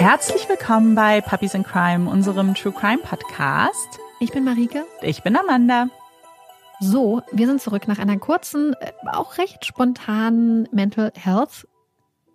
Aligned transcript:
Herzlich 0.00 0.48
willkommen 0.48 0.94
bei 0.94 1.20
Puppies 1.20 1.52
in 1.52 1.62
Crime, 1.62 2.08
unserem 2.08 2.54
True 2.54 2.72
Crime 2.72 3.02
Podcast. 3.02 3.98
Ich 4.18 4.32
bin 4.32 4.44
Marike. 4.44 4.86
Ich 5.02 5.22
bin 5.22 5.36
Amanda. 5.36 5.88
So, 6.80 7.20
wir 7.32 7.46
sind 7.46 7.60
zurück 7.60 7.86
nach 7.86 7.98
einer 7.98 8.16
kurzen, 8.16 8.72
äh, 8.80 8.92
auch 9.12 9.36
recht 9.36 9.66
spontanen 9.66 10.66
Mental 10.72 11.12
Health 11.14 11.68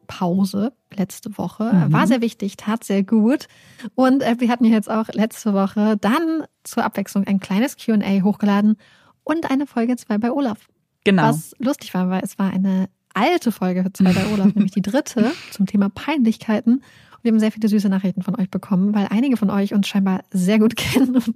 Pause 0.05 0.73
letzte 0.93 1.39
Woche. 1.39 1.63
Mhm. 1.73 1.91
War 1.91 2.05
sehr 2.05 2.21
wichtig, 2.21 2.55
tat 2.55 2.83
sehr 2.83 3.01
gut. 3.01 3.47
Und 3.95 4.21
äh, 4.21 4.35
wir 4.37 4.49
hatten 4.49 4.65
jetzt 4.65 4.89
auch 4.89 5.07
letzte 5.07 5.55
Woche 5.55 5.97
dann 5.97 6.43
zur 6.63 6.83
Abwechslung 6.83 7.25
ein 7.25 7.39
kleines 7.39 7.77
QA 7.77 8.21
hochgeladen 8.21 8.77
und 9.23 9.49
eine 9.49 9.65
Folge 9.65 9.95
2 9.95 10.19
bei 10.19 10.31
Olaf. 10.31 10.67
Genau. 11.03 11.23
Was 11.23 11.55
lustig 11.57 11.95
war, 11.95 12.11
weil 12.11 12.21
es 12.23 12.37
war 12.37 12.51
eine 12.51 12.89
alte 13.15 13.51
Folge 13.51 13.91
2 13.91 14.13
bei 14.13 14.27
Olaf, 14.33 14.45
nämlich 14.53 14.73
die 14.73 14.83
dritte 14.83 15.31
zum 15.49 15.65
Thema 15.65 15.89
Peinlichkeiten. 15.89 16.83
Wir 17.25 17.31
haben 17.31 17.39
sehr 17.39 17.51
viele 17.51 17.67
süße 17.67 17.89
Nachrichten 17.89 18.21
von 18.21 18.39
euch 18.39 18.51
bekommen, 18.51 18.93
weil 18.93 19.07
einige 19.09 19.35
von 19.35 19.49
euch 19.49 19.73
uns 19.73 19.87
scheinbar 19.87 20.23
sehr 20.29 20.59
gut 20.59 20.75
kennen 20.75 21.15
und 21.15 21.35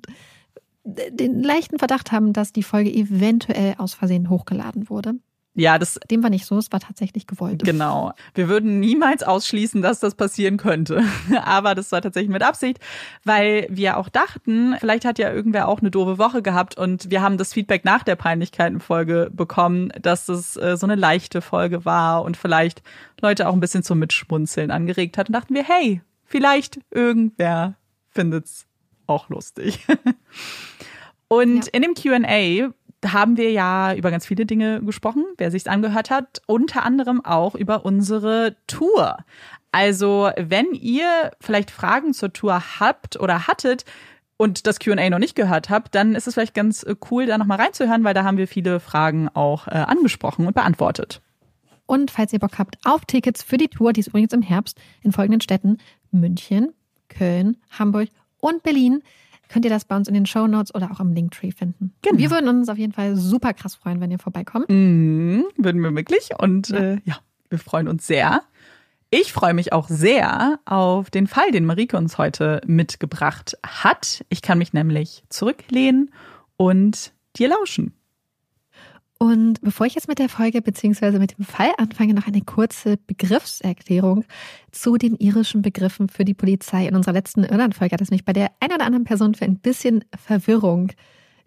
den 0.84 1.42
leichten 1.42 1.80
Verdacht 1.80 2.12
haben, 2.12 2.32
dass 2.32 2.54
die 2.54 2.62
Folge 2.62 2.94
eventuell 2.94 3.74
aus 3.80 3.96
Versehen 3.96 4.30
hochgeladen 4.30 4.88
wurde. 4.92 5.16
Ja, 5.60 5.78
das. 5.78 6.00
Dem 6.10 6.24
war 6.24 6.30
nicht 6.30 6.46
so, 6.46 6.58
es 6.58 6.72
war 6.72 6.80
tatsächlich 6.80 7.28
gewollt. 7.28 7.64
Genau. 7.66 8.14
Wir 8.34 8.48
würden 8.48 8.80
niemals 8.80 9.24
ausschließen, 9.24 9.82
dass 9.82 10.00
das 10.00 10.16
passieren 10.16 10.56
könnte. 10.56 11.04
Aber 11.44 11.76
das 11.76 11.92
war 11.92 12.02
tatsächlich 12.02 12.32
mit 12.32 12.44
Absicht, 12.44 12.80
weil 13.26 13.68
wir 13.70 13.98
auch 13.98 14.08
dachten, 14.08 14.76
vielleicht 14.80 15.04
hat 15.04 15.20
ja 15.20 15.34
irgendwer 15.34 15.68
auch 15.68 15.82
eine 15.82 15.92
doofe 15.92 16.18
Woche 16.18 16.42
gehabt 16.42 16.78
und 16.78 17.12
wir 17.12 17.22
haben 17.22 17.38
das 17.38 17.54
Feedback 17.54 17.84
nach 17.84 18.04
der 18.04 18.16
Peinlichkeiten-Folge 18.16 19.30
bekommen, 19.34 19.92
dass 20.02 20.30
es 20.30 20.56
äh, 20.56 20.78
so 20.78 20.86
eine 20.86 20.96
leichte 20.96 21.42
Folge 21.42 21.84
war 21.84 22.24
und 22.24 22.38
vielleicht 22.38 22.82
Leute 23.22 23.50
auch 23.50 23.54
ein 23.54 23.60
bisschen 23.60 23.84
zum 23.84 24.00
Mitschmunzeln 24.00 24.72
angeregt 24.72 25.18
hat 25.18 25.28
und 25.28 25.34
dachten 25.34 25.56
wir, 25.56 25.64
hey, 25.64 26.02
vielleicht 26.24 26.80
irgendwer 26.90 27.76
findet's 28.08 28.66
auch 29.08 29.28
lustig. 29.28 29.86
Und 31.30 31.66
ja. 31.66 31.72
in 31.74 31.84
dem 31.84 31.94
QA 31.94 32.74
haben 33.06 33.38
wir 33.38 33.52
ja 33.52 33.94
über 33.94 34.12
ganz 34.12 34.26
viele 34.26 34.46
Dinge 34.46 34.82
gesprochen, 34.82 35.26
wer 35.38 35.52
sich's 35.52 35.68
angehört 35.68 36.10
hat, 36.10 36.42
unter 36.48 36.84
anderem 36.84 37.24
auch 37.24 37.56
über 37.56 37.86
unsere 37.86 38.56
Tour. 38.68 39.18
Also, 39.72 40.32
wenn 40.38 40.74
ihr 40.74 41.32
vielleicht 41.40 41.72
Fragen 41.72 42.14
zur 42.14 42.34
Tour 42.34 42.80
habt 42.80 43.20
oder 43.20 43.48
hattet, 43.48 43.86
und 44.42 44.68
das 44.68 44.80
QA 44.80 45.10
noch 45.10 45.20
nicht 45.20 45.36
gehört 45.36 45.70
habt, 45.70 45.94
dann 45.96 46.16
ist 46.16 46.26
es 46.26 46.34
vielleicht 46.34 46.54
ganz 46.54 46.84
äh, 46.84 46.96
cool, 47.12 47.26
da 47.26 47.38
nochmal 47.38 47.60
reinzuhören, 47.60 48.06
weil 48.06 48.14
da 48.14 48.24
haben 48.24 48.38
wir 48.38 48.48
viele 48.48 48.80
Fragen 48.80 49.28
auch 49.28 49.68
äh, 49.68 49.72
angesprochen 49.72 50.48
und 50.48 50.54
beantwortet. 50.54 51.22
Und 51.86 52.10
falls 52.10 52.32
ihr 52.32 52.40
Bock 52.40 52.58
habt 52.58 52.78
auf 52.86 53.04
Tickets 53.04 53.44
für 53.44 53.58
die 53.58 53.68
Tour, 53.68 53.92
die 53.92 54.00
ist 54.00 54.08
übrigens 54.08 54.32
im 54.32 54.42
Herbst 54.42 54.80
in 55.02 55.12
folgenden 55.12 55.42
Städten: 55.42 55.78
München, 56.12 56.74
Köln, 57.10 57.58
Hamburg 57.78 58.10
und 58.40 58.64
Berlin 58.64 59.04
könnt 59.50 59.66
ihr 59.66 59.72
das 59.72 59.84
bei 59.84 59.96
uns 59.96 60.08
in 60.08 60.14
den 60.14 60.26
Show 60.26 60.48
Notes 60.48 60.74
oder 60.74 60.92
auch 60.92 61.00
im 61.00 61.12
Linktree 61.12 61.52
finden. 61.52 61.94
Genau. 62.02 62.18
Wir 62.18 62.32
würden 62.32 62.48
uns 62.48 62.70
auf 62.70 62.78
jeden 62.78 62.94
Fall 62.94 63.16
super 63.16 63.54
krass 63.54 63.76
freuen, 63.76 64.00
wenn 64.00 64.12
ihr 64.12 64.20
vorbeikommt. 64.20 64.70
Mhm, 64.70 65.46
würden 65.58 65.82
wir 65.82 65.94
wirklich. 65.96 66.30
Und 66.38 66.70
ja. 66.70 66.78
Äh, 66.78 66.98
ja, 67.04 67.18
wir 67.50 67.60
freuen 67.60 67.88
uns 67.88 68.08
sehr. 68.08 68.44
Ich 69.12 69.34
freue 69.34 69.56
mich 69.56 69.74
auch 69.74 69.90
sehr 69.90 70.60
auf 70.66 71.10
den 71.10 71.26
Fall, 71.26 71.52
den 71.52 71.66
Marike 71.66 71.98
uns 71.98 72.20
heute 72.20 72.62
mitgebracht 72.68 73.58
hat. 73.66 74.24
Ich 74.30 74.44
kann 74.44 74.60
mich 74.60 74.72
nämlich 74.72 75.24
zurücklehnen 75.30 76.12
und 76.58 77.12
dir 77.36 77.50
lauschen. 77.50 77.94
Und 79.22 79.60
bevor 79.60 79.86
ich 79.86 79.96
jetzt 79.96 80.08
mit 80.08 80.18
der 80.18 80.30
Folge 80.30 80.62
bzw. 80.62 81.20
mit 81.20 81.38
dem 81.38 81.44
Fall 81.44 81.72
anfange, 81.78 82.14
noch 82.14 82.26
eine 82.26 82.40
kurze 82.42 82.96
Begriffserklärung 82.96 84.24
zu 84.72 84.98
den 84.98 85.18
irischen 85.18 85.62
Begriffen 85.62 86.08
für 86.08 86.24
die 86.24 86.34
Polizei. 86.34 86.88
In 86.88 86.96
unserer 86.96 87.14
letzten 87.14 87.44
Irland-Folge 87.44 87.94
hat 87.94 88.02
es 88.02 88.12
mich 88.12 88.24
bei 88.24 88.32
der 88.32 88.52
einen 88.62 88.76
oder 88.76 88.86
anderen 88.86 89.04
Person 89.04 89.36
für 89.36 89.44
ein 89.44 89.60
bisschen 89.60 90.06
Verwirrung 90.18 90.94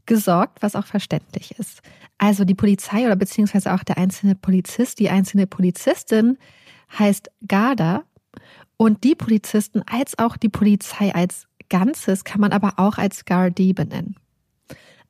gesorgt, 0.05 0.61
was 0.61 0.77
auch 0.77 0.85
verständlich 0.85 1.59
ist. 1.59 1.81
Also 2.19 2.45
die 2.45 2.55
Polizei 2.55 3.07
oder 3.07 3.17
beziehungsweise 3.17 3.73
auch 3.73 3.85
der 3.85 3.97
einzelne 3.97 4.35
Polizist, 4.35 4.99
die 4.99 5.09
einzelne 5.09 5.47
Polizistin 5.47 6.37
heißt 6.99 7.31
Garda 7.49 8.05
und 8.77 9.03
die 9.03 9.15
Polizisten 9.15 9.83
als 9.87 10.19
auch 10.19 10.37
die 10.37 10.51
Polizei 10.51 11.15
als 11.15 11.47
Ganzes 11.71 12.25
kann 12.25 12.43
man 12.43 12.53
aber 12.53 12.75
auch 12.77 12.99
als 12.99 13.25
Gardaí 13.25 13.73
benennen. 13.75 14.17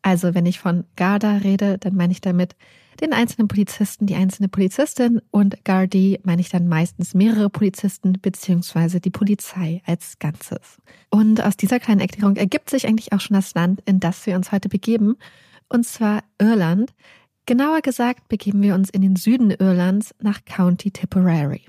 Also 0.02 0.34
wenn 0.34 0.46
ich 0.46 0.58
von 0.58 0.84
Garda 0.96 1.36
rede, 1.38 1.78
dann 1.78 1.94
meine 1.94 2.12
ich 2.12 2.20
damit 2.20 2.56
den 3.00 3.12
einzelnen 3.12 3.48
Polizisten, 3.48 4.06
die 4.06 4.16
einzelne 4.16 4.48
Polizistin 4.48 5.20
und 5.30 5.64
Gardi 5.64 6.20
meine 6.24 6.40
ich 6.40 6.50
dann 6.50 6.68
meistens 6.68 7.14
mehrere 7.14 7.48
Polizisten 7.48 8.18
beziehungsweise 8.20 9.00
die 9.00 9.10
Polizei 9.10 9.82
als 9.86 10.18
Ganzes. 10.18 10.78
Und 11.10 11.42
aus 11.42 11.56
dieser 11.56 11.80
kleinen 11.80 12.00
Erklärung 12.00 12.36
ergibt 12.36 12.68
sich 12.68 12.86
eigentlich 12.86 13.12
auch 13.12 13.20
schon 13.20 13.34
das 13.34 13.54
Land, 13.54 13.80
in 13.86 14.00
das 14.00 14.26
wir 14.26 14.36
uns 14.36 14.52
heute 14.52 14.68
begeben, 14.68 15.16
und 15.68 15.86
zwar 15.86 16.22
Irland. 16.38 16.92
Genauer 17.46 17.80
gesagt 17.80 18.28
begeben 18.28 18.62
wir 18.62 18.74
uns 18.74 18.90
in 18.90 19.00
den 19.00 19.16
Süden 19.16 19.50
Irlands 19.50 20.14
nach 20.20 20.44
County 20.44 20.90
Tipperary. 20.90 21.62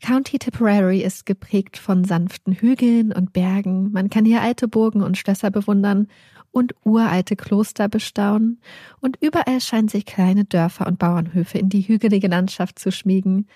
County 0.00 0.38
Tipperary 0.38 1.02
ist 1.02 1.26
geprägt 1.26 1.76
von 1.76 2.04
sanften 2.04 2.54
Hügeln 2.54 3.12
und 3.12 3.32
Bergen. 3.32 3.90
Man 3.92 4.10
kann 4.10 4.24
hier 4.24 4.42
alte 4.42 4.68
Burgen 4.68 5.02
und 5.02 5.18
Schlösser 5.18 5.50
bewundern 5.50 6.08
und 6.50 6.74
uralte 6.84 7.36
Kloster 7.36 7.88
bestaunen, 7.88 8.60
und 9.00 9.18
überall 9.20 9.60
scheinen 9.60 9.88
sich 9.88 10.06
kleine 10.06 10.44
Dörfer 10.44 10.86
und 10.86 10.98
Bauernhöfe 10.98 11.58
in 11.58 11.68
die 11.68 11.82
hügelige 11.82 12.28
Landschaft 12.28 12.78
zu 12.78 12.90
schmiegen. 12.90 13.46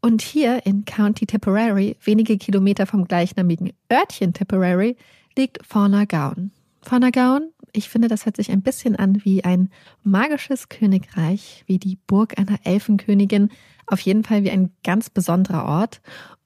Und 0.00 0.20
hier 0.20 0.66
in 0.66 0.84
County 0.84 1.26
Tipperary, 1.26 1.96
wenige 2.02 2.36
Kilometer 2.36 2.86
vom 2.86 3.04
gleichnamigen 3.04 3.72
Örtchen 3.90 4.32
Tipperary, 4.32 4.96
liegt 5.36 5.64
Fornagaun. 5.64 6.50
Fornagaun, 6.82 7.52
ich 7.72 7.88
finde, 7.88 8.08
das 8.08 8.26
hört 8.26 8.36
sich 8.36 8.50
ein 8.50 8.62
bisschen 8.62 8.96
an 8.96 9.24
wie 9.24 9.44
ein 9.44 9.70
magisches 10.02 10.68
Königreich, 10.68 11.64
wie 11.66 11.78
die 11.78 11.96
Burg 12.06 12.38
einer 12.38 12.58
Elfenkönigin, 12.64 13.50
auf 13.86 14.00
jeden 14.00 14.24
Fall 14.24 14.44
wie 14.44 14.50
ein 14.50 14.72
ganz 14.84 15.10
besonderer 15.10 15.64
Ort. 15.64 16.02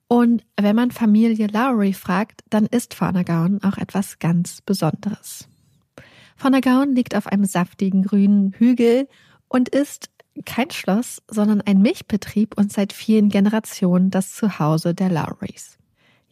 Und 0.09 0.45
wenn 0.57 0.77
man 0.77 0.93
Familie 0.93 1.49
Lowry 1.49 1.93
fragt, 1.93 2.43
dann 2.49 2.67
ist 2.67 2.95
Fornagaun 2.95 3.61
auch 3.63 3.77
etwas 3.77 4.21
ganz 4.21 4.63
Besonderes. 4.63 5.49
Vonnergaun 6.37 6.95
liegt 6.95 7.17
auf 7.17 7.27
einem 7.27 7.45
saftigen 7.45 8.03
grünen 8.03 8.53
Hügel 8.53 9.09
und 9.49 9.69
ist 9.69 10.11
kein 10.45 10.71
Schloss, 10.71 11.23
sondern 11.29 11.63
ein 11.63 11.81
Milchbetrieb 11.81 12.57
und 12.57 12.73
seit 12.73 12.93
vielen 12.93 13.31
Generationen 13.31 14.11
das 14.11 14.35
Zuhause 14.35 14.95
der 14.95 15.09
Lowrys. 15.09 15.76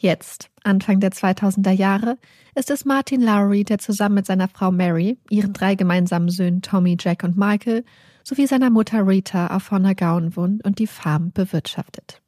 Jetzt, 0.05 0.51
Anfang 0.65 1.01
der 1.01 1.13
2000er 1.13 1.71
Jahre, 1.71 2.19
ist 2.55 2.69
es 2.69 2.85
Martin 2.85 3.23
Lowry, 3.23 3.65
der 3.65 3.79
zusammen 3.79 4.17
mit 4.17 4.27
seiner 4.27 4.49
Frau 4.49 4.71
Mary, 4.71 5.17
ihren 5.31 5.55
drei 5.55 5.77
gemeinsamen 5.77 6.29
Söhnen 6.29 6.61
Tommy, 6.61 6.99
Jack 7.01 7.25
und 7.25 7.39
Michael 7.39 7.87
sowie 8.23 8.47
seiner 8.47 8.69
Mutter 8.69 9.07
Rita 9.07 9.47
auf 9.47 9.63
Vonnergaun 9.63 10.37
wohnt 10.37 10.63
und 10.63 10.79
die 10.79 10.87
Farm 10.87 11.33
bewirtschaftet. 11.33 12.21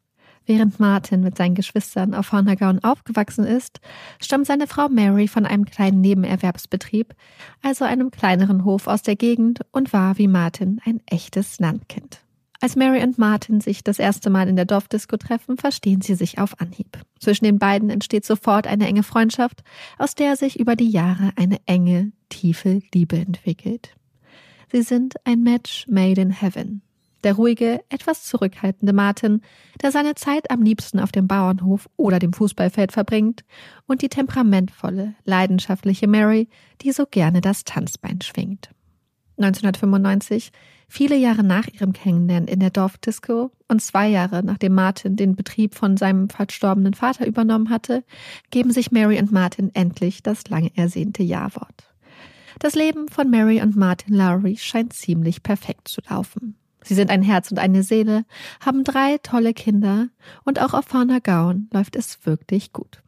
Während 0.46 0.80
Martin 0.80 1.20
mit 1.20 1.36
seinen 1.36 1.54
Geschwistern 1.54 2.14
auf 2.14 2.32
Hornagaun 2.32 2.82
aufgewachsen 2.82 3.44
ist, 3.44 3.80
stammt 4.22 4.46
seine 4.46 4.68
Frau 4.68 4.88
Mary 4.88 5.28
von 5.28 5.44
einem 5.44 5.66
kleinen 5.66 6.00
Nebenerwerbsbetrieb, 6.00 7.14
also 7.60 7.84
einem 7.84 8.10
kleineren 8.10 8.64
Hof 8.64 8.86
aus 8.86 9.02
der 9.02 9.16
Gegend 9.16 9.60
und 9.70 9.92
war 9.92 10.16
wie 10.16 10.28
Martin 10.28 10.80
ein 10.86 11.02
echtes 11.04 11.58
Landkind. 11.58 12.25
Als 12.66 12.74
Mary 12.74 13.00
und 13.04 13.16
Martin 13.16 13.60
sich 13.60 13.84
das 13.84 14.00
erste 14.00 14.28
Mal 14.28 14.48
in 14.48 14.56
der 14.56 14.64
Dorfdisco 14.64 15.16
treffen, 15.18 15.56
verstehen 15.56 16.00
sie 16.00 16.16
sich 16.16 16.40
auf 16.40 16.60
Anhieb. 16.60 16.98
Zwischen 17.20 17.44
den 17.44 17.60
beiden 17.60 17.90
entsteht 17.90 18.24
sofort 18.24 18.66
eine 18.66 18.88
enge 18.88 19.04
Freundschaft, 19.04 19.62
aus 19.98 20.16
der 20.16 20.34
sich 20.34 20.58
über 20.58 20.74
die 20.74 20.90
Jahre 20.90 21.30
eine 21.36 21.58
enge, 21.66 22.10
tiefe 22.28 22.80
Liebe 22.92 23.18
entwickelt. 23.18 23.94
Sie 24.72 24.82
sind 24.82 25.14
ein 25.22 25.44
Match 25.44 25.86
made 25.86 26.20
in 26.20 26.30
heaven. 26.30 26.82
Der 27.22 27.34
ruhige, 27.34 27.84
etwas 27.88 28.24
zurückhaltende 28.24 28.92
Martin, 28.92 29.42
der 29.80 29.92
seine 29.92 30.16
Zeit 30.16 30.50
am 30.50 30.60
liebsten 30.60 30.98
auf 30.98 31.12
dem 31.12 31.28
Bauernhof 31.28 31.88
oder 31.96 32.18
dem 32.18 32.32
Fußballfeld 32.32 32.90
verbringt, 32.90 33.44
und 33.86 34.02
die 34.02 34.08
temperamentvolle, 34.08 35.14
leidenschaftliche 35.24 36.08
Mary, 36.08 36.48
die 36.82 36.90
so 36.90 37.06
gerne 37.06 37.40
das 37.40 37.62
Tanzbein 37.62 38.22
schwingt. 38.22 38.70
1995, 39.38 40.50
viele 40.88 41.16
Jahre 41.16 41.42
nach 41.42 41.66
ihrem 41.66 41.92
Kennenlernen 41.92 42.48
in 42.48 42.60
der 42.60 42.70
Dorfdisco 42.70 43.50
und 43.68 43.82
zwei 43.82 44.08
Jahre 44.08 44.42
nachdem 44.42 44.74
Martin 44.74 45.16
den 45.16 45.36
Betrieb 45.36 45.74
von 45.74 45.96
seinem 45.96 46.28
verstorbenen 46.28 46.94
Vater 46.94 47.26
übernommen 47.26 47.70
hatte, 47.70 48.04
geben 48.50 48.70
sich 48.70 48.92
Mary 48.92 49.18
und 49.18 49.32
Martin 49.32 49.70
endlich 49.74 50.22
das 50.22 50.48
lange 50.48 50.70
ersehnte 50.76 51.22
Ja-Wort. 51.22 51.92
Das 52.58 52.74
Leben 52.74 53.08
von 53.08 53.28
Mary 53.28 53.60
und 53.60 53.76
Martin 53.76 54.14
Lowry 54.14 54.56
scheint 54.56 54.94
ziemlich 54.94 55.42
perfekt 55.42 55.88
zu 55.88 56.00
laufen. 56.08 56.56
Sie 56.82 56.94
sind 56.94 57.10
ein 57.10 57.22
Herz 57.22 57.50
und 57.50 57.58
eine 57.58 57.82
Seele, 57.82 58.24
haben 58.64 58.84
drei 58.84 59.18
tolle 59.18 59.52
Kinder 59.52 60.08
und 60.44 60.62
auch 60.62 60.72
auf 60.72 60.86
Fauna 60.86 61.18
Gown 61.18 61.68
läuft 61.72 61.96
es 61.96 62.24
wirklich 62.24 62.72
gut. 62.72 63.02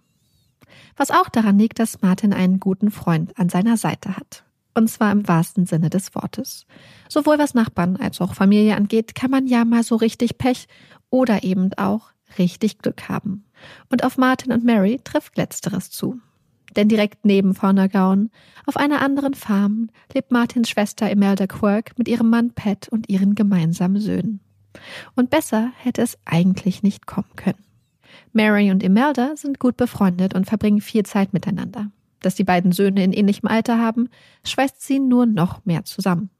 Was 0.97 1.13
auch 1.13 1.29
daran 1.29 1.59
liegt, 1.59 1.79
dass 1.79 2.03
Martin 2.03 2.33
einen 2.33 2.59
guten 2.59 2.91
Freund 2.91 3.39
an 3.39 3.49
seiner 3.49 3.77
Seite 3.77 4.17
hat. 4.17 4.45
Und 4.79 4.87
zwar 4.87 5.11
im 5.11 5.27
wahrsten 5.27 5.67
Sinne 5.67 5.91
des 5.91 6.15
Wortes. 6.15 6.65
Sowohl 7.09 7.37
was 7.41 7.53
Nachbarn 7.53 7.97
als 7.97 8.21
auch 8.21 8.35
Familie 8.35 8.77
angeht, 8.77 9.17
kann 9.17 9.29
man 9.29 9.49
ja 9.49 9.65
mal 9.65 9.83
so 9.83 9.97
richtig 9.97 10.39
Pech 10.39 10.69
oder 11.11 11.43
eben 11.43 11.73
auch 11.75 12.11
richtig 12.39 12.79
Glück 12.79 13.09
haben. 13.09 13.45
Und 13.91 14.05
auf 14.05 14.19
Martin 14.19 14.53
und 14.53 14.65
Mary 14.65 15.01
trifft 15.03 15.37
letzteres 15.37 15.91
zu. 15.91 16.21
Denn 16.77 16.89
direkt 16.89 17.25
neben 17.25 17.57
Faunergaun, 17.57 18.31
auf 18.67 18.77
einer 18.77 19.03
anderen 19.03 19.35
Farm, 19.35 19.91
lebt 20.15 20.31
Martins 20.31 20.69
Schwester 20.69 21.11
Imelda 21.11 21.49
Quirk 21.49 21.99
mit 21.99 22.07
ihrem 22.07 22.31
Mann 22.31 22.53
Pat 22.53 22.89
und 22.89 23.09
ihren 23.09 23.35
gemeinsamen 23.35 24.01
Söhnen. 24.01 24.39
Und 25.17 25.29
besser 25.29 25.73
hätte 25.79 26.03
es 26.03 26.17
eigentlich 26.25 26.85
nicht 26.85 27.05
kommen 27.09 27.35
können. 27.35 27.65
Mary 28.33 28.71
und 28.71 28.85
Imelda 28.85 29.35
sind 29.35 29.59
gut 29.59 29.77
befreundet 29.77 30.35
und 30.35 30.47
verbringen 30.47 30.81
viel 30.81 31.05
Zeit 31.05 31.33
miteinander. 31.33 31.91
Dass 32.21 32.35
die 32.35 32.45
beiden 32.45 32.73
Söhne 32.73 33.05
in 33.05 33.13
ähnlichem 33.13 33.49
Alter 33.49 33.79
haben, 33.79 34.09
schweißt 34.45 34.81
sie 34.81 34.99
nur 34.99 35.27
noch 35.27 35.65
mehr 35.65 35.85
zusammen. 35.85 36.31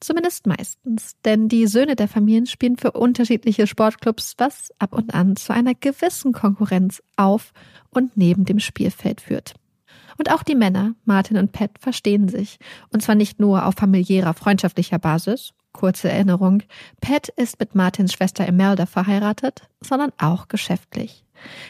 Zumindest 0.00 0.46
meistens, 0.46 1.16
denn 1.24 1.48
die 1.48 1.66
Söhne 1.66 1.96
der 1.96 2.08
Familien 2.08 2.46
spielen 2.46 2.76
für 2.76 2.92
unterschiedliche 2.92 3.66
Sportclubs, 3.66 4.34
was 4.36 4.70
ab 4.78 4.92
und 4.92 5.14
an 5.14 5.36
zu 5.36 5.54
einer 5.54 5.74
gewissen 5.74 6.32
Konkurrenz 6.32 7.02
auf 7.16 7.52
und 7.90 8.16
neben 8.16 8.44
dem 8.44 8.58
Spielfeld 8.58 9.22
führt. 9.22 9.54
Und 10.18 10.30
auch 10.32 10.42
die 10.42 10.54
Männer, 10.54 10.94
Martin 11.04 11.38
und 11.38 11.52
Pat, 11.52 11.70
verstehen 11.78 12.28
sich. 12.28 12.58
Und 12.90 13.02
zwar 13.02 13.14
nicht 13.14 13.40
nur 13.40 13.66
auf 13.66 13.74
familiärer, 13.74 14.34
freundschaftlicher 14.34 14.98
Basis. 14.98 15.52
Kurze 15.72 16.10
Erinnerung. 16.10 16.62
Pat 17.00 17.28
ist 17.28 17.60
mit 17.60 17.74
Martins 17.74 18.14
Schwester 18.14 18.46
Imelda 18.46 18.86
verheiratet, 18.86 19.68
sondern 19.80 20.12
auch 20.18 20.48
geschäftlich. 20.48 21.25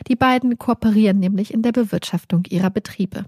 Die 0.08 0.16
beiden 0.16 0.58
kooperieren 0.58 1.18
nämlich 1.18 1.52
in 1.52 1.62
der 1.62 1.72
Bewirtschaftung 1.72 2.44
ihrer 2.48 2.70
Betriebe. 2.70 3.24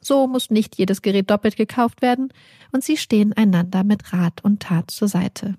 So 0.00 0.26
muss 0.26 0.50
nicht 0.50 0.76
jedes 0.76 1.00
Gerät 1.00 1.30
doppelt 1.30 1.56
gekauft 1.56 2.02
werden 2.02 2.28
und 2.72 2.84
sie 2.84 2.96
stehen 2.96 3.32
einander 3.32 3.84
mit 3.84 4.12
Rat 4.12 4.44
und 4.44 4.60
Tat 4.60 4.90
zur 4.90 5.08
Seite. 5.08 5.56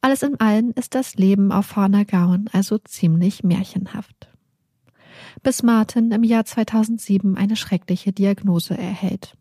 Alles 0.00 0.22
in 0.22 0.40
allem 0.40 0.72
ist 0.74 0.94
das 0.94 1.14
Leben 1.14 1.52
auf 1.52 1.74
Gauen 1.74 2.50
also 2.52 2.78
ziemlich 2.78 3.44
märchenhaft. 3.44 4.28
Bis 5.42 5.62
Martin 5.62 6.10
im 6.10 6.24
Jahr 6.24 6.44
2007 6.44 7.36
eine 7.36 7.56
schreckliche 7.56 8.12
Diagnose 8.12 8.76
erhält. 8.76 9.36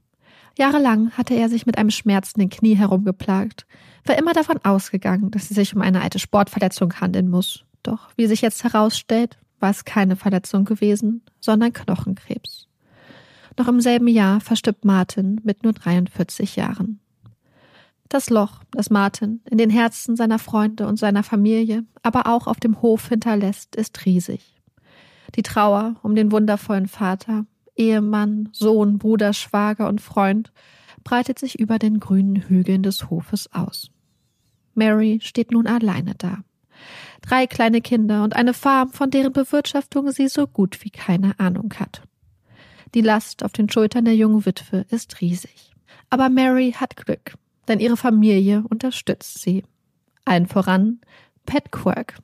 Jahrelang 0.57 1.11
hatte 1.11 1.33
er 1.33 1.49
sich 1.49 1.65
mit 1.65 1.77
einem 1.77 1.89
schmerzenden 1.89 2.49
Knie 2.49 2.75
herumgeplagt, 2.75 3.65
war 4.05 4.17
immer 4.17 4.33
davon 4.33 4.59
ausgegangen, 4.63 5.31
dass 5.31 5.49
es 5.49 5.55
sich 5.55 5.75
um 5.75 5.81
eine 5.81 6.01
alte 6.01 6.19
Sportverletzung 6.19 6.93
handeln 7.01 7.29
muss. 7.29 7.65
Doch 7.83 8.09
wie 8.15 8.27
sich 8.27 8.41
jetzt 8.41 8.63
herausstellt, 8.63 9.37
war 9.59 9.69
es 9.69 9.85
keine 9.85 10.15
Verletzung 10.15 10.65
gewesen, 10.65 11.21
sondern 11.39 11.73
Knochenkrebs. 11.73 12.67
Noch 13.57 13.67
im 13.67 13.79
selben 13.79 14.07
Jahr 14.07 14.41
verstirbt 14.41 14.83
Martin 14.83 15.39
mit 15.43 15.63
nur 15.63 15.73
43 15.73 16.55
Jahren. 16.55 16.99
Das 18.09 18.29
Loch, 18.29 18.63
das 18.71 18.89
Martin 18.89 19.41
in 19.49 19.57
den 19.57 19.69
Herzen 19.69 20.15
seiner 20.15 20.39
Freunde 20.39 20.87
und 20.87 20.97
seiner 20.97 21.23
Familie, 21.23 21.85
aber 22.03 22.27
auch 22.27 22.47
auf 22.47 22.59
dem 22.59 22.81
Hof 22.81 23.07
hinterlässt, 23.09 23.75
ist 23.75 24.05
riesig. 24.05 24.55
Die 25.35 25.41
Trauer 25.41 25.95
um 26.03 26.15
den 26.15 26.31
wundervollen 26.31 26.87
Vater, 26.87 27.45
Ehemann, 27.75 28.49
Sohn, 28.51 28.99
Bruder, 28.99 29.33
Schwager 29.33 29.87
und 29.87 30.01
Freund 30.01 30.51
breitet 31.03 31.39
sich 31.39 31.59
über 31.59 31.79
den 31.79 31.99
grünen 31.99 32.35
Hügeln 32.35 32.83
des 32.83 33.09
Hofes 33.09 33.51
aus. 33.53 33.91
Mary 34.75 35.19
steht 35.21 35.51
nun 35.51 35.67
alleine 35.67 36.13
da. 36.15 36.43
Drei 37.27 37.47
kleine 37.47 37.81
Kinder 37.81 38.23
und 38.23 38.35
eine 38.35 38.53
Farm, 38.53 38.91
von 38.91 39.09
deren 39.09 39.33
Bewirtschaftung 39.33 40.11
sie 40.11 40.27
so 40.27 40.45
gut 40.45 40.83
wie 40.83 40.91
keine 40.91 41.39
Ahnung 41.39 41.73
hat. 41.79 42.03
Die 42.93 43.01
Last 43.01 43.43
auf 43.43 43.51
den 43.51 43.69
Schultern 43.69 44.05
der 44.05 44.15
jungen 44.15 44.45
Witwe 44.45 44.85
ist 44.89 45.21
riesig. 45.21 45.71
Aber 46.09 46.29
Mary 46.29 46.73
hat 46.79 46.95
Glück, 46.95 47.33
denn 47.67 47.79
ihre 47.79 47.97
Familie 47.97 48.63
unterstützt 48.69 49.41
sie. 49.41 49.63
Allen 50.23 50.47
voran 50.47 51.01
Pat 51.45 51.71
Quirk. 51.71 52.19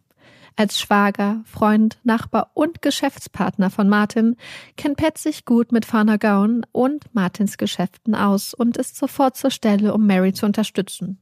Als 0.56 0.80
Schwager, 0.80 1.42
Freund, 1.45 1.98
Nachbar 2.03 2.51
und 2.53 2.81
Geschäftspartner 2.81 3.69
von 3.69 3.89
Martin 3.89 4.36
kennt 4.77 4.98
Pat 4.98 5.18
sich 5.18 5.45
gut 5.45 5.71
mit 5.71 5.86
Fana 5.86 6.18
Gown 6.18 6.65
und 6.71 7.13
Martins 7.13 7.57
Geschäften 7.57 8.13
aus 8.15 8.53
und 8.53 8.77
ist 8.77 8.98
sofort 8.98 9.36
zur 9.36 9.50
Stelle, 9.50 9.94
um 9.94 10.06
Mary 10.06 10.33
zu 10.33 10.45
unterstützen. 10.45 11.19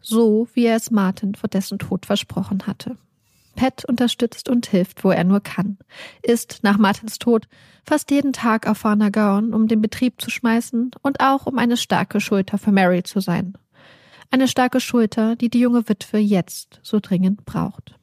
So 0.00 0.48
wie 0.54 0.64
er 0.64 0.76
es 0.76 0.90
Martin 0.90 1.34
vor 1.34 1.48
dessen 1.48 1.78
Tod 1.78 2.06
versprochen 2.06 2.66
hatte. 2.66 2.96
Pat 3.60 3.84
unterstützt 3.84 4.48
und 4.48 4.64
hilft, 4.64 5.04
wo 5.04 5.10
er 5.10 5.22
nur 5.22 5.40
kann, 5.40 5.76
ist 6.22 6.60
nach 6.62 6.78
Martins 6.78 7.18
Tod 7.18 7.46
fast 7.84 8.10
jeden 8.10 8.32
Tag 8.32 8.66
auf 8.66 8.84
Varnagaon, 8.84 9.52
um 9.52 9.68
den 9.68 9.82
Betrieb 9.82 10.18
zu 10.18 10.30
schmeißen 10.30 10.92
und 11.02 11.20
auch 11.20 11.44
um 11.44 11.58
eine 11.58 11.76
starke 11.76 12.22
Schulter 12.22 12.56
für 12.56 12.72
Mary 12.72 13.02
zu 13.02 13.20
sein. 13.20 13.58
Eine 14.30 14.48
starke 14.48 14.80
Schulter, 14.80 15.36
die 15.36 15.50
die 15.50 15.60
junge 15.60 15.86
Witwe 15.90 16.16
jetzt 16.16 16.80
so 16.82 17.00
dringend 17.02 17.44
braucht. 17.44 17.98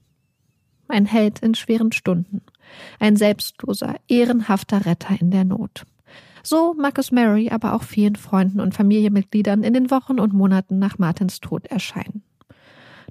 Ein 0.90 1.08
Held 1.08 1.40
in 1.40 1.56
schweren 1.56 1.92
Stunden, 1.92 2.44
ein 3.00 3.16
selbstloser, 3.16 3.96
ehrenhafter 4.08 4.86
Retter 4.86 5.20
in 5.20 5.32
der 5.32 5.44
Not. 5.44 5.88
So 6.44 6.76
mag 6.76 7.00
es 7.00 7.12
Mary 7.12 7.50
aber 7.50 7.74
auch 7.74 7.82
vielen 7.82 8.16
Freunden 8.16 8.60
und 8.60 8.76
Familienmitgliedern 8.76 9.64
in 9.64 9.74
den 9.74 9.90
Wochen 9.90 10.20
und 10.20 10.34
Monaten 10.34 10.78
nach 10.78 11.00
Martins 11.00 11.40
Tod 11.40 11.66
erscheinen. 11.66 12.22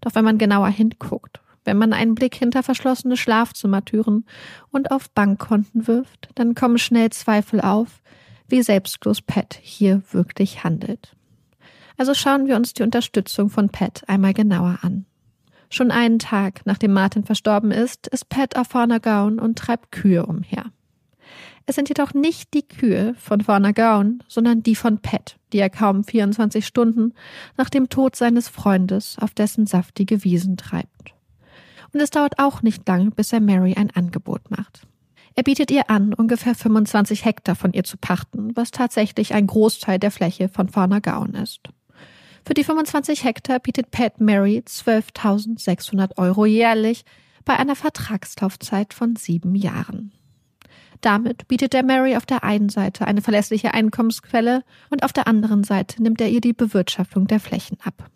Doch 0.01 0.15
wenn 0.15 0.25
man 0.25 0.39
genauer 0.39 0.69
hinguckt, 0.69 1.41
wenn 1.67 1.77
man 1.77 1.93
einen 1.93 2.15
Blick 2.15 2.37
hinter 2.37 2.63
verschlossene 2.63 3.17
Schlafzimmertüren 3.17 4.25
und 4.71 4.91
auf 4.93 5.11
Bankkonten 5.11 5.87
wirft, 5.87 6.29
dann 6.37 6.55
kommen 6.55 6.79
schnell 6.79 7.11
Zweifel 7.11 7.61
auf, 7.61 8.01
wie 8.49 8.63
selbstlos 8.63 9.21
Pat 9.21 9.59
hier 9.61 10.03
wirklich 10.13 10.63
handelt. 10.63 11.17
Also 11.97 12.15
schauen 12.15 12.47
wir 12.47 12.57
uns 12.57 12.73
die 12.73 12.85
Unterstützung 12.85 13.51
von 13.51 13.69
Pat 13.71 14.05
einmal 14.07 14.33
genauer 14.33 14.79
an. 14.83 15.07
Schon 15.69 15.91
einen 15.91 16.21
Tag 16.21 16.61
nachdem 16.65 16.93
Martin 16.93 17.25
verstorben 17.25 17.73
ist, 17.73 18.07
ist 18.07 18.29
Pat 18.29 18.57
auf 18.57 18.69
Gown 19.03 19.41
und 19.41 19.59
treibt 19.59 19.91
Kühe 19.91 20.25
umher. 20.25 20.67
Es 21.69 21.75
sind 21.75 21.89
jedoch 21.89 22.15
nicht 22.15 22.55
die 22.55 22.69
Kühe 22.69 23.17
von 23.19 23.43
Gown, 23.75 24.23
sondern 24.29 24.63
die 24.63 24.77
von 24.77 24.99
Pat, 24.99 25.37
die 25.53 25.59
er 25.59 25.71
kaum 25.71 26.05
24 26.05 26.65
Stunden 26.65 27.13
nach 27.57 27.69
dem 27.69 27.89
Tod 27.89 28.15
seines 28.15 28.49
Freundes 28.49 29.17
auf 29.21 29.35
dessen 29.35 29.67
saftige 29.67 30.23
Wiesen 30.23 30.57
treibt 30.57 31.16
und 31.97 32.03
es 32.03 32.11
dauert 32.11 32.39
auch 32.39 32.61
nicht 32.61 32.87
lang, 32.87 33.11
bis 33.11 33.33
er 33.33 33.41
Mary 33.41 33.73
ein 33.75 33.91
Angebot 33.91 34.51
macht. 34.51 34.87
Er 35.35 35.43
bietet 35.43 35.71
ihr 35.71 35.89
an, 35.89 36.13
ungefähr 36.13 36.55
25 36.55 37.25
Hektar 37.25 37.55
von 37.55 37.73
ihr 37.73 37.85
zu 37.85 37.97
pachten, 37.97 38.55
was 38.55 38.71
tatsächlich 38.71 39.33
ein 39.33 39.47
Großteil 39.47 39.99
der 39.99 40.11
Fläche 40.11 40.51
von 40.51 40.67
Gown 40.67 41.33
ist. 41.33 41.61
Für 42.45 42.53
die 42.53 42.65
25 42.65 43.25
Hektar 43.25 43.61
bietet 43.61 43.93
Pat 43.93 44.21
Mary 44.21 44.63
12.600 44.67 46.19
Euro 46.19 46.45
jährlich 46.45 47.07
bei 47.47 47.57
einer 47.57 47.77
Vertragslaufzeit 47.77 48.93
von 48.93 49.17
sieben 49.17 49.55
Jahren. 49.55 50.13
Damit 51.01 51.49
bietet 51.49 51.73
er 51.73 51.83
Mary 51.83 52.15
auf 52.17 52.27
der 52.27 52.45
einen 52.45 52.69
Seite 52.69 53.07
eine 53.07 53.23
verlässliche 53.23 53.73
Einkommensquelle 53.73 54.65
und 54.91 55.03
auf 55.03 55.15
der 55.15 55.27
anderen 55.27 55.65
Seite 55.65 56.03
nimmt 56.03 56.21
er 56.21 56.29
ihr 56.29 56.43
die 56.43 56.53
Bewirtschaftung 56.53 57.27
der 57.27 57.41
Flächen 57.41 57.79
ab. 57.83 58.11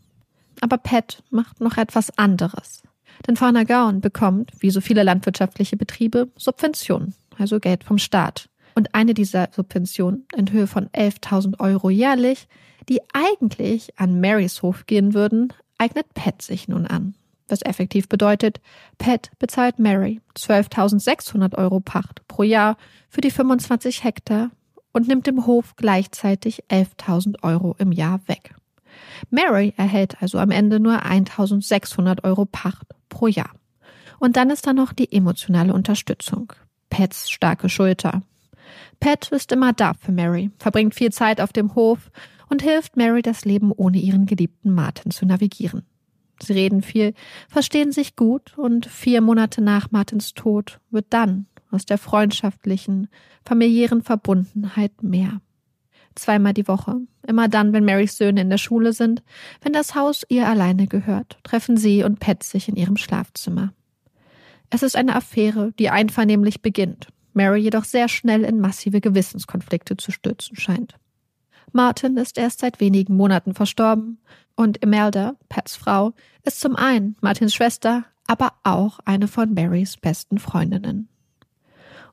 Aber 0.60 0.76
Pat 0.76 1.22
macht 1.30 1.62
noch 1.62 1.78
etwas 1.78 2.18
anderes. 2.18 2.82
Denn 3.26 3.36
Farnagaon 3.36 4.00
bekommt, 4.00 4.52
wie 4.60 4.70
so 4.70 4.80
viele 4.80 5.02
landwirtschaftliche 5.02 5.76
Betriebe, 5.76 6.28
Subventionen, 6.36 7.14
also 7.38 7.60
Geld 7.60 7.84
vom 7.84 7.98
Staat. 7.98 8.48
Und 8.74 8.94
eine 8.94 9.14
dieser 9.14 9.48
Subventionen 9.52 10.26
in 10.36 10.50
Höhe 10.52 10.66
von 10.66 10.88
11.000 10.88 11.60
Euro 11.60 11.90
jährlich, 11.90 12.48
die 12.88 13.00
eigentlich 13.12 13.98
an 13.98 14.20
Marys 14.20 14.62
Hof 14.62 14.86
gehen 14.86 15.12
würden, 15.12 15.52
eignet 15.78 16.12
Pat 16.14 16.42
sich 16.42 16.68
nun 16.68 16.86
an. 16.86 17.14
Was 17.48 17.62
effektiv 17.62 18.08
bedeutet, 18.08 18.60
Pat 18.98 19.30
bezahlt 19.38 19.78
Mary 19.78 20.20
12.600 20.36 21.58
Euro 21.58 21.80
Pacht 21.80 22.26
pro 22.28 22.44
Jahr 22.44 22.76
für 23.08 23.20
die 23.20 23.32
25 23.32 24.04
Hektar 24.04 24.50
und 24.92 25.08
nimmt 25.08 25.26
dem 25.26 25.46
Hof 25.46 25.74
gleichzeitig 25.76 26.64
11.000 26.70 27.42
Euro 27.42 27.74
im 27.78 27.92
Jahr 27.92 28.20
weg. 28.26 28.54
Mary 29.30 29.74
erhält 29.76 30.20
also 30.22 30.38
am 30.38 30.50
Ende 30.50 30.80
nur 30.80 31.02
1600 31.02 32.24
Euro 32.24 32.46
Pacht 32.46 32.86
pro 33.08 33.26
Jahr. 33.26 33.50
Und 34.18 34.36
dann 34.36 34.50
ist 34.50 34.66
da 34.66 34.72
noch 34.72 34.92
die 34.92 35.12
emotionale 35.12 35.72
Unterstützung. 35.72 36.52
Pets 36.90 37.30
starke 37.30 37.68
Schulter. 37.68 38.22
Pat 39.00 39.32
ist 39.32 39.52
immer 39.52 39.72
da 39.72 39.94
für 39.94 40.12
Mary, 40.12 40.50
verbringt 40.58 40.94
viel 40.94 41.10
Zeit 41.10 41.40
auf 41.40 41.52
dem 41.52 41.74
Hof 41.74 42.10
und 42.48 42.62
hilft 42.62 42.96
Mary, 42.96 43.22
das 43.22 43.44
Leben 43.44 43.72
ohne 43.72 43.98
ihren 43.98 44.26
geliebten 44.26 44.74
Martin 44.74 45.10
zu 45.10 45.24
navigieren. 45.24 45.86
Sie 46.42 46.52
reden 46.52 46.82
viel, 46.82 47.14
verstehen 47.48 47.92
sich 47.92 48.16
gut 48.16 48.56
und 48.56 48.86
vier 48.86 49.20
Monate 49.20 49.62
nach 49.62 49.90
Martins 49.90 50.34
Tod 50.34 50.80
wird 50.90 51.06
dann 51.10 51.46
aus 51.70 51.86
der 51.86 51.98
freundschaftlichen, 51.98 53.08
familiären 53.44 54.02
Verbundenheit 54.02 55.02
mehr. 55.02 55.40
Zweimal 56.14 56.54
die 56.54 56.68
Woche, 56.68 56.96
immer 57.26 57.48
dann, 57.48 57.72
wenn 57.72 57.84
Marys 57.84 58.16
Söhne 58.16 58.40
in 58.40 58.50
der 58.50 58.58
Schule 58.58 58.92
sind, 58.92 59.22
wenn 59.62 59.72
das 59.72 59.94
Haus 59.94 60.24
ihr 60.28 60.48
alleine 60.48 60.86
gehört, 60.86 61.38
treffen 61.44 61.76
sie 61.76 62.02
und 62.02 62.20
Pat 62.20 62.42
sich 62.42 62.68
in 62.68 62.76
ihrem 62.76 62.96
Schlafzimmer. 62.96 63.72
Es 64.70 64.82
ist 64.82 64.96
eine 64.96 65.16
Affäre, 65.16 65.72
die 65.78 65.90
einvernehmlich 65.90 66.62
beginnt, 66.62 67.08
Mary 67.32 67.60
jedoch 67.60 67.84
sehr 67.84 68.08
schnell 68.08 68.44
in 68.44 68.60
massive 68.60 69.00
Gewissenskonflikte 69.00 69.96
zu 69.96 70.12
stürzen 70.12 70.56
scheint. 70.56 70.94
Martin 71.72 72.16
ist 72.16 72.38
erst 72.38 72.60
seit 72.60 72.80
wenigen 72.80 73.16
Monaten 73.16 73.54
verstorben 73.54 74.18
und 74.56 74.82
Imelda, 74.82 75.36
Pats 75.48 75.76
Frau, 75.76 76.12
ist 76.42 76.60
zum 76.60 76.76
einen 76.76 77.16
Martins 77.20 77.54
Schwester, 77.54 78.04
aber 78.26 78.52
auch 78.64 79.00
eine 79.04 79.28
von 79.28 79.54
Marys 79.54 79.96
besten 79.96 80.38
Freundinnen. 80.38 81.08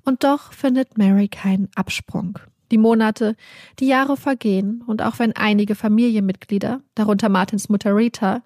Und 0.03 0.23
doch 0.23 0.53
findet 0.53 0.97
Mary 0.97 1.27
keinen 1.27 1.69
Absprung. 1.75 2.39
Die 2.71 2.77
Monate, 2.77 3.35
die 3.79 3.87
Jahre 3.87 4.17
vergehen 4.17 4.83
und 4.85 5.01
auch 5.01 5.19
wenn 5.19 5.35
einige 5.35 5.75
Familienmitglieder, 5.75 6.81
darunter 6.95 7.29
Martins 7.29 7.69
Mutter 7.69 7.95
Rita, 7.95 8.41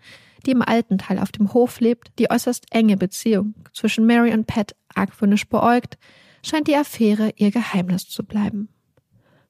die 0.45 0.51
im 0.51 0.61
alten 0.61 0.97
Teil 0.97 1.19
auf 1.19 1.31
dem 1.31 1.53
Hof 1.53 1.79
lebt, 1.79 2.11
die 2.19 2.29
äußerst 2.29 2.65
enge 2.71 2.97
Beziehung 2.97 3.53
zwischen 3.73 4.05
Mary 4.05 4.33
und 4.33 4.47
Pat 4.47 4.75
argwöhnisch 4.95 5.47
beäugt, 5.47 5.97
scheint 6.43 6.67
die 6.67 6.75
Affäre 6.75 7.31
ihr 7.35 7.51
Geheimnis 7.51 8.07
zu 8.07 8.23
bleiben. 8.23 8.69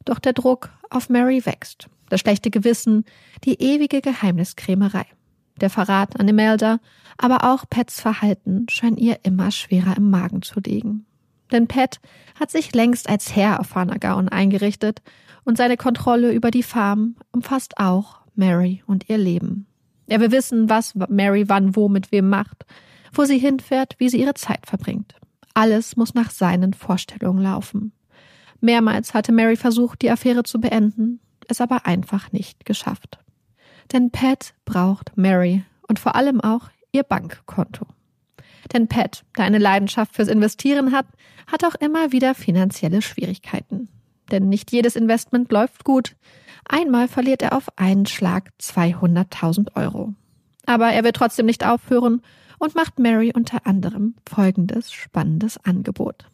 Doch 0.06 0.20
der 0.20 0.34
Druck 0.34 0.70
auf 0.90 1.10
Mary 1.10 1.46
wächst. 1.46 1.88
Das 2.10 2.20
schlechte 2.20 2.50
Gewissen, 2.50 3.06
die 3.46 3.62
ewige 3.62 4.02
Geheimniskrämerei. 4.02 5.06
Der 5.60 5.70
Verrat 5.70 6.20
an 6.20 6.28
Imelda, 6.28 6.80
aber 7.18 7.52
auch 7.52 7.66
Pets 7.70 8.02
Verhalten 8.02 8.66
scheint 8.70 9.00
ihr 9.00 9.20
immer 9.24 9.52
schwerer 9.52 9.96
im 9.96 10.10
Magen 10.10 10.42
zu 10.42 10.60
liegen. 10.60 11.06
Denn 11.52 11.68
Pat 11.68 12.00
hat 12.40 12.52
sich 12.52 12.74
längst 12.74 13.10
als 13.10 13.36
Herr 13.36 13.60
auf 13.60 13.68
Fanagaon 13.68 14.30
eingerichtet 14.30 15.02
und 15.44 15.58
seine 15.58 15.78
Kontrolle 15.78 16.32
über 16.32 16.52
die 16.52 16.64
Farm 16.64 17.16
umfasst 17.32 17.78
auch 17.78 18.22
Mary 18.36 18.84
und 18.86 19.10
ihr 19.10 19.18
Leben. 19.18 19.68
Er 20.08 20.20
will 20.20 20.32
wissen, 20.32 20.70
was 20.70 20.94
Mary 21.10 21.48
wann 21.48 21.76
wo 21.76 21.90
mit 21.90 22.12
wem 22.12 22.30
macht, 22.30 22.66
wo 23.14 23.26
sie 23.26 23.38
hinfährt, 23.38 23.96
wie 23.98 24.10
sie 24.10 24.20
ihre 24.20 24.34
Zeit 24.34 24.66
verbringt. 24.66 25.16
Alles 25.54 25.98
muss 25.98 26.14
nach 26.14 26.32
seinen 26.32 26.74
Vorstellungen 26.74 27.42
laufen. 27.42 27.92
Mehrmals 28.62 29.14
hatte 29.14 29.32
Mary 29.32 29.56
versucht, 29.56 30.02
die 30.02 30.12
Affäre 30.12 30.44
zu 30.44 30.60
beenden, 30.62 31.20
es 31.48 31.62
aber 31.62 31.86
einfach 31.86 32.32
nicht 32.32 32.66
geschafft. 32.66 33.20
Denn 33.92 34.12
Pat 34.12 34.54
braucht 34.66 35.18
Mary 35.18 35.64
und 35.88 36.00
vor 36.00 36.16
allem 36.16 36.40
auch 36.40 36.70
ihr 36.92 37.04
Bankkonto. 37.04 37.86
Denn 38.74 38.88
Pat, 38.88 39.24
der 39.38 39.46
eine 39.46 39.58
Leidenschaft 39.58 40.16
fürs 40.16 40.28
Investieren 40.28 40.92
hat, 40.92 41.06
hat 41.48 41.66
auch 41.66 41.76
immer 41.76 42.12
wieder 42.12 42.34
finanzielle 42.36 43.02
Schwierigkeiten. 43.02 43.90
Denn 44.32 44.50
nicht 44.50 44.72
jedes 44.72 44.96
Investment 44.96 45.52
läuft 45.52 45.84
gut. 45.84 46.16
Einmal 46.68 47.08
verliert 47.08 47.42
er 47.42 47.54
auf 47.54 47.78
einen 47.78 48.06
Schlag 48.06 48.52
200.000 48.62 49.76
Euro. 49.76 50.14
Aber 50.66 50.92
er 50.92 51.04
will 51.04 51.12
trotzdem 51.12 51.48
nicht 51.48 51.66
aufhören 51.66 52.22
und 52.60 52.76
macht 52.76 53.00
Mary 53.00 53.34
unter 53.36 53.66
anderem 53.66 54.16
folgendes 54.30 54.92
spannendes 54.92 55.58
Angebot. 55.66 56.26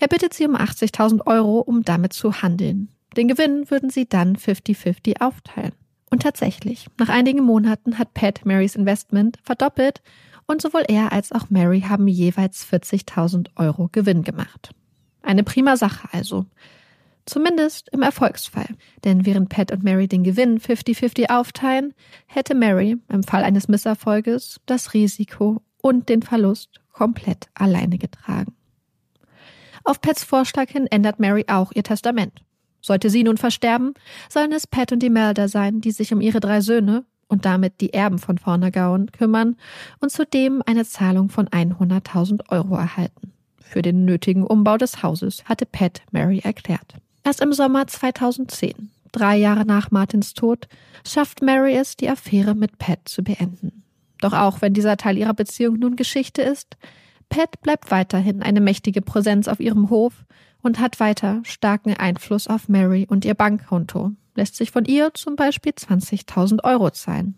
Er 0.00 0.08
bittet 0.08 0.32
sie 0.32 0.46
um 0.46 0.56
80.000 0.56 1.26
Euro, 1.26 1.60
um 1.60 1.84
damit 1.84 2.14
zu 2.14 2.42
handeln. 2.42 2.88
Den 3.16 3.28
Gewinn 3.28 3.70
würden 3.70 3.90
sie 3.90 4.08
dann 4.08 4.36
50-50 4.36 5.20
aufteilen. 5.20 5.72
Und 6.10 6.22
tatsächlich, 6.22 6.86
nach 6.98 7.08
einigen 7.08 7.44
Monaten 7.44 7.98
hat 7.98 8.14
Pat 8.14 8.44
Marys 8.44 8.74
Investment 8.74 9.38
verdoppelt 9.42 10.02
und 10.50 10.60
sowohl 10.60 10.84
er 10.88 11.12
als 11.12 11.30
auch 11.30 11.48
Mary 11.48 11.82
haben 11.82 12.08
jeweils 12.08 12.66
40.000 12.66 13.50
Euro 13.56 13.88
Gewinn 13.92 14.24
gemacht. 14.24 14.72
Eine 15.22 15.44
prima 15.44 15.76
Sache 15.76 16.08
also. 16.12 16.44
Zumindest 17.24 17.88
im 17.90 18.02
Erfolgsfall. 18.02 18.66
Denn 19.04 19.24
während 19.24 19.48
Pat 19.48 19.70
und 19.70 19.84
Mary 19.84 20.08
den 20.08 20.24
Gewinn 20.24 20.58
50-50 20.58 21.30
aufteilen, 21.30 21.94
hätte 22.26 22.56
Mary 22.56 22.96
im 23.08 23.22
Fall 23.22 23.44
eines 23.44 23.68
Misserfolges 23.68 24.60
das 24.66 24.92
Risiko 24.92 25.62
und 25.80 26.08
den 26.08 26.22
Verlust 26.22 26.80
komplett 26.92 27.48
alleine 27.54 27.98
getragen. 27.98 28.56
Auf 29.84 30.00
Pats 30.00 30.24
Vorschlag 30.24 30.68
hin 30.68 30.88
ändert 30.88 31.20
Mary 31.20 31.44
auch 31.46 31.70
ihr 31.72 31.84
Testament. 31.84 32.42
Sollte 32.80 33.08
sie 33.08 33.22
nun 33.22 33.36
versterben, 33.36 33.94
sollen 34.28 34.52
es 34.52 34.66
Pat 34.66 34.90
und 34.90 35.02
Imelda 35.04 35.46
sein, 35.46 35.80
die 35.80 35.92
sich 35.92 36.12
um 36.12 36.20
ihre 36.20 36.40
drei 36.40 36.60
Söhne 36.60 37.04
und 37.30 37.44
damit 37.44 37.80
die 37.80 37.94
Erben 37.94 38.18
von 38.18 38.36
Vornergauen 38.36 39.10
kümmern 39.12 39.56
und 40.00 40.10
zudem 40.10 40.62
eine 40.66 40.84
Zahlung 40.84 41.30
von 41.30 41.48
100.000 41.48 42.50
Euro 42.50 42.74
erhalten. 42.74 43.32
Für 43.60 43.82
den 43.82 44.04
nötigen 44.04 44.42
Umbau 44.42 44.76
des 44.76 45.02
Hauses 45.02 45.44
hatte 45.44 45.64
Pat 45.64 46.02
Mary 46.10 46.40
erklärt. 46.40 46.96
Erst 47.24 47.40
im 47.40 47.52
Sommer 47.52 47.86
2010, 47.86 48.90
drei 49.12 49.36
Jahre 49.36 49.64
nach 49.64 49.92
Martins 49.92 50.34
Tod, 50.34 50.66
schafft 51.06 51.40
Mary 51.40 51.76
es, 51.76 51.96
die 51.96 52.10
Affäre 52.10 52.54
mit 52.54 52.78
Pat 52.78 53.00
zu 53.04 53.22
beenden. 53.22 53.84
Doch 54.20 54.32
auch 54.32 54.60
wenn 54.60 54.74
dieser 54.74 54.96
Teil 54.96 55.16
ihrer 55.16 55.34
Beziehung 55.34 55.78
nun 55.78 55.96
Geschichte 55.96 56.42
ist, 56.42 56.76
Pat 57.28 57.60
bleibt 57.62 57.92
weiterhin 57.92 58.42
eine 58.42 58.60
mächtige 58.60 59.02
Präsenz 59.02 59.46
auf 59.46 59.60
ihrem 59.60 59.88
Hof 59.88 60.24
und 60.62 60.80
hat 60.80 60.98
weiter 60.98 61.40
starken 61.44 61.94
Einfluss 61.94 62.48
auf 62.48 62.68
Mary 62.68 63.06
und 63.08 63.24
ihr 63.24 63.34
Bankkonto, 63.34 64.12
lässt 64.40 64.56
sich 64.56 64.70
von 64.70 64.86
ihr 64.86 65.12
zum 65.12 65.36
Beispiel 65.36 65.72
20.000 65.72 66.64
Euro 66.64 66.90
zahlen. 66.90 67.36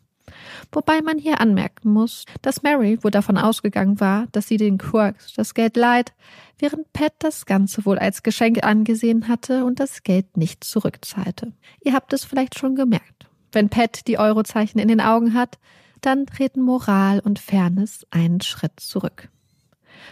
Wobei 0.70 1.02
man 1.02 1.18
hier 1.18 1.40
anmerken 1.40 1.90
muss, 1.92 2.24
dass 2.42 2.62
Mary 2.62 3.02
wohl 3.02 3.10
davon 3.10 3.36
ausgegangen 3.36 3.98
war, 3.98 4.28
dass 4.30 4.46
sie 4.46 4.56
den 4.56 4.78
Quirks 4.78 5.34
das 5.34 5.52
Geld 5.54 5.76
leiht, 5.76 6.12
während 6.58 6.92
Pat 6.92 7.12
das 7.18 7.44
Ganze 7.44 7.84
wohl 7.84 7.98
als 7.98 8.22
Geschenk 8.22 8.62
angesehen 8.64 9.26
hatte 9.26 9.64
und 9.64 9.80
das 9.80 10.04
Geld 10.04 10.36
nicht 10.36 10.62
zurückzahlte. 10.62 11.52
Ihr 11.80 11.92
habt 11.92 12.12
es 12.12 12.24
vielleicht 12.24 12.56
schon 12.56 12.76
gemerkt. 12.76 13.28
Wenn 13.50 13.68
Pat 13.68 14.06
die 14.06 14.18
Eurozeichen 14.18 14.80
in 14.80 14.88
den 14.88 15.00
Augen 15.00 15.34
hat, 15.34 15.58
dann 16.00 16.26
treten 16.26 16.62
Moral 16.62 17.18
und 17.18 17.40
Fairness 17.40 18.06
einen 18.10 18.40
Schritt 18.40 18.78
zurück. 18.78 19.28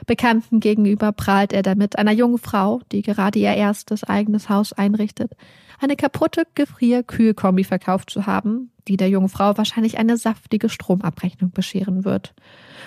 Bekannten 0.06 0.60
gegenüber 0.60 1.12
prahlt 1.12 1.52
er 1.52 1.62
damit, 1.62 1.98
einer 1.98 2.12
jungen 2.12 2.38
Frau, 2.38 2.80
die 2.92 3.02
gerade 3.02 3.38
ihr 3.38 3.54
erstes 3.54 4.04
eigenes 4.04 4.48
Haus 4.48 4.72
einrichtet, 4.72 5.32
eine 5.80 5.96
kaputte 5.96 6.44
Gefrier-Kühlkombi 6.54 7.64
verkauft 7.64 8.10
zu 8.10 8.26
haben, 8.26 8.70
die 8.86 8.96
der 8.96 9.08
jungen 9.08 9.28
Frau 9.28 9.56
wahrscheinlich 9.56 9.98
eine 9.98 10.16
saftige 10.16 10.68
Stromabrechnung 10.68 11.52
bescheren 11.52 12.04
wird. 12.04 12.34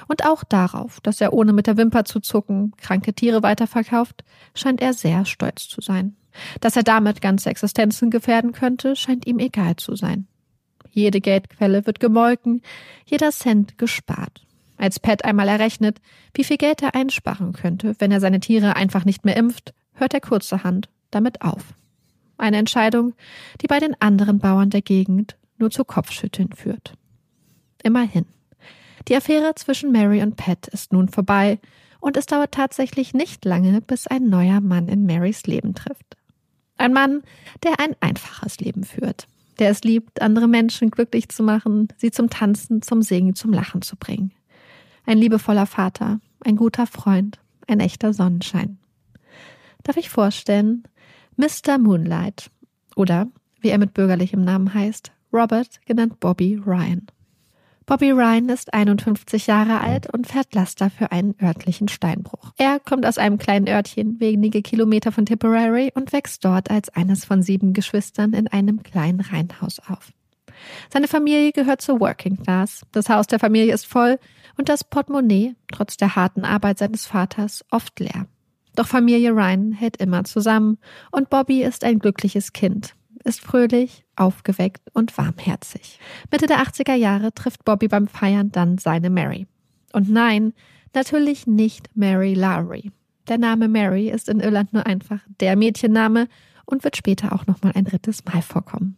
Und 0.07 0.25
auch 0.25 0.43
darauf, 0.43 1.01
dass 1.01 1.21
er 1.21 1.33
ohne 1.33 1.53
mit 1.53 1.67
der 1.67 1.77
Wimper 1.77 2.05
zu 2.05 2.19
zucken 2.19 2.73
kranke 2.77 3.13
Tiere 3.13 3.41
weiterverkauft, 3.41 4.23
scheint 4.53 4.81
er 4.81 4.93
sehr 4.93 5.25
stolz 5.25 5.67
zu 5.67 5.81
sein. 5.81 6.15
Dass 6.61 6.75
er 6.75 6.83
damit 6.83 7.21
ganze 7.21 7.49
Existenzen 7.49 8.09
gefährden 8.09 8.51
könnte, 8.51 8.95
scheint 8.95 9.25
ihm 9.27 9.39
egal 9.39 9.75
zu 9.75 9.95
sein. 9.95 10.27
Jede 10.91 11.21
Geldquelle 11.21 11.85
wird 11.85 11.99
gemolken, 11.99 12.61
jeder 13.05 13.31
Cent 13.31 13.77
gespart. 13.77 14.45
Als 14.77 14.99
Pat 14.99 15.23
einmal 15.23 15.47
errechnet, 15.47 15.99
wie 16.33 16.43
viel 16.43 16.57
Geld 16.57 16.81
er 16.81 16.95
einsparen 16.95 17.53
könnte, 17.53 17.95
wenn 17.99 18.11
er 18.11 18.19
seine 18.19 18.39
Tiere 18.39 18.75
einfach 18.75 19.05
nicht 19.05 19.25
mehr 19.25 19.37
impft, 19.37 19.73
hört 19.93 20.13
er 20.13 20.21
kurzerhand 20.21 20.89
damit 21.11 21.41
auf. 21.41 21.73
Eine 22.37 22.57
Entscheidung, 22.57 23.13
die 23.61 23.67
bei 23.67 23.79
den 23.79 23.99
anderen 24.01 24.39
Bauern 24.39 24.69
der 24.69 24.81
Gegend 24.81 25.37
nur 25.57 25.69
zu 25.69 25.85
Kopfschütteln 25.85 26.51
führt. 26.53 26.95
Immerhin. 27.83 28.25
Die 29.07 29.15
Affäre 29.15 29.53
zwischen 29.55 29.91
Mary 29.91 30.21
und 30.21 30.35
Pat 30.35 30.67
ist 30.67 30.93
nun 30.93 31.09
vorbei 31.09 31.59
und 31.99 32.17
es 32.17 32.25
dauert 32.25 32.53
tatsächlich 32.53 33.13
nicht 33.13 33.45
lange, 33.45 33.81
bis 33.81 34.07
ein 34.07 34.29
neuer 34.29 34.61
Mann 34.61 34.87
in 34.87 35.05
Marys 35.05 35.45
Leben 35.45 35.75
trifft. 35.75 36.17
Ein 36.77 36.93
Mann, 36.93 37.21
der 37.63 37.79
ein 37.79 37.95
einfaches 37.99 38.59
Leben 38.59 38.83
führt, 38.83 39.27
der 39.59 39.69
es 39.69 39.83
liebt, 39.83 40.21
andere 40.21 40.47
Menschen 40.47 40.89
glücklich 40.89 41.29
zu 41.29 41.43
machen, 41.43 41.87
sie 41.97 42.11
zum 42.11 42.29
Tanzen, 42.29 42.81
zum 42.81 43.01
Singen, 43.01 43.35
zum 43.35 43.53
Lachen 43.53 43.81
zu 43.81 43.95
bringen. 43.95 44.31
Ein 45.05 45.17
liebevoller 45.17 45.65
Vater, 45.65 46.19
ein 46.43 46.55
guter 46.55 46.87
Freund, 46.87 47.39
ein 47.67 47.79
echter 47.79 48.13
Sonnenschein. 48.13 48.77
Darf 49.83 49.97
ich 49.97 50.09
vorstellen, 50.09 50.83
Mr. 51.35 51.77
Moonlight 51.77 52.49
oder, 52.95 53.27
wie 53.59 53.69
er 53.69 53.77
mit 53.77 53.93
bürgerlichem 53.93 54.43
Namen 54.43 54.73
heißt, 54.73 55.11
Robert, 55.33 55.81
genannt 55.85 56.19
Bobby 56.19 56.55
Ryan. 56.55 57.07
Bobby 57.85 58.11
Ryan 58.11 58.47
ist 58.47 58.73
51 58.73 59.47
Jahre 59.47 59.81
alt 59.81 60.13
und 60.13 60.27
fährt 60.27 60.55
Laster 60.55 60.89
für 60.89 61.11
einen 61.11 61.35
örtlichen 61.41 61.89
Steinbruch. 61.89 62.53
Er 62.57 62.79
kommt 62.79 63.05
aus 63.05 63.17
einem 63.17 63.37
kleinen 63.37 63.67
Örtchen 63.67 64.21
wenige 64.21 64.61
Kilometer 64.61 65.11
von 65.11 65.25
Tipperary 65.25 65.91
und 65.93 66.13
wächst 66.13 66.45
dort 66.45 66.71
als 66.71 66.87
eines 66.89 67.25
von 67.25 67.41
sieben 67.41 67.73
Geschwistern 67.73 68.31
in 68.31 68.47
einem 68.47 68.83
kleinen 68.83 69.19
Reihenhaus 69.19 69.79
auf. 69.79 70.13
Seine 70.93 71.09
Familie 71.09 71.51
gehört 71.51 71.81
zur 71.81 71.99
Working 71.99 72.41
Class. 72.41 72.83
Das 72.93 73.09
Haus 73.09 73.27
der 73.27 73.39
Familie 73.39 73.73
ist 73.73 73.85
voll 73.85 74.17
und 74.57 74.69
das 74.69 74.83
Portemonnaie, 74.83 75.55
trotz 75.71 75.97
der 75.97 76.15
harten 76.15 76.45
Arbeit 76.45 76.77
seines 76.77 77.05
Vaters, 77.05 77.65
oft 77.71 77.99
leer. 77.99 78.27
Doch 78.75 78.87
Familie 78.87 79.31
Ryan 79.31 79.71
hält 79.71 79.97
immer 79.97 80.23
zusammen 80.23 80.77
und 81.11 81.29
Bobby 81.29 81.63
ist 81.63 81.83
ein 81.83 81.99
glückliches 81.99 82.53
Kind, 82.53 82.95
ist 83.23 83.41
fröhlich, 83.41 84.03
aufgeweckt 84.15 84.89
und 84.93 85.17
warmherzig. 85.17 85.99
Mitte 86.31 86.47
der 86.47 86.63
80er 86.63 86.95
Jahre 86.95 87.33
trifft 87.33 87.65
Bobby 87.65 87.87
beim 87.87 88.07
Feiern 88.07 88.51
dann 88.51 88.77
seine 88.77 89.09
Mary. 89.09 89.47
Und 89.91 90.09
nein, 90.09 90.53
natürlich 90.93 91.45
nicht 91.45 91.89
Mary 91.95 92.33
Lowry. 92.33 92.91
Der 93.27 93.37
Name 93.37 93.67
Mary 93.67 94.09
ist 94.09 94.27
in 94.27 94.39
Irland 94.39 94.73
nur 94.73 94.85
einfach 94.85 95.19
der 95.39 95.55
Mädchenname 95.55 96.27
und 96.65 96.83
wird 96.83 96.97
später 96.97 97.33
auch 97.33 97.47
nochmal 97.47 97.73
ein 97.75 97.85
drittes 97.85 98.25
Mal 98.25 98.41
vorkommen. 98.41 98.97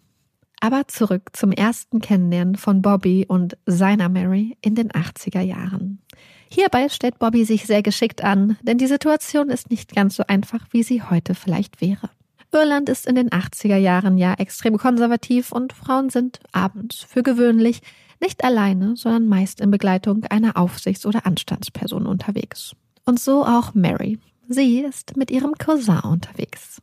Aber 0.62 0.88
zurück 0.88 1.30
zum 1.34 1.52
ersten 1.52 2.00
Kennenlernen 2.00 2.56
von 2.56 2.82
Bobby 2.82 3.26
und 3.28 3.58
seiner 3.66 4.10
Mary 4.10 4.58
in 4.62 4.76
den 4.76 4.90
80er 4.92 5.42
Jahren. 5.42 6.02
Hierbei 6.50 6.90
stellt 6.90 7.20
Bobby 7.20 7.46
sich 7.46 7.66
sehr 7.66 7.84
geschickt 7.84 8.24
an, 8.24 8.58
denn 8.62 8.78
die 8.78 8.88
Situation 8.88 9.50
ist 9.50 9.70
nicht 9.70 9.94
ganz 9.94 10.16
so 10.16 10.24
einfach, 10.28 10.66
wie 10.72 10.84
sie 10.84 11.04
heute 11.04 11.36
vielleicht 11.36 11.82
wäre. 11.82 12.10
Irland 12.52 12.88
ist 12.88 13.06
in 13.06 13.16
den 13.16 13.30
80er 13.30 13.76
Jahren 13.76 14.18
ja 14.18 14.34
extrem 14.36 14.78
konservativ 14.78 15.52
und 15.52 15.74
Frauen 15.74 16.10
sind 16.10 16.40
abends 16.54 17.06
für 17.08 17.22
gewöhnlich 17.22 17.82
nicht 18.22 18.44
alleine, 18.44 18.96
sondern 18.96 19.28
meist 19.28 19.60
in 19.60 19.72
Begleitung 19.72 20.24
einer 20.26 20.56
Aufsichts- 20.56 21.06
oder 21.06 21.26
Anstandsperson 21.26 22.06
unterwegs. 22.08 22.74
Und 23.04 23.20
so 23.20 23.46
auch 23.46 23.74
Mary. 23.74 24.20
Sie 24.48 24.80
ist 24.80 25.18
mit 25.18 25.32
ihrem 25.32 25.56
Cousin 25.56 26.00
unterwegs. 26.00 26.82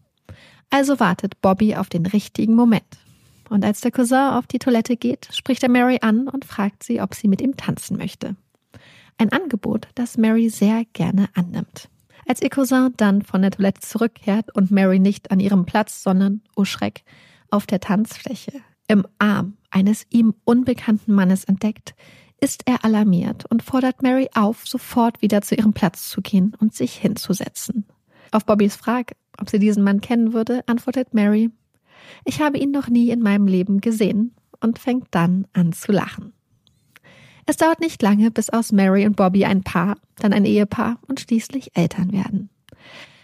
Also 0.70 1.00
wartet 1.00 1.40
Bobby 1.40 1.76
auf 1.76 1.88
den 1.88 2.06
richtigen 2.06 2.54
Moment. 2.54 2.84
Und 3.52 3.66
als 3.66 3.82
der 3.82 3.90
Cousin 3.90 4.30
auf 4.30 4.46
die 4.46 4.58
Toilette 4.58 4.96
geht, 4.96 5.28
spricht 5.30 5.62
er 5.62 5.68
Mary 5.68 5.98
an 6.00 6.26
und 6.26 6.46
fragt 6.46 6.82
sie, 6.82 7.02
ob 7.02 7.14
sie 7.14 7.28
mit 7.28 7.42
ihm 7.42 7.54
tanzen 7.54 7.98
möchte. 7.98 8.34
Ein 9.18 9.30
Angebot, 9.30 9.88
das 9.94 10.16
Mary 10.16 10.48
sehr 10.48 10.86
gerne 10.94 11.28
annimmt. 11.34 11.90
Als 12.26 12.40
ihr 12.40 12.48
Cousin 12.48 12.94
dann 12.96 13.20
von 13.20 13.42
der 13.42 13.50
Toilette 13.50 13.82
zurückkehrt 13.82 14.56
und 14.56 14.70
Mary 14.70 14.98
nicht 14.98 15.30
an 15.30 15.38
ihrem 15.38 15.66
Platz, 15.66 16.02
sondern, 16.02 16.40
oh 16.56 16.64
Schreck, 16.64 17.04
auf 17.50 17.66
der 17.66 17.80
Tanzfläche, 17.80 18.52
im 18.88 19.06
Arm 19.18 19.58
eines 19.70 20.06
ihm 20.08 20.32
unbekannten 20.44 21.12
Mannes 21.12 21.44
entdeckt, 21.44 21.94
ist 22.40 22.62
er 22.64 22.86
alarmiert 22.86 23.44
und 23.50 23.62
fordert 23.62 24.02
Mary 24.02 24.30
auf, 24.34 24.66
sofort 24.66 25.20
wieder 25.20 25.42
zu 25.42 25.56
ihrem 25.56 25.74
Platz 25.74 26.08
zu 26.08 26.22
gehen 26.22 26.56
und 26.58 26.72
sich 26.72 26.94
hinzusetzen. 26.94 27.84
Auf 28.30 28.46
Bobbys 28.46 28.76
Frage, 28.76 29.14
ob 29.38 29.50
sie 29.50 29.58
diesen 29.58 29.84
Mann 29.84 30.00
kennen 30.00 30.32
würde, 30.32 30.62
antwortet 30.66 31.12
Mary, 31.12 31.50
ich 32.24 32.40
habe 32.40 32.58
ihn 32.58 32.70
noch 32.70 32.88
nie 32.88 33.10
in 33.10 33.20
meinem 33.20 33.46
Leben 33.46 33.80
gesehen 33.80 34.34
und 34.60 34.78
fängt 34.78 35.08
dann 35.10 35.46
an 35.52 35.72
zu 35.72 35.92
lachen. 35.92 36.32
Es 37.46 37.56
dauert 37.56 37.80
nicht 37.80 38.00
lange, 38.02 38.30
bis 38.30 38.50
aus 38.50 38.72
Mary 38.72 39.04
und 39.04 39.16
Bobby 39.16 39.44
ein 39.44 39.62
Paar, 39.62 39.96
dann 40.16 40.32
ein 40.32 40.44
Ehepaar 40.44 40.98
und 41.08 41.20
schließlich 41.20 41.76
Eltern 41.76 42.12
werden. 42.12 42.50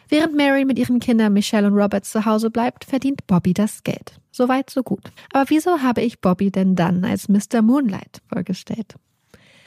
Während 0.08 0.34
Mary 0.34 0.64
mit 0.64 0.78
ihren 0.78 1.00
Kindern 1.00 1.34
Michelle 1.34 1.66
und 1.66 1.74
Robert 1.74 2.04
zu 2.04 2.24
Hause 2.24 2.50
bleibt, 2.50 2.84
verdient 2.84 3.26
Bobby 3.26 3.52
das 3.52 3.84
Geld. 3.84 4.18
Soweit, 4.30 4.70
so 4.70 4.82
gut. 4.82 5.10
Aber 5.32 5.50
wieso 5.50 5.82
habe 5.82 6.00
ich 6.00 6.20
Bobby 6.20 6.50
denn 6.50 6.74
dann 6.74 7.04
als 7.04 7.28
Mr. 7.28 7.62
Moonlight 7.62 8.22
vorgestellt? 8.26 8.94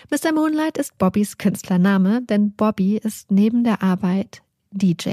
Mr. 0.10 0.34
Moonlight 0.34 0.78
ist 0.78 0.98
Bobbys 0.98 1.38
Künstlername, 1.38 2.22
denn 2.24 2.54
Bobby 2.54 2.98
ist 2.98 3.32
neben 3.32 3.64
der 3.64 3.84
Arbeit 3.84 4.42
DJ. 4.72 5.12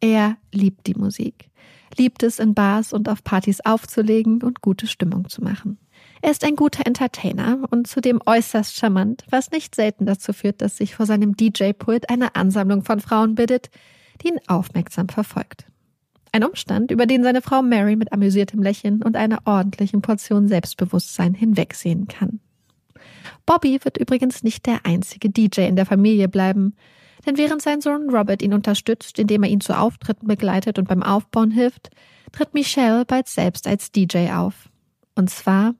Er 0.00 0.36
liebt 0.52 0.86
die 0.86 0.94
Musik, 0.94 1.50
liebt 1.98 2.22
es 2.22 2.38
in 2.38 2.54
Bars 2.54 2.92
und 2.92 3.08
auf 3.08 3.24
Partys 3.24 3.60
aufzulegen 3.60 4.42
und 4.42 4.60
gute 4.60 4.86
Stimmung 4.86 5.28
zu 5.28 5.42
machen. 5.42 5.78
Er 6.22 6.30
ist 6.30 6.44
ein 6.44 6.56
guter 6.56 6.86
Entertainer 6.86 7.60
und 7.70 7.86
zudem 7.86 8.20
äußerst 8.24 8.76
charmant, 8.76 9.24
was 9.30 9.50
nicht 9.50 9.74
selten 9.74 10.06
dazu 10.06 10.32
führt, 10.32 10.62
dass 10.62 10.76
sich 10.76 10.94
vor 10.94 11.06
seinem 11.06 11.36
DJ-Pult 11.36 12.10
eine 12.10 12.34
Ansammlung 12.34 12.84
von 12.84 13.00
Frauen 13.00 13.34
bittet, 13.34 13.70
die 14.22 14.28
ihn 14.28 14.40
aufmerksam 14.46 15.08
verfolgt. 15.08 15.66
Ein 16.32 16.44
Umstand, 16.44 16.90
über 16.90 17.06
den 17.06 17.22
seine 17.22 17.42
Frau 17.42 17.62
Mary 17.62 17.96
mit 17.96 18.12
amüsiertem 18.12 18.62
Lächeln 18.62 19.02
und 19.02 19.16
einer 19.16 19.40
ordentlichen 19.44 20.02
Portion 20.02 20.48
Selbstbewusstsein 20.48 21.34
hinwegsehen 21.34 22.08
kann. 22.08 22.40
Bobby 23.46 23.78
wird 23.82 23.96
übrigens 23.96 24.42
nicht 24.42 24.66
der 24.66 24.84
einzige 24.84 25.30
DJ 25.30 25.62
in 25.62 25.76
der 25.76 25.86
Familie 25.86 26.28
bleiben. 26.28 26.74
Denn 27.26 27.36
während 27.36 27.60
sein 27.60 27.80
Sohn 27.80 28.08
Robert 28.08 28.40
ihn 28.40 28.54
unterstützt, 28.54 29.18
indem 29.18 29.42
er 29.42 29.50
ihn 29.50 29.60
zu 29.60 29.76
Auftritten 29.76 30.28
begleitet 30.28 30.78
und 30.78 30.88
beim 30.88 31.02
Aufbauen 31.02 31.50
hilft, 31.50 31.90
tritt 32.32 32.54
Michelle 32.54 33.04
bald 33.04 33.26
selbst 33.28 33.66
als 33.66 33.90
DJ 33.90 34.30
auf. 34.30 34.70
Und 35.16 35.28
zwar 35.28 35.74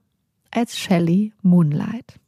als 0.50 0.76
Shelley 0.76 1.32
Moonlight. 1.42 2.18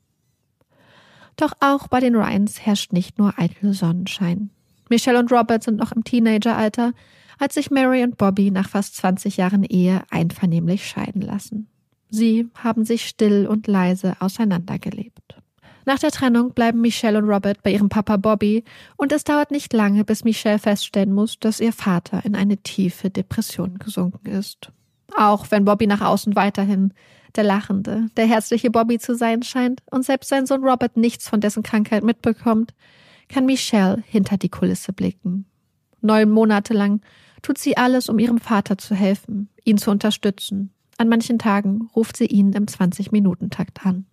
Doch 1.37 1.53
auch 1.61 1.89
bei 1.89 2.01
den 2.01 2.15
Ryans 2.15 2.65
herrscht 2.65 2.93
nicht 2.93 3.19
nur 3.19 3.39
eitel 3.39 3.73
Sonnenschein. 3.73 4.51
Michelle 4.89 5.19
und 5.19 5.33
Robert 5.33 5.63
sind 5.63 5.77
noch 5.77 5.93
im 5.93 6.05
Teenageralter, 6.05 6.93
als 7.39 7.55
sich 7.55 7.71
Mary 7.71 8.03
und 8.03 8.19
Bobby 8.19 8.51
nach 8.51 8.69
fast 8.69 8.97
20 8.97 9.37
Jahren 9.37 9.65
Ehe 9.65 10.03
einvernehmlich 10.11 10.89
scheiden 10.89 11.23
lassen. 11.23 11.69
Sie 12.11 12.49
haben 12.55 12.85
sich 12.85 13.07
still 13.07 13.47
und 13.47 13.67
leise 13.67 14.17
auseinandergelebt. 14.21 15.41
Nach 15.89 15.99
der 15.99 16.11
Trennung 16.11 16.53
bleiben 16.53 16.83
Michelle 16.83 17.17
und 17.17 17.31
Robert 17.31 17.63
bei 17.63 17.73
ihrem 17.73 17.89
Papa 17.89 18.19
Bobby 18.19 18.63
und 18.99 19.11
es 19.11 19.25
dauert 19.25 19.51
nicht 19.51 19.73
lange, 19.73 20.05
bis 20.05 20.23
Michelle 20.23 20.59
feststellen 20.59 21.15
muss, 21.15 21.39
dass 21.41 21.61
ihr 21.61 21.73
Vater 21.73 22.23
in 22.27 22.37
eine 22.37 22.59
tiefe 22.59 23.09
Depression 23.09 23.79
gesunken 23.79 24.27
ist. 24.27 24.71
Auch 25.17 25.51
wenn 25.51 25.65
Bobby 25.65 25.87
nach 25.87 26.03
außen 26.03 26.37
weiterhin 26.37 26.93
der 27.37 27.45
lachende, 27.45 28.11
der 28.19 28.27
herzliche 28.27 28.71
Bobby 28.71 28.99
zu 28.99 29.15
sein 29.15 29.43
scheint 29.43 29.81
und 29.91 30.05
selbst 30.05 30.29
sein 30.29 30.45
Sohn 30.45 30.63
Robert 30.63 30.99
nichts 30.99 31.27
von 31.27 31.41
dessen 31.41 31.63
Krankheit 31.63 32.05
mitbekommt, 32.05 32.75
kann 33.31 33.47
Michelle 33.47 34.03
hinter 34.07 34.37
die 34.37 34.51
Kulisse 34.51 34.93
blicken. 34.93 35.47
Neun 36.03 36.31
Monate 36.31 36.75
lang 36.75 37.01
tut 37.41 37.57
sie 37.57 37.79
alles, 37.79 38.11
um 38.11 38.19
ihrem 38.19 38.41
Vater 38.41 38.77
zu 38.77 38.95
helfen, 38.95 39.49
ihn 39.65 39.79
zu 39.79 39.91
unterstützen. 39.91 40.71
An 40.99 41.09
manchen 41.09 41.39
Tagen 41.39 41.89
ruft 41.97 42.19
sie 42.19 42.27
ihn 42.27 42.53
im 42.53 42.67
20-Minuten-Takt 42.67 43.87
an. 43.87 44.05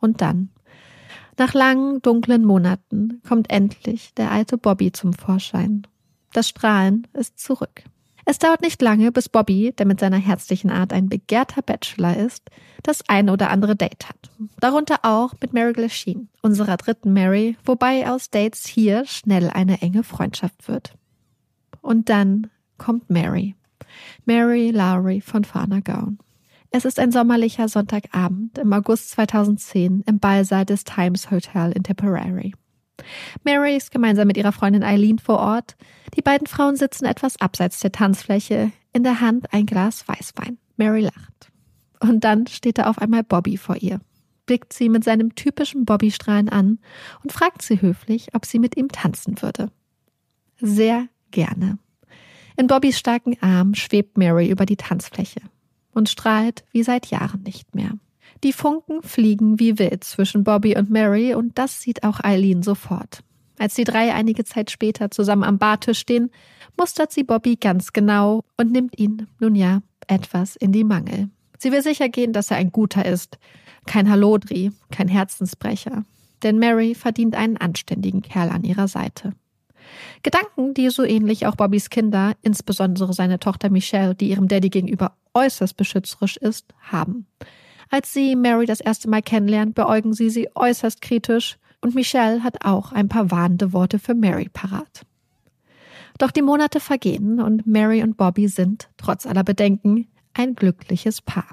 Und 0.00 0.20
dann 0.20 0.48
nach 1.40 1.54
langen, 1.54 2.02
dunklen 2.02 2.44
Monaten 2.44 3.22
kommt 3.26 3.50
endlich 3.50 4.12
der 4.14 4.30
alte 4.30 4.58
Bobby 4.58 4.92
zum 4.92 5.14
Vorschein. 5.14 5.86
Das 6.34 6.50
Strahlen 6.50 7.06
ist 7.14 7.40
zurück. 7.40 7.82
Es 8.26 8.38
dauert 8.38 8.60
nicht 8.60 8.82
lange, 8.82 9.10
bis 9.10 9.30
Bobby, 9.30 9.72
der 9.76 9.86
mit 9.86 10.00
seiner 10.00 10.18
herzlichen 10.18 10.70
Art 10.70 10.92
ein 10.92 11.08
begehrter 11.08 11.62
Bachelor 11.62 12.14
ist, 12.14 12.50
das 12.82 13.08
eine 13.08 13.32
oder 13.32 13.48
andere 13.48 13.74
Date 13.74 14.06
hat. 14.06 14.30
Darunter 14.60 14.98
auch 15.02 15.32
mit 15.40 15.54
Mary 15.54 15.72
Glasheen, 15.72 16.28
unserer 16.42 16.76
dritten 16.76 17.14
Mary, 17.14 17.56
wobei 17.64 18.08
aus 18.10 18.28
Dates 18.28 18.66
hier 18.66 19.06
schnell 19.06 19.48
eine 19.48 19.80
enge 19.80 20.02
Freundschaft 20.02 20.68
wird. 20.68 20.92
Und 21.80 22.10
dann 22.10 22.50
kommt 22.76 23.08
Mary. 23.08 23.54
Mary 24.26 24.72
Lowry 24.72 25.22
von 25.22 25.44
Farna 25.44 25.80
Gown. 25.80 26.18
Es 26.72 26.84
ist 26.84 27.00
ein 27.00 27.10
sommerlicher 27.10 27.68
Sonntagabend 27.68 28.56
im 28.58 28.72
August 28.72 29.10
2010 29.10 30.04
im 30.06 30.20
Ballsaal 30.20 30.64
des 30.64 30.84
Times 30.84 31.28
Hotel 31.32 31.72
in 31.72 31.82
Tipperary. 31.82 32.54
Mary 33.42 33.76
ist 33.76 33.90
gemeinsam 33.90 34.28
mit 34.28 34.36
ihrer 34.36 34.52
Freundin 34.52 34.84
Eileen 34.84 35.18
vor 35.18 35.40
Ort. 35.40 35.76
Die 36.16 36.22
beiden 36.22 36.46
Frauen 36.46 36.76
sitzen 36.76 37.06
etwas 37.06 37.40
abseits 37.40 37.80
der 37.80 37.90
Tanzfläche, 37.90 38.70
in 38.92 39.02
der 39.02 39.20
Hand 39.20 39.52
ein 39.52 39.66
Glas 39.66 40.06
Weißwein. 40.06 40.58
Mary 40.76 41.00
lacht. 41.00 41.50
Und 41.98 42.22
dann 42.22 42.46
steht 42.46 42.78
da 42.78 42.84
auf 42.84 42.98
einmal 42.98 43.24
Bobby 43.24 43.56
vor 43.56 43.76
ihr, 43.76 44.00
blickt 44.46 44.72
sie 44.72 44.88
mit 44.88 45.02
seinem 45.02 45.34
typischen 45.34 45.84
Bobby-Strahlen 45.84 46.48
an 46.48 46.78
und 47.24 47.32
fragt 47.32 47.62
sie 47.62 47.82
höflich, 47.82 48.28
ob 48.34 48.46
sie 48.46 48.60
mit 48.60 48.76
ihm 48.76 48.88
tanzen 48.88 49.42
würde. 49.42 49.72
Sehr 50.60 51.08
gerne. 51.32 51.78
In 52.56 52.68
Bobbys 52.68 52.96
starken 52.96 53.36
Arm 53.40 53.74
schwebt 53.74 54.16
Mary 54.16 54.48
über 54.48 54.66
die 54.66 54.76
Tanzfläche 54.76 55.40
und 55.92 56.08
strahlt 56.08 56.64
wie 56.72 56.82
seit 56.82 57.06
Jahren 57.06 57.42
nicht 57.42 57.74
mehr. 57.74 57.92
Die 58.42 58.52
Funken 58.52 59.02
fliegen 59.02 59.58
wie 59.58 59.78
wild 59.78 60.04
zwischen 60.04 60.44
Bobby 60.44 60.76
und 60.76 60.90
Mary 60.90 61.34
und 61.34 61.58
das 61.58 61.80
sieht 61.80 62.04
auch 62.04 62.20
Eileen 62.20 62.62
sofort. 62.62 63.22
Als 63.58 63.74
die 63.74 63.84
drei 63.84 64.14
einige 64.14 64.44
Zeit 64.44 64.70
später 64.70 65.10
zusammen 65.10 65.44
am 65.44 65.58
Bartisch 65.58 65.98
stehen, 65.98 66.30
mustert 66.78 67.12
sie 67.12 67.24
Bobby 67.24 67.56
ganz 67.56 67.92
genau 67.92 68.42
und 68.56 68.72
nimmt 68.72 68.98
ihn, 68.98 69.26
nun 69.38 69.54
ja, 69.54 69.82
etwas 70.06 70.56
in 70.56 70.72
die 70.72 70.84
Mangel. 70.84 71.28
Sie 71.58 71.70
will 71.70 71.82
sicher 71.82 72.08
gehen, 72.08 72.32
dass 72.32 72.50
er 72.50 72.56
ein 72.56 72.72
guter 72.72 73.04
ist, 73.04 73.38
kein 73.86 74.10
Hallodri, 74.10 74.72
kein 74.90 75.08
Herzensbrecher. 75.08 76.04
Denn 76.42 76.58
Mary 76.58 76.94
verdient 76.94 77.34
einen 77.34 77.58
anständigen 77.58 78.22
Kerl 78.22 78.48
an 78.48 78.64
ihrer 78.64 78.88
Seite. 78.88 79.34
Gedanken, 80.22 80.74
die 80.74 80.90
so 80.90 81.04
ähnlich 81.04 81.46
auch 81.46 81.56
Bobbys 81.56 81.90
Kinder, 81.90 82.34
insbesondere 82.42 83.12
seine 83.12 83.38
Tochter 83.38 83.70
Michelle, 83.70 84.14
die 84.14 84.30
ihrem 84.30 84.48
Daddy 84.48 84.68
gegenüber 84.68 85.12
äußerst 85.34 85.76
beschützerisch 85.76 86.36
ist, 86.36 86.66
haben. 86.80 87.26
Als 87.90 88.12
sie 88.12 88.36
Mary 88.36 88.66
das 88.66 88.80
erste 88.80 89.08
Mal 89.08 89.22
kennenlernt, 89.22 89.74
beäugen 89.74 90.12
sie 90.12 90.30
sie 90.30 90.48
äußerst 90.54 91.00
kritisch 91.02 91.58
und 91.80 91.94
Michelle 91.94 92.42
hat 92.42 92.64
auch 92.64 92.92
ein 92.92 93.08
paar 93.08 93.30
warnende 93.30 93.72
Worte 93.72 93.98
für 93.98 94.14
Mary 94.14 94.48
parat. 94.52 95.06
Doch 96.18 96.30
die 96.30 96.42
Monate 96.42 96.80
vergehen 96.80 97.40
und 97.40 97.66
Mary 97.66 98.02
und 98.02 98.16
Bobby 98.16 98.48
sind, 98.48 98.90
trotz 98.98 99.26
aller 99.26 99.42
Bedenken, 99.42 100.06
ein 100.34 100.54
glückliches 100.54 101.22
Paar. 101.22 101.48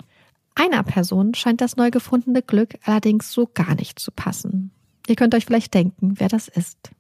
Einer 0.56 0.84
Person 0.84 1.34
scheint 1.36 1.62
das 1.62 1.78
neu 1.78 1.89
gefundene 1.89 2.41
Glück 2.41 2.78
allerdings 2.84 3.32
so 3.32 3.50
gar 3.54 3.76
nicht 3.76 4.00
zu 4.00 4.12
passen. 4.12 4.71
Ihr 5.08 5.15
könnt 5.15 5.34
euch 5.36 5.45
vielleicht 5.45 5.73
denken, 5.73 6.15
wer 6.17 6.28
das 6.28 6.47
ist. 6.47 6.91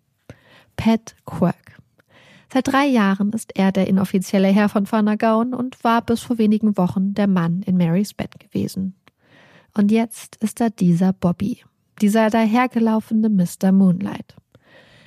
Pat 0.77 1.15
Quirk. 1.25 1.77
Seit 2.53 2.67
drei 2.69 2.85
Jahren 2.85 3.33
ist 3.33 3.57
er 3.57 3.73
der 3.73 3.87
inoffizielle 3.87 4.47
Herr 4.47 4.69
von 4.69 4.85
Fanagaun 4.85 5.53
und 5.53 5.83
war 5.83 6.01
bis 6.01 6.21
vor 6.21 6.37
wenigen 6.37 6.77
Wochen 6.77 7.13
der 7.13 7.27
Mann 7.27 7.61
in 7.63 7.75
Marys 7.75 8.13
Bett 8.13 8.39
gewesen. 8.39 8.95
Und 9.75 9.91
jetzt 9.91 10.37
ist 10.37 10.61
er 10.61 10.69
dieser 10.69 11.11
Bobby, 11.11 11.63
dieser 12.01 12.29
dahergelaufene 12.29 13.29
Mr. 13.29 13.73
Moonlight. 13.73 14.35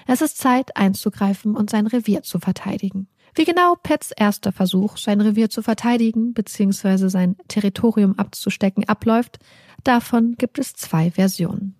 Es 0.06 0.20
ist 0.20 0.38
Zeit, 0.38 0.76
einzugreifen 0.76 1.56
und 1.56 1.70
sein 1.70 1.86
Revier 1.86 2.22
zu 2.22 2.40
verteidigen. 2.40 3.08
Wie 3.34 3.44
genau 3.44 3.76
Pets 3.76 4.10
erster 4.10 4.52
Versuch, 4.52 4.96
sein 4.96 5.20
Revier 5.20 5.48
zu 5.50 5.62
verteidigen 5.62 6.34
bzw. 6.34 7.08
sein 7.08 7.36
Territorium 7.48 8.18
abzustecken, 8.18 8.88
abläuft, 8.88 9.38
davon 9.84 10.34
gibt 10.36 10.58
es 10.58 10.74
zwei 10.74 11.12
Versionen. 11.12 11.76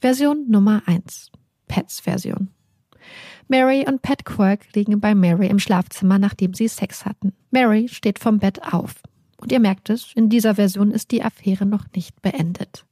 Version 0.00 0.48
Nummer 0.48 0.82
eins: 0.86 1.30
Pets 1.66 2.00
Version. 2.00 2.50
Mary 3.48 3.84
und 3.86 4.02
Pat 4.02 4.24
Quirk 4.24 4.60
liegen 4.74 5.00
bei 5.00 5.14
Mary 5.14 5.48
im 5.48 5.58
Schlafzimmer, 5.58 6.18
nachdem 6.18 6.54
sie 6.54 6.68
Sex 6.68 7.04
hatten. 7.04 7.32
Mary 7.50 7.88
steht 7.88 8.18
vom 8.18 8.38
Bett 8.38 8.72
auf. 8.72 8.94
Und 9.36 9.52
ihr 9.52 9.60
merkt 9.60 9.90
es, 9.90 10.12
in 10.14 10.30
dieser 10.30 10.54
Version 10.54 10.90
ist 10.90 11.10
die 11.10 11.22
Affäre 11.22 11.66
noch 11.66 11.84
nicht 11.94 12.22
beendet. 12.22 12.86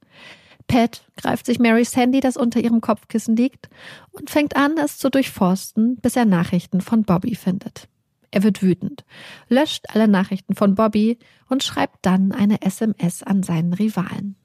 Pat 0.67 1.03
greift 1.17 1.45
sich 1.45 1.59
Marys 1.59 1.95
Handy, 1.95 2.19
das 2.19 2.37
unter 2.37 2.59
ihrem 2.59 2.81
Kopfkissen 2.81 3.35
liegt, 3.35 3.69
und 4.11 4.29
fängt 4.29 4.55
an, 4.55 4.77
es 4.77 4.97
zu 4.97 5.09
durchforsten, 5.09 5.97
bis 5.97 6.15
er 6.15 6.25
Nachrichten 6.25 6.81
von 6.81 7.03
Bobby 7.03 7.35
findet. 7.35 7.87
Er 8.31 8.43
wird 8.43 8.63
wütend, 8.63 9.05
löscht 9.49 9.85
alle 9.89 10.07
Nachrichten 10.07 10.55
von 10.55 10.75
Bobby 10.75 11.19
und 11.49 11.63
schreibt 11.63 11.97
dann 12.01 12.31
eine 12.31 12.61
SMS 12.61 13.21
an 13.21 13.43
seinen 13.43 13.73
Rivalen. 13.73 14.35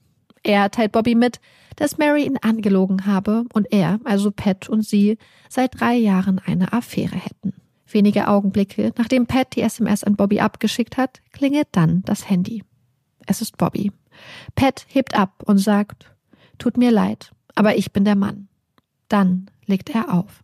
Er 0.43 0.71
teilt 0.71 0.91
Bobby 0.91 1.15
mit, 1.15 1.39
dass 1.75 1.97
Mary 1.97 2.25
ihn 2.25 2.37
angelogen 2.37 3.05
habe 3.05 3.45
und 3.53 3.71
er, 3.71 3.99
also 4.03 4.31
Pat 4.31 4.69
und 4.69 4.83
sie, 4.83 5.17
seit 5.47 5.79
drei 5.79 5.95
Jahren 5.95 6.39
eine 6.39 6.73
Affäre 6.73 7.15
hätten. 7.15 7.53
Wenige 7.87 8.27
Augenblicke, 8.27 8.93
nachdem 8.97 9.25
Pat 9.25 9.55
die 9.55 9.61
SMS 9.61 10.03
an 10.03 10.15
Bobby 10.15 10.39
abgeschickt 10.39 10.97
hat, 10.97 11.21
klingelt 11.31 11.69
dann 11.71 12.03
das 12.03 12.29
Handy. 12.29 12.63
Es 13.25 13.41
ist 13.41 13.57
Bobby. 13.57 13.91
Pat 14.55 14.85
hebt 14.89 15.15
ab 15.15 15.43
und 15.45 15.57
sagt, 15.57 16.11
tut 16.57 16.77
mir 16.77 16.91
leid, 16.91 17.31
aber 17.55 17.77
ich 17.77 17.91
bin 17.91 18.05
der 18.05 18.15
Mann. 18.15 18.47
Dann 19.07 19.49
legt 19.65 19.89
er 19.89 20.13
auf. 20.13 20.43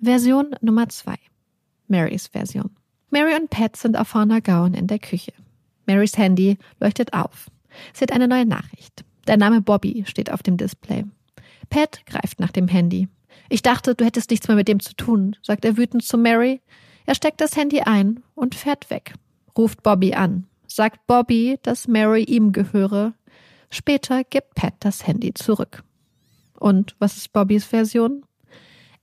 Version 0.00 0.54
Nummer 0.60 0.88
zwei. 0.88 1.16
Marys 1.88 2.28
Version. 2.28 2.70
Mary 3.10 3.34
und 3.34 3.50
Pat 3.50 3.76
sind 3.76 3.96
auf 3.96 4.08
Fauna 4.08 4.40
Gowan 4.40 4.74
in 4.74 4.86
der 4.86 4.98
Küche. 4.98 5.32
Marys 5.86 6.16
Handy 6.16 6.58
leuchtet 6.80 7.12
auf. 7.12 7.50
Sie 7.92 8.02
hat 8.02 8.12
eine 8.12 8.28
neue 8.28 8.46
Nachricht. 8.46 9.04
Der 9.26 9.36
Name 9.36 9.60
Bobby 9.60 10.04
steht 10.06 10.32
auf 10.32 10.42
dem 10.42 10.56
Display. 10.56 11.04
Pat 11.70 12.04
greift 12.06 12.40
nach 12.40 12.50
dem 12.50 12.68
Handy. 12.68 13.08
Ich 13.48 13.62
dachte, 13.62 13.94
du 13.94 14.04
hättest 14.04 14.30
nichts 14.30 14.48
mehr 14.48 14.56
mit 14.56 14.68
dem 14.68 14.80
zu 14.80 14.94
tun, 14.94 15.36
sagt 15.42 15.64
er 15.64 15.76
wütend 15.76 16.02
zu 16.02 16.18
Mary. 16.18 16.60
Er 17.06 17.14
steckt 17.14 17.40
das 17.40 17.56
Handy 17.56 17.80
ein 17.80 18.22
und 18.34 18.54
fährt 18.54 18.90
weg. 18.90 19.14
Ruft 19.56 19.82
Bobby 19.82 20.14
an. 20.14 20.46
Sagt 20.66 21.06
Bobby, 21.06 21.58
dass 21.62 21.88
Mary 21.88 22.24
ihm 22.24 22.52
gehöre. 22.52 23.14
Später 23.70 24.24
gibt 24.24 24.54
Pat 24.54 24.74
das 24.80 25.06
Handy 25.06 25.34
zurück. 25.34 25.82
Und 26.58 26.94
was 26.98 27.16
ist 27.16 27.32
Bobbys 27.32 27.64
Version? 27.64 28.24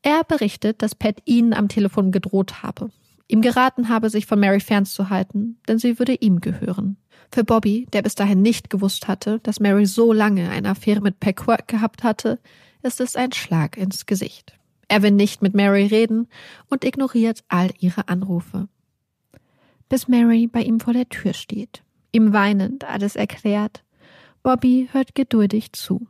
Er 0.01 0.23
berichtet, 0.23 0.81
dass 0.81 0.95
Pat 0.95 1.17
ihn 1.25 1.53
am 1.53 1.67
Telefon 1.67 2.11
gedroht 2.11 2.63
habe. 2.63 2.89
Ihm 3.27 3.41
geraten 3.41 3.89
habe, 3.89 4.09
sich 4.09 4.25
von 4.25 4.39
Mary 4.39 4.59
fernzuhalten, 4.59 5.59
denn 5.67 5.77
sie 5.77 5.99
würde 5.99 6.15
ihm 6.15 6.39
gehören. 6.39 6.97
Für 7.31 7.43
Bobby, 7.43 7.87
der 7.93 8.01
bis 8.01 8.15
dahin 8.15 8.41
nicht 8.41 8.69
gewusst 8.69 9.07
hatte, 9.07 9.39
dass 9.39 9.59
Mary 9.59 9.85
so 9.85 10.13
lange 10.13 10.49
eine 10.49 10.69
Affäre 10.69 11.01
mit 11.01 11.19
Peckwork 11.19 11.67
gehabt 11.67 12.03
hatte, 12.03 12.39
ist 12.81 12.99
es 12.99 13.15
ein 13.15 13.31
Schlag 13.31 13.77
ins 13.77 14.05
Gesicht. 14.05 14.57
Er 14.87 15.03
will 15.03 15.11
nicht 15.11 15.41
mit 15.41 15.53
Mary 15.53 15.85
reden 15.85 16.27
und 16.69 16.83
ignoriert 16.83 17.43
all 17.47 17.69
ihre 17.79 18.07
Anrufe. 18.07 18.67
Bis 19.87 20.07
Mary 20.07 20.47
bei 20.47 20.63
ihm 20.63 20.79
vor 20.79 20.93
der 20.93 21.09
Tür 21.09 21.33
steht, 21.33 21.83
ihm 22.11 22.33
weinend 22.33 22.85
alles 22.85 23.15
erklärt. 23.15 23.83
Bobby 24.41 24.89
hört 24.91 25.13
geduldig 25.13 25.73
zu. 25.73 26.07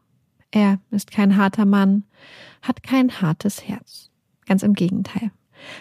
Er 0.51 0.79
ist 0.91 1.11
kein 1.11 1.35
harter 1.35 1.65
Mann, 1.65 2.05
hat 2.61 2.83
kein 2.83 3.21
hartes 3.21 3.67
Herz. 3.67 4.09
Ganz 4.45 4.63
im 4.63 4.73
Gegenteil. 4.73 5.31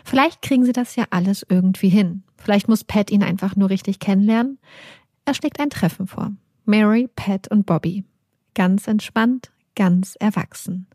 Vielleicht 0.04 0.42
kriegen 0.42 0.64
sie 0.64 0.72
das 0.72 0.96
ja 0.96 1.06
alles 1.10 1.46
irgendwie 1.48 1.88
hin. 1.88 2.24
Vielleicht 2.36 2.68
muss 2.68 2.84
Pat 2.84 3.10
ihn 3.10 3.22
einfach 3.22 3.56
nur 3.56 3.70
richtig 3.70 3.98
kennenlernen. 3.98 4.58
Er 5.28 5.34
schlägt 5.34 5.60
ein 5.60 5.68
Treffen 5.68 6.06
vor. 6.06 6.32
Mary, 6.64 7.06
Pat 7.14 7.48
und 7.48 7.66
Bobby. 7.66 8.02
Ganz 8.54 8.88
entspannt, 8.88 9.52
ganz 9.74 10.16
erwachsen. 10.18 10.86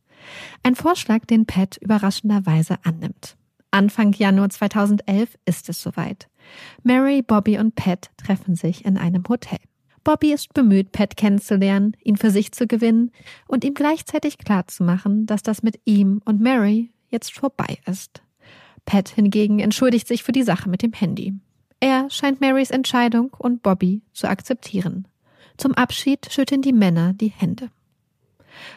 Ein 0.64 0.74
Vorschlag, 0.74 1.26
den 1.26 1.46
Pat 1.46 1.78
überraschenderweise 1.78 2.78
annimmt. 2.82 3.38
Anfang 3.70 4.12
Januar 4.12 4.50
2011 4.50 5.38
ist 5.46 5.70
es 5.70 5.84
soweit. 5.84 6.30
Mary, 6.82 7.22
Bobby 7.22 7.60
und 7.60 7.76
Pat 7.76 8.10
treffen 8.18 8.56
sich 8.56 8.86
in 8.86 8.98
einem 8.98 9.24
Hotel. 9.30 9.60
Bobby 10.04 10.34
ist 10.34 10.52
bemüht, 10.56 10.92
Pat 10.92 11.16
kennenzulernen, 11.16 11.96
ihn 12.04 12.18
für 12.18 12.32
sich 12.32 12.54
zu 12.54 12.66
gewinnen 12.66 13.12
und 13.48 13.64
ihm 13.64 13.76
gleichzeitig 13.76 14.40
klarzumachen, 14.40 15.28
dass 15.28 15.44
das 15.44 15.62
mit 15.62 15.80
ihm 15.86 16.24
und 16.26 16.42
Mary 16.42 16.92
jetzt 17.10 17.34
vorbei 17.34 17.78
ist. 17.86 18.24
Pat 18.86 19.10
hingegen 19.10 19.60
entschuldigt 19.60 20.08
sich 20.08 20.24
für 20.24 20.32
die 20.32 20.42
Sache 20.42 20.70
mit 20.70 20.82
dem 20.82 20.94
Handy. 20.94 21.36
Er 21.84 22.10
scheint 22.10 22.40
Marys 22.40 22.72
Entscheidung 22.72 23.32
und 23.38 23.62
Bobby 23.62 24.04
zu 24.14 24.30
akzeptieren. 24.30 25.06
Zum 25.58 25.74
Abschied 25.74 26.32
schütteln 26.32 26.62
die 26.62 26.72
Männer 26.72 27.12
die 27.12 27.28
Hände. 27.28 27.72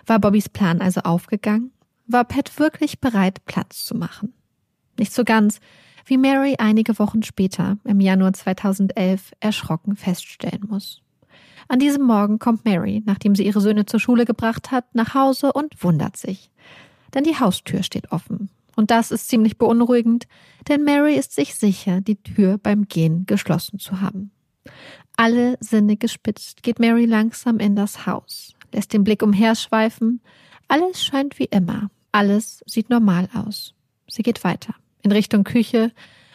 War 0.06 0.18
Bobbys 0.18 0.48
Plan 0.48 0.80
also 0.80 1.02
aufgegangen? 1.02 1.70
War 2.08 2.24
Pat 2.24 2.58
wirklich 2.58 2.98
bereit, 3.00 3.44
Platz 3.44 3.84
zu 3.84 3.94
machen? 3.94 4.34
Nicht 4.98 5.12
so 5.12 5.22
ganz, 5.22 5.60
wie 6.04 6.18
Mary 6.18 6.56
einige 6.58 6.98
Wochen 6.98 7.22
später, 7.22 7.78
im 7.84 8.00
Januar 8.00 8.32
2011, 8.32 9.34
erschrocken 9.38 9.94
feststellen 9.94 10.64
muss. 10.68 11.00
An 11.68 11.78
diesem 11.78 12.02
Morgen 12.02 12.40
kommt 12.40 12.64
Mary, 12.64 13.04
nachdem 13.06 13.36
sie 13.36 13.46
ihre 13.46 13.60
Söhne 13.60 13.86
zur 13.86 14.00
Schule 14.00 14.24
gebracht 14.24 14.72
hat, 14.72 14.96
nach 14.96 15.14
Hause 15.14 15.52
und 15.52 15.84
wundert 15.84 16.16
sich. 16.16 16.50
Denn 17.14 17.22
die 17.22 17.38
Haustür 17.38 17.84
steht 17.84 18.10
offen 18.10 18.50
und 18.76 18.90
das 18.90 19.10
ist 19.10 19.28
ziemlich 19.28 19.58
beunruhigend, 19.58 20.28
denn 20.68 20.84
Mary 20.84 21.14
ist 21.14 21.34
sich 21.34 21.54
sicher, 21.56 22.00
die 22.00 22.22
Tür 22.22 22.58
beim 22.58 22.86
Gehen 22.86 23.26
geschlossen 23.26 23.78
zu 23.78 24.00
haben. 24.00 24.30
Alle 25.16 25.56
Sinne 25.60 25.96
gespitzt 25.96 26.62
geht 26.62 26.78
Mary 26.78 27.06
langsam 27.06 27.58
in 27.58 27.74
das 27.74 28.06
Haus, 28.06 28.54
lässt 28.72 28.92
den 28.92 29.02
Blick 29.02 29.22
umherschweifen. 29.22 30.20
Alles 30.68 31.02
scheint 31.02 31.38
wie 31.38 31.46
immer. 31.46 31.90
Alles 32.12 32.62
sieht 32.66 32.90
normal 32.90 33.28
aus. 33.34 33.74
Sie 34.08 34.22
geht 34.22 34.44
weiter, 34.44 34.74
in 35.02 35.12
Richtung 35.12 35.44
Küche, 35.44 35.92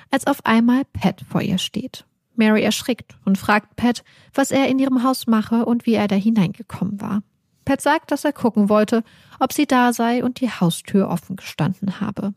als 0.10 0.28
auf 0.28 0.46
einmal 0.46 0.84
Pat 0.94 1.22
vor 1.22 1.42
ihr 1.42 1.58
steht. 1.58 2.06
Mary 2.36 2.64
erschrickt 2.64 3.16
und 3.24 3.38
fragt 3.38 3.76
Pat, 3.76 4.04
was 4.34 4.52
er 4.52 4.68
in 4.68 4.80
ihrem 4.80 5.04
Haus 5.04 5.28
mache 5.28 5.66
und 5.66 5.86
wie 5.86 5.94
er 5.94 6.08
da 6.08 6.16
hineingekommen 6.16 7.00
war. 7.00 7.22
Pat 7.66 7.82
sagt, 7.82 8.12
dass 8.12 8.26
er 8.26 8.34
gucken 8.34 8.70
wollte, 8.70 9.04
ob 9.40 9.54
sie 9.54 9.66
da 9.66 9.94
sei 9.94 10.24
und 10.24 10.42
die 10.42 10.50
Haustür 10.50 11.10
offen 11.10 11.36
gestanden 11.36 12.00
habe. 12.02 12.34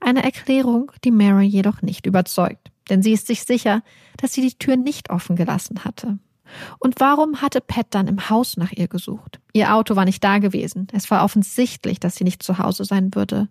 Eine 0.00 0.22
Erklärung, 0.22 0.92
die 1.04 1.10
Mary 1.10 1.46
jedoch 1.46 1.82
nicht 1.82 2.06
überzeugt, 2.06 2.70
denn 2.90 3.02
sie 3.02 3.12
ist 3.12 3.26
sich 3.26 3.44
sicher, 3.44 3.82
dass 4.18 4.32
sie 4.32 4.42
die 4.42 4.58
Tür 4.58 4.76
nicht 4.76 5.10
offen 5.10 5.36
gelassen 5.36 5.84
hatte. 5.84 6.18
Und 6.78 6.96
warum 6.98 7.40
hatte 7.40 7.60
Pat 7.60 7.86
dann 7.90 8.08
im 8.08 8.28
Haus 8.28 8.56
nach 8.56 8.72
ihr 8.72 8.88
gesucht? 8.88 9.40
Ihr 9.52 9.74
Auto 9.74 9.96
war 9.96 10.04
nicht 10.04 10.22
da 10.24 10.38
gewesen. 10.38 10.88
Es 10.92 11.10
war 11.10 11.24
offensichtlich, 11.24 12.00
dass 12.00 12.16
sie 12.16 12.24
nicht 12.24 12.42
zu 12.42 12.58
Hause 12.58 12.84
sein 12.84 13.14
würde. 13.14 13.48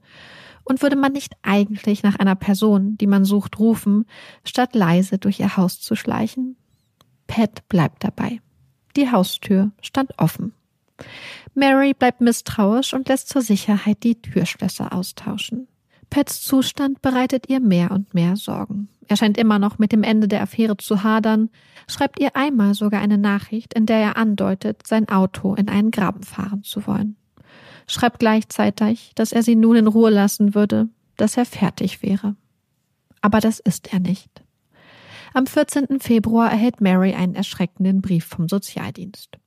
Und 0.63 0.81
würde 0.81 0.97
man 0.97 1.13
nicht 1.13 1.33
eigentlich 1.41 2.03
nach 2.03 2.17
einer 2.17 2.35
Person, 2.35 2.97
die 2.97 3.07
man 3.07 3.25
sucht, 3.25 3.57
rufen, 3.57 4.05
statt 4.43 4.75
leise 4.75 5.17
durch 5.17 5.39
ihr 5.39 5.57
Haus 5.57 5.79
zu 5.79 5.95
schleichen? 5.95 6.57
Pat 7.27 7.67
bleibt 7.69 8.03
dabei. 8.03 8.41
Die 8.95 9.11
Haustür 9.11 9.71
stand 9.81 10.11
offen. 10.17 10.53
Mary 11.53 11.93
bleibt 11.93 12.21
misstrauisch 12.21 12.93
und 12.93 13.09
lässt 13.09 13.29
zur 13.29 13.41
Sicherheit 13.41 14.03
die 14.03 14.21
Türschlösser 14.21 14.93
austauschen. 14.93 15.67
Pets 16.09 16.41
Zustand 16.41 17.01
bereitet 17.01 17.49
ihr 17.49 17.59
mehr 17.59 17.91
und 17.91 18.13
mehr 18.13 18.35
Sorgen. 18.35 18.89
Er 19.07 19.17
scheint 19.17 19.37
immer 19.37 19.59
noch 19.59 19.79
mit 19.79 19.91
dem 19.91 20.03
Ende 20.03 20.27
der 20.27 20.41
Affäre 20.41 20.77
zu 20.77 21.03
hadern, 21.03 21.49
schreibt 21.87 22.19
ihr 22.19 22.35
einmal 22.35 22.73
sogar 22.73 23.01
eine 23.01 23.17
Nachricht, 23.17 23.73
in 23.73 23.85
der 23.85 23.97
er 23.97 24.17
andeutet, 24.17 24.85
sein 24.85 25.09
Auto 25.09 25.55
in 25.55 25.67
einen 25.67 25.91
Graben 25.91 26.23
fahren 26.23 26.63
zu 26.63 26.85
wollen. 26.85 27.15
Schreibt 27.87 28.19
gleichzeitig, 28.19 29.11
dass 29.15 29.31
er 29.31 29.41
sie 29.41 29.55
nun 29.55 29.75
in 29.75 29.87
Ruhe 29.87 30.11
lassen 30.11 30.53
würde, 30.53 30.89
dass 31.17 31.37
er 31.37 31.45
fertig 31.45 32.03
wäre. 32.03 32.35
Aber 33.21 33.39
das 33.39 33.59
ist 33.59 33.91
er 33.91 33.99
nicht. 33.99 34.43
Am 35.33 35.45
14. 35.45 35.99
Februar 35.99 36.51
erhält 36.51 36.81
Mary 36.81 37.13
einen 37.13 37.35
erschreckenden 37.35 38.01
Brief 38.01 38.25
vom 38.25 38.47
Sozialdienst. 38.47 39.37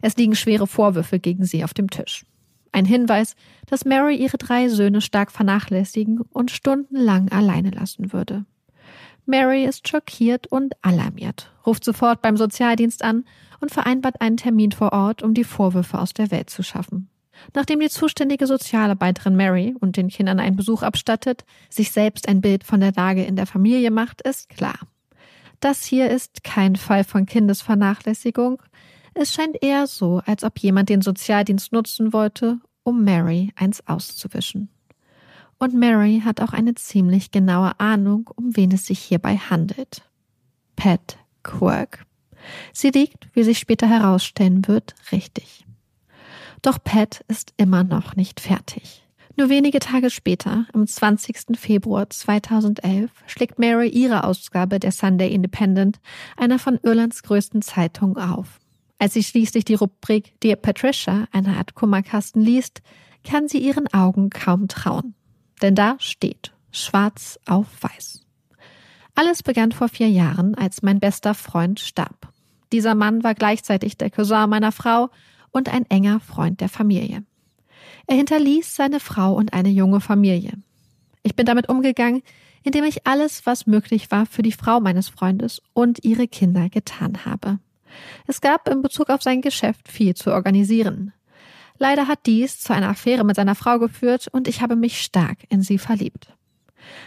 Es 0.00 0.16
liegen 0.16 0.34
schwere 0.34 0.66
Vorwürfe 0.66 1.18
gegen 1.18 1.44
sie 1.44 1.64
auf 1.64 1.74
dem 1.74 1.90
Tisch. 1.90 2.24
Ein 2.72 2.84
Hinweis, 2.84 3.36
dass 3.66 3.84
Mary 3.84 4.16
ihre 4.16 4.38
drei 4.38 4.68
Söhne 4.68 5.00
stark 5.00 5.30
vernachlässigen 5.30 6.20
und 6.20 6.50
stundenlang 6.50 7.30
alleine 7.30 7.70
lassen 7.70 8.12
würde. 8.12 8.46
Mary 9.26 9.64
ist 9.64 9.86
schockiert 9.86 10.46
und 10.48 10.74
alarmiert, 10.82 11.52
ruft 11.66 11.84
sofort 11.84 12.22
beim 12.22 12.36
Sozialdienst 12.36 13.04
an 13.04 13.24
und 13.60 13.70
vereinbart 13.70 14.20
einen 14.20 14.36
Termin 14.36 14.72
vor 14.72 14.92
Ort, 14.92 15.22
um 15.22 15.34
die 15.34 15.44
Vorwürfe 15.44 15.98
aus 15.98 16.12
der 16.12 16.30
Welt 16.30 16.50
zu 16.50 16.62
schaffen. 16.62 17.08
Nachdem 17.54 17.80
die 17.80 17.88
zuständige 17.88 18.46
Sozialarbeiterin 18.46 19.36
Mary 19.36 19.74
und 19.78 19.96
den 19.96 20.08
Kindern 20.08 20.40
einen 20.40 20.56
Besuch 20.56 20.82
abstattet, 20.82 21.44
sich 21.68 21.92
selbst 21.92 22.28
ein 22.28 22.40
Bild 22.40 22.64
von 22.64 22.80
der 22.80 22.92
Lage 22.92 23.24
in 23.24 23.36
der 23.36 23.46
Familie 23.46 23.90
macht, 23.90 24.22
ist 24.22 24.48
klar. 24.48 24.78
Das 25.60 25.84
hier 25.84 26.10
ist 26.10 26.42
kein 26.42 26.74
Fall 26.76 27.04
von 27.04 27.24
Kindesvernachlässigung. 27.24 28.60
Es 29.14 29.32
scheint 29.32 29.62
eher 29.62 29.86
so, 29.86 30.22
als 30.24 30.42
ob 30.44 30.58
jemand 30.58 30.88
den 30.88 31.02
Sozialdienst 31.02 31.72
nutzen 31.72 32.12
wollte, 32.12 32.58
um 32.82 33.04
Mary 33.04 33.52
eins 33.56 33.86
auszuwischen. 33.86 34.68
Und 35.58 35.74
Mary 35.74 36.22
hat 36.24 36.40
auch 36.40 36.52
eine 36.52 36.74
ziemlich 36.74 37.30
genaue 37.30 37.78
Ahnung, 37.78 38.28
um 38.34 38.56
wen 38.56 38.72
es 38.72 38.86
sich 38.86 38.98
hierbei 38.98 39.36
handelt. 39.36 40.02
Pat 40.76 41.18
Quirk. 41.42 42.04
Sie 42.72 42.90
liegt, 42.90 43.28
wie 43.34 43.44
sich 43.44 43.58
später 43.58 43.86
herausstellen 43.86 44.66
wird, 44.66 44.94
richtig. 45.12 45.64
Doch 46.62 46.82
Pat 46.82 47.24
ist 47.28 47.52
immer 47.56 47.84
noch 47.84 48.16
nicht 48.16 48.40
fertig. 48.40 49.06
Nur 49.36 49.48
wenige 49.48 49.78
Tage 49.78 50.10
später, 50.10 50.66
am 50.72 50.86
20. 50.86 51.56
Februar 51.58 52.10
2011, 52.10 53.10
schlägt 53.26 53.58
Mary 53.58 53.88
ihre 53.88 54.24
Ausgabe 54.24 54.78
der 54.78 54.92
Sunday 54.92 55.32
Independent, 55.32 56.00
einer 56.36 56.58
von 56.58 56.78
Irlands 56.82 57.22
größten 57.22 57.62
Zeitungen, 57.62 58.18
auf. 58.18 58.60
Als 59.02 59.14
sie 59.14 59.24
schließlich 59.24 59.64
die 59.64 59.74
Rubrik 59.74 60.32
Dear 60.44 60.54
Patricia, 60.54 61.26
eine 61.32 61.56
Art 61.56 61.74
Kummerkasten, 61.74 62.40
liest, 62.40 62.82
kann 63.24 63.48
sie 63.48 63.58
ihren 63.58 63.92
Augen 63.92 64.30
kaum 64.30 64.68
trauen. 64.68 65.16
Denn 65.60 65.74
da 65.74 65.96
steht, 65.98 66.52
schwarz 66.70 67.36
auf 67.44 67.66
weiß. 67.80 68.24
Alles 69.16 69.42
begann 69.42 69.72
vor 69.72 69.88
vier 69.88 70.08
Jahren, 70.08 70.54
als 70.54 70.82
mein 70.82 71.00
bester 71.00 71.34
Freund 71.34 71.80
starb. 71.80 72.32
Dieser 72.70 72.94
Mann 72.94 73.24
war 73.24 73.34
gleichzeitig 73.34 73.96
der 73.96 74.08
Cousin 74.08 74.48
meiner 74.48 74.70
Frau 74.70 75.10
und 75.50 75.68
ein 75.68 75.84
enger 75.90 76.20
Freund 76.20 76.60
der 76.60 76.68
Familie. 76.68 77.24
Er 78.06 78.14
hinterließ 78.14 78.76
seine 78.76 79.00
Frau 79.00 79.34
und 79.34 79.52
eine 79.52 79.70
junge 79.70 80.00
Familie. 80.00 80.52
Ich 81.24 81.34
bin 81.34 81.44
damit 81.44 81.68
umgegangen, 81.68 82.22
indem 82.62 82.84
ich 82.84 83.04
alles, 83.04 83.46
was 83.46 83.66
möglich 83.66 84.12
war, 84.12 84.26
für 84.26 84.42
die 84.42 84.52
Frau 84.52 84.78
meines 84.78 85.08
Freundes 85.08 85.60
und 85.72 86.04
ihre 86.04 86.28
Kinder 86.28 86.68
getan 86.68 87.24
habe. 87.24 87.58
Es 88.26 88.40
gab 88.40 88.68
in 88.68 88.82
Bezug 88.82 89.10
auf 89.10 89.22
sein 89.22 89.40
Geschäft 89.40 89.88
viel 89.88 90.14
zu 90.14 90.32
organisieren. 90.32 91.12
Leider 91.78 92.06
hat 92.06 92.26
dies 92.26 92.60
zu 92.60 92.72
einer 92.72 92.90
Affäre 92.90 93.24
mit 93.24 93.36
seiner 93.36 93.54
Frau 93.54 93.78
geführt 93.78 94.28
und 94.30 94.46
ich 94.46 94.62
habe 94.62 94.76
mich 94.76 95.02
stark 95.02 95.38
in 95.48 95.62
sie 95.62 95.78
verliebt. 95.78 96.28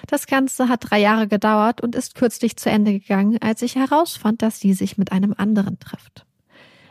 Das 0.07 0.27
Ganze 0.27 0.69
hat 0.69 0.89
drei 0.89 0.99
Jahre 0.99 1.27
gedauert 1.27 1.81
und 1.81 1.95
ist 1.95 2.15
kürzlich 2.15 2.57
zu 2.57 2.69
Ende 2.69 2.93
gegangen, 2.93 3.37
als 3.41 3.61
ich 3.61 3.75
herausfand, 3.75 4.41
dass 4.41 4.59
sie 4.59 4.73
sich 4.73 4.97
mit 4.97 5.11
einem 5.11 5.33
anderen 5.37 5.79
trifft. 5.79 6.25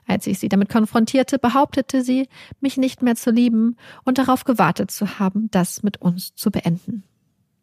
Als 0.07 0.27
ich 0.27 0.39
sie 0.39 0.49
damit 0.49 0.69
konfrontierte, 0.69 1.39
behauptete 1.39 2.03
sie, 2.03 2.29
mich 2.61 2.77
nicht 2.77 3.03
mehr 3.03 3.17
zu 3.17 3.31
lieben 3.31 3.77
und 4.05 4.19
darauf 4.19 4.45
gewartet 4.45 4.91
zu 4.91 5.19
haben, 5.19 5.51
das 5.51 5.83
mit 5.83 6.01
uns 6.03 6.35
zu 6.35 6.51
beenden. 6.51 7.05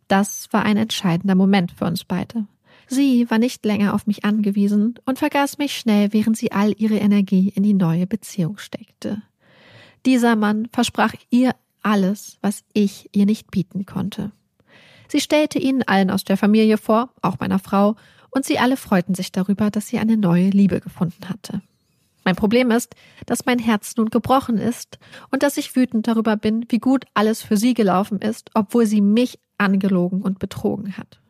Das 0.07 0.47
war 0.51 0.63
ein 0.63 0.77
entscheidender 0.77 1.35
Moment 1.35 1.71
für 1.71 1.85
uns 1.85 2.03
beide. 2.03 2.47
Sie 2.93 3.29
war 3.29 3.37
nicht 3.37 3.65
länger 3.65 3.93
auf 3.93 4.05
mich 4.05 4.25
angewiesen 4.25 4.95
und 5.05 5.17
vergaß 5.17 5.57
mich 5.59 5.77
schnell, 5.77 6.11
während 6.11 6.35
sie 6.35 6.51
all 6.51 6.73
ihre 6.77 6.97
Energie 6.97 7.47
in 7.55 7.63
die 7.63 7.73
neue 7.73 8.05
Beziehung 8.05 8.57
steckte. 8.57 9.21
Dieser 10.05 10.35
Mann 10.35 10.67
versprach 10.73 11.13
ihr 11.29 11.55
alles, 11.81 12.37
was 12.41 12.65
ich 12.73 13.07
ihr 13.13 13.25
nicht 13.25 13.49
bieten 13.49 13.85
konnte. 13.85 14.33
Sie 15.07 15.21
stellte 15.21 15.57
ihnen 15.57 15.83
allen 15.83 16.11
aus 16.11 16.25
der 16.25 16.35
Familie 16.35 16.77
vor, 16.77 17.13
auch 17.21 17.39
meiner 17.39 17.59
Frau, 17.59 17.95
und 18.29 18.43
sie 18.43 18.59
alle 18.59 18.75
freuten 18.75 19.15
sich 19.15 19.31
darüber, 19.31 19.71
dass 19.71 19.87
sie 19.87 19.97
eine 19.97 20.17
neue 20.17 20.49
Liebe 20.49 20.81
gefunden 20.81 21.29
hatte. 21.29 21.61
Mein 22.25 22.35
Problem 22.35 22.71
ist, 22.71 22.93
dass 23.25 23.45
mein 23.45 23.59
Herz 23.59 23.95
nun 23.95 24.09
gebrochen 24.09 24.57
ist 24.57 24.99
und 25.29 25.43
dass 25.43 25.55
ich 25.55 25.77
wütend 25.77 26.07
darüber 26.07 26.35
bin, 26.35 26.65
wie 26.67 26.79
gut 26.79 27.05
alles 27.13 27.41
für 27.41 27.55
sie 27.55 27.73
gelaufen 27.73 28.19
ist, 28.19 28.51
obwohl 28.53 28.85
sie 28.85 28.99
mich 28.99 29.39
angelogen 29.57 30.21
und 30.21 30.39
betrogen 30.39 30.97
hat. 30.97 31.20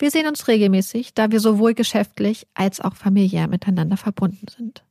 Wir 0.00 0.10
sehen 0.10 0.26
uns 0.26 0.48
regelmäßig, 0.48 1.12
da 1.12 1.30
wir 1.30 1.40
sowohl 1.40 1.74
geschäftlich 1.74 2.46
als 2.54 2.80
auch 2.80 2.96
familiär 2.96 3.48
miteinander 3.48 3.98
verbunden 3.98 4.46
sind. 4.48 4.82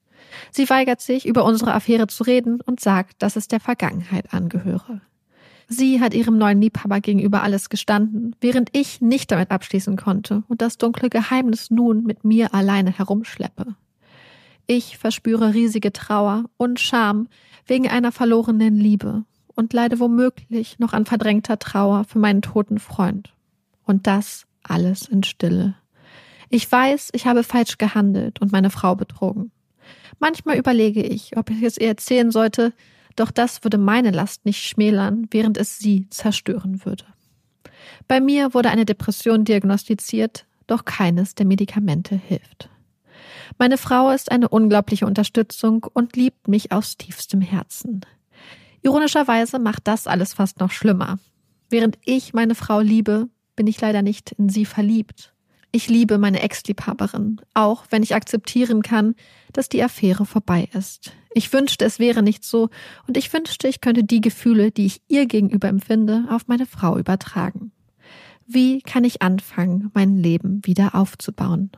Sie 0.52 0.70
weigert 0.70 1.02
sich, 1.02 1.26
über 1.26 1.46
unsere 1.46 1.74
Affäre 1.74 2.06
zu 2.06 2.24
reden 2.24 2.62
und 2.62 2.80
sagt, 2.80 3.24
dass 3.24 3.36
es 3.36 3.48
der 3.48 3.60
Vergangenheit 3.60 4.32
angehöre. 4.36 5.02
Sie 5.68 6.00
hat 6.00 6.14
ihrem 6.14 6.38
neuen 6.38 6.62
Liebhaber 6.62 7.02
gegenüber 7.02 7.42
alles 7.42 7.70
gestanden, 7.70 8.36
während 8.40 8.70
ich 8.78 9.02
nicht 9.02 9.32
damit 9.32 9.50
abschließen 9.50 9.98
konnte 9.98 10.44
und 10.48 10.62
das 10.62 10.78
dunkle 10.78 11.10
Geheimnis 11.10 11.72
nun 11.72 12.04
mit 12.04 12.24
mir 12.24 12.54
alleine 12.54 12.96
herumschleppe. 12.96 13.76
Ich 14.68 15.00
verspüre 15.00 15.56
riesige 15.56 15.92
Trauer 15.92 16.46
und 16.58 16.80
Scham 16.80 17.30
wegen 17.66 17.88
einer 17.88 18.12
verlorenen 18.12 18.76
Liebe 18.76 19.24
und 19.56 19.74
leide 19.74 20.00
womöglich 20.00 20.78
noch 20.78 20.94
an 20.94 21.06
verdrängter 21.06 21.58
Trauer 21.58 22.04
für 22.04 22.20
meinen 22.20 22.44
toten 22.44 22.78
Freund. 22.78 23.34
Und 23.84 24.06
das 24.06 24.46
alles 24.64 25.08
in 25.08 25.24
Stille. 25.24 25.76
Ich 26.50 26.70
weiß, 26.72 27.10
ich 27.14 27.28
habe 27.28 27.44
falsch 27.44 27.78
gehandelt 27.78 28.42
und 28.42 28.52
meine 28.52 28.70
Frau 28.70 28.96
betrogen. 28.96 29.52
Manchmal 30.20 30.58
überlege 30.58 31.02
ich, 31.04 31.38
ob 31.38 31.50
ich 31.50 31.62
es 31.64 31.78
ihr 31.78 31.88
erzählen 31.88 32.32
sollte, 32.32 32.74
doch 33.16 33.32
das 33.32 33.64
würde 33.64 33.78
meine 33.78 34.12
Last 34.12 34.46
nicht 34.46 34.64
schmälern, 34.64 35.28
während 35.32 35.58
es 35.58 35.78
sie 35.78 36.10
zerstören 36.10 36.86
würde. 36.86 37.06
Bei 38.08 38.20
mir 38.20 38.54
wurde 38.54 38.70
eine 38.70 38.86
Depression 38.86 39.46
diagnostiziert, 39.46 40.46
doch 40.68 40.86
keines 40.86 41.36
der 41.36 41.46
Medikamente 41.46 42.16
hilft. 42.16 42.70
Meine 43.58 43.78
Frau 43.78 44.12
ist 44.12 44.32
eine 44.32 44.50
unglaubliche 44.50 45.06
Unterstützung 45.06 45.86
und 45.94 46.16
liebt 46.16 46.48
mich 46.48 46.72
aus 46.72 46.98
tiefstem 46.98 47.42
Herzen. 47.42 48.02
Ironischerweise 48.82 49.60
macht 49.60 49.88
das 49.88 50.08
alles 50.08 50.34
fast 50.34 50.60
noch 50.60 50.72
schlimmer. 50.72 51.20
Während 51.70 51.98
ich 52.06 52.34
meine 52.34 52.56
Frau 52.56 52.80
liebe, 52.80 53.28
bin 53.60 53.68
ich 53.68 53.82
leider 53.82 54.02
nicht 54.02 54.32
in 54.38 54.48
sie 54.48 54.64
verliebt. 54.64 55.34
Ich 55.74 55.90
liebe 55.90 56.18
meine 56.18 56.44
Ex-Liebhaberin, 56.44 57.42
auch 57.54 57.84
wenn 57.90 58.04
ich 58.04 58.16
akzeptieren 58.16 58.84
kann, 58.84 59.16
dass 59.52 59.68
die 59.68 59.84
Affäre 59.84 60.26
vorbei 60.26 60.70
ist. 60.72 61.12
Ich 61.34 61.52
wünschte, 61.52 61.84
es 61.84 62.00
wäre 62.00 62.24
nicht 62.24 62.46
so, 62.46 62.70
und 63.06 63.18
ich 63.18 63.34
wünschte, 63.34 63.68
ich 63.68 63.82
könnte 63.82 64.06
die 64.06 64.22
Gefühle, 64.22 64.72
die 64.72 64.86
ich 64.86 65.02
ihr 65.10 65.26
gegenüber 65.26 65.68
empfinde, 65.68 66.24
auf 66.30 66.48
meine 66.48 66.66
Frau 66.66 66.98
übertragen. 66.98 67.74
Wie 68.48 68.80
kann 68.82 69.04
ich 69.04 69.22
anfangen, 69.22 69.92
mein 69.94 70.16
Leben 70.16 70.62
wieder 70.64 70.96
aufzubauen? 70.96 71.70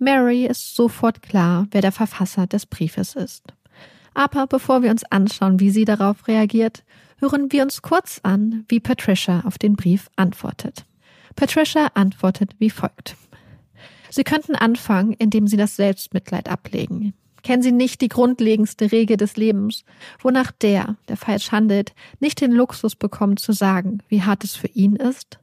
Mary 0.00 0.46
ist 0.46 0.74
sofort 0.74 1.22
klar, 1.22 1.68
wer 1.70 1.80
der 1.80 1.92
Verfasser 1.92 2.48
des 2.48 2.66
Briefes 2.66 3.14
ist. 3.14 3.44
Aber 4.14 4.48
bevor 4.48 4.82
wir 4.82 4.90
uns 4.90 5.04
anschauen, 5.04 5.60
wie 5.60 5.70
sie 5.70 5.84
darauf 5.84 6.26
reagiert, 6.26 6.82
hören 7.18 7.52
wir 7.52 7.62
uns 7.62 7.82
kurz 7.82 8.20
an, 8.22 8.64
wie 8.68 8.80
Patricia 8.80 9.42
auf 9.44 9.58
den 9.58 9.76
Brief 9.76 10.10
antwortet. 10.16 10.84
Patricia 11.36 11.88
antwortet 11.94 12.54
wie 12.58 12.70
folgt. 12.70 13.16
Sie 14.10 14.24
könnten 14.24 14.54
anfangen, 14.54 15.12
indem 15.14 15.48
Sie 15.48 15.56
das 15.56 15.76
Selbstmitleid 15.76 16.48
ablegen. 16.48 17.14
Kennen 17.42 17.62
Sie 17.62 17.72
nicht 17.72 18.00
die 18.00 18.08
grundlegendste 18.08 18.92
Regel 18.92 19.16
des 19.16 19.36
Lebens, 19.36 19.84
wonach 20.20 20.52
der, 20.52 20.96
der 21.08 21.16
falsch 21.16 21.52
handelt, 21.52 21.94
nicht 22.20 22.40
den 22.40 22.52
Luxus 22.52 22.96
bekommt 22.96 23.40
zu 23.40 23.52
sagen, 23.52 24.02
wie 24.08 24.22
hart 24.22 24.44
es 24.44 24.54
für 24.54 24.68
ihn 24.68 24.96
ist? 24.96 25.38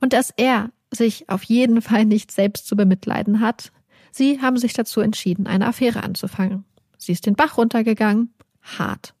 Und 0.00 0.12
dass 0.12 0.32
er 0.36 0.70
sich 0.90 1.28
auf 1.28 1.44
jeden 1.44 1.80
Fall 1.80 2.04
nicht 2.04 2.32
selbst 2.32 2.66
zu 2.66 2.76
bemitleiden 2.76 3.40
hat? 3.40 3.72
Sie 4.10 4.40
haben 4.40 4.58
sich 4.58 4.72
dazu 4.72 5.00
entschieden, 5.00 5.46
eine 5.46 5.66
Affäre 5.66 6.02
anzufangen. 6.02 6.64
Sie 6.96 7.12
ist 7.12 7.26
den 7.26 7.34
Bach 7.34 7.56
runtergegangen. 7.56 8.34
Hart. 8.62 9.14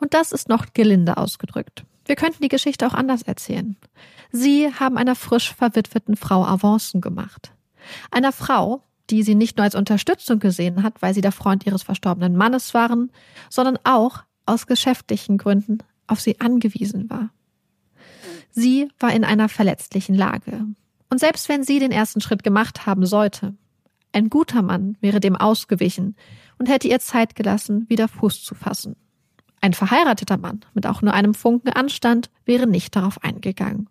Und 0.00 0.14
das 0.14 0.32
ist 0.32 0.48
noch 0.48 0.66
gelinde 0.74 1.16
ausgedrückt. 1.16 1.84
Wir 2.06 2.16
könnten 2.16 2.42
die 2.42 2.48
Geschichte 2.48 2.86
auch 2.86 2.94
anders 2.94 3.22
erzählen. 3.22 3.76
Sie 4.32 4.72
haben 4.72 4.96
einer 4.96 5.14
frisch 5.14 5.54
verwitweten 5.54 6.16
Frau 6.16 6.44
Avancen 6.44 7.00
gemacht. 7.00 7.52
Einer 8.10 8.32
Frau, 8.32 8.82
die 9.10 9.22
sie 9.22 9.34
nicht 9.34 9.56
nur 9.56 9.64
als 9.64 9.74
Unterstützung 9.74 10.38
gesehen 10.38 10.82
hat, 10.82 11.00
weil 11.00 11.14
sie 11.14 11.20
der 11.20 11.32
Freund 11.32 11.66
ihres 11.66 11.82
verstorbenen 11.82 12.36
Mannes 12.36 12.74
waren, 12.74 13.10
sondern 13.50 13.78
auch 13.84 14.22
aus 14.46 14.66
geschäftlichen 14.66 15.38
Gründen 15.38 15.78
auf 16.06 16.20
sie 16.20 16.40
angewiesen 16.40 17.10
war. 17.10 17.30
Sie 18.50 18.88
war 18.98 19.12
in 19.12 19.24
einer 19.24 19.48
verletzlichen 19.48 20.14
Lage. 20.14 20.64
Und 21.10 21.20
selbst 21.20 21.48
wenn 21.48 21.62
sie 21.62 21.78
den 21.78 21.92
ersten 21.92 22.20
Schritt 22.20 22.42
gemacht 22.42 22.86
haben 22.86 23.06
sollte, 23.06 23.54
ein 24.12 24.30
guter 24.30 24.62
Mann 24.62 24.96
wäre 25.00 25.20
dem 25.20 25.36
ausgewichen 25.36 26.16
und 26.58 26.68
hätte 26.68 26.88
ihr 26.88 26.98
Zeit 26.98 27.34
gelassen, 27.34 27.86
wieder 27.88 28.08
Fuß 28.08 28.42
zu 28.42 28.54
fassen. 28.54 28.96
Ein 29.60 29.72
verheirateter 29.72 30.36
Mann 30.36 30.60
mit 30.74 30.86
auch 30.86 31.02
nur 31.02 31.14
einem 31.14 31.34
Funken 31.34 31.70
Anstand 31.70 32.30
wäre 32.44 32.66
nicht 32.66 32.94
darauf 32.94 33.22
eingegangen. 33.22 33.88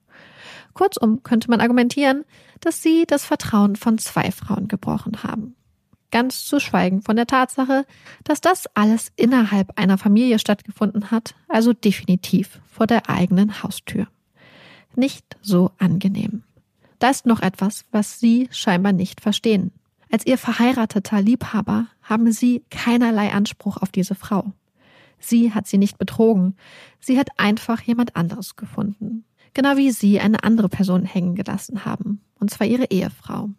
Kurzum 0.74 1.24
könnte 1.24 1.50
man 1.50 1.60
argumentieren, 1.60 2.24
dass 2.60 2.82
sie 2.82 3.06
das 3.08 3.26
Vertrauen 3.26 3.76
von 3.76 3.98
zwei 3.98 4.32
Frauen 4.32 4.68
gebrochen 4.68 5.24
haben. 5.24 5.56
Ganz 6.12 6.46
zu 6.46 6.60
schweigen 6.60 7.02
von 7.02 7.18
der 7.18 7.28
Tatsache, 7.28 7.86
dass 8.24 8.40
das 8.40 8.68
alles 8.76 9.12
innerhalb 9.18 9.78
einer 9.78 9.98
Familie 9.98 10.40
stattgefunden 10.40 11.12
hat, 11.12 11.36
also 11.50 11.74
definitiv 11.74 12.62
vor 12.72 12.88
der 12.88 13.10
eigenen 13.10 13.62
Haustür. 13.62 14.08
Nicht 14.96 15.36
so 15.42 15.72
angenehm. 15.80 16.44
Da 17.00 17.10
ist 17.10 17.26
noch 17.26 17.42
etwas, 17.42 17.86
was 17.92 18.20
Sie 18.20 18.48
scheinbar 18.52 18.94
nicht 18.94 19.20
verstehen. 19.20 19.72
Als 20.12 20.26
Ihr 20.26 20.38
verheirateter 20.38 21.22
Liebhaber 21.22 21.88
haben 22.02 22.32
Sie 22.32 22.64
keinerlei 22.70 23.34
Anspruch 23.34 23.78
auf 23.78 23.90
diese 23.90 24.16
Frau. 24.16 24.54
Sie 25.20 25.54
hat 25.54 25.68
Sie 25.68 25.78
nicht 25.78 25.98
betrogen. 25.98 26.56
Sie 27.00 27.18
hat 27.20 27.30
einfach 27.38 27.82
jemand 27.82 28.16
anderes 28.16 28.56
gefunden. 28.56 29.26
Genau 29.54 29.78
wie 29.78 29.92
Sie 29.92 30.20
eine 30.20 30.44
andere 30.44 30.70
Person 30.70 31.06
hängen 31.06 31.36
gelassen 31.36 31.86
haben. 31.86 32.22
Und 32.40 32.52
zwar 32.52 32.68
Ihre 32.68 32.86
Ehefrau. 32.86 33.50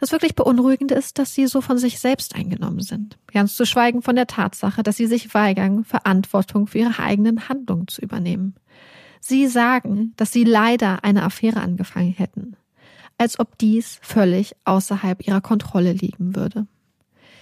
Das 0.00 0.12
wirklich 0.12 0.34
Beunruhigende 0.34 0.94
ist, 0.94 1.18
dass 1.18 1.34
sie 1.34 1.46
so 1.46 1.60
von 1.60 1.76
sich 1.76 2.00
selbst 2.00 2.34
eingenommen 2.34 2.80
sind. 2.80 3.18
Ganz 3.32 3.54
zu 3.54 3.66
schweigen 3.66 4.00
von 4.00 4.16
der 4.16 4.26
Tatsache, 4.26 4.82
dass 4.82 4.96
sie 4.96 5.06
sich 5.06 5.34
weigern, 5.34 5.84
Verantwortung 5.84 6.66
für 6.66 6.78
ihre 6.78 6.98
eigenen 6.98 7.50
Handlungen 7.50 7.86
zu 7.86 8.00
übernehmen. 8.00 8.54
Sie 9.20 9.46
sagen, 9.46 10.14
dass 10.16 10.32
sie 10.32 10.44
leider 10.44 11.04
eine 11.04 11.22
Affäre 11.22 11.60
angefangen 11.60 12.12
hätten, 12.12 12.56
als 13.18 13.38
ob 13.38 13.58
dies 13.58 13.98
völlig 14.00 14.56
außerhalb 14.64 15.26
ihrer 15.26 15.42
Kontrolle 15.42 15.92
liegen 15.92 16.34
würde. 16.34 16.66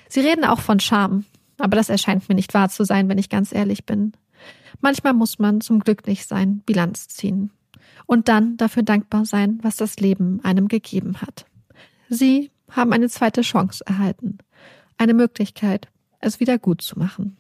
Sie 0.08 0.20
reden 0.20 0.44
auch 0.44 0.60
von 0.60 0.80
Scham, 0.80 1.26
aber 1.58 1.76
das 1.76 1.88
erscheint 1.88 2.28
mir 2.28 2.34
nicht 2.34 2.54
wahr 2.54 2.68
zu 2.68 2.84
sein, 2.84 3.08
wenn 3.08 3.18
ich 3.18 3.28
ganz 3.28 3.52
ehrlich 3.52 3.84
bin. 3.84 4.12
Manchmal 4.80 5.12
muss 5.12 5.38
man 5.38 5.60
zum 5.60 5.80
Glücklichsein 5.80 6.60
Bilanz 6.64 7.08
ziehen 7.08 7.50
und 8.06 8.28
dann 8.28 8.56
dafür 8.56 8.82
dankbar 8.82 9.24
sein, 9.24 9.58
was 9.62 9.76
das 9.76 9.96
Leben 9.98 10.40
einem 10.44 10.68
gegeben 10.68 11.20
hat. 11.20 11.46
Sie 12.08 12.50
haben 12.70 12.92
eine 12.92 13.08
zweite 13.08 13.42
Chance 13.42 13.84
erhalten, 13.86 14.38
eine 14.96 15.14
Möglichkeit, 15.14 15.88
es 16.20 16.40
wieder 16.40 16.58
gut 16.58 16.82
zu 16.82 16.98
machen. 16.98 17.36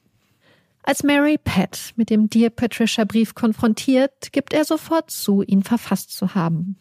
Als 0.82 1.02
Mary 1.02 1.38
Pat 1.42 1.92
mit 1.96 2.08
dem 2.08 2.30
Dear 2.30 2.50
Patricia 2.50 3.04
Brief 3.04 3.34
konfrontiert, 3.34 4.32
gibt 4.32 4.52
er 4.52 4.64
sofort 4.64 5.10
zu, 5.10 5.42
ihn 5.42 5.62
verfasst 5.62 6.12
zu 6.12 6.34
haben. 6.34 6.76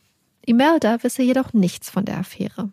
Imelda 0.46 1.04
wisse 1.04 1.24
jedoch 1.24 1.52
nichts 1.54 1.90
von 1.90 2.06
der 2.06 2.20
Affäre, 2.20 2.72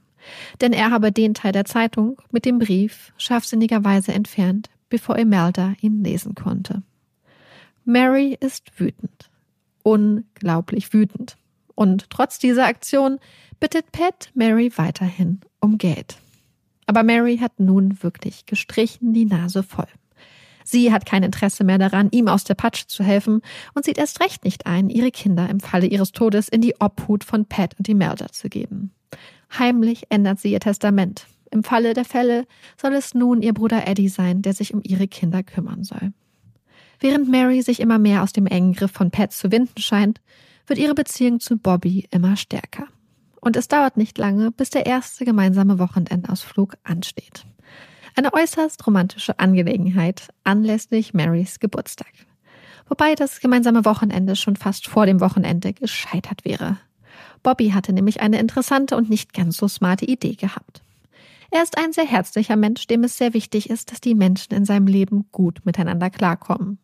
denn 0.61 0.73
er 0.73 0.91
habe 0.91 1.13
den 1.13 1.35
Teil 1.35 1.53
der 1.53 1.65
Zeitung 1.65 2.21
mit 2.31 2.45
dem 2.45 2.59
Brief 2.59 3.13
scharfsinnigerweise 3.17 4.13
entfernt, 4.13 4.71
bevor 4.89 5.19
Imelda 5.19 5.75
ihn 5.81 6.03
lesen 6.03 6.35
konnte. 6.35 6.83
Mary 7.85 8.37
ist 8.41 8.79
wütend. 8.79 9.31
Unglaublich 9.83 10.93
wütend. 10.93 11.37
Und 11.75 12.09
trotz 12.11 12.39
dieser 12.39 12.67
Aktion 12.67 13.19
bittet 13.61 13.93
Pat 13.93 14.31
Mary 14.35 14.73
weiterhin 14.77 15.41
um 15.61 15.79
Geld. 15.79 16.19
Aber 16.87 17.03
Mary 17.03 17.39
hat 17.39 17.61
nun 17.61 18.03
wirklich 18.03 18.47
gestrichen 18.47 19.13
die 19.13 19.25
Nase 19.25 19.63
voll. 19.63 19.89
Sie 20.65 20.93
hat 20.93 21.05
kein 21.05 21.23
Interesse 21.23 21.63
mehr 21.63 21.79
daran, 21.79 22.09
ihm 22.11 22.27
aus 22.27 22.45
der 22.45 22.55
Patsche 22.55 22.87
zu 22.87 23.05
helfen 23.05 23.43
und 23.75 23.85
sieht 23.85 23.99
erst 23.99 24.21
recht 24.21 24.45
nicht 24.45 24.67
ein, 24.67 24.89
ihre 24.89 25.11
Kinder 25.11 25.49
im 25.51 25.61
Falle 25.61 25.87
ihres 25.87 26.13
Todes 26.13 26.49
in 26.49 26.63
die 26.63 26.75
Obhut 26.81 27.23
von 27.23 27.45
Pat 27.45 27.79
und 27.79 27.89
Imelda 27.89 28.29
zu 28.33 28.49
geben. 28.49 28.93
Heimlich 29.59 30.05
ändert 30.11 30.41
sie 30.41 30.53
ihr 30.53 30.61
Testament. 30.61 31.27
Im 31.51 31.63
Falle 31.63 31.95
der 31.95 32.05
Fälle 32.05 32.47
soll 32.81 32.95
es 32.95 33.15
nun 33.15 33.43
ihr 33.43 33.55
Bruder 33.55 33.87
Eddie 33.87 34.09
sein, 34.09 34.43
der 34.43 34.55
sich 34.55 34.75
um 34.75 34.81
ihre 34.83 35.07
Kinder 35.07 35.43
kümmern 35.43 35.85
soll. 35.85 36.13
Während 37.01 37.29
Mary 37.29 37.63
sich 37.63 37.81
immer 37.81 37.99
mehr 37.99 38.23
aus 38.23 38.33
dem 38.33 38.47
engen 38.47 38.73
Griff 38.73 38.93
von 38.93 39.11
Pat 39.11 39.33
zu 39.33 39.53
winden 39.53 39.81
scheint, 39.81 40.21
wird 40.67 40.79
ihre 40.79 40.95
Beziehung 40.95 41.41
zu 41.41 41.57
Bobby 41.59 42.09
immer 42.11 42.37
stärker. 42.37 42.87
Und 43.41 43.57
es 43.57 43.69
dauert 43.69 43.97
nicht 43.97 44.17
lange, 44.17 44.51
bis 44.51 44.71
der 44.71 44.87
erste 44.87 45.25
gemeinsame 45.25 45.79
Wochenendausflug 45.79 46.77
ansteht. 46.83 47.45
Eine 48.17 48.33
äußerst 48.33 48.87
romantische 48.87 49.39
Angelegenheit 49.39 50.29
anlässlich 50.45 51.15
Marys 51.15 51.61
Geburtstag. 51.61 52.13
Wobei 52.89 53.15
das 53.15 53.41
gemeinsame 53.41 53.85
Wochenende 53.85 54.37
schon 54.37 54.57
fast 54.57 54.89
vor 54.89 55.07
dem 55.07 55.21
Wochenende 55.21 55.73
gescheitert 55.73 56.45
wäre. 56.45 56.79
Bobby 57.45 57.71
hatte 57.71 57.93
nämlich 57.93 58.21
eine 58.21 58.41
interessante 58.41 58.97
und 58.97 59.09
nicht 59.09 59.33
ganz 59.33 59.57
so 59.57 59.69
smarte 59.69 60.07
Idee 60.07 60.35
gehabt. 60.35 60.83
Er 61.53 61.63
ist 61.63 61.79
ein 61.79 61.93
sehr 61.93 62.07
herzlicher 62.07 62.57
Mensch, 62.57 62.89
dem 62.89 63.05
es 63.05 63.17
sehr 63.17 63.33
wichtig 63.33 63.71
ist, 63.71 63.93
dass 63.93 64.01
die 64.01 64.17
Menschen 64.17 64.55
in 64.55 64.65
seinem 64.65 64.89
Leben 64.89 65.27
gut 65.31 65.61
miteinander 65.65 66.11
klarkommen. 66.11 66.79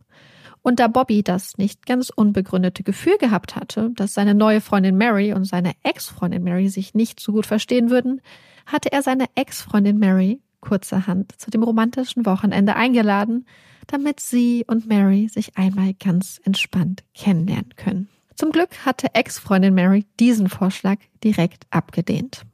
Und 0.62 0.79
da 0.79 0.87
Bobby 0.87 1.25
das 1.25 1.59
nicht 1.59 1.87
ganz 1.87 2.11
unbegründete 2.11 2.85
Gefühl 2.85 3.16
gehabt 3.18 3.57
hatte, 3.57 3.90
dass 3.96 4.14
seine 4.14 4.35
neue 4.35 4.61
Freundin 4.61 4.96
Mary 4.96 5.33
und 5.33 5.44
seine 5.44 5.73
Ex-Freundin 5.83 6.44
Mary 6.44 6.68
sich 6.68 6.94
nicht 6.94 7.18
so 7.18 7.33
gut 7.33 7.46
verstehen 7.46 7.90
würden, 7.90 8.20
hatte 8.66 8.92
er 8.92 9.03
seine 9.03 9.25
Ex-Freundin 9.35 9.99
Mary 9.99 10.40
kurzerhand 10.61 11.33
zu 11.40 11.51
dem 11.51 11.62
romantischen 11.62 12.27
Wochenende 12.27 12.77
eingeladen, 12.77 13.46
damit 13.87 14.20
sie 14.20 14.64
und 14.68 14.87
Mary 14.87 15.29
sich 15.29 15.57
einmal 15.57 15.94
ganz 15.94 16.40
entspannt 16.44 17.03
kennenlernen 17.14 17.75
können. 17.77 18.09
Zum 18.40 18.53
Glück 18.53 18.87
hatte 18.87 19.14
Ex-Freundin 19.14 19.74
Mary 19.74 20.07
diesen 20.18 20.48
Vorschlag 20.48 20.96
direkt 21.22 21.66
abgelehnt. 21.68 22.46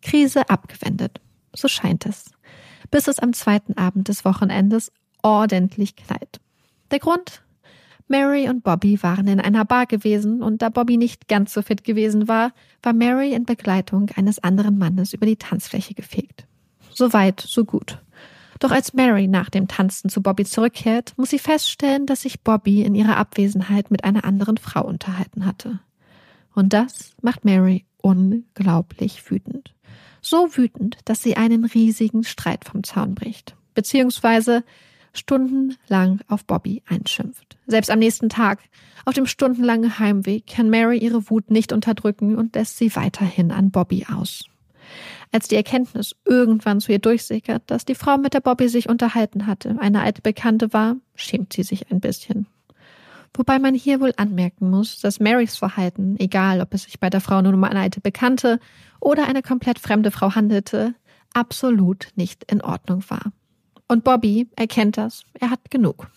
Krise 0.00 0.48
abgewendet, 0.48 1.20
so 1.52 1.66
scheint 1.66 2.06
es. 2.06 2.30
Bis 2.92 3.08
es 3.08 3.18
am 3.18 3.32
zweiten 3.32 3.76
Abend 3.76 4.06
des 4.06 4.24
Wochenendes 4.24 4.92
ordentlich 5.20 5.96
knallt. 5.96 6.40
Der 6.92 7.00
Grund? 7.00 7.42
Mary 8.06 8.48
und 8.48 8.62
Bobby 8.62 9.02
waren 9.02 9.26
in 9.26 9.40
einer 9.40 9.64
Bar 9.64 9.86
gewesen 9.86 10.44
und 10.44 10.62
da 10.62 10.68
Bobby 10.68 10.96
nicht 10.96 11.26
ganz 11.26 11.52
so 11.52 11.62
fit 11.62 11.82
gewesen 11.82 12.28
war, 12.28 12.52
war 12.80 12.92
Mary 12.92 13.32
in 13.32 13.44
Begleitung 13.44 14.10
eines 14.14 14.38
anderen 14.44 14.78
Mannes 14.78 15.12
über 15.12 15.26
die 15.26 15.38
Tanzfläche 15.38 15.94
gefegt. 15.94 16.46
So 16.94 17.12
weit, 17.12 17.40
so 17.40 17.64
gut. 17.64 18.00
Doch 18.62 18.70
als 18.70 18.94
Mary 18.94 19.26
nach 19.26 19.50
dem 19.50 19.66
Tanzen 19.66 20.08
zu 20.08 20.22
Bobby 20.22 20.44
zurückkehrt, 20.44 21.14
muss 21.16 21.30
sie 21.30 21.40
feststellen, 21.40 22.06
dass 22.06 22.20
sich 22.20 22.42
Bobby 22.42 22.82
in 22.82 22.94
ihrer 22.94 23.16
Abwesenheit 23.16 23.90
mit 23.90 24.04
einer 24.04 24.24
anderen 24.24 24.56
Frau 24.56 24.86
unterhalten 24.86 25.44
hatte. 25.44 25.80
Und 26.54 26.72
das 26.72 27.10
macht 27.22 27.44
Mary 27.44 27.86
unglaublich 28.02 29.28
wütend. 29.28 29.74
So 30.20 30.56
wütend, 30.56 30.98
dass 31.06 31.24
sie 31.24 31.36
einen 31.36 31.64
riesigen 31.64 32.22
Streit 32.22 32.64
vom 32.64 32.84
Zaun 32.84 33.16
bricht. 33.16 33.56
Beziehungsweise 33.74 34.62
stundenlang 35.12 36.20
auf 36.28 36.44
Bobby 36.44 36.84
einschimpft. 36.86 37.58
Selbst 37.66 37.90
am 37.90 37.98
nächsten 37.98 38.28
Tag, 38.28 38.60
auf 39.04 39.14
dem 39.14 39.26
stundenlangen 39.26 39.98
Heimweg, 39.98 40.46
kann 40.46 40.70
Mary 40.70 40.98
ihre 40.98 41.28
Wut 41.30 41.50
nicht 41.50 41.72
unterdrücken 41.72 42.36
und 42.36 42.54
lässt 42.54 42.78
sie 42.78 42.94
weiterhin 42.94 43.50
an 43.50 43.72
Bobby 43.72 44.06
aus. 44.06 44.44
Als 45.32 45.48
die 45.48 45.56
Erkenntnis 45.56 46.14
irgendwann 46.26 46.80
zu 46.80 46.92
ihr 46.92 46.98
durchsickert, 46.98 47.62
dass 47.66 47.86
die 47.86 47.94
Frau, 47.94 48.18
mit 48.18 48.34
der 48.34 48.40
Bobby 48.40 48.68
sich 48.68 48.90
unterhalten 48.90 49.46
hatte, 49.46 49.76
eine 49.80 50.02
alte 50.02 50.20
Bekannte 50.20 50.74
war, 50.74 50.96
schämt 51.14 51.54
sie 51.54 51.62
sich 51.62 51.90
ein 51.90 52.00
bisschen. 52.00 52.46
Wobei 53.34 53.58
man 53.58 53.74
hier 53.74 54.00
wohl 54.00 54.12
anmerken 54.18 54.68
muss, 54.68 55.00
dass 55.00 55.20
Marys 55.20 55.56
Verhalten, 55.56 56.16
egal 56.18 56.60
ob 56.60 56.74
es 56.74 56.82
sich 56.82 57.00
bei 57.00 57.08
der 57.08 57.22
Frau 57.22 57.40
nur 57.40 57.54
um 57.54 57.64
eine 57.64 57.80
alte 57.80 58.02
Bekannte 58.02 58.60
oder 59.00 59.26
eine 59.26 59.40
komplett 59.40 59.78
fremde 59.78 60.10
Frau 60.10 60.34
handelte, 60.34 60.94
absolut 61.32 62.08
nicht 62.14 62.44
in 62.52 62.60
Ordnung 62.60 63.02
war. 63.08 63.32
Und 63.88 64.04
Bobby 64.04 64.48
erkennt 64.56 64.98
das, 64.98 65.24
er 65.40 65.48
hat 65.48 65.70
genug. 65.70 66.10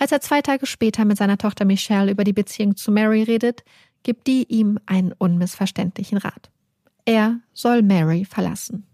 Als 0.00 0.10
er 0.10 0.20
zwei 0.20 0.42
Tage 0.42 0.66
später 0.66 1.04
mit 1.04 1.18
seiner 1.18 1.38
Tochter 1.38 1.64
Michelle 1.64 2.10
über 2.10 2.24
die 2.24 2.32
Beziehung 2.32 2.74
zu 2.74 2.90
Mary 2.90 3.22
redet, 3.22 3.62
gibt 4.02 4.26
die 4.26 4.44
ihm 4.44 4.80
einen 4.86 5.12
unmissverständlichen 5.12 6.18
Rat. 6.18 6.50
Er 7.10 7.40
soll 7.52 7.82
Mary 7.82 8.24
verlassen. 8.24 8.86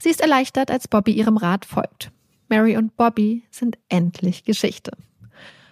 Sie 0.00 0.08
ist 0.08 0.20
erleichtert, 0.20 0.72
als 0.72 0.88
Bobby 0.88 1.12
ihrem 1.12 1.36
Rat 1.36 1.64
folgt. 1.64 2.10
Mary 2.48 2.76
und 2.76 2.96
Bobby 2.96 3.44
sind 3.48 3.78
endlich 3.88 4.42
Geschichte. 4.42 4.90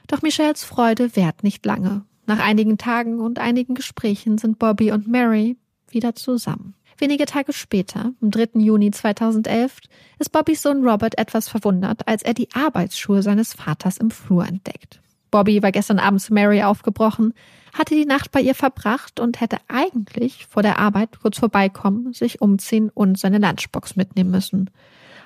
Doch 0.06 0.22
Michelles 0.22 0.62
Freude 0.62 1.16
währt 1.16 1.42
nicht 1.42 1.66
lange. 1.66 2.04
Nach 2.24 2.38
einigen 2.38 2.78
Tagen 2.78 3.18
und 3.18 3.40
einigen 3.40 3.74
Gesprächen 3.74 4.38
sind 4.38 4.60
Bobby 4.60 4.92
und 4.92 5.08
Mary 5.08 5.56
wieder 5.90 6.14
zusammen. 6.14 6.76
Wenige 6.98 7.26
Tage 7.26 7.52
später, 7.52 8.12
am 8.22 8.30
3. 8.30 8.60
Juni 8.60 8.92
2011, 8.92 9.80
ist 10.20 10.30
Bobbys 10.30 10.62
Sohn 10.62 10.86
Robert 10.88 11.18
etwas 11.18 11.48
verwundert, 11.48 12.06
als 12.06 12.22
er 12.22 12.34
die 12.34 12.48
Arbeitsschuhe 12.54 13.24
seines 13.24 13.54
Vaters 13.54 13.96
im 13.96 14.12
Flur 14.12 14.46
entdeckt. 14.46 15.01
Bobby 15.32 15.60
war 15.64 15.72
gestern 15.72 15.98
Abend 15.98 16.22
zu 16.22 16.32
Mary 16.32 16.62
aufgebrochen, 16.62 17.34
hatte 17.72 17.96
die 17.96 18.04
Nacht 18.04 18.30
bei 18.30 18.40
ihr 18.40 18.54
verbracht 18.54 19.18
und 19.18 19.40
hätte 19.40 19.56
eigentlich 19.66 20.46
vor 20.46 20.62
der 20.62 20.78
Arbeit 20.78 21.18
kurz 21.20 21.38
vorbeikommen, 21.38 22.12
sich 22.12 22.40
umziehen 22.40 22.90
und 22.94 23.18
seine 23.18 23.38
Lunchbox 23.38 23.96
mitnehmen 23.96 24.30
müssen. 24.30 24.70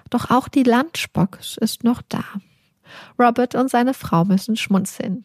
Doch 0.08 0.30
auch 0.30 0.48
die 0.48 0.62
Lunchbox 0.62 1.58
ist 1.58 1.84
noch 1.84 2.00
da. 2.08 2.24
Robert 3.18 3.54
und 3.56 3.68
seine 3.68 3.92
Frau 3.92 4.24
müssen 4.24 4.56
schmunzeln. 4.56 5.24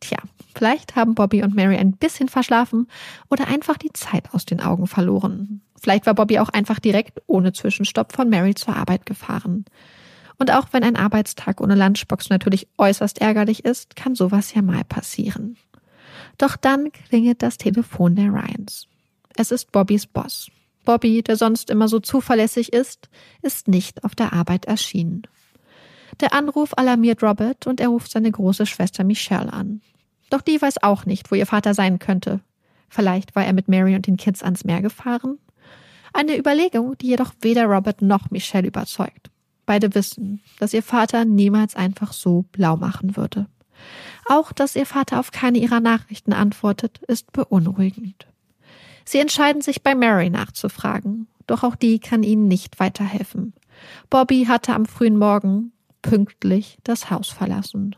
Tja, 0.00 0.18
vielleicht 0.54 0.96
haben 0.96 1.14
Bobby 1.14 1.42
und 1.42 1.54
Mary 1.54 1.76
ein 1.76 1.92
bisschen 1.92 2.28
verschlafen 2.28 2.88
oder 3.30 3.46
einfach 3.46 3.76
die 3.78 3.92
Zeit 3.92 4.34
aus 4.34 4.44
den 4.44 4.60
Augen 4.60 4.86
verloren. 4.86 5.62
Vielleicht 5.80 6.06
war 6.06 6.14
Bobby 6.14 6.40
auch 6.40 6.48
einfach 6.48 6.80
direkt 6.80 7.22
ohne 7.26 7.52
Zwischenstopp 7.52 8.12
von 8.12 8.28
Mary 8.28 8.54
zur 8.54 8.76
Arbeit 8.76 9.06
gefahren. 9.06 9.64
Und 10.38 10.52
auch 10.52 10.68
wenn 10.72 10.84
ein 10.84 10.96
Arbeitstag 10.96 11.60
ohne 11.60 11.74
Lunchbox 11.74 12.30
natürlich 12.30 12.68
äußerst 12.78 13.20
ärgerlich 13.20 13.64
ist, 13.64 13.96
kann 13.96 14.14
sowas 14.14 14.54
ja 14.54 14.62
mal 14.62 14.84
passieren. 14.84 15.56
Doch 16.38 16.56
dann 16.56 16.92
klingelt 16.92 17.42
das 17.42 17.58
Telefon 17.58 18.14
der 18.14 18.32
Ryans. 18.32 18.86
Es 19.36 19.50
ist 19.50 19.72
Bobbys 19.72 20.06
Boss. 20.06 20.50
Bobby, 20.84 21.22
der 21.22 21.36
sonst 21.36 21.70
immer 21.70 21.88
so 21.88 22.00
zuverlässig 22.00 22.72
ist, 22.72 23.08
ist 23.42 23.68
nicht 23.68 24.04
auf 24.04 24.14
der 24.14 24.32
Arbeit 24.32 24.64
erschienen. 24.64 25.22
Der 26.20 26.32
Anruf 26.32 26.76
alarmiert 26.76 27.22
Robert 27.22 27.66
und 27.66 27.80
er 27.80 27.88
ruft 27.88 28.10
seine 28.10 28.30
große 28.30 28.64
Schwester 28.66 29.04
Michelle 29.04 29.52
an. 29.52 29.82
Doch 30.30 30.40
die 30.40 30.60
weiß 30.60 30.82
auch 30.82 31.04
nicht, 31.04 31.30
wo 31.30 31.34
ihr 31.34 31.46
Vater 31.46 31.74
sein 31.74 31.98
könnte. 31.98 32.40
Vielleicht 32.88 33.36
war 33.36 33.44
er 33.44 33.52
mit 33.52 33.68
Mary 33.68 33.94
und 33.94 34.06
den 34.06 34.16
Kids 34.16 34.42
ans 34.42 34.64
Meer 34.64 34.80
gefahren? 34.80 35.38
Eine 36.12 36.38
Überlegung, 36.38 36.96
die 36.98 37.08
jedoch 37.08 37.32
weder 37.40 37.66
Robert 37.66 38.00
noch 38.02 38.30
Michelle 38.30 38.66
überzeugt. 38.66 39.30
Beide 39.68 39.94
wissen, 39.94 40.40
dass 40.60 40.72
ihr 40.72 40.82
Vater 40.82 41.26
niemals 41.26 41.76
einfach 41.76 42.14
so 42.14 42.46
blau 42.52 42.78
machen 42.78 43.18
würde. 43.18 43.48
Auch, 44.24 44.50
dass 44.50 44.74
ihr 44.74 44.86
Vater 44.86 45.20
auf 45.20 45.30
keine 45.30 45.58
ihrer 45.58 45.80
Nachrichten 45.80 46.32
antwortet, 46.32 47.02
ist 47.06 47.32
beunruhigend. 47.32 48.26
Sie 49.04 49.18
entscheiden 49.18 49.60
sich 49.60 49.82
bei 49.82 49.94
Mary 49.94 50.30
nachzufragen, 50.30 51.26
doch 51.46 51.64
auch 51.64 51.76
die 51.76 51.98
kann 51.98 52.22
ihnen 52.22 52.48
nicht 52.48 52.80
weiterhelfen. 52.80 53.52
Bobby 54.08 54.46
hatte 54.46 54.74
am 54.74 54.86
frühen 54.86 55.18
Morgen 55.18 55.72
pünktlich 56.00 56.78
das 56.82 57.10
Haus 57.10 57.28
verlassen. 57.28 57.94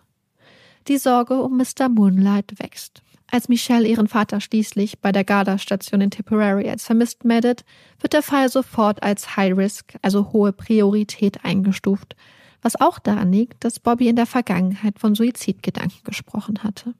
Die 0.88 0.98
Sorge 0.98 1.40
um 1.40 1.56
Mr. 1.56 1.88
Moonlight 1.88 2.58
wächst. 2.58 3.04
Als 3.32 3.48
Michelle 3.48 3.86
ihren 3.86 4.08
Vater 4.08 4.40
schließlich 4.40 4.98
bei 4.98 5.12
der 5.12 5.22
Garda-Station 5.22 6.00
in 6.00 6.10
Tipperary 6.10 6.68
als 6.68 6.84
vermisst 6.84 7.24
meldet, 7.24 7.64
wird 8.00 8.12
der 8.12 8.22
Fall 8.22 8.48
sofort 8.48 9.04
als 9.04 9.36
High 9.36 9.56
Risk, 9.56 9.94
also 10.02 10.32
hohe 10.32 10.52
Priorität 10.52 11.44
eingestuft, 11.44 12.16
was 12.60 12.80
auch 12.80 12.98
daran 12.98 13.32
liegt, 13.32 13.64
dass 13.64 13.78
Bobby 13.78 14.08
in 14.08 14.16
der 14.16 14.26
Vergangenheit 14.26 14.98
von 14.98 15.14
Suizidgedanken 15.14 16.00
gesprochen 16.04 16.64
hatte. 16.64 16.94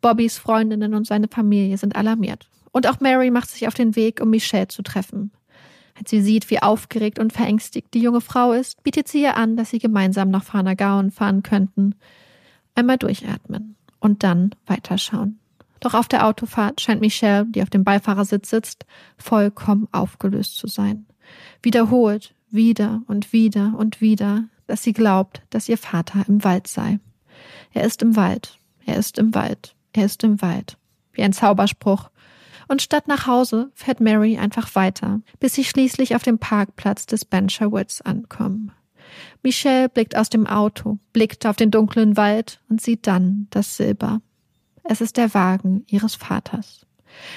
Bobbys 0.00 0.38
Freundinnen 0.38 0.94
und 0.94 1.06
seine 1.06 1.28
Familie 1.28 1.76
sind 1.76 1.96
alarmiert. 1.96 2.48
Und 2.72 2.86
auch 2.86 3.00
Mary 3.00 3.30
macht 3.30 3.50
sich 3.50 3.68
auf 3.68 3.74
den 3.74 3.94
Weg, 3.94 4.20
um 4.20 4.30
Michelle 4.30 4.68
zu 4.68 4.82
treffen. 4.82 5.32
Als 5.98 6.10
sie 6.10 6.20
sieht, 6.20 6.50
wie 6.50 6.62
aufgeregt 6.62 7.18
und 7.18 7.32
verängstigt 7.32 7.92
die 7.94 8.00
junge 8.02 8.20
Frau 8.20 8.52
ist, 8.52 8.82
bietet 8.82 9.08
sie 9.08 9.22
ihr 9.22 9.36
an, 9.36 9.56
dass 9.56 9.70
sie 9.70 9.78
gemeinsam 9.78 10.30
nach 10.30 10.44
Fanagaon 10.44 11.10
fahren 11.10 11.42
könnten. 11.42 11.94
Einmal 12.74 12.98
durchatmen 12.98 13.75
und 14.06 14.22
dann 14.22 14.54
weiterschauen. 14.66 15.38
Doch 15.80 15.92
auf 15.92 16.08
der 16.08 16.26
Autofahrt 16.26 16.80
scheint 16.80 17.02
Michelle, 17.02 17.44
die 17.44 17.62
auf 17.62 17.68
dem 17.68 17.84
Beifahrersitz 17.84 18.48
sitzt, 18.48 18.86
vollkommen 19.18 19.88
aufgelöst 19.92 20.56
zu 20.56 20.68
sein. 20.68 21.04
Wiederholt, 21.60 22.34
wieder 22.50 23.02
und 23.08 23.32
wieder 23.32 23.74
und 23.76 24.00
wieder, 24.00 24.44
dass 24.66 24.82
sie 24.82 24.94
glaubt, 24.94 25.42
dass 25.50 25.68
ihr 25.68 25.76
Vater 25.76 26.24
im 26.28 26.42
Wald 26.44 26.68
sei. 26.68 26.98
Er 27.72 27.84
ist 27.84 28.00
im 28.00 28.16
Wald, 28.16 28.58
er 28.86 28.96
ist 28.96 29.18
im 29.18 29.34
Wald, 29.34 29.74
er 29.92 30.06
ist 30.06 30.24
im 30.24 30.40
Wald. 30.40 30.78
Wie 31.12 31.22
ein 31.22 31.32
Zauberspruch, 31.32 32.08
und 32.68 32.82
statt 32.82 33.06
nach 33.06 33.26
Hause 33.26 33.70
fährt 33.74 34.00
Mary 34.00 34.38
einfach 34.38 34.74
weiter, 34.74 35.20
bis 35.38 35.54
sie 35.54 35.64
schließlich 35.64 36.16
auf 36.16 36.22
dem 36.22 36.38
Parkplatz 36.38 37.06
des 37.06 37.24
Bencher 37.24 37.70
Woods 37.70 38.00
ankommen. 38.00 38.72
Michelle 39.42 39.88
blickt 39.88 40.16
aus 40.16 40.28
dem 40.28 40.46
Auto, 40.46 40.98
blickt 41.12 41.46
auf 41.46 41.56
den 41.56 41.70
dunklen 41.70 42.16
Wald 42.16 42.60
und 42.68 42.80
sieht 42.80 43.06
dann 43.06 43.46
das 43.50 43.76
Silber. 43.76 44.20
Es 44.84 45.00
ist 45.00 45.16
der 45.16 45.34
Wagen 45.34 45.84
ihres 45.88 46.14
Vaters. 46.14 46.86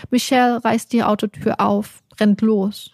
Michelle 0.10 0.64
reißt 0.64 0.92
die 0.94 1.04
Autotür 1.04 1.60
auf, 1.60 2.04
rennt 2.20 2.42
los, 2.42 2.92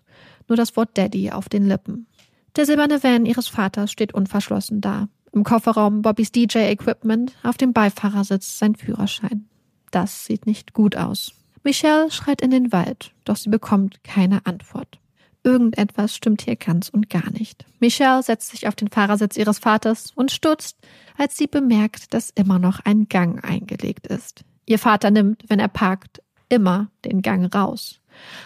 nur 0.47 0.55
das 0.55 0.75
Wort 0.75 0.97
Daddy 0.97 1.31
auf 1.31 1.49
den 1.49 1.65
Lippen. 1.65 2.07
Der 2.55 2.65
silberne 2.65 3.03
Van 3.03 3.25
ihres 3.25 3.47
Vaters 3.47 3.91
steht 3.91 4.13
unverschlossen 4.13 4.81
da. 4.81 5.09
Im 5.33 5.43
Kofferraum 5.43 6.01
Bobbys 6.01 6.31
DJ-Equipment, 6.31 7.33
auf 7.43 7.57
dem 7.57 7.73
Beifahrersitz 7.73 8.57
sein 8.57 8.75
Führerschein. 8.75 9.49
Das 9.91 10.25
sieht 10.25 10.45
nicht 10.45 10.73
gut 10.73 10.95
aus. 10.95 11.33
Michelle 11.63 12.11
schreit 12.11 12.41
in 12.41 12.51
den 12.51 12.71
Wald, 12.71 13.11
doch 13.25 13.36
sie 13.36 13.49
bekommt 13.49 14.03
keine 14.03 14.45
Antwort. 14.45 14.99
Irgendetwas 15.45 16.15
stimmt 16.15 16.41
hier 16.41 16.55
ganz 16.55 16.89
und 16.89 17.07
gar 17.07 17.29
nicht. 17.29 17.65
Michelle 17.79 18.23
setzt 18.23 18.49
sich 18.49 18.67
auf 18.67 18.73
den 18.73 18.87
Fahrersitz 18.87 19.37
ihres 19.37 19.59
Vaters 19.59 20.11
und 20.15 20.31
stutzt, 20.31 20.75
als 21.19 21.37
sie 21.37 21.45
bemerkt, 21.45 22.15
dass 22.15 22.31
immer 22.31 22.57
noch 22.57 22.79
ein 22.83 23.07
Gang 23.09 23.47
eingelegt 23.47 24.07
ist. 24.07 24.43
Ihr 24.65 24.79
Vater 24.79 25.11
nimmt, 25.11 25.43
wenn 25.47 25.59
er 25.59 25.67
parkt, 25.67 26.23
immer 26.49 26.89
den 27.05 27.21
Gang 27.21 27.53
raus. 27.53 27.99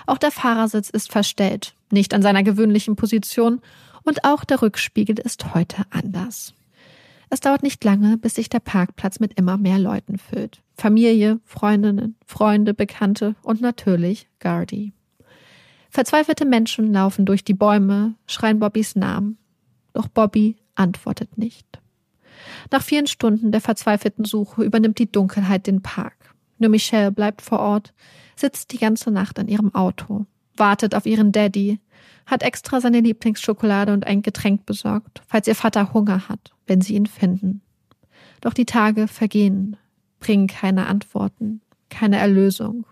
Auch 0.08 0.18
der 0.18 0.32
Fahrersitz 0.32 0.90
ist 0.90 1.10
verstellt, 1.10 1.74
nicht 1.90 2.14
an 2.14 2.22
seiner 2.22 2.44
gewöhnlichen 2.44 2.98
Position, 2.98 3.62
und 4.04 4.26
auch 4.26 4.44
der 4.44 4.62
Rückspiegel 4.62 5.20
ist 5.20 5.54
heute 5.54 5.84
anders. 5.92 6.54
Es 7.30 7.40
dauert 7.40 7.64
nicht 7.64 7.82
lange, 7.84 8.18
bis 8.18 8.36
sich 8.36 8.50
der 8.50 8.60
Parkplatz 8.60 9.22
mit 9.22 9.38
immer 9.40 9.58
mehr 9.58 9.80
Leuten 9.80 10.18
füllt. 10.18 10.62
Familie, 10.76 11.40
Freundinnen, 11.46 12.16
Freunde, 12.26 12.74
Bekannte 12.74 13.36
und 13.42 13.62
natürlich 13.62 14.28
Gardy. 14.40 14.94
Verzweifelte 15.90 16.46
Menschen 16.46 16.94
laufen 16.94 17.26
durch 17.26 17.44
die 17.44 17.54
Bäume, 17.54 18.16
schreien 18.28 18.60
Bobbys 18.60 18.96
Namen. 18.96 19.38
Doch 19.94 20.08
Bobby 20.08 20.58
antwortet 20.76 21.38
nicht. 21.38 21.80
Nach 22.72 22.84
vielen 22.84 23.08
Stunden 23.08 23.52
der 23.52 23.62
verzweifelten 23.62 24.24
Suche 24.24 24.64
übernimmt 24.64 25.00
die 25.00 25.12
Dunkelheit 25.12 25.68
den 25.68 25.82
Park. 25.82 26.36
Nur 26.58 26.70
Michelle 26.70 27.12
bleibt 27.12 27.42
vor 27.42 27.60
Ort, 27.60 27.94
sitzt 28.36 28.72
die 28.72 28.78
ganze 28.78 29.12
Nacht 29.12 29.40
an 29.40 29.48
ihrem 29.48 29.74
Auto, 29.74 30.26
wartet 30.56 30.94
auf 30.94 31.06
ihren 31.06 31.32
Daddy, 31.32 31.80
hat 32.26 32.44
extra 32.44 32.80
seine 32.80 33.00
Lieblingsschokolade 33.00 33.92
und 33.92 34.06
ein 34.06 34.22
Getränk 34.22 34.66
besorgt, 34.66 35.22
falls 35.28 35.48
ihr 35.48 35.56
Vater 35.56 35.94
Hunger 35.94 36.30
hat, 36.30 36.54
wenn 36.68 36.82
sie 36.82 36.96
ihn 36.96 37.08
finden. 37.08 37.62
Doch 38.42 38.54
die 38.54 38.66
Tage 38.66 39.08
vergehen, 39.08 39.76
bringen 40.20 40.48
keine 40.48 40.86
Antworten, 40.86 41.62
keine 41.90 42.18
Erlösung. 42.18 42.86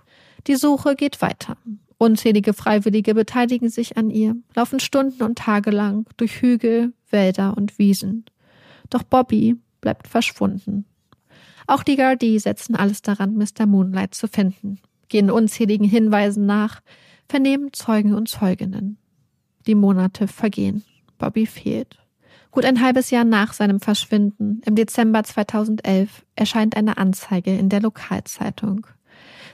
Die 0.47 0.55
Suche 0.55 0.95
geht 0.95 1.21
weiter. 1.21 1.57
Unzählige 1.99 2.53
Freiwillige 2.53 3.15
beteiligen 3.15 3.69
sich 3.69 3.97
an 3.97 4.09
ihr, 4.09 4.35
laufen 4.55 4.79
Stunden 4.79 5.23
und 5.23 5.37
Tage 5.37 5.71
lang 5.71 6.05
durch 6.17 6.41
Hügel, 6.41 6.93
Wälder 7.09 7.57
und 7.57 7.79
Wiesen. 7.79 8.25
Doch 8.89 9.03
Bobby 9.03 9.55
bleibt 9.81 10.07
verschwunden. 10.07 10.85
Auch 11.65 11.83
die 11.83 11.95
Gardie 11.95 12.39
setzen 12.39 12.75
alles 12.75 13.01
daran, 13.01 13.35
Mr. 13.35 13.65
Moonlight 13.65 14.13
zu 14.13 14.27
finden, 14.27 14.79
gehen 15.09 15.31
unzähligen 15.31 15.87
Hinweisen 15.87 16.45
nach, 16.45 16.81
vernehmen 17.27 17.73
Zeugen 17.73 18.13
und 18.13 18.29
Zeuginnen. 18.29 18.97
Die 19.65 19.75
Monate 19.75 20.27
vergehen. 20.27 20.83
Bobby 21.17 21.45
fehlt. 21.45 21.97
Gut 22.51 22.63
ein 22.63 22.81
halbes 22.81 23.11
Jahr 23.11 23.25
nach 23.25 23.53
seinem 23.53 23.79
Verschwinden, 23.79 24.61
im 24.65 24.75
Dezember 24.75 25.23
2011, 25.23 26.25
erscheint 26.35 26.77
eine 26.77 26.97
Anzeige 26.97 27.55
in 27.57 27.69
der 27.69 27.81
Lokalzeitung. 27.81 28.87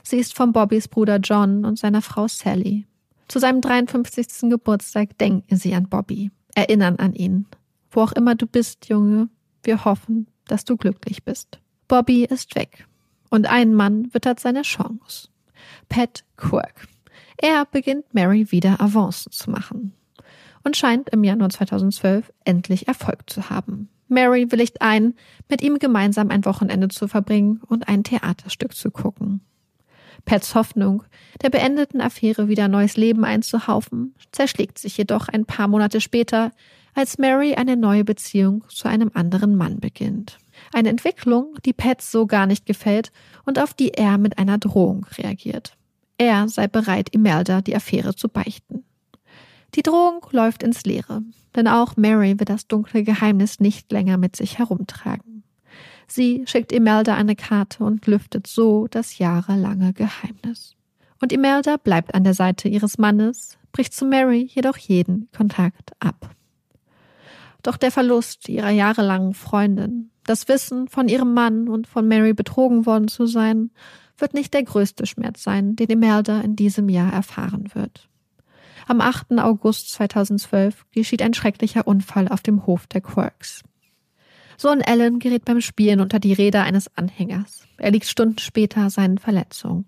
Sie 0.04 0.18
ist 0.18 0.36
von 0.36 0.52
Bobbys 0.52 0.90
Bruder 0.90 1.18
John 1.18 1.64
und 1.64 1.80
seiner 1.80 2.02
Frau 2.02 2.28
Sally. 2.28 2.86
Zu 3.30 3.40
seinem 3.40 3.62
53. 3.62 4.50
Geburtstag 4.50 5.18
denken 5.18 5.56
sie 5.56 5.74
an 5.74 5.88
Bobby, 5.88 6.30
erinnern 6.56 6.98
an 6.98 7.14
ihn. 7.14 7.46
Wo 7.90 8.02
auch 8.02 8.12
immer 8.12 8.36
du 8.36 8.46
bist, 8.46 8.90
Junge, 8.90 9.30
wir 9.64 9.86
hoffen, 9.86 10.28
dass 10.46 10.66
du 10.66 10.76
glücklich 10.76 11.24
bist. 11.24 11.60
Bobby 11.88 12.26
ist 12.26 12.56
weg. 12.56 12.86
Und 13.30 13.48
ein 13.48 13.74
Mann 13.74 14.14
wittert 14.14 14.40
seine 14.40 14.64
Chance. 14.64 15.30
Pat 15.88 16.26
Quirk. 16.36 16.88
Er 17.38 17.66
beginnt 17.66 18.14
Mary 18.14 18.52
wieder 18.52 18.82
Avancen 18.82 19.32
zu 19.32 19.50
machen 19.50 19.94
und 20.64 20.78
scheint 20.78 21.10
im 21.10 21.24
Januar 21.24 21.50
2012 21.50 22.32
endlich 22.44 22.88
Erfolg 22.88 23.30
zu 23.30 23.50
haben. 23.50 23.90
Mary 24.08 24.52
willigt 24.52 24.82
ein, 24.82 25.16
mit 25.50 25.62
ihm 25.62 25.80
gemeinsam 25.80 26.30
ein 26.30 26.46
Wochenende 26.46 26.90
zu 26.90 27.08
verbringen 27.08 27.62
und 27.68 27.88
ein 27.88 28.04
Theaterstück 28.04 28.76
zu 28.76 28.92
gucken. 28.92 29.42
Pets 30.26 30.56
Hoffnung, 30.56 31.04
der 31.42 31.50
beendeten 31.50 32.02
Affäre 32.02 32.48
wieder 32.48 32.68
neues 32.68 32.98
Leben 32.98 33.26
einzuhaufen, 33.26 34.16
zerschlägt 34.32 34.78
sich 34.78 34.98
jedoch 34.98 35.28
ein 35.28 35.46
paar 35.46 35.68
Monate 35.68 36.00
später, 36.02 36.52
als 36.94 37.18
Mary 37.18 37.56
eine 37.56 37.76
neue 37.76 38.04
Beziehung 38.04 38.64
zu 38.70 38.88
einem 38.88 39.12
anderen 39.14 39.56
Mann 39.56 39.80
beginnt. 39.80 40.38
Eine 40.74 40.90
Entwicklung, 40.90 41.56
die 41.66 41.74
Pets 41.74 42.12
so 42.12 42.28
gar 42.28 42.46
nicht 42.46 42.66
gefällt 42.66 43.12
und 43.46 43.60
auf 43.60 43.74
die 43.74 43.90
er 43.90 44.18
mit 44.18 44.38
einer 44.38 44.60
Drohung 44.60 45.06
reagiert. 45.18 45.76
Er 46.18 46.48
sei 46.48 46.68
bereit, 46.68 47.10
Imelda 47.14 47.62
die 47.62 47.76
Affäre 47.76 48.16
zu 48.16 48.30
beichten. 48.30 48.86
Die 49.76 49.82
Drohung 49.82 50.26
läuft 50.32 50.62
ins 50.62 50.86
Leere, 50.86 51.24
denn 51.56 51.68
auch 51.68 51.98
Mary 51.98 52.40
wird 52.40 52.50
das 52.50 52.68
dunkle 52.68 53.04
Geheimnis 53.04 53.60
nicht 53.60 53.92
länger 53.92 54.18
mit 54.18 54.36
sich 54.36 54.60
herumtragen. 54.60 55.33
Sie 56.08 56.44
schickt 56.46 56.72
Imelda 56.72 57.16
eine 57.16 57.36
Karte 57.36 57.84
und 57.84 58.06
lüftet 58.08 58.48
so 58.48 58.88
das 58.90 59.18
jahrelange 59.18 59.94
Geheimnis. 59.94 60.76
Und 61.22 61.32
Imelda 61.32 61.78
bleibt 61.78 62.14
an 62.16 62.24
der 62.24 62.34
Seite 62.34 62.68
ihres 62.68 62.98
Mannes, 62.98 63.58
bricht 63.72 63.94
zu 63.94 64.06
Mary 64.06 64.50
jedoch 64.54 64.78
jeden 64.78 65.30
Kontakt 65.36 65.92
ab. 66.00 66.36
Doch 67.64 67.78
der 67.78 67.92
Verlust 67.92 68.50
ihrer 68.50 68.72
jahrelangen 68.72 69.34
Freundin, 69.34 70.12
das 70.26 70.48
Wissen 70.48 70.88
von 70.88 71.08
ihrem 71.08 71.34
Mann 71.34 71.70
und 71.70 71.88
von 71.88 72.08
Mary 72.08 72.34
betrogen 72.34 72.86
worden 72.86 73.08
zu 73.08 73.26
sein, 73.26 73.72
wird 74.18 74.34
nicht 74.34 74.54
der 74.54 74.64
größte 74.64 75.06
Schmerz 75.06 75.44
sein, 75.44 75.76
den 75.76 75.90
Imelda 75.90 76.42
in 76.42 76.56
diesem 76.56 76.90
Jahr 76.90 77.12
erfahren 77.12 77.70
wird. 77.74 78.10
Am 78.88 79.00
8. 79.00 79.40
August 79.40 79.92
2012 79.94 80.86
geschieht 80.92 81.22
ein 81.22 81.34
schrecklicher 81.34 81.88
Unfall 81.88 82.28
auf 82.28 82.42
dem 82.42 82.66
Hof 82.66 82.86
der 82.88 83.02
Quirks. 83.02 83.64
Sohn 84.58 84.82
Alan 84.82 85.20
gerät 85.20 85.46
beim 85.46 85.62
Spielen 85.62 86.00
unter 86.00 86.20
die 86.20 86.34
Räder 86.34 86.64
eines 86.64 86.96
Anhängers. 86.98 87.68
Er 87.78 87.92
liegt 87.92 88.06
Stunden 88.06 88.40
später 88.40 88.90
seinen 88.90 89.18
Verletzungen. 89.18 89.86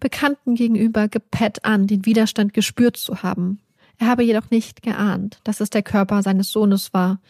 Bekannten 0.00 0.54
gegenüber 0.54 1.08
gibt 1.08 1.30
Pat 1.30 1.64
an, 1.64 1.86
den 1.86 2.04
Widerstand 2.04 2.54
gespürt 2.54 2.96
zu 2.96 3.22
haben. 3.22 3.60
Er 3.98 4.06
habe 4.06 4.22
jedoch 4.22 4.50
nicht 4.50 4.82
geahnt, 4.82 5.40
dass 5.44 5.60
es 5.60 5.70
der 5.70 5.82
Körper 5.82 6.22
seines 6.22 6.52
Sohnes 6.52 6.94
war, 6.94 7.20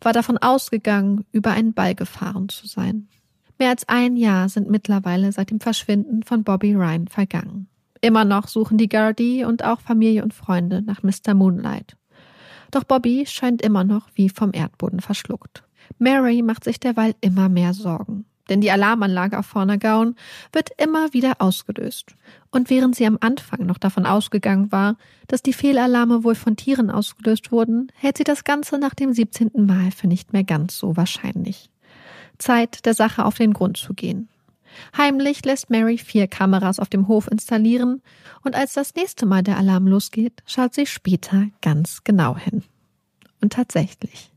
war 0.00 0.12
davon 0.12 0.38
ausgegangen, 0.38 1.24
über 1.32 1.50
einen 1.52 1.74
Ball 1.74 1.94
gefahren 1.94 2.48
zu 2.48 2.66
sein. 2.66 3.08
Mehr 3.58 3.70
als 3.70 3.88
ein 3.88 4.16
Jahr 4.16 4.48
sind 4.48 4.70
mittlerweile 4.70 5.32
seit 5.32 5.50
dem 5.50 5.60
Verschwinden 5.60 6.22
von 6.22 6.44
Bobby 6.44 6.74
Ryan 6.74 7.08
vergangen. 7.08 7.68
Immer 8.00 8.24
noch 8.24 8.48
suchen 8.48 8.78
die 8.78 8.88
Gardaí 8.88 9.44
und 9.44 9.64
auch 9.64 9.80
Familie 9.80 10.22
und 10.22 10.34
Freunde 10.34 10.82
nach 10.82 11.02
Mr. 11.02 11.34
Moonlight. 11.34 11.96
Doch 12.70 12.84
Bobby 12.84 13.24
scheint 13.26 13.62
immer 13.62 13.84
noch 13.84 14.08
wie 14.14 14.28
vom 14.28 14.50
Erdboden 14.52 15.00
verschluckt. 15.00 15.62
Mary 15.98 16.42
macht 16.42 16.64
sich 16.64 16.80
derweil 16.80 17.14
immer 17.20 17.48
mehr 17.48 17.74
Sorgen. 17.74 18.24
Denn 18.48 18.60
die 18.60 18.70
Alarmanlage 18.70 19.38
auf 19.38 19.46
Fornergaun 19.46 20.16
wird 20.52 20.70
immer 20.76 21.12
wieder 21.14 21.36
ausgelöst. 21.38 22.14
Und 22.50 22.68
während 22.68 22.94
sie 22.94 23.06
am 23.06 23.16
Anfang 23.20 23.64
noch 23.64 23.78
davon 23.78 24.04
ausgegangen 24.04 24.70
war, 24.70 24.96
dass 25.28 25.42
die 25.42 25.54
Fehlalarme 25.54 26.24
wohl 26.24 26.34
von 26.34 26.56
Tieren 26.56 26.90
ausgelöst 26.90 27.52
wurden, 27.52 27.90
hält 27.94 28.18
sie 28.18 28.24
das 28.24 28.44
Ganze 28.44 28.78
nach 28.78 28.94
dem 28.94 29.12
17. 29.12 29.50
Mal 29.54 29.90
für 29.92 30.08
nicht 30.08 30.32
mehr 30.32 30.44
ganz 30.44 30.78
so 30.78 30.96
wahrscheinlich. 30.96 31.70
Zeit, 32.38 32.84
der 32.84 32.94
Sache 32.94 33.24
auf 33.24 33.36
den 33.36 33.54
Grund 33.54 33.78
zu 33.78 33.94
gehen. 33.94 34.28
Heimlich 34.96 35.44
lässt 35.44 35.70
Mary 35.70 35.98
vier 35.98 36.26
Kameras 36.26 36.80
auf 36.80 36.88
dem 36.88 37.06
Hof 37.08 37.28
installieren 37.30 38.02
und 38.42 38.56
als 38.56 38.74
das 38.74 38.94
nächste 38.94 39.24
Mal 39.24 39.42
der 39.42 39.56
Alarm 39.56 39.86
losgeht, 39.86 40.42
schaut 40.46 40.74
sie 40.74 40.86
später 40.86 41.46
ganz 41.62 42.02
genau 42.02 42.36
hin. 42.36 42.64
Und 43.40 43.52
tatsächlich. 43.52 44.33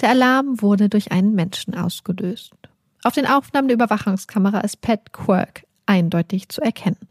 Der 0.00 0.10
Alarm 0.10 0.60
wurde 0.60 0.88
durch 0.88 1.12
einen 1.12 1.34
Menschen 1.34 1.74
ausgelöst. 1.74 2.52
Auf 3.02 3.14
den 3.14 3.26
Aufnahmen 3.26 3.68
der 3.68 3.76
Überwachungskamera 3.76 4.60
ist 4.60 4.80
Pat 4.80 5.12
Quirk 5.12 5.64
eindeutig 5.86 6.48
zu 6.48 6.60
erkennen. 6.60 7.08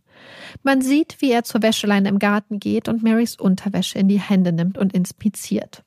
Man 0.64 0.82
sieht, 0.82 1.18
wie 1.20 1.32
er 1.32 1.44
zur 1.44 1.62
Wäscheleine 1.62 2.10
im 2.10 2.20
Garten 2.20 2.60
geht 2.60 2.88
und 2.88 3.04
Marys 3.04 3.36
Unterwäsche 3.36 4.00
in 4.00 4.08
die 4.08 4.20
Hände 4.20 4.52
nimmt 4.52 4.78
und 4.78 4.94
inspiziert. 4.94 5.84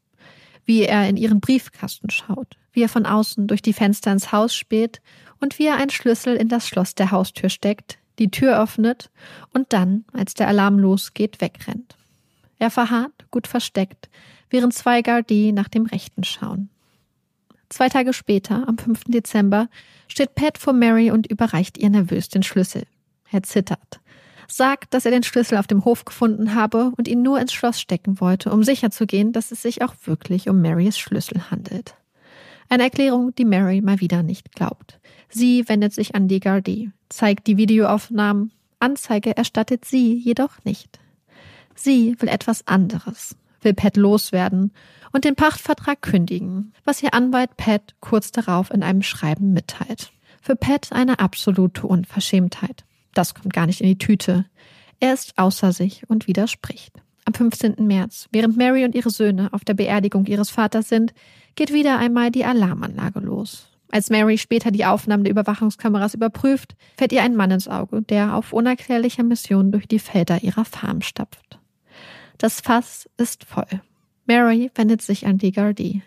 Wie 0.65 0.83
er 0.83 1.09
in 1.09 1.17
ihren 1.17 1.41
Briefkasten 1.41 2.11
schaut, 2.11 2.57
wie 2.73 2.83
er 2.83 2.89
von 2.89 3.07
außen 3.07 3.47
durch 3.47 3.63
die 3.63 3.73
Fenster 3.73 4.13
ins 4.13 4.33
Haus 4.33 4.55
späht 4.55 5.01
und 5.41 5.59
wie 5.59 5.67
er 5.67 5.77
einen 5.77 5.91
Schlüssel 5.91 6.37
in 6.37 6.49
das 6.49 6.69
Schloss 6.69 6.95
der 6.95 7.11
Haustür 7.11 7.49
steckt, 7.49 7.99
die 8.19 8.31
Tür 8.31 8.61
öffnet 8.61 9.11
und 9.53 9.73
dann, 9.73 10.05
als 10.13 10.35
der 10.35 10.49
Alarm 10.49 10.79
losgeht, 10.79 11.41
wegrennt. 11.41 11.97
Er 12.59 12.71
verharrt, 12.71 13.27
gut 13.31 13.47
versteckt, 13.47 14.09
während 14.51 14.75
zwei 14.75 15.03
Gardie 15.03 15.53
nach 15.53 15.69
dem 15.69 15.87
Rechten 15.87 16.25
schauen. 16.25 16.71
Zwei 17.69 17.89
Tage 17.89 18.13
später, 18.13 18.69
am 18.69 18.79
5. 18.79 19.05
Dezember, 19.09 19.69
steht 20.09 20.35
Pat 20.35 20.59
vor 20.59 20.73
Mary 20.73 21.11
und 21.11 21.27
überreicht 21.27 21.79
ihr 21.79 21.91
nervös 21.91 22.29
den 22.29 22.43
Schlüssel. 22.43 22.85
Er 23.33 23.43
zittert, 23.43 24.01
sagt, 24.49 24.95
dass 24.95 25.05
er 25.05 25.11
den 25.11 25.25
Schlüssel 25.25 25.59
auf 25.59 25.67
dem 25.67 25.85
Hof 25.85 26.05
gefunden 26.05 26.55
habe 26.55 26.93
und 26.97 27.09
ihn 27.09 27.23
nur 27.23 27.41
ins 27.41 27.53
Schloss 27.53 27.81
stecken 27.81 28.21
wollte, 28.21 28.53
um 28.53 28.63
sicherzugehen, 28.63 29.33
dass 29.33 29.51
es 29.51 29.63
sich 29.63 29.83
auch 29.83 29.95
wirklich 30.05 30.49
um 30.49 30.63
Marys 30.63 30.99
Schlüssel 30.99 31.51
handelt. 31.51 31.95
Eine 32.69 32.85
Erklärung, 32.85 33.35
die 33.35 33.45
Mary 33.45 33.81
mal 33.81 34.01
wieder 34.01 34.23
nicht 34.23 34.53
glaubt. 34.53 34.99
Sie 35.29 35.69
wendet 35.69 35.93
sich 35.93 36.15
an 36.15 36.29
die 36.29 36.41
Gardie, 36.41 36.91
zeigt 37.09 37.47
die 37.47 37.57
Videoaufnahmen, 37.57 38.53
Anzeige 38.79 39.37
erstattet 39.37 39.85
sie 39.85 40.15
jedoch 40.15 40.65
nicht. 40.65 40.99
Sie 41.75 42.15
will 42.21 42.29
etwas 42.29 42.67
anderes, 42.67 43.37
will 43.63 43.75
Pat 43.75 43.97
loswerden 43.97 44.73
und 45.17 45.25
den 45.25 45.35
Pachtvertrag 45.35 46.03
kündigen, 46.03 46.75
was 46.85 47.03
ihr 47.03 47.15
Anwalt 47.15 47.57
Pat 47.57 47.95
kurz 48.01 48.33
darauf 48.33 48.71
in 48.71 48.83
einem 48.83 49.03
Schreiben 49.03 49.55
mitteilt. 49.55 50.13
Für 50.43 50.57
Pat 50.57 50.93
eine 50.93 51.21
absolute 51.21 51.87
Unverschämtheit. 51.87 52.85
Das 53.15 53.35
kommt 53.35 53.55
gar 53.55 53.65
nicht 53.65 53.81
in 53.81 53.87
die 53.89 53.97
Tüte. 53.97 54.45
Er 55.01 55.15
ist 55.15 55.39
außer 55.39 55.73
sich 55.73 56.03
und 56.11 56.27
widerspricht. 56.27 56.93
Am 57.25 57.33
15. 57.33 57.77
März, 57.79 58.29
während 58.31 58.59
Mary 58.59 58.85
und 58.85 58.95
ihre 58.95 59.09
Söhne 59.09 59.49
auf 59.55 59.65
der 59.65 59.73
Beerdigung 59.73 60.27
ihres 60.27 60.51
Vaters 60.51 60.91
sind, 60.91 61.15
geht 61.55 61.73
wieder 61.73 61.99
einmal 61.99 62.31
die 62.31 62.45
Alarmanlage 62.45 63.21
los. 63.21 63.71
Als 63.91 64.11
Mary 64.11 64.37
später 64.37 64.71
die 64.71 64.85
Aufnahmen 64.85 65.25
der 65.25 65.31
Überwachungskameras 65.31 66.13
überprüft, 66.13 66.77
fällt 66.99 67.13
ihr 67.13 67.23
ein 67.23 67.37
Mann 67.37 67.53
ins 67.53 67.69
Auge, 67.69 68.03
der 68.03 68.35
auf 68.35 68.53
unerklärlicher 68.53 69.23
Mission 69.23 69.73
durch 69.73 69.89
die 69.89 69.99
Felder 69.99 70.43
ihrer 70.43 70.67
Farm 70.67 71.01
stapft. 71.01 71.59
Das 72.37 72.61
Fass 72.61 73.09
ist 73.17 73.45
voll. 73.45 73.81
Mary 74.27 74.71
wendet 74.75 75.03
sich 75.03 75.27
an 75.27 75.39
die 75.39 75.53
Gardie. 75.53 76.03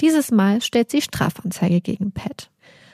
Dieses 0.00 0.30
Mal 0.30 0.60
stellt 0.62 0.90
sie 0.90 1.02
Strafanzeige 1.02 1.80
gegen 1.80 2.12
Pat. 2.12 2.50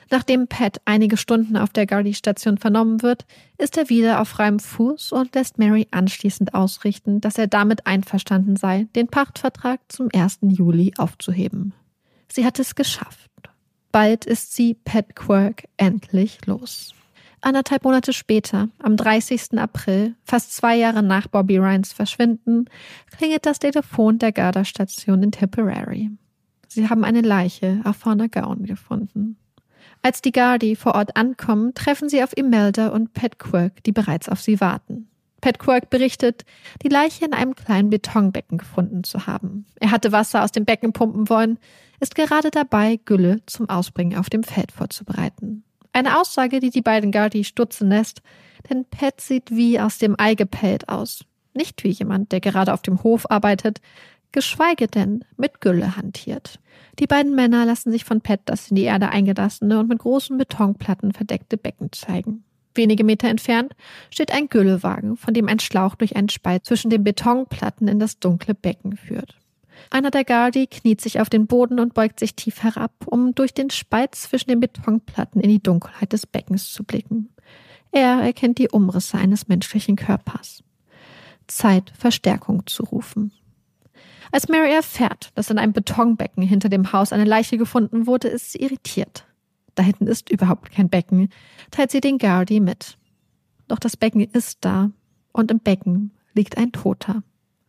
Nachdem 0.09 0.47
Pat 0.47 0.79
einige 0.85 1.17
Stunden 1.17 1.57
auf 1.57 1.69
der 1.69 1.85
Gardie-Station 1.85 2.57
vernommen 2.57 3.01
wird, 3.01 3.25
ist 3.57 3.77
er 3.77 3.89
wieder 3.89 4.21
auf 4.21 4.29
freiem 4.29 4.59
Fuß 4.59 5.11
und 5.11 5.33
lässt 5.33 5.57
Mary 5.57 5.87
anschließend 5.91 6.53
ausrichten, 6.53 7.19
dass 7.19 7.37
er 7.37 7.47
damit 7.47 7.87
einverstanden 7.87 8.55
sei, 8.55 8.87
den 8.95 9.07
Pachtvertrag 9.07 9.79
zum 9.89 10.09
1. 10.13 10.39
Juli 10.41 10.93
aufzuheben. 10.97 11.73
Sie 12.31 12.45
hat 12.45 12.59
es 12.59 12.75
geschafft. 12.75 13.31
Bald 13.91 14.25
ist 14.25 14.55
sie 14.55 14.75
Pat 14.75 15.15
Quirk 15.15 15.63
endlich 15.77 16.45
los. 16.45 16.93
Anderthalb 17.43 17.83
Monate 17.83 18.13
später, 18.13 18.69
am 18.79 18.95
30. 18.95 19.59
April, 19.59 20.15
fast 20.23 20.55
zwei 20.55 20.77
Jahre 20.77 21.03
nach 21.03 21.27
Bobby 21.27 21.57
Ryans 21.57 21.91
Verschwinden, 21.91 22.69
klingelt 23.11 23.45
das 23.45 23.59
Telefon 23.59 24.17
der 24.17 24.31
Garda-Station 24.31 25.21
in 25.23 25.31
Tipperary. 25.33 26.09
Sie 26.69 26.89
haben 26.89 27.03
eine 27.03 27.19
Leiche 27.19 27.81
auf 27.83 27.97
Fauna 27.97 28.27
Gown 28.27 28.63
gefunden. 28.63 29.35
Als 30.01 30.21
die 30.21 30.31
Gardi 30.31 30.77
vor 30.77 30.95
Ort 30.95 31.17
ankommen, 31.17 31.73
treffen 31.73 32.07
sie 32.07 32.23
auf 32.23 32.35
Imelda 32.37 32.87
und 32.87 33.13
Pat 33.13 33.39
Quirk, 33.39 33.83
die 33.83 33.91
bereits 33.91 34.29
auf 34.29 34.39
sie 34.39 34.61
warten. 34.61 35.09
Pat 35.41 35.59
Quirk 35.59 35.89
berichtet, 35.89 36.45
die 36.81 36.87
Leiche 36.87 37.25
in 37.25 37.33
einem 37.33 37.55
kleinen 37.55 37.89
Betonbecken 37.89 38.57
gefunden 38.57 39.03
zu 39.03 39.27
haben. 39.27 39.65
Er 39.81 39.91
hatte 39.91 40.13
Wasser 40.13 40.45
aus 40.45 40.53
dem 40.53 40.63
Becken 40.63 40.93
pumpen 40.93 41.27
wollen, 41.27 41.59
ist 41.99 42.15
gerade 42.15 42.51
dabei, 42.51 43.01
Gülle 43.03 43.41
zum 43.47 43.67
Ausbringen 43.67 44.17
auf 44.17 44.29
dem 44.29 44.43
Feld 44.43 44.71
vorzubereiten. 44.71 45.65
Eine 45.93 46.19
Aussage, 46.19 46.59
die 46.59 46.71
die 46.71 46.81
beiden 46.81 47.11
Gardi 47.11 47.43
stutzen 47.43 47.89
lässt, 47.89 48.21
denn 48.69 48.85
Pat 48.85 49.21
sieht 49.21 49.51
wie 49.51 49.79
aus 49.79 49.99
dem 49.99 50.15
Ei 50.17 50.33
gepellt 50.33 50.89
aus. 50.89 51.23
Nicht 51.53 51.83
wie 51.83 51.89
jemand, 51.89 52.31
der 52.31 52.41
gerade 52.41 52.73
auf 52.73 52.81
dem 52.81 53.03
Hof 53.03 53.29
arbeitet, 53.29 53.79
geschweige 54.31 54.87
denn 54.87 55.23
mit 55.37 55.61
Gülle 55.61 55.95
hantiert. 55.95 56.59
Die 56.99 57.05
beiden 57.05 57.35
Männer 57.35 57.65
lassen 57.65 57.91
sich 57.91 58.05
von 58.05 58.21
Pat 58.21 58.41
das 58.45 58.69
in 58.69 58.75
die 58.75 58.83
Erde 58.83 59.09
eingelassene 59.09 59.79
und 59.79 59.87
mit 59.87 59.99
großen 59.99 60.35
Betonplatten 60.37 61.13
verdeckte 61.13 61.57
Becken 61.57 61.91
zeigen. 61.91 62.43
Wenige 62.75 63.03
Meter 63.03 63.29
entfernt 63.29 63.75
steht 64.09 64.31
ein 64.31 64.49
Güllewagen, 64.49 65.15
von 65.15 65.35
dem 65.35 65.47
ein 65.47 65.59
Schlauch 65.59 65.93
durch 65.93 66.15
einen 66.15 66.29
Spalt 66.29 66.65
zwischen 66.65 66.89
den 66.89 67.03
Betonplatten 67.03 67.87
in 67.87 67.99
das 67.99 68.17
dunkle 68.17 68.55
Becken 68.55 68.97
führt. 68.97 69.35
Einer 69.89 70.11
der 70.11 70.23
Gardi 70.23 70.67
kniet 70.67 71.01
sich 71.01 71.19
auf 71.19 71.29
den 71.29 71.47
Boden 71.47 71.79
und 71.79 71.93
beugt 71.93 72.19
sich 72.19 72.35
tief 72.35 72.63
herab, 72.63 72.91
um 73.05 73.35
durch 73.35 73.53
den 73.53 73.69
Spalt 73.69 74.15
zwischen 74.15 74.49
den 74.49 74.59
Betonplatten 74.59 75.41
in 75.41 75.49
die 75.49 75.61
Dunkelheit 75.61 76.13
des 76.13 76.25
Beckens 76.25 76.71
zu 76.71 76.83
blicken. 76.83 77.29
Er 77.91 78.21
erkennt 78.21 78.57
die 78.57 78.69
Umrisse 78.69 79.17
eines 79.17 79.47
menschlichen 79.47 79.95
Körpers. 79.95 80.63
Zeit, 81.47 81.93
Verstärkung 81.97 82.65
zu 82.65 82.83
rufen. 82.83 83.31
Als 84.31 84.47
Mary 84.47 84.73
erfährt, 84.73 85.31
dass 85.35 85.51
in 85.51 85.59
einem 85.59 85.73
Betonbecken 85.73 86.41
hinter 86.41 86.69
dem 86.69 86.91
Haus 86.91 87.13
eine 87.13 87.25
Leiche 87.25 87.57
gefunden 87.57 88.07
wurde, 88.07 88.29
ist 88.29 88.51
sie 88.51 88.59
irritiert. 88.59 89.27
Da 89.75 89.83
hinten 89.83 90.07
ist 90.07 90.31
überhaupt 90.31 90.71
kein 90.71 90.89
Becken, 90.89 91.29
teilt 91.69 91.91
sie 91.91 92.01
den 92.01 92.17
Gardi 92.17 92.59
mit. 92.59 92.97
Doch 93.67 93.79
das 93.79 93.97
Becken 93.97 94.21
ist 94.21 94.59
da, 94.61 94.91
und 95.31 95.51
im 95.51 95.59
Becken 95.59 96.11
liegt 96.33 96.57
ein 96.57 96.71
Toter. 96.71 97.23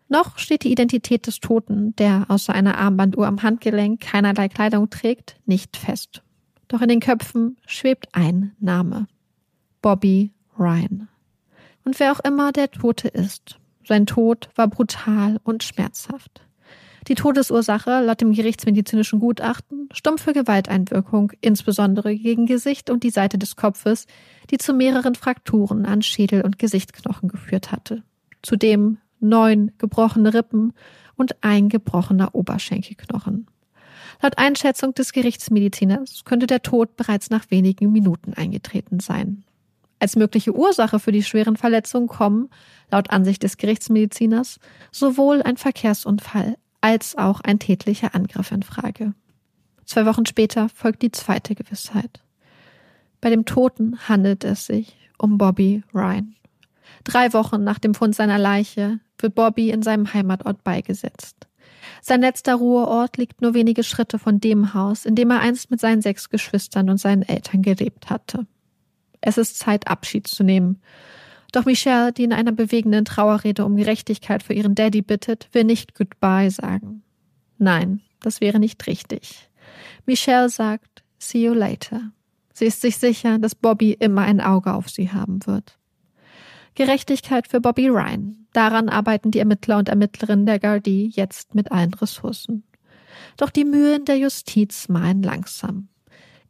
Noch 0.09 0.39
steht 0.39 0.65
die 0.65 0.73
Identität 0.73 1.27
des 1.27 1.41
Toten, 1.41 1.97
der 1.97 2.27
außer 2.29 2.53
einer 2.53 2.79
Armbanduhr 2.79 3.27
am 3.27 3.43
Handgelenk 3.43 4.01
keinerlei 4.01 4.49
Kleidung 4.49 4.91
trägt, 4.91 5.37
nicht 5.47 5.77
fest. 5.77 6.23
Doch 6.69 6.83
in 6.83 6.89
den 6.89 7.01
Köpfen 7.01 7.57
schwebt 7.67 8.09
ein 8.13 8.53
Name. 8.59 9.07
Bobby 9.83 10.33
Ryan. 10.59 11.09
Und 11.85 12.01
wer 12.01 12.13
auch 12.13 12.21
immer 12.21 12.53
der 12.53 12.71
Tote 12.71 13.09
ist, 13.09 13.59
sein 13.87 14.07
Tod 14.07 14.49
war 14.55 14.69
brutal 14.69 15.41
und 15.45 15.63
schmerzhaft. 15.63 16.43
Die 17.09 17.15
Todesursache 17.15 18.01
laut 18.03 18.23
dem 18.23 18.33
gerichtsmedizinischen 18.33 19.21
Gutachten 19.21 19.91
stumpfe 19.93 20.33
Gewalteinwirkung, 20.33 21.33
insbesondere 21.43 22.17
gegen 22.17 22.47
Gesicht 22.47 22.89
und 22.89 23.03
die 23.03 23.11
Seite 23.11 23.37
des 23.37 23.57
Kopfes, 23.57 24.07
die 24.51 24.57
zu 24.57 24.73
mehreren 24.73 25.15
Frakturen 25.15 25.85
an 25.85 26.01
Schädel 26.01 26.41
und 26.41 26.59
Gesichtsknochen 26.59 27.29
geführt 27.29 27.73
hatte. 27.73 28.03
Zudem 28.41 28.99
neun 29.25 29.73
gebrochene 29.79 30.33
Rippen 30.33 30.73
und 31.17 31.43
ein 31.43 31.69
gebrochener 31.69 32.35
Oberschenkelknochen. 32.35 33.47
Laut 34.23 34.39
Einschätzung 34.39 34.95
des 34.95 35.13
Gerichtsmediziners 35.13 36.25
könnte 36.25 36.47
der 36.47 36.63
Tod 36.63 36.97
bereits 36.97 37.31
nach 37.31 37.51
wenigen 37.51 37.93
Minuten 37.93 38.35
eingetreten 38.35 39.01
sein. 39.01 39.45
Als 39.99 40.17
mögliche 40.17 40.55
Ursache 40.55 40.99
für 40.99 41.13
die 41.13 41.23
schweren 41.23 41.57
Verletzungen 41.57 42.09
kommen, 42.09 42.51
laut 42.91 43.11
Ansicht 43.11 43.43
des 43.43 43.57
Gerichtsmediziners, 43.57 44.59
sowohl 44.93 45.43
ein 45.43 45.57
Verkehrsunfall 45.57 46.57
als 46.81 47.17
auch 47.17 47.41
ein 47.41 47.59
tätlicher 47.59 48.15
Angriff 48.15 48.53
in 48.53 48.63
Frage. 48.63 49.15
Zwei 49.87 50.07
Wochen 50.07 50.27
später 50.27 50.69
folgt 50.69 51.03
die 51.03 51.11
zweite 51.11 51.55
Gewissheit. 51.55 52.23
Bei 53.21 53.31
dem 53.31 53.45
Toten 53.47 53.99
handelt 54.09 54.45
es 54.45 54.67
sich 54.67 54.97
um 55.19 55.39
Bobby 55.39 55.83
Ryan. 55.95 56.35
Drei 57.05 57.33
Wochen 57.33 57.65
nach 57.65 57.79
dem 57.79 57.95
Fund 57.95 58.15
seiner 58.15 58.39
Leiche 58.39 59.01
wird 59.19 59.35
Bobby 59.35 59.71
in 59.71 59.83
seinem 59.83 60.13
Heimatort 60.13 60.65
beigesetzt. 60.65 61.47
Sein 62.01 62.21
letzter 62.21 62.55
Ruheort 62.55 63.17
liegt 63.17 63.43
nur 63.43 63.55
wenige 63.55 63.83
Schritte 63.83 64.19
von 64.19 64.41
dem 64.41 64.75
Haus, 64.75 65.07
in 65.07 65.15
dem 65.15 65.31
er 65.31 65.41
einst 65.41 65.71
mit 65.71 65.81
seinen 65.81 66.03
sechs 66.03 66.29
Geschwistern 66.31 66.91
und 66.91 66.99
seinen 66.99 67.23
Eltern 67.23 67.63
gelebt 67.63 68.11
hatte. 68.11 68.47
Es 69.21 69.39
ist 69.39 69.59
Zeit, 69.59 69.89
Abschied 69.89 70.27
zu 70.27 70.45
nehmen. 70.45 70.81
Doch 71.53 71.65
Michelle, 71.65 72.13
die 72.13 72.25
in 72.25 72.33
einer 72.33 72.53
bewegenden 72.53 73.05
Trauerrede 73.05 73.65
um 73.65 73.77
Gerechtigkeit 73.77 74.43
für 74.43 74.55
ihren 74.55 74.75
Daddy 74.75 75.03
bittet, 75.03 75.49
will 75.53 75.65
nicht 75.65 75.95
Goodbye 75.95 76.51
sagen. 76.51 77.03
Nein, 77.59 78.01
das 78.21 78.41
wäre 78.41 78.59
nicht 78.59 78.87
richtig. 78.87 79.49
Michelle 80.05 80.49
sagt, 80.49 81.05
see 81.19 81.45
you 81.45 81.55
later. 81.55 82.11
Sie 82.53 82.67
ist 82.67 82.81
sich 82.81 82.99
sicher, 82.99 83.39
dass 83.39 83.55
Bobby 83.55 83.93
immer 83.93 84.23
ein 84.23 84.41
Auge 84.41 84.75
auf 84.75 84.89
sie 84.89 85.11
haben 85.11 85.47
wird. 85.47 85.79
Gerechtigkeit 86.75 87.49
für 87.49 87.61
Bobby 87.61 87.89
Ryan. 87.89 88.47
Daran 88.53 88.89
arbeiten 88.89 89.31
die 89.31 89.39
Ermittler 89.39 89.79
und 89.79 89.89
Ermittlerinnen 89.89 90.47
der 90.47 90.59
Gardie 90.59 91.11
jetzt 91.15 91.55
mit 91.55 91.71
allen 91.73 91.95
Ressourcen. 91.95 92.65
Doch 93.37 93.51
die 93.51 93.65
Mühen 93.65 94.05
der 94.05 94.19
Justiz 94.19 94.89
malen 94.89 95.23
langsam. 95.23 95.89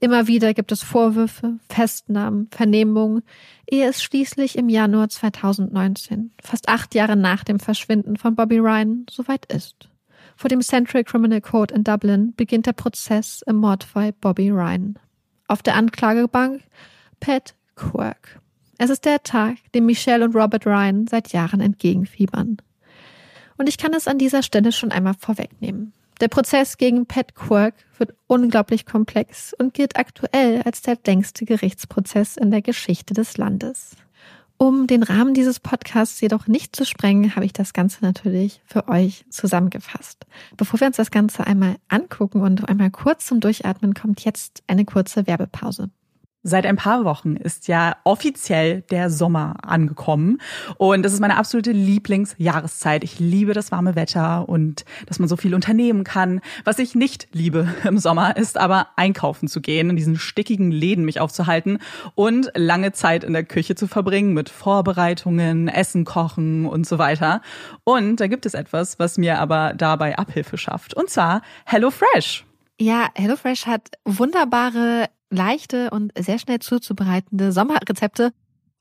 Immer 0.00 0.26
wieder 0.26 0.52
gibt 0.52 0.72
es 0.72 0.82
Vorwürfe, 0.82 1.58
Festnahmen, 1.68 2.48
Vernehmungen, 2.50 3.22
ehe 3.66 3.88
es 3.88 4.02
schließlich 4.02 4.58
im 4.58 4.68
Januar 4.68 5.08
2019, 5.08 6.32
fast 6.42 6.68
acht 6.68 6.94
Jahre 6.94 7.16
nach 7.16 7.44
dem 7.44 7.58
Verschwinden 7.58 8.16
von 8.16 8.34
Bobby 8.34 8.58
Ryan, 8.58 9.06
soweit 9.08 9.46
ist. 9.46 9.88
Vor 10.36 10.48
dem 10.48 10.60
Central 10.60 11.04
Criminal 11.04 11.40
Court 11.40 11.70
in 11.70 11.84
Dublin 11.84 12.34
beginnt 12.36 12.66
der 12.66 12.72
Prozess 12.72 13.42
im 13.46 13.56
Mordfall 13.56 14.12
Bobby 14.12 14.50
Ryan. 14.50 14.98
Auf 15.48 15.62
der 15.62 15.76
Anklagebank 15.76 16.62
Pat 17.20 17.54
Quirk. 17.76 18.40
Es 18.78 18.90
ist 18.90 19.04
der 19.04 19.22
Tag, 19.22 19.56
dem 19.74 19.86
Michelle 19.86 20.24
und 20.24 20.34
Robert 20.34 20.66
Ryan 20.66 21.06
seit 21.06 21.32
Jahren 21.32 21.60
entgegenfiebern. 21.60 22.56
Und 23.56 23.68
ich 23.68 23.78
kann 23.78 23.94
es 23.94 24.08
an 24.08 24.18
dieser 24.18 24.42
Stelle 24.42 24.72
schon 24.72 24.90
einmal 24.90 25.14
vorwegnehmen. 25.14 25.92
Der 26.20 26.28
Prozess 26.28 26.76
gegen 26.76 27.06
Pat 27.06 27.34
Quirk 27.34 27.74
wird 27.98 28.14
unglaublich 28.26 28.86
komplex 28.86 29.52
und 29.58 29.74
gilt 29.74 29.96
aktuell 29.96 30.62
als 30.62 30.82
der 30.82 30.98
längste 31.06 31.44
Gerichtsprozess 31.44 32.36
in 32.36 32.50
der 32.50 32.62
Geschichte 32.62 33.14
des 33.14 33.36
Landes. 33.36 33.96
Um 34.56 34.86
den 34.86 35.02
Rahmen 35.02 35.34
dieses 35.34 35.58
Podcasts 35.58 36.20
jedoch 36.20 36.46
nicht 36.46 36.76
zu 36.76 36.86
sprengen, 36.86 37.34
habe 37.34 37.44
ich 37.44 37.52
das 37.52 37.72
Ganze 37.72 38.04
natürlich 38.04 38.62
für 38.64 38.88
euch 38.88 39.24
zusammengefasst. 39.28 40.26
Bevor 40.56 40.80
wir 40.80 40.86
uns 40.86 40.96
das 40.96 41.10
Ganze 41.10 41.46
einmal 41.46 41.76
angucken 41.88 42.40
und 42.40 42.68
einmal 42.68 42.90
kurz 42.90 43.26
zum 43.26 43.40
Durchatmen, 43.40 43.94
kommt 43.94 44.24
jetzt 44.24 44.62
eine 44.68 44.84
kurze 44.84 45.26
Werbepause. 45.26 45.90
Seit 46.46 46.66
ein 46.66 46.76
paar 46.76 47.06
Wochen 47.06 47.36
ist 47.36 47.68
ja 47.68 47.96
offiziell 48.04 48.82
der 48.90 49.08
Sommer 49.08 49.54
angekommen 49.62 50.42
und 50.76 51.02
das 51.02 51.14
ist 51.14 51.20
meine 51.20 51.38
absolute 51.38 51.72
Lieblingsjahreszeit. 51.72 53.02
Ich 53.02 53.18
liebe 53.18 53.54
das 53.54 53.72
warme 53.72 53.96
Wetter 53.96 54.46
und 54.46 54.84
dass 55.06 55.18
man 55.18 55.26
so 55.26 55.38
viel 55.38 55.54
unternehmen 55.54 56.04
kann. 56.04 56.42
Was 56.64 56.78
ich 56.78 56.94
nicht 56.94 57.28
liebe 57.32 57.74
im 57.84 57.96
Sommer 57.96 58.36
ist 58.36 58.58
aber 58.58 58.88
einkaufen 58.96 59.48
zu 59.48 59.62
gehen, 59.62 59.88
in 59.88 59.96
diesen 59.96 60.18
stickigen 60.18 60.70
Läden 60.70 61.06
mich 61.06 61.18
aufzuhalten 61.18 61.78
und 62.14 62.52
lange 62.54 62.92
Zeit 62.92 63.24
in 63.24 63.32
der 63.32 63.44
Küche 63.44 63.74
zu 63.74 63.86
verbringen 63.86 64.34
mit 64.34 64.50
Vorbereitungen, 64.50 65.68
Essen 65.68 66.04
kochen 66.04 66.66
und 66.66 66.86
so 66.86 66.98
weiter. 66.98 67.40
Und 67.84 68.20
da 68.20 68.26
gibt 68.26 68.44
es 68.44 68.52
etwas, 68.52 68.98
was 68.98 69.16
mir 69.16 69.38
aber 69.38 69.72
dabei 69.72 70.18
Abhilfe 70.18 70.58
schafft 70.58 70.92
und 70.92 71.08
zwar 71.08 71.40
HelloFresh. 71.64 72.44
Ja, 72.78 73.08
HelloFresh 73.14 73.64
hat 73.64 73.92
wunderbare 74.04 75.08
leichte 75.34 75.90
und 75.90 76.12
sehr 76.18 76.38
schnell 76.38 76.60
zuzubereitende 76.60 77.52
Sommerrezepte. 77.52 78.32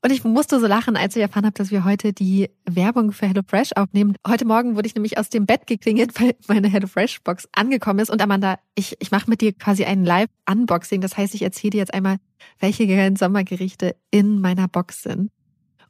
Und 0.04 0.10
ich 0.10 0.22
musste 0.22 0.60
so 0.60 0.66
lachen, 0.66 0.96
als 0.96 1.16
ich 1.16 1.22
erfahren 1.22 1.46
habe, 1.46 1.54
dass 1.54 1.70
wir 1.70 1.84
heute 1.84 2.12
die 2.12 2.50
Werbung 2.66 3.12
für 3.12 3.26
HelloFresh 3.26 3.72
aufnehmen. 3.74 4.16
Heute 4.28 4.44
Morgen 4.44 4.76
wurde 4.76 4.86
ich 4.86 4.94
nämlich 4.94 5.16
aus 5.16 5.30
dem 5.30 5.46
Bett 5.46 5.66
geklingelt, 5.66 6.20
weil 6.20 6.36
meine 6.46 6.68
HelloFresh-Box 6.68 7.48
angekommen 7.52 8.00
ist. 8.00 8.10
Und 8.10 8.20
Amanda, 8.20 8.58
ich, 8.74 8.96
ich 9.00 9.10
mache 9.10 9.30
mit 9.30 9.40
dir 9.40 9.54
quasi 9.54 9.84
ein 9.86 10.04
Live-Unboxing. 10.04 11.00
Das 11.00 11.16
heißt, 11.16 11.34
ich 11.34 11.40
erzähle 11.40 11.70
dir 11.70 11.78
jetzt 11.78 11.94
einmal, 11.94 12.18
welche 12.60 13.14
Sommergerichte 13.16 13.96
in 14.10 14.42
meiner 14.42 14.68
Box 14.68 15.02
sind. 15.04 15.30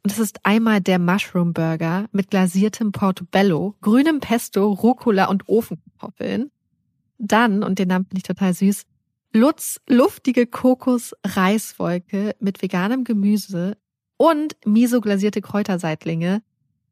Und 0.05 0.11
das 0.11 0.19
ist 0.19 0.45
einmal 0.45 0.79
der 0.79 0.99
Mushroom 0.99 1.51
Burger 1.51 2.05
mit 2.13 2.29
glasiertem 2.29 2.93
Portobello, 2.93 3.75
grünem 3.81 4.21
Pesto, 4.21 4.71
Rucola 4.71 5.25
und 5.25 5.49
Ofenkartoffeln. 5.49 6.51
Dann, 7.17 7.63
und 7.63 7.79
den 7.79 7.89
Namen 7.89 8.05
finde 8.05 8.19
ich 8.19 8.23
total 8.23 8.53
süß, 8.53 8.83
Lutz 9.35 9.81
luftige 9.89 10.47
Kokos-Reiswolke 10.47 12.37
mit 12.39 12.61
veganem 12.61 13.03
Gemüse 13.03 13.75
und 14.15 14.55
miso 14.65 15.01
glasierte 15.01 15.41
Kräuterseitlinge. 15.41 16.41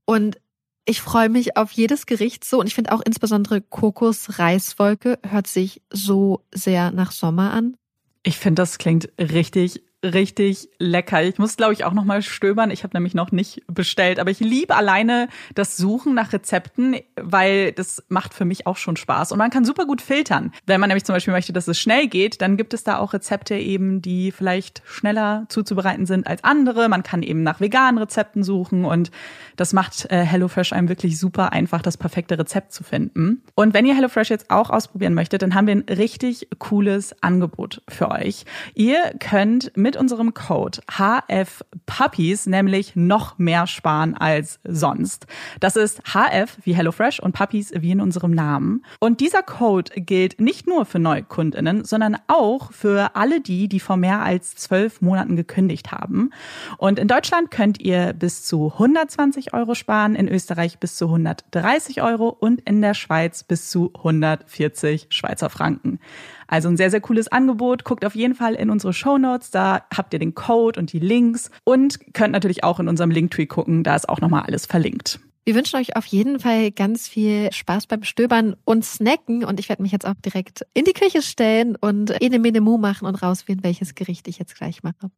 Und 0.03 0.41
ich 0.83 0.99
freue 0.99 1.29
mich 1.29 1.55
auf 1.55 1.71
jedes 1.71 2.05
Gericht 2.05 2.43
so. 2.43 2.59
Und 2.59 2.67
ich 2.67 2.75
finde 2.75 2.91
auch 2.91 2.99
insbesondere 2.99 3.61
Kokos-Reiswolke 3.61 5.19
hört 5.25 5.47
sich 5.47 5.81
so 5.89 6.43
sehr 6.53 6.91
nach 6.91 7.13
Sommer 7.13 7.53
an. 7.53 7.77
Ich 8.23 8.37
finde, 8.37 8.61
das 8.61 8.77
klingt 8.77 9.07
richtig 9.17 9.81
richtig 10.04 10.70
lecker. 10.80 11.24
Ich 11.24 11.38
muss, 11.38 11.56
glaube 11.56 11.74
ich, 11.74 11.86
auch 11.86 11.93
noch 11.93 12.04
mal 12.04 12.22
stöbern. 12.22 12.72
Ich 12.72 12.84
habe 12.84 12.95
nämlich 12.95 13.14
noch 13.14 13.32
nicht 13.32 13.64
bestellt, 13.68 14.20
aber 14.20 14.30
ich 14.30 14.39
liebe 14.39 14.76
alleine 14.76 15.30
das 15.56 15.78
Suchen 15.78 16.14
nach 16.14 16.34
Rezepten, 16.34 16.97
weil 17.16 17.72
das 17.72 18.04
macht 18.10 18.34
für 18.34 18.45
mich 18.45 18.68
auch 18.68 18.78
schon 18.78 18.97
Spaß. 18.97 19.32
Und 19.32 19.38
man 19.38 19.49
kann 19.49 19.66
super 19.66 19.86
gut 19.86 20.01
filtern. 20.01 20.51
Wenn 20.66 20.80
man 20.80 20.89
nämlich 20.89 21.06
zum 21.06 21.16
Beispiel 21.16 21.34
möchte, 21.34 21.54
dass 21.54 21.68
es 21.68 21.80
schnell 21.80 22.08
geht, 22.08 22.41
dann 22.41 22.58
gibt 22.58 22.74
es 22.74 22.84
da 22.84 22.97
auch 22.97 23.14
Rezepte 23.14 23.56
eben, 23.56 24.01
die 24.01 24.32
vielleicht 24.32 24.82
schneller 24.86 25.45
zuzubereiten 25.49 26.06
sind 26.06 26.28
als 26.28 26.43
andere. 26.43 26.89
Man 26.89 27.04
kann 27.04 27.24
eben 27.24 27.43
nach 27.43 27.62
veganen 27.62 27.97
Rezepten 27.97 28.43
suchen 28.43 28.86
und 28.86 29.12
das 29.56 29.72
macht 29.74 30.12
äh, 30.12 30.24
HelloFresh 30.24 30.74
einem 30.74 30.89
wirklich 30.89 31.18
super 31.18 31.54
einfach, 31.54 31.82
das 31.82 31.97
perfekte 31.97 32.38
Rezept 32.38 32.74
zu 32.74 32.84
finden. 32.84 33.43
Und 33.56 33.74
wenn 33.74 33.86
ihr 33.86 33.95
HelloFresh 33.95 34.30
jetzt 34.30 34.49
auch 34.49 34.70
ausprobieren 34.70 35.14
möchtet, 35.14 35.41
dann 35.41 35.56
haben 35.56 35.68
wir 35.68 35.76
ein 35.76 35.86
richtig 35.89 36.49
cooles 36.60 37.16
Angebot 37.22 37.82
für 37.88 38.12
euch. 38.12 38.45
Ihr 38.74 38.99
könnt 39.20 39.72
mit 39.78 39.92
mit 39.93 40.01
unserem 40.01 40.33
Code 40.33 40.79
HF 40.89 41.63
Puppies 41.85 42.47
nämlich 42.47 42.95
noch 42.95 43.37
mehr 43.37 43.67
sparen 43.67 44.15
als 44.17 44.59
sonst. 44.63 45.27
Das 45.59 45.75
ist 45.75 46.01
HF 46.05 46.57
wie 46.63 46.73
HelloFresh 46.73 47.19
und 47.19 47.33
Puppies 47.33 47.71
wie 47.75 47.91
in 47.91 48.01
unserem 48.01 48.31
Namen. 48.31 48.83
Und 48.99 49.19
dieser 49.19 49.43
Code 49.43 49.91
gilt 49.95 50.41
nicht 50.41 50.65
nur 50.65 50.85
für 50.85 50.97
Neukundinnen, 50.97 51.85
sondern 51.85 52.17
auch 52.25 52.71
für 52.71 53.15
alle 53.15 53.39
die, 53.39 53.67
die 53.67 53.79
vor 53.79 53.97
mehr 53.97 54.23
als 54.23 54.55
zwölf 54.55 54.99
Monaten 55.01 55.35
gekündigt 55.35 55.91
haben. 55.91 56.31
Und 56.79 56.97
in 56.97 57.07
Deutschland 57.07 57.51
könnt 57.51 57.79
ihr 57.79 58.13
bis 58.13 58.43
zu 58.43 58.71
120 58.73 59.53
Euro 59.53 59.75
sparen, 59.75 60.15
in 60.15 60.27
Österreich 60.27 60.79
bis 60.79 60.95
zu 60.95 61.05
130 61.05 62.01
Euro 62.01 62.29
und 62.29 62.61
in 62.61 62.81
der 62.81 62.95
Schweiz 62.95 63.43
bis 63.43 63.69
zu 63.69 63.91
140 63.93 65.05
Schweizer 65.09 65.51
Franken. 65.51 65.99
Also 66.47 66.69
ein 66.69 66.77
sehr, 66.77 66.89
sehr 66.89 67.01
cooles 67.01 67.27
Angebot. 67.27 67.83
Guckt 67.83 68.05
auf 68.05 68.15
jeden 68.15 68.35
Fall 68.35 68.55
in 68.55 68.69
unsere 68.69 68.93
Show 68.93 69.17
Notes. 69.17 69.51
Da 69.51 69.85
habt 69.95 70.13
ihr 70.13 70.19
den 70.19 70.35
Code 70.35 70.79
und 70.79 70.93
die 70.93 70.99
Links 70.99 71.51
und 71.63 72.13
könnt 72.13 72.33
natürlich 72.33 72.63
auch 72.63 72.79
in 72.79 72.87
unserem 72.87 73.11
Linktree 73.11 73.45
gucken. 73.45 73.83
Da 73.83 73.95
ist 73.95 74.09
auch 74.09 74.21
nochmal 74.21 74.43
alles 74.43 74.65
verlinkt. 74.65 75.19
Wir 75.45 75.55
wünschen 75.55 75.77
euch 75.77 75.97
auf 75.97 76.05
jeden 76.05 76.39
Fall 76.39 76.71
ganz 76.71 77.07
viel 77.09 77.51
Spaß 77.51 77.87
beim 77.87 78.03
Stöbern 78.03 78.55
und 78.63 78.85
Snacken. 78.85 79.43
Und 79.43 79.59
ich 79.59 79.67
werde 79.67 79.81
mich 79.81 79.91
jetzt 79.91 80.05
auch 80.05 80.13
direkt 80.25 80.65
in 80.73 80.85
die 80.85 80.93
Küche 80.93 81.21
stellen 81.21 81.75
und 81.75 82.21
eine 82.21 82.39
Mene 82.39 82.61
Mu 82.61 82.77
machen 82.77 83.05
und 83.07 83.15
rausfinden, 83.15 83.63
welches 83.63 83.93
Gericht 83.93 84.27
ich 84.27 84.39
jetzt 84.39 84.55
gleich 84.55 84.83
mache. 84.83 85.11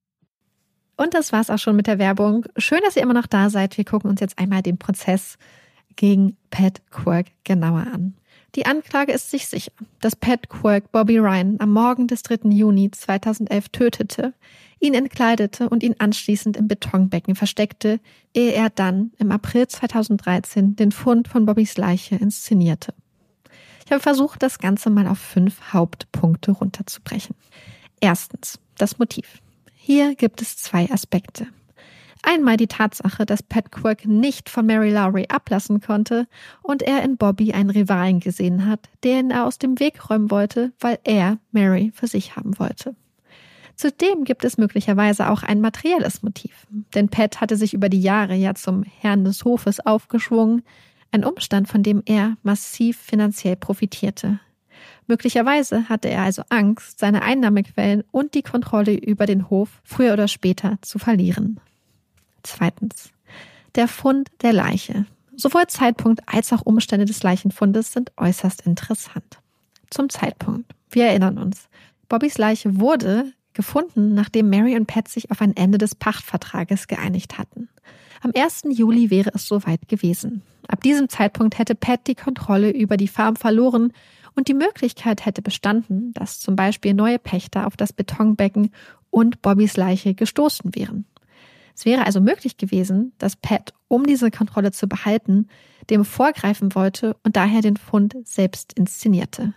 Und 0.98 1.14
das 1.14 1.32
war's 1.32 1.50
auch 1.50 1.60
schon 1.60 1.76
mit 1.76 1.88
der 1.88 2.00
Werbung. 2.00 2.46
Schön, 2.58 2.80
dass 2.84 2.96
ihr 2.96 3.04
immer 3.04 3.14
noch 3.14 3.28
da 3.28 3.50
seid. 3.50 3.78
Wir 3.78 3.86
gucken 3.86 4.10
uns 4.10 4.20
jetzt 4.20 4.40
einmal 4.40 4.64
den 4.64 4.78
Prozess 4.78 5.38
gegen 5.96 6.38
Pat 6.50 6.82
Quirk 6.90 7.28
genauer 7.44 7.86
an. 7.94 8.16
Die 8.56 8.66
Anklage 8.66 9.12
ist 9.12 9.32
sich 9.32 9.48
sicher, 9.48 9.74
dass 10.00 10.16
Pat 10.16 10.48
Quirk 10.48 10.92
Bobby 10.94 11.18
Ryan 11.18 11.58
am 11.60 11.74
Morgen 11.74 12.08
des 12.08 12.24
3. 12.24 12.50
Juni 12.50 12.90
2011 12.90 13.70
tötete, 13.70 14.34
ihn 14.80 14.94
entkleidete 14.94 15.68
und 15.68 15.84
ihn 15.84 15.96
anschließend 16.00 16.56
im 16.56 16.70
Betonbecken 16.70 17.36
versteckte, 17.36 18.00
ehe 18.34 18.54
er 18.54 18.70
dann 18.70 19.12
im 19.18 19.32
April 19.32 19.68
2013 19.68 20.78
den 20.78 20.94
Fund 20.94 21.28
von 21.28 21.46
Bobbys 21.46 21.76
Leiche 21.76 22.16
inszenierte. 22.16 22.94
Ich 23.86 23.92
habe 23.92 24.02
versucht, 24.02 24.42
das 24.42 24.58
Ganze 24.60 24.90
mal 24.90 25.08
auf 25.08 25.20
fünf 25.20 25.74
Hauptpunkte 25.74 26.52
runterzubrechen. 26.52 27.36
Erstens, 28.00 28.60
das 28.78 29.00
Motiv. 29.00 29.42
Hier 29.76 30.16
gibt 30.16 30.42
es 30.42 30.58
zwei 30.58 30.90
Aspekte. 30.90 31.48
Einmal 32.28 32.58
die 32.58 32.66
Tatsache, 32.66 33.24
dass 33.24 33.44
Pat 33.44 33.72
Quirk 33.72 34.08
nicht 34.08 34.50
von 34.50 34.66
Mary 34.66 34.90
Lowry 34.90 35.28
ablassen 35.30 35.80
konnte 35.80 36.28
und 36.64 36.82
er 36.82 37.04
in 37.04 37.18
Bobby 37.18 37.54
einen 37.54 37.70
Rivalen 37.70 38.20
gesehen 38.20 38.66
hat, 38.66 38.90
den 39.04 39.30
er 39.30 39.46
aus 39.46 39.60
dem 39.60 39.80
Weg 39.80 40.10
räumen 40.10 40.32
wollte, 40.32 40.74
weil 40.80 40.98
er 41.04 41.38
Mary 41.52 41.92
für 41.94 42.08
sich 42.08 42.36
haben 42.36 42.58
wollte. 42.58 42.96
Zudem 43.76 44.24
gibt 44.24 44.44
es 44.44 44.58
möglicherweise 44.58 45.30
auch 45.30 45.44
ein 45.44 45.62
materielles 45.62 46.24
Motiv, 46.24 46.66
denn 46.96 47.10
Pat 47.10 47.42
hatte 47.42 47.58
sich 47.58 47.76
über 47.76 47.90
die 47.90 48.02
Jahre 48.02 48.34
ja 48.34 48.56
zum 48.56 48.82
Herrn 48.82 49.24
des 49.24 49.46
Hofes 49.46 49.80
aufgeschwungen, 49.80 50.64
ein 51.12 51.24
Umstand, 51.24 51.68
von 51.68 51.84
dem 51.84 52.02
er 52.08 52.38
massiv 52.42 52.98
finanziell 52.98 53.56
profitierte. 53.56 54.40
Möglicherweise 55.06 55.90
hatte 55.90 56.10
er 56.10 56.24
also 56.24 56.42
Angst, 56.50 57.00
seine 57.00 57.22
Einnahmequellen 57.22 58.04
und 58.10 58.34
die 58.34 58.42
Kontrolle 58.42 58.96
über 58.96 59.28
den 59.28 59.52
Hof 59.52 59.80
früher 59.84 60.14
oder 60.14 60.28
später 60.28 60.80
zu 60.82 60.98
verlieren. 60.98 61.60
Zweitens. 62.46 63.12
Der 63.76 63.88
Fund 63.88 64.30
der 64.42 64.54
Leiche. 64.54 65.06
Sowohl 65.36 65.68
Zeitpunkt 65.68 66.22
als 66.28 66.54
auch 66.54 66.62
Umstände 66.62 67.06
des 67.06 67.24
Leichenfundes 67.24 67.92
sind 67.92 68.12
äußerst 68.18 68.62
interessant. 68.62 69.40
Zum 69.90 70.10
Zeitpunkt. 70.10 70.72
Wir 70.90 71.06
erinnern 71.06 71.38
uns. 71.38 71.68
Bobbys 72.08 72.38
Leiche 72.38 72.80
wurde 72.80 73.34
gefunden, 73.54 74.14
nachdem 74.14 74.50
Mary 74.50 74.76
und 74.76 74.86
Pat 74.86 75.08
sich 75.08 75.32
auf 75.32 75.42
ein 75.42 75.56
Ende 75.56 75.78
des 75.78 75.96
Pachtvertrages 75.96 76.88
geeinigt 76.88 77.38
hatten. 77.38 77.70
Am 78.22 78.32
1. 78.36 78.64
Juli 78.70 79.10
wäre 79.10 79.32
es 79.34 79.48
soweit 79.48 79.88
gewesen. 79.88 80.42
Ab 80.68 80.82
diesem 80.82 81.10
Zeitpunkt 81.10 81.58
hätte 81.58 81.76
Pat 81.76 82.08
die 82.08 82.16
Kontrolle 82.16 82.72
über 82.72 82.98
die 82.98 83.08
Farm 83.08 83.36
verloren 83.36 83.92
und 84.36 84.48
die 84.48 84.54
Möglichkeit 84.54 85.26
hätte 85.26 85.42
bestanden, 85.42 86.14
dass 86.14 86.40
zum 86.40 86.56
Beispiel 86.56 86.94
neue 86.94 87.20
Pächter 87.20 87.68
auf 87.68 87.78
das 87.78 87.94
Betonbecken 87.94 88.72
und 89.10 89.42
Bobbys 89.42 89.78
Leiche 89.78 90.14
gestoßen 90.14 90.76
wären. 90.76 91.06
Es 91.76 91.86
wäre 91.86 92.06
also 92.06 92.22
möglich 92.22 92.58
gewesen, 92.58 93.14
dass 93.18 93.36
Pat, 93.36 93.74
um 93.88 94.06
diese 94.06 94.32
Kontrolle 94.32 94.72
zu 94.72 94.88
behalten, 94.88 95.48
dem 95.90 96.06
vorgreifen 96.06 96.74
wollte 96.74 97.16
und 97.24 97.36
daher 97.36 97.62
den 97.62 97.78
Fund 97.78 98.16
selbst 98.24 98.74
inszenierte. 98.74 99.54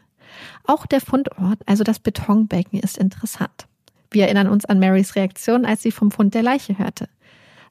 Auch 0.64 0.84
der 0.84 1.00
Fundort, 1.00 1.60
also 1.66 1.84
das 1.84 2.00
Betonbecken, 2.00 2.80
ist 2.80 2.98
interessant. 2.98 3.66
Wir 4.10 4.24
erinnern 4.24 4.48
uns 4.48 4.64
an 4.64 4.78
Marys 4.78 5.14
Reaktion, 5.16 5.64
als 5.64 5.82
sie 5.82 5.90
vom 5.90 6.10
Fund 6.10 6.34
der 6.34 6.42
Leiche 6.42 6.78
hörte. 6.78 7.08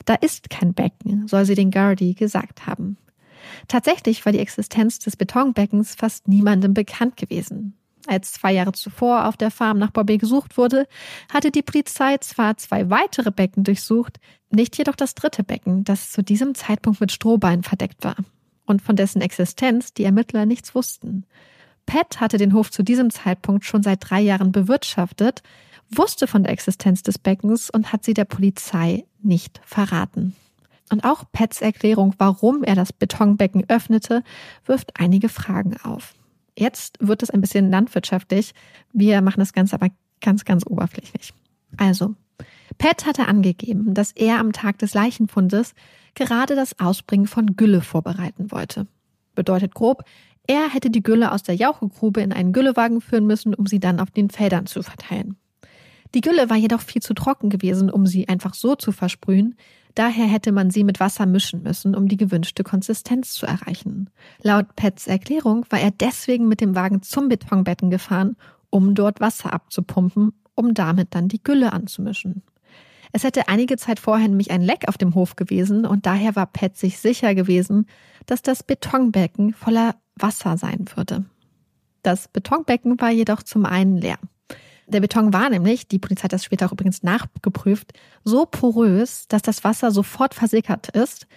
Da 0.05 0.15
ist 0.15 0.49
kein 0.49 0.73
Becken, 0.73 1.27
soll 1.27 1.45
sie 1.45 1.55
den 1.55 1.71
Gardy 1.71 2.13
gesagt 2.13 2.65
haben. 2.65 2.97
Tatsächlich 3.67 4.25
war 4.25 4.31
die 4.31 4.39
Existenz 4.39 4.99
des 4.99 5.17
Betonbeckens 5.17 5.95
fast 5.95 6.27
niemandem 6.27 6.73
bekannt 6.73 7.17
gewesen. 7.17 7.73
Als 8.07 8.33
zwei 8.33 8.53
Jahre 8.53 8.71
zuvor 8.71 9.27
auf 9.27 9.37
der 9.37 9.51
Farm 9.51 9.77
nach 9.77 9.91
Bobby 9.91 10.17
gesucht 10.17 10.57
wurde, 10.57 10.87
hatte 11.31 11.51
die 11.51 11.61
Polizei 11.61 12.17
zwar 12.17 12.57
zwei 12.57 12.89
weitere 12.89 13.31
Becken 13.31 13.63
durchsucht, 13.63 14.19
nicht 14.49 14.77
jedoch 14.77 14.95
das 14.95 15.13
dritte 15.13 15.43
Becken, 15.43 15.83
das 15.83 16.11
zu 16.11 16.23
diesem 16.23 16.55
Zeitpunkt 16.55 17.01
mit 17.01 17.11
Strohbeinen 17.11 17.63
verdeckt 17.63 18.03
war 18.03 18.15
und 18.67 18.81
von 18.81 18.95
dessen 18.95 19.21
Existenz 19.21 19.93
die 19.93 20.03
Ermittler 20.03 20.45
nichts 20.45 20.75
wussten. 20.75 21.25
Pat 21.85 22.19
hatte 22.19 22.37
den 22.37 22.53
Hof 22.53 22.69
zu 22.69 22.83
diesem 22.83 23.09
Zeitpunkt 23.09 23.65
schon 23.65 23.81
seit 23.81 24.09
drei 24.09 24.21
Jahren 24.21 24.51
bewirtschaftet, 24.51 25.41
wusste 25.89 26.27
von 26.27 26.43
der 26.43 26.51
Existenz 26.51 27.01
des 27.01 27.17
Beckens 27.17 27.69
und 27.69 27.91
hat 27.93 28.03
sie 28.03 28.13
der 28.13 28.25
Polizei 28.25 29.05
nicht 29.21 29.61
verraten. 29.63 30.35
Und 30.89 31.03
auch 31.03 31.23
Pats 31.31 31.61
Erklärung, 31.61 32.13
warum 32.17 32.63
er 32.63 32.75
das 32.75 32.93
Betonbecken 32.93 33.65
öffnete, 33.69 34.23
wirft 34.65 34.99
einige 34.99 35.29
Fragen 35.29 35.77
auf. 35.83 36.13
Jetzt 36.57 36.97
wird 36.99 37.21
es 37.21 37.29
ein 37.29 37.41
bisschen 37.41 37.69
landwirtschaftlich. 37.69 38.53
Wir 38.91 39.21
machen 39.21 39.39
das 39.39 39.53
Ganze 39.53 39.75
aber 39.75 39.89
ganz, 40.21 40.43
ganz 40.43 40.65
oberflächlich. 40.65 41.33
Also, 41.77 42.15
Pat 42.77 43.05
hatte 43.05 43.27
angegeben, 43.27 43.93
dass 43.93 44.11
er 44.11 44.39
am 44.39 44.53
Tag 44.53 44.79
des 44.79 44.93
Leichenfundes 44.93 45.73
gerade 46.15 46.55
das 46.55 46.79
Ausbringen 46.79 47.27
von 47.27 47.55
Gülle 47.55 47.81
vorbereiten 47.81 48.51
wollte. 48.51 48.87
Bedeutet 49.35 49.75
grob, 49.75 50.03
er 50.47 50.73
hätte 50.73 50.89
die 50.89 51.03
Gülle 51.03 51.31
aus 51.31 51.43
der 51.43 51.55
Jauchegrube 51.55 52.21
in 52.21 52.31
einen 52.31 52.53
Güllewagen 52.53 53.01
führen 53.01 53.27
müssen, 53.27 53.53
um 53.53 53.67
sie 53.67 53.79
dann 53.79 53.99
auf 53.99 54.09
den 54.09 54.29
Feldern 54.29 54.65
zu 54.65 54.81
verteilen. 54.81 55.35
Die 56.15 56.21
Gülle 56.21 56.49
war 56.49 56.55
jedoch 56.55 56.81
viel 56.81 57.01
zu 57.01 57.13
trocken 57.13 57.49
gewesen, 57.49 57.91
um 57.91 58.07
sie 58.07 58.29
einfach 58.29 58.53
so 58.53 58.75
zu 58.75 58.91
versprühen. 58.91 59.55
Daher 59.97 60.27
hätte 60.27 60.51
man 60.51 60.69
sie 60.69 60.83
mit 60.83 60.99
Wasser 60.99 61.25
mischen 61.25 61.63
müssen, 61.63 61.95
um 61.95 62.07
die 62.07 62.17
gewünschte 62.17 62.63
Konsistenz 62.63 63.33
zu 63.33 63.47
erreichen. 63.47 64.11
Laut 64.43 64.75
Pets 64.75 65.07
Erklärung 65.07 65.65
war 65.71 65.79
er 65.79 65.89
deswegen 65.89 66.47
mit 66.47 66.61
dem 66.61 66.75
Wagen 66.75 67.01
zum 67.01 67.29
Betonbetten 67.29 67.89
gefahren, 67.89 68.35
um 68.69 68.93
dort 68.93 69.21
Wasser 69.21 69.51
abzupumpen, 69.51 70.33
um 70.53 70.75
damit 70.75 71.15
dann 71.15 71.29
die 71.29 71.41
Gülle 71.41 71.73
anzumischen. 71.73 72.43
Es 73.11 73.23
hätte 73.23 73.47
einige 73.47 73.75
Zeit 73.77 73.99
vorher 73.99 74.27
nämlich 74.27 74.51
ein 74.51 74.61
Leck 74.61 74.87
auf 74.87 74.99
dem 74.99 75.15
Hof 75.15 75.35
gewesen 75.35 75.83
und 75.83 76.05
daher 76.05 76.35
war 76.35 76.45
Pet 76.45 76.77
sich 76.77 76.99
sicher 76.99 77.33
gewesen, 77.33 77.87
dass 78.27 78.43
das 78.43 78.61
Betonbecken 78.61 79.55
voller 79.55 79.95
Wasser 80.15 80.57
sein 80.57 80.85
würde. 80.93 81.25
Das 82.03 82.27
Betonbecken 82.27 83.01
war 83.01 83.09
jedoch 83.09 83.41
zum 83.41 83.65
einen 83.65 83.97
leer. 83.97 84.19
Der 84.87 85.01
Beton 85.01 85.33
war 85.33 85.49
nämlich, 85.49 85.87
die 85.89 85.99
Polizei 85.99 86.23
hat 86.23 86.33
das 86.33 86.45
später 86.45 86.65
auch 86.65 86.71
übrigens 86.71 87.03
nachgeprüft, 87.03 87.91
so 88.23 88.45
porös, 88.45 89.27
dass 89.27 89.41
das 89.41 89.65
Wasser 89.65 89.91
sofort 89.91 90.33
versickert 90.33 90.87
ist. 90.89 91.27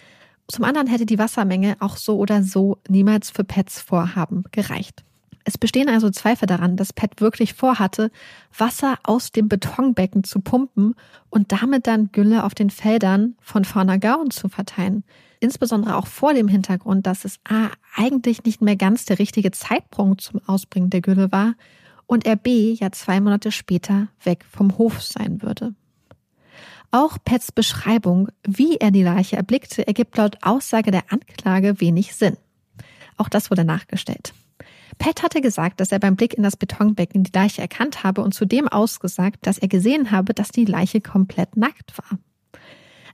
Zum 0.46 0.64
anderen 0.64 0.86
hätte 0.86 1.04
die 1.04 1.18
Wassermenge 1.18 1.76
auch 1.80 1.96
so 1.96 2.16
oder 2.18 2.44
so 2.44 2.78
niemals 2.88 3.30
für 3.30 3.42
Pets 3.42 3.80
Vorhaben 3.80 4.44
gereicht. 4.52 5.04
Es 5.44 5.58
bestehen 5.58 5.88
also 5.88 6.10
Zweifel 6.10 6.46
daran, 6.46 6.76
dass 6.76 6.92
Pat 6.92 7.20
wirklich 7.20 7.54
vorhatte, 7.54 8.12
Wasser 8.56 8.98
aus 9.02 9.32
dem 9.32 9.48
Betonbecken 9.48 10.22
zu 10.22 10.40
pumpen 10.40 10.94
und 11.28 11.50
damit 11.50 11.88
dann 11.88 12.12
Gülle 12.12 12.44
auf 12.44 12.54
den 12.54 12.70
Feldern 12.70 13.34
von 13.40 13.64
Farnagaun 13.64 14.30
zu 14.30 14.48
verteilen. 14.48 15.02
Insbesondere 15.40 15.96
auch 15.96 16.06
vor 16.06 16.34
dem 16.34 16.46
Hintergrund, 16.46 17.06
dass 17.06 17.24
es 17.24 17.40
A, 17.48 17.70
eigentlich 17.96 18.44
nicht 18.44 18.60
mehr 18.60 18.76
ganz 18.76 19.06
der 19.06 19.18
richtige 19.18 19.50
Zeitpunkt 19.50 20.20
zum 20.20 20.40
Ausbringen 20.46 20.90
der 20.90 21.00
Gülle 21.00 21.32
war 21.32 21.54
und 22.10 22.26
er 22.26 22.34
B 22.34 22.72
ja 22.72 22.90
zwei 22.90 23.20
Monate 23.20 23.52
später 23.52 24.08
weg 24.24 24.44
vom 24.50 24.78
Hof 24.78 25.00
sein 25.00 25.42
würde. 25.42 25.76
Auch 26.90 27.18
Pets 27.24 27.52
Beschreibung, 27.52 28.30
wie 28.44 28.78
er 28.78 28.90
die 28.90 29.04
Leiche 29.04 29.36
erblickte, 29.36 29.86
ergibt 29.86 30.16
laut 30.16 30.38
Aussage 30.42 30.90
der 30.90 31.04
Anklage 31.12 31.80
wenig 31.80 32.16
Sinn. 32.16 32.36
Auch 33.16 33.28
das 33.28 33.48
wurde 33.52 33.64
nachgestellt. 33.64 34.34
Pat 34.98 35.22
hatte 35.22 35.40
gesagt, 35.40 35.78
dass 35.78 35.92
er 35.92 36.00
beim 36.00 36.16
Blick 36.16 36.34
in 36.34 36.42
das 36.42 36.56
Betonbecken 36.56 37.22
die 37.22 37.32
Leiche 37.32 37.62
erkannt 37.62 38.02
habe 38.02 38.22
und 38.22 38.34
zudem 38.34 38.66
ausgesagt, 38.66 39.46
dass 39.46 39.58
er 39.58 39.68
gesehen 39.68 40.10
habe, 40.10 40.34
dass 40.34 40.48
die 40.48 40.64
Leiche 40.64 41.00
komplett 41.00 41.56
nackt 41.56 41.96
war. 41.96 42.18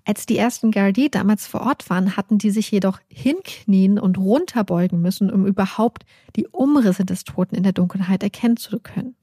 Als 0.06 0.24
die 0.24 0.38
ersten 0.38 0.70
Gardi 0.70 1.10
damals 1.10 1.48
vor 1.48 1.62
Ort 1.62 1.90
waren, 1.90 2.16
hatten 2.16 2.38
die 2.38 2.50
sich 2.50 2.70
jedoch 2.70 3.00
hinknien 3.08 3.98
und 3.98 4.18
runterbeugen 4.18 5.02
müssen, 5.02 5.32
um 5.32 5.46
überhaupt 5.46 6.04
die 6.36 6.46
Umrisse 6.46 7.04
des 7.04 7.24
Toten 7.24 7.56
in 7.56 7.64
der 7.64 7.72
Dunkelheit 7.72 8.22
erkennen 8.22 8.56
zu 8.56 8.78
können. 8.78 9.16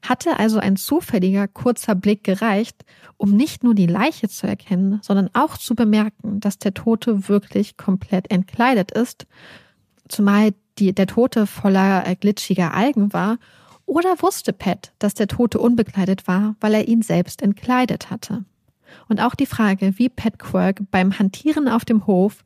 Hatte 0.00 0.38
also 0.38 0.60
ein 0.60 0.76
zufälliger 0.76 1.48
kurzer 1.48 1.96
Blick 1.96 2.22
gereicht, 2.22 2.84
um 3.16 3.34
nicht 3.34 3.64
nur 3.64 3.74
die 3.74 3.88
Leiche 3.88 4.28
zu 4.28 4.46
erkennen, 4.46 5.00
sondern 5.02 5.28
auch 5.32 5.58
zu 5.58 5.74
bemerken, 5.74 6.38
dass 6.38 6.56
der 6.56 6.72
Tote 6.72 7.28
wirklich 7.28 7.76
komplett 7.76 8.30
entkleidet 8.30 8.92
ist, 8.92 9.26
zumal 10.08 10.54
die, 10.78 10.94
der 10.94 11.08
Tote 11.08 11.48
voller 11.48 12.06
äh, 12.06 12.14
glitschiger 12.14 12.74
Algen 12.74 13.12
war, 13.12 13.38
oder 13.86 14.22
wusste 14.22 14.52
Pat, 14.52 14.92
dass 15.00 15.14
der 15.14 15.26
Tote 15.26 15.58
unbekleidet 15.58 16.28
war, 16.28 16.54
weil 16.60 16.74
er 16.74 16.86
ihn 16.86 17.02
selbst 17.02 17.42
entkleidet 17.42 18.10
hatte? 18.10 18.44
Und 19.08 19.20
auch 19.20 19.34
die 19.34 19.46
Frage, 19.46 19.98
wie 19.98 20.08
Pat 20.08 20.38
Quirk 20.38 20.82
beim 20.90 21.18
Hantieren 21.18 21.68
auf 21.68 21.84
dem 21.84 22.06
Hof 22.06 22.44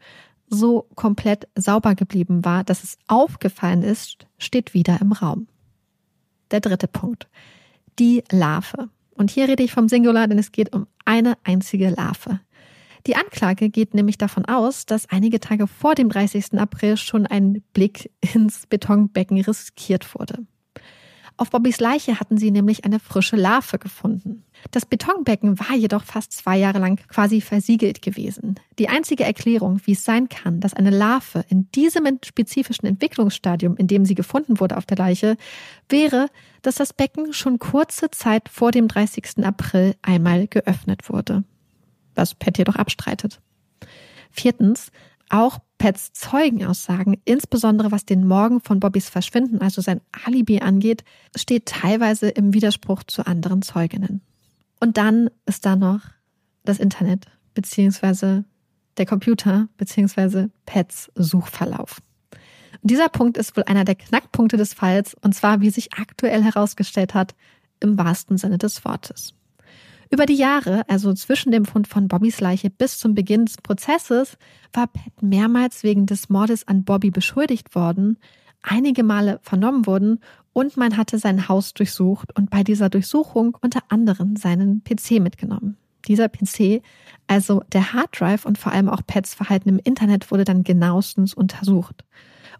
so 0.48 0.86
komplett 0.94 1.48
sauber 1.56 1.94
geblieben 1.94 2.44
war, 2.44 2.64
dass 2.64 2.84
es 2.84 2.98
aufgefallen 3.08 3.82
ist, 3.82 4.26
steht 4.38 4.74
wieder 4.74 5.00
im 5.00 5.12
Raum. 5.12 5.48
Der 6.50 6.60
dritte 6.60 6.86
Punkt. 6.86 7.28
Die 7.98 8.22
Larve. 8.30 8.88
Und 9.14 9.30
hier 9.30 9.48
rede 9.48 9.62
ich 9.62 9.72
vom 9.72 9.88
Singular, 9.88 10.28
denn 10.28 10.38
es 10.38 10.52
geht 10.52 10.74
um 10.74 10.86
eine 11.04 11.36
einzige 11.42 11.90
Larve. 11.90 12.40
Die 13.06 13.16
Anklage 13.16 13.70
geht 13.70 13.94
nämlich 13.94 14.18
davon 14.18 14.44
aus, 14.46 14.84
dass 14.84 15.08
einige 15.08 15.40
Tage 15.40 15.66
vor 15.66 15.94
dem 15.94 16.08
30. 16.08 16.58
April 16.58 16.96
schon 16.96 17.26
ein 17.26 17.62
Blick 17.72 18.10
ins 18.34 18.66
Betonbecken 18.66 19.40
riskiert 19.40 20.14
wurde. 20.14 20.44
Auf 21.38 21.50
Bobbys 21.50 21.80
Leiche 21.80 22.18
hatten 22.18 22.38
sie 22.38 22.50
nämlich 22.50 22.86
eine 22.86 22.98
frische 22.98 23.36
Larve 23.36 23.78
gefunden. 23.78 24.44
Das 24.70 24.86
Betonbecken 24.86 25.58
war 25.60 25.76
jedoch 25.76 26.02
fast 26.02 26.32
zwei 26.32 26.56
Jahre 26.56 26.78
lang 26.78 26.98
quasi 27.08 27.42
versiegelt 27.42 28.00
gewesen. 28.00 28.58
Die 28.78 28.88
einzige 28.88 29.24
Erklärung, 29.24 29.80
wie 29.84 29.92
es 29.92 30.04
sein 30.04 30.30
kann, 30.30 30.60
dass 30.60 30.72
eine 30.72 30.88
Larve 30.88 31.44
in 31.50 31.70
diesem 31.72 32.06
spezifischen 32.24 32.86
Entwicklungsstadium, 32.86 33.76
in 33.76 33.86
dem 33.86 34.06
sie 34.06 34.14
gefunden 34.14 34.60
wurde 34.60 34.78
auf 34.78 34.86
der 34.86 34.96
Leiche, 34.96 35.36
wäre, 35.90 36.28
dass 36.62 36.76
das 36.76 36.94
Becken 36.94 37.34
schon 37.34 37.58
kurze 37.58 38.10
Zeit 38.10 38.48
vor 38.48 38.70
dem 38.70 38.88
30. 38.88 39.44
April 39.44 39.94
einmal 40.00 40.46
geöffnet 40.46 41.10
wurde. 41.10 41.44
Was 42.14 42.34
Pat 42.34 42.56
jedoch 42.56 42.76
abstreitet. 42.76 43.40
Viertens, 44.30 44.90
auch 45.28 45.58
Pets 45.78 46.12
Zeugenaussagen, 46.12 47.20
insbesondere 47.24 47.92
was 47.92 48.06
den 48.06 48.26
Morgen 48.26 48.60
von 48.60 48.80
Bobbys 48.80 49.08
Verschwinden, 49.08 49.60
also 49.60 49.82
sein 49.82 50.00
Alibi 50.24 50.60
angeht, 50.60 51.04
steht 51.34 51.66
teilweise 51.66 52.28
im 52.28 52.54
Widerspruch 52.54 53.02
zu 53.04 53.26
anderen 53.26 53.62
Zeuginnen. 53.62 54.22
Und 54.80 54.96
dann 54.96 55.30
ist 55.44 55.66
da 55.66 55.76
noch 55.76 56.00
das 56.64 56.78
Internet, 56.78 57.26
beziehungsweise 57.54 58.44
der 58.96 59.06
Computer, 59.06 59.68
beziehungsweise 59.76 60.50
Pets 60.64 61.10
Suchverlauf. 61.14 62.00
Und 62.82 62.90
dieser 62.90 63.08
Punkt 63.08 63.36
ist 63.36 63.56
wohl 63.56 63.64
einer 63.64 63.84
der 63.84 63.94
Knackpunkte 63.94 64.56
des 64.56 64.74
Falls, 64.74 65.14
und 65.14 65.34
zwar, 65.34 65.60
wie 65.60 65.70
sich 65.70 65.94
aktuell 65.94 66.42
herausgestellt 66.42 67.14
hat, 67.14 67.34
im 67.80 67.98
wahrsten 67.98 68.38
Sinne 68.38 68.58
des 68.58 68.84
Wortes. 68.84 69.34
Über 70.10 70.26
die 70.26 70.34
Jahre, 70.34 70.88
also 70.88 71.12
zwischen 71.14 71.50
dem 71.50 71.64
Fund 71.64 71.88
von 71.88 72.06
Bobbys 72.06 72.40
Leiche 72.40 72.70
bis 72.70 72.98
zum 72.98 73.14
Beginn 73.14 73.46
des 73.46 73.56
Prozesses, 73.56 74.38
war 74.72 74.86
Pat 74.86 75.22
mehrmals 75.22 75.82
wegen 75.82 76.06
des 76.06 76.28
Mordes 76.28 76.66
an 76.68 76.84
Bobby 76.84 77.10
beschuldigt 77.10 77.74
worden, 77.74 78.18
einige 78.62 79.02
Male 79.02 79.40
vernommen 79.42 79.86
wurden 79.86 80.20
und 80.52 80.76
man 80.76 80.96
hatte 80.96 81.18
sein 81.18 81.48
Haus 81.48 81.74
durchsucht 81.74 82.36
und 82.36 82.50
bei 82.50 82.62
dieser 82.62 82.88
Durchsuchung 82.88 83.56
unter 83.60 83.80
anderem 83.88 84.36
seinen 84.36 84.82
PC 84.84 85.20
mitgenommen. 85.20 85.76
Dieser 86.06 86.28
PC, 86.28 86.82
also 87.26 87.62
der 87.72 87.92
Harddrive 87.92 88.46
und 88.46 88.58
vor 88.58 88.72
allem 88.72 88.88
auch 88.88 89.00
Pets 89.04 89.34
Verhalten 89.34 89.68
im 89.68 89.80
Internet 89.82 90.30
wurde 90.30 90.44
dann 90.44 90.62
genauestens 90.62 91.34
untersucht. 91.34 92.04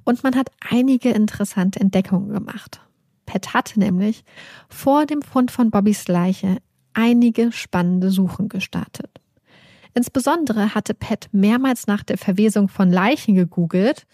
Und 0.05 0.25
man 0.25 0.35
hat 0.35 0.51
einige 0.69 1.11
interessante 1.11 1.79
Entdeckungen 1.79 2.33
gemacht. 2.33 2.81
Pat 3.25 3.55
hatte 3.55 3.79
nämlich 3.79 4.25
vor 4.69 5.07
dem 5.07 5.23
Fund 5.23 5.51
von 5.51 5.71
Bobbys 5.71 6.09
Leiche 6.09 6.59
einige 6.97 7.53
spannende 7.53 8.11
Suchen 8.11 8.49
gestartet. 8.49 9.11
Insbesondere 9.95 10.75
hatte 10.75 10.95
Pat 10.95 11.29
mehrmals 11.33 11.87
nach 11.87 12.03
der 12.03 12.19
Verwesung 12.19 12.69
von 12.69 12.91
Leichen 12.91 13.35
gegoogelt, 13.35 14.07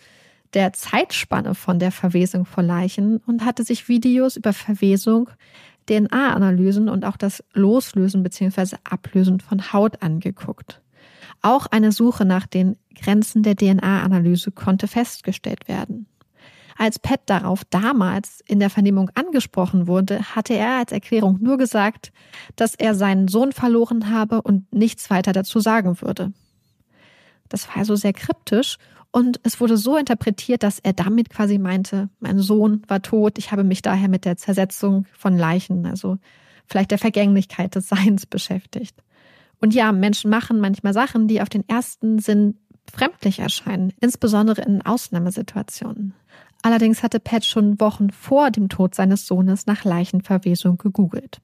der 0.55 0.73
Zeitspanne 0.73 1.55
von 1.55 1.79
der 1.79 1.93
Verwesung 1.93 2.45
von 2.45 2.67
Leichen 2.67 3.17
und 3.27 3.45
hatte 3.45 3.65
sich 3.65 3.89
Videos 3.89 4.37
über 4.37 4.53
Verwesung, 4.53 5.31
DNA-Analysen 5.89 6.89
und 6.89 7.05
auch 7.05 7.17
das 7.17 7.43
Loslösen 7.55 8.23
bzw. 8.23 8.77
Ablösen 8.85 9.41
von 9.41 9.73
Haut 9.73 10.03
angeguckt. 10.03 10.81
Auch 11.41 11.67
eine 11.67 11.91
Suche 11.91 12.25
nach 12.25 12.47
den 12.47 12.77
Grenzen 12.95 13.43
der 13.43 13.57
DNA-Analyse 13.57 14.53
konnte 14.53 14.87
festgestellt 14.87 15.67
werden. 15.67 16.07
Als 16.77 16.99
Pat 16.99 17.21
darauf 17.27 17.65
damals 17.65 18.43
in 18.47 18.61
der 18.61 18.71
Vernehmung 18.71 19.11
angesprochen 19.15 19.87
wurde, 19.87 20.35
hatte 20.35 20.55
er 20.55 20.79
als 20.79 20.93
Erklärung 20.93 21.39
nur 21.41 21.59
gesagt, 21.59 22.13
dass 22.57 22.75
er 22.75 22.95
seinen 22.95 23.29
Sohn 23.29 23.53
verloren 23.53 24.11
habe 24.11 24.43
und 24.43 24.73
nichts 24.73 25.11
weiter 25.11 25.33
dazu 25.33 25.61
sagen 25.61 26.01
würde. 26.01 26.33
Das 27.49 27.69
war 27.69 27.77
also 27.77 27.97
sehr 27.97 28.13
kryptisch 28.13 28.79
und 29.11 29.41
es 29.43 29.61
wurde 29.61 29.77
so 29.77 29.97
interpretiert, 29.99 30.63
dass 30.63 30.79
er 30.79 30.95
damit 30.95 31.29
quasi 31.29 31.59
meinte, 31.59 32.09
mein 32.19 32.39
Sohn 32.39 32.83
war 32.89 33.03
tot, 33.03 33.37
ich 33.37 33.53
habe 33.53 33.63
mich 33.63 33.83
daher 33.83 34.09
mit 34.09 34.25
der 34.25 34.39
Zersetzung 34.39 35.07
von 35.13 35.37
Leichen, 35.37 35.85
also 35.85 36.17
vielleicht 36.67 36.91
der 36.91 36.99
Vergänglichkeit 36.99 37.75
des 37.75 37.89
Seins 37.89 38.25
beschäftigt. 38.25 38.97
Und 39.61 39.75
ja, 39.75 39.93
Menschen 39.93 40.31
machen 40.31 40.61
manchmal 40.61 40.95
Sachen, 40.95 41.29
die 41.29 41.43
auf 41.43 41.51
den 41.51 41.69
ersten 41.69 42.19
Sinn 42.19 42.57
fremdlich 42.91 43.39
erscheinen, 43.39 43.93
insbesondere 44.01 44.63
in 44.63 44.83
Ausnahmesituationen. 44.83 46.15
Allerdings 46.63 47.03
hatte 47.03 47.21
Pat 47.21 47.45
schon 47.45 47.81
Wochen 47.81 48.11
vor 48.11 48.51
dem 48.51 48.69
Tod 48.69 48.95
seines 48.95 49.27
Sohnes 49.27 49.67
nach 49.67 49.85
Leichenverwesung 49.85 50.79
gegoogelt. 50.79 51.41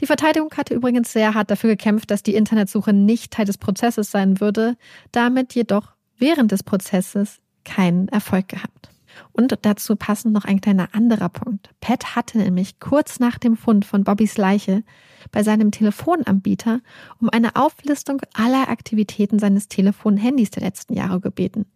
Die 0.00 0.06
Verteidigung 0.06 0.50
hatte 0.56 0.74
übrigens 0.74 1.12
sehr 1.12 1.34
hart 1.34 1.50
dafür 1.50 1.70
gekämpft, 1.70 2.10
dass 2.10 2.22
die 2.22 2.34
Internetsuche 2.34 2.92
nicht 2.92 3.32
Teil 3.32 3.46
des 3.46 3.58
Prozesses 3.58 4.10
sein 4.10 4.40
würde, 4.40 4.76
damit 5.10 5.54
jedoch 5.54 5.94
während 6.18 6.52
des 6.52 6.62
Prozesses 6.62 7.40
keinen 7.64 8.08
Erfolg 8.08 8.48
gehabt. 8.48 8.90
Und 9.32 9.58
dazu 9.62 9.96
passend 9.96 10.32
noch 10.32 10.46
ein 10.46 10.60
kleiner 10.60 10.88
anderer 10.92 11.28
Punkt. 11.28 11.70
Pat 11.80 12.16
hatte 12.16 12.38
nämlich 12.38 12.80
kurz 12.80 13.20
nach 13.20 13.38
dem 13.38 13.56
Fund 13.56 13.84
von 13.84 14.04
Bobbys 14.04 14.38
Leiche 14.38 14.84
bei 15.30 15.42
seinem 15.42 15.70
Telefonanbieter 15.70 16.80
um 17.20 17.28
eine 17.28 17.56
Auflistung 17.56 18.22
aller 18.34 18.68
Aktivitäten 18.68 19.38
seines 19.38 19.68
Telefon-Handys 19.68 20.50
der 20.50 20.62
letzten 20.62 20.94
Jahre 20.94 21.20
gebeten. 21.20 21.66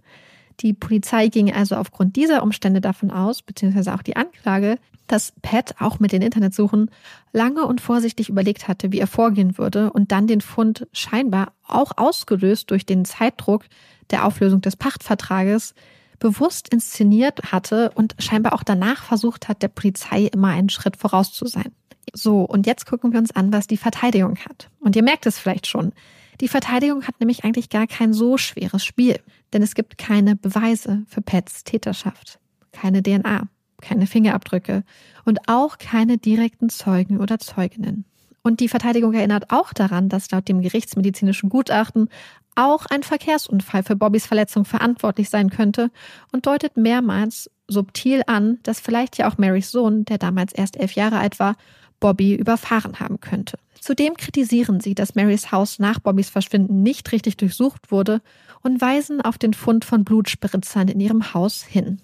Die 0.60 0.72
Polizei 0.72 1.28
ging 1.28 1.52
also 1.52 1.76
aufgrund 1.76 2.16
dieser 2.16 2.42
Umstände 2.42 2.80
davon 2.80 3.10
aus, 3.10 3.42
beziehungsweise 3.42 3.94
auch 3.94 4.02
die 4.02 4.16
Anklage, 4.16 4.78
dass 5.06 5.32
Pat 5.42 5.76
auch 5.80 6.00
mit 6.00 6.12
den 6.12 6.22
Internetsuchen 6.22 6.90
lange 7.32 7.64
und 7.64 7.80
vorsichtig 7.80 8.28
überlegt 8.28 8.66
hatte, 8.66 8.92
wie 8.92 8.98
er 8.98 9.06
vorgehen 9.06 9.58
würde 9.58 9.92
und 9.92 10.12
dann 10.12 10.26
den 10.26 10.40
Fund 10.40 10.86
scheinbar 10.92 11.52
auch 11.66 11.92
ausgelöst 11.96 12.70
durch 12.70 12.86
den 12.86 13.04
Zeitdruck 13.04 13.64
der 14.10 14.24
Auflösung 14.24 14.60
des 14.60 14.76
Pachtvertrages 14.76 15.74
bewusst 16.18 16.68
inszeniert 16.72 17.52
hatte 17.52 17.90
und 17.94 18.14
scheinbar 18.18 18.54
auch 18.54 18.62
danach 18.62 19.02
versucht 19.02 19.48
hat, 19.48 19.62
der 19.62 19.68
Polizei 19.68 20.24
immer 20.24 20.48
einen 20.48 20.70
Schritt 20.70 20.96
voraus 20.96 21.32
zu 21.32 21.46
sein. 21.46 21.72
So, 22.12 22.42
und 22.42 22.66
jetzt 22.66 22.86
gucken 22.86 23.12
wir 23.12 23.18
uns 23.18 23.32
an, 23.32 23.52
was 23.52 23.66
die 23.66 23.76
Verteidigung 23.76 24.38
hat. 24.38 24.70
Und 24.80 24.96
ihr 24.96 25.02
merkt 25.02 25.26
es 25.26 25.38
vielleicht 25.38 25.66
schon. 25.66 25.92
Die 26.40 26.48
Verteidigung 26.48 27.04
hat 27.06 27.18
nämlich 27.20 27.44
eigentlich 27.44 27.70
gar 27.70 27.86
kein 27.86 28.12
so 28.12 28.36
schweres 28.36 28.84
Spiel, 28.84 29.20
denn 29.52 29.62
es 29.62 29.74
gibt 29.74 29.98
keine 29.98 30.36
Beweise 30.36 31.04
für 31.08 31.22
Pets 31.22 31.64
Täterschaft, 31.64 32.38
keine 32.72 33.02
DNA, 33.02 33.48
keine 33.80 34.06
Fingerabdrücke 34.06 34.84
und 35.24 35.48
auch 35.48 35.78
keine 35.78 36.18
direkten 36.18 36.68
Zeugen 36.68 37.20
oder 37.20 37.38
Zeuginnen. 37.38 38.04
Und 38.42 38.60
die 38.60 38.68
Verteidigung 38.68 39.12
erinnert 39.12 39.50
auch 39.50 39.72
daran, 39.72 40.08
dass 40.08 40.30
laut 40.30 40.46
dem 40.48 40.60
gerichtsmedizinischen 40.60 41.48
Gutachten 41.48 42.08
auch 42.54 42.86
ein 42.86 43.02
Verkehrsunfall 43.02 43.82
für 43.82 43.96
Bobbys 43.96 44.26
Verletzung 44.26 44.64
verantwortlich 44.64 45.30
sein 45.30 45.50
könnte 45.50 45.90
und 46.32 46.46
deutet 46.46 46.76
mehrmals 46.76 47.50
subtil 47.66 48.22
an, 48.26 48.58
dass 48.62 48.78
vielleicht 48.78 49.18
ja 49.18 49.28
auch 49.28 49.38
Marys 49.38 49.70
Sohn, 49.70 50.04
der 50.04 50.18
damals 50.18 50.52
erst 50.52 50.76
elf 50.76 50.92
Jahre 50.92 51.18
alt 51.18 51.40
war, 51.40 51.56
Bobby 51.98 52.34
überfahren 52.34 53.00
haben 53.00 53.20
könnte. 53.20 53.58
Zudem 53.86 54.14
kritisieren 54.14 54.80
sie, 54.80 54.96
dass 54.96 55.14
Marys 55.14 55.52
Haus 55.52 55.78
nach 55.78 56.00
Bobbys 56.00 56.28
Verschwinden 56.28 56.82
nicht 56.82 57.12
richtig 57.12 57.36
durchsucht 57.36 57.92
wurde 57.92 58.20
und 58.64 58.80
weisen 58.80 59.20
auf 59.20 59.38
den 59.38 59.54
Fund 59.54 59.84
von 59.84 60.02
Blutspritzern 60.02 60.88
in 60.88 60.98
ihrem 60.98 61.34
Haus 61.34 61.62
hin. 61.62 62.00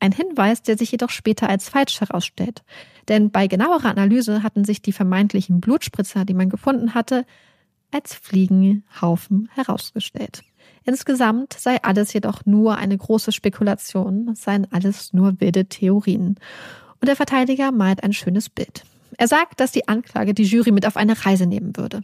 Ein 0.00 0.12
Hinweis, 0.12 0.60
der 0.60 0.76
sich 0.76 0.92
jedoch 0.92 1.08
später 1.08 1.48
als 1.48 1.70
falsch 1.70 2.02
herausstellt. 2.02 2.62
Denn 3.08 3.30
bei 3.30 3.46
genauerer 3.46 3.88
Analyse 3.88 4.42
hatten 4.42 4.66
sich 4.66 4.82
die 4.82 4.92
vermeintlichen 4.92 5.62
Blutspritzer, 5.62 6.26
die 6.26 6.34
man 6.34 6.50
gefunden 6.50 6.92
hatte, 6.92 7.24
als 7.90 8.12
Fliegenhaufen 8.12 9.48
herausgestellt. 9.54 10.42
Insgesamt 10.84 11.54
sei 11.54 11.82
alles 11.82 12.12
jedoch 12.12 12.44
nur 12.44 12.76
eine 12.76 12.98
große 12.98 13.32
Spekulation, 13.32 14.34
seien 14.34 14.70
alles 14.70 15.14
nur 15.14 15.40
wilde 15.40 15.64
Theorien. 15.64 16.36
Und 17.00 17.08
der 17.08 17.16
Verteidiger 17.16 17.72
malt 17.72 18.02
ein 18.02 18.12
schönes 18.12 18.50
Bild. 18.50 18.84
Er 19.18 19.28
sagt, 19.28 19.60
dass 19.60 19.72
die 19.72 19.88
Anklage 19.88 20.34
die 20.34 20.44
Jury 20.44 20.72
mit 20.72 20.86
auf 20.86 20.96
eine 20.96 21.24
Reise 21.24 21.46
nehmen 21.46 21.76
würde. 21.76 22.02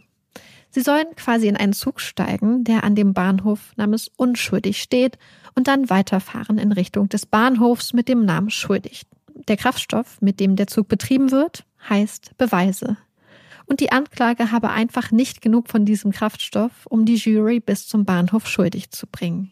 Sie 0.69 0.81
sollen 0.81 1.07
quasi 1.17 1.47
in 1.47 1.57
einen 1.57 1.73
Zug 1.73 1.99
steigen, 1.99 2.63
der 2.63 2.85
an 2.85 2.95
dem 2.95 3.13
Bahnhof 3.13 3.73
namens 3.75 4.09
Unschuldig 4.15 4.81
steht 4.81 5.17
und 5.53 5.67
dann 5.67 5.89
weiterfahren 5.89 6.57
in 6.57 6.71
Richtung 6.71 7.09
des 7.09 7.25
Bahnhofs 7.25 7.91
mit 7.91 8.07
dem 8.07 8.23
Namen 8.23 8.49
Schuldig. 8.49 9.03
Der 9.47 9.57
Kraftstoff, 9.57 10.21
mit 10.21 10.39
dem 10.39 10.55
der 10.55 10.67
Zug 10.67 10.87
betrieben 10.87 11.31
wird, 11.31 11.65
heißt 11.89 12.37
Beweise. 12.37 12.97
Und 13.65 13.81
die 13.81 13.91
Anklage 13.91 14.51
habe 14.51 14.69
einfach 14.69 15.11
nicht 15.11 15.41
genug 15.41 15.69
von 15.69 15.85
diesem 15.85 16.11
Kraftstoff, 16.11 16.85
um 16.85 17.05
die 17.05 17.15
Jury 17.15 17.59
bis 17.59 17.87
zum 17.87 18.05
Bahnhof 18.05 18.47
schuldig 18.47 18.91
zu 18.91 19.07
bringen. 19.07 19.51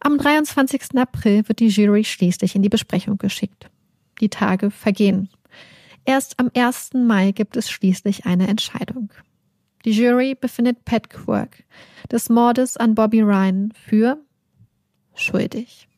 Am 0.00 0.18
23. 0.18 0.96
April 0.96 1.48
wird 1.48 1.60
die 1.60 1.68
Jury 1.68 2.04
schließlich 2.04 2.54
in 2.54 2.62
die 2.62 2.68
Besprechung 2.68 3.18
geschickt. 3.18 3.70
Die 4.20 4.28
Tage 4.28 4.70
vergehen. 4.70 5.28
Erst 6.06 6.38
am 6.38 6.52
1. 6.54 6.90
Mai 6.94 7.32
gibt 7.32 7.56
es 7.56 7.68
schließlich 7.68 8.26
eine 8.26 8.46
Entscheidung. 8.46 9.12
Die 9.84 9.90
Jury 9.90 10.36
befindet 10.36 10.84
Pat 10.84 11.10
Quirk 11.10 11.64
des 12.12 12.28
Mordes 12.28 12.76
an 12.76 12.94
Bobby 12.94 13.22
Ryan 13.22 13.72
für 13.72 14.16
schuldig. 15.16 15.88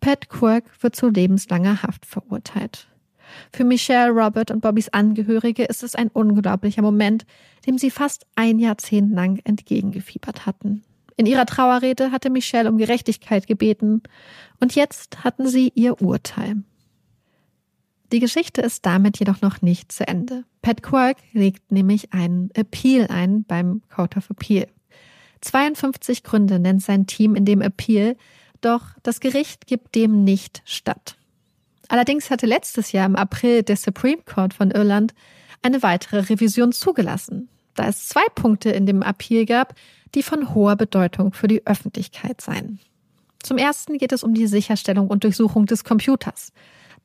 Pat 0.00 0.30
Quirk 0.30 0.64
wird 0.82 0.96
zu 0.96 1.10
lebenslanger 1.10 1.82
Haft 1.82 2.06
verurteilt. 2.06 2.88
Für 3.52 3.64
Michelle, 3.64 4.10
Robert 4.10 4.50
und 4.50 4.62
Bobbys 4.62 4.88
Angehörige 4.88 5.64
ist 5.64 5.82
es 5.82 5.94
ein 5.94 6.08
unglaublicher 6.08 6.82
Moment, 6.82 7.26
dem 7.66 7.76
sie 7.76 7.90
fast 7.90 8.26
ein 8.36 8.58
Jahrzehnt 8.58 9.12
lang 9.12 9.40
entgegengefiebert 9.44 10.46
hatten. 10.46 10.82
In 11.18 11.26
ihrer 11.26 11.44
Trauerrede 11.44 12.10
hatte 12.10 12.30
Michelle 12.30 12.70
um 12.70 12.78
Gerechtigkeit 12.78 13.46
gebeten 13.46 14.02
und 14.60 14.74
jetzt 14.74 15.24
hatten 15.24 15.46
sie 15.46 15.72
ihr 15.74 16.00
Urteil. 16.00 16.62
Die 18.12 18.20
Geschichte 18.20 18.60
ist 18.60 18.86
damit 18.86 19.18
jedoch 19.18 19.40
noch 19.40 19.62
nicht 19.62 19.90
zu 19.90 20.06
Ende. 20.06 20.44
Pat 20.62 20.82
Quirk 20.82 21.16
legt 21.32 21.72
nämlich 21.72 22.12
einen 22.12 22.50
Appeal 22.54 23.08
ein 23.08 23.44
beim 23.44 23.82
Court 23.88 24.16
of 24.16 24.30
Appeal. 24.30 24.68
52 25.40 26.22
Gründe 26.22 26.58
nennt 26.58 26.82
sein 26.82 27.06
Team 27.06 27.34
in 27.34 27.44
dem 27.44 27.60
Appeal, 27.60 28.16
doch 28.60 28.82
das 29.02 29.20
Gericht 29.20 29.66
gibt 29.66 29.94
dem 29.94 30.24
nicht 30.24 30.62
statt. 30.64 31.16
Allerdings 31.88 32.30
hatte 32.30 32.46
letztes 32.46 32.92
Jahr 32.92 33.06
im 33.06 33.16
April 33.16 33.62
der 33.62 33.76
Supreme 33.76 34.22
Court 34.24 34.54
von 34.54 34.70
Irland 34.70 35.14
eine 35.62 35.82
weitere 35.82 36.20
Revision 36.20 36.72
zugelassen, 36.72 37.48
da 37.74 37.88
es 37.88 38.08
zwei 38.08 38.26
Punkte 38.34 38.70
in 38.70 38.86
dem 38.86 39.02
Appeal 39.02 39.46
gab, 39.46 39.74
die 40.14 40.22
von 40.22 40.54
hoher 40.54 40.76
Bedeutung 40.76 41.32
für 41.32 41.48
die 41.48 41.66
Öffentlichkeit 41.66 42.40
seien. 42.40 42.80
Zum 43.42 43.58
ersten 43.58 43.98
geht 43.98 44.12
es 44.12 44.24
um 44.24 44.34
die 44.34 44.46
Sicherstellung 44.46 45.08
und 45.08 45.24
Durchsuchung 45.24 45.66
des 45.66 45.84
Computers. 45.84 46.52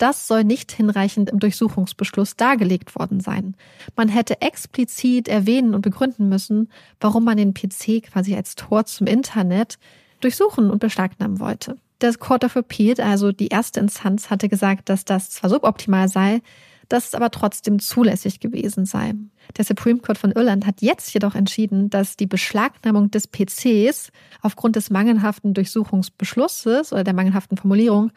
Das 0.02 0.28
soll 0.28 0.44
nicht 0.44 0.72
hinreichend 0.72 1.30
im 1.30 1.38
Durchsuchungsbeschluss 1.38 2.36
dargelegt 2.36 2.96
worden 2.96 3.20
sein. 3.20 3.56
Man 3.96 4.10
hätte 4.10 4.42
explizit 4.42 5.28
erwähnen 5.28 5.76
und 5.76 5.84
begründen 5.84 6.28
müssen, 6.28 6.72
warum 7.00 7.24
man 7.24 7.38
den 7.38 7.54
PC 7.54 8.02
quasi 8.12 8.36
als 8.36 8.56
Tor 8.56 8.86
zum 8.86 9.06
Internet 9.06 9.78
durchsuchen 10.20 10.72
und 10.72 10.80
beschlagnahmen 10.80 11.40
wollte. 11.40 11.78
Das 12.00 12.18
Court 12.18 12.44
of 12.44 12.56
Appeal, 12.56 13.00
also 13.00 13.32
die 13.32 13.50
erste 13.50 13.80
Instanz, 13.80 14.32
hatte 14.32 14.50
gesagt, 14.50 14.90
dass 14.90 15.06
das 15.06 15.30
zwar 15.30 15.52
suboptimal 15.52 16.10
sei, 16.10 16.42
dass 16.90 17.10
es 17.10 17.14
aber 17.14 17.30
trotzdem 17.30 17.78
zulässig 17.78 18.40
gewesen 18.40 18.88
sei. 18.88 19.14
Der 19.56 19.66
Supreme 19.66 20.00
Court 20.00 20.18
von 20.18 20.32
Irland 20.32 20.66
hat 20.66 20.82
jetzt 20.82 21.14
jedoch 21.14 21.36
entschieden, 21.36 21.92
dass 21.92 22.18
die 22.18 22.26
Beschlagnahmung 22.26 23.12
des 23.12 23.28
PCs 23.28 24.12
aufgrund 24.42 24.78
des 24.78 24.90
mangelhaften 24.90 25.54
Durchsuchungsbeschlusses 25.54 26.92
oder 26.92 27.04
der 27.04 27.14
mangelhaften 27.14 27.56
Formulierung 27.56 28.12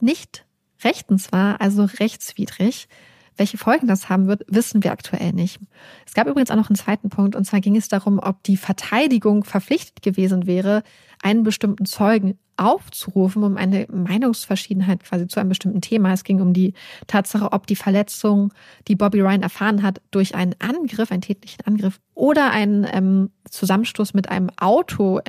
nicht 0.00 0.44
rechtens 0.84 1.32
war, 1.32 1.60
also 1.60 1.84
rechtswidrig, 1.84 2.88
welche 3.36 3.58
Folgen 3.58 3.86
das 3.86 4.08
haben 4.08 4.26
wird, 4.26 4.44
wissen 4.48 4.84
wir 4.84 4.92
aktuell 4.92 5.32
nicht. 5.32 5.60
Es 6.06 6.12
gab 6.12 6.26
übrigens 6.26 6.50
auch 6.50 6.56
noch 6.56 6.68
einen 6.68 6.76
zweiten 6.76 7.08
Punkt, 7.08 7.34
und 7.34 7.44
zwar 7.44 7.60
ging 7.60 7.76
es 7.76 7.88
darum, 7.88 8.18
ob 8.18 8.42
die 8.42 8.56
Verteidigung 8.56 9.44
verpflichtet 9.44 10.02
gewesen 10.02 10.46
wäre, 10.46 10.82
einen 11.22 11.42
bestimmten 11.42 11.86
Zeugen 11.86 12.38
aufzurufen, 12.58 13.42
um 13.42 13.56
eine 13.56 13.86
Meinungsverschiedenheit 13.90 15.04
quasi 15.04 15.26
zu 15.26 15.40
einem 15.40 15.48
bestimmten 15.48 15.80
Thema. 15.80 16.12
Es 16.12 16.24
ging 16.24 16.42
um 16.42 16.52
die 16.52 16.74
Tatsache, 17.06 17.52
ob 17.52 17.66
die 17.66 17.76
Verletzung, 17.76 18.52
die 18.88 18.96
Bobby 18.96 19.22
Ryan 19.22 19.42
erfahren 19.42 19.82
hat, 19.82 20.02
durch 20.10 20.34
einen 20.34 20.54
Angriff, 20.58 21.10
einen 21.10 21.22
tätlichen 21.22 21.64
Angriff 21.64 21.98
oder 22.14 22.50
einen 22.50 22.86
ähm, 22.92 23.30
Zusammenstoß 23.48 24.12
mit 24.12 24.28
einem 24.28 24.50
Auto 24.58 25.20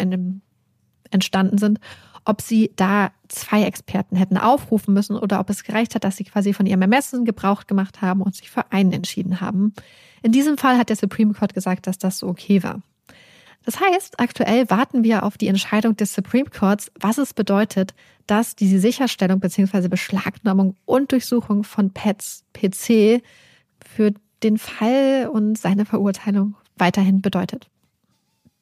entstanden 1.10 1.58
sind, 1.58 1.80
ob 2.26 2.42
sie 2.42 2.72
da 2.76 3.12
zwei 3.28 3.64
Experten 3.64 4.16
hätten 4.16 4.38
aufrufen 4.38 4.94
müssen 4.94 5.16
oder 5.16 5.40
ob 5.40 5.50
es 5.50 5.64
gereicht 5.64 5.96
hat, 5.96 6.04
dass 6.04 6.18
sie 6.18 6.24
quasi 6.24 6.54
von 6.54 6.66
ihrem 6.66 6.82
Ermessen 6.82 7.26
Gebrauch 7.26 7.68
gemacht 7.68 8.02
haben 8.02 8.22
und 8.22 8.36
sich 8.36 8.50
für 8.50 8.72
einen 8.72 8.94
entschieden 8.94 9.42
haben. 9.42 9.74
In 10.22 10.32
diesem 10.32 10.58
Fall 10.58 10.78
hat 10.78 10.90
der 10.90 10.96
Supreme 10.96 11.34
Court 11.34 11.54
gesagt, 11.54 11.88
dass 11.88 11.98
das 11.98 12.20
so 12.20 12.28
okay 12.28 12.64
war. 12.64 12.82
Das 13.64 13.80
heißt, 13.80 14.20
aktuell 14.20 14.70
warten 14.70 15.04
wir 15.04 15.24
auf 15.24 15.38
die 15.38 15.48
Entscheidung 15.48 15.96
des 15.96 16.14
Supreme 16.14 16.50
Courts, 16.50 16.92
was 17.00 17.18
es 17.18 17.34
bedeutet, 17.34 17.94
dass 18.26 18.56
diese 18.56 18.80
Sicherstellung 18.80 19.40
bzw. 19.40 19.88
Beschlagnahmung 19.88 20.76
und 20.86 21.12
Durchsuchung 21.12 21.64
von 21.64 21.92
Pets 21.92 22.44
PC 22.54 23.22
für 23.86 24.14
den 24.42 24.58
Fall 24.58 25.30
und 25.32 25.58
seine 25.58 25.86
Verurteilung 25.86 26.56
weiterhin 26.78 27.22
bedeutet. 27.22 27.70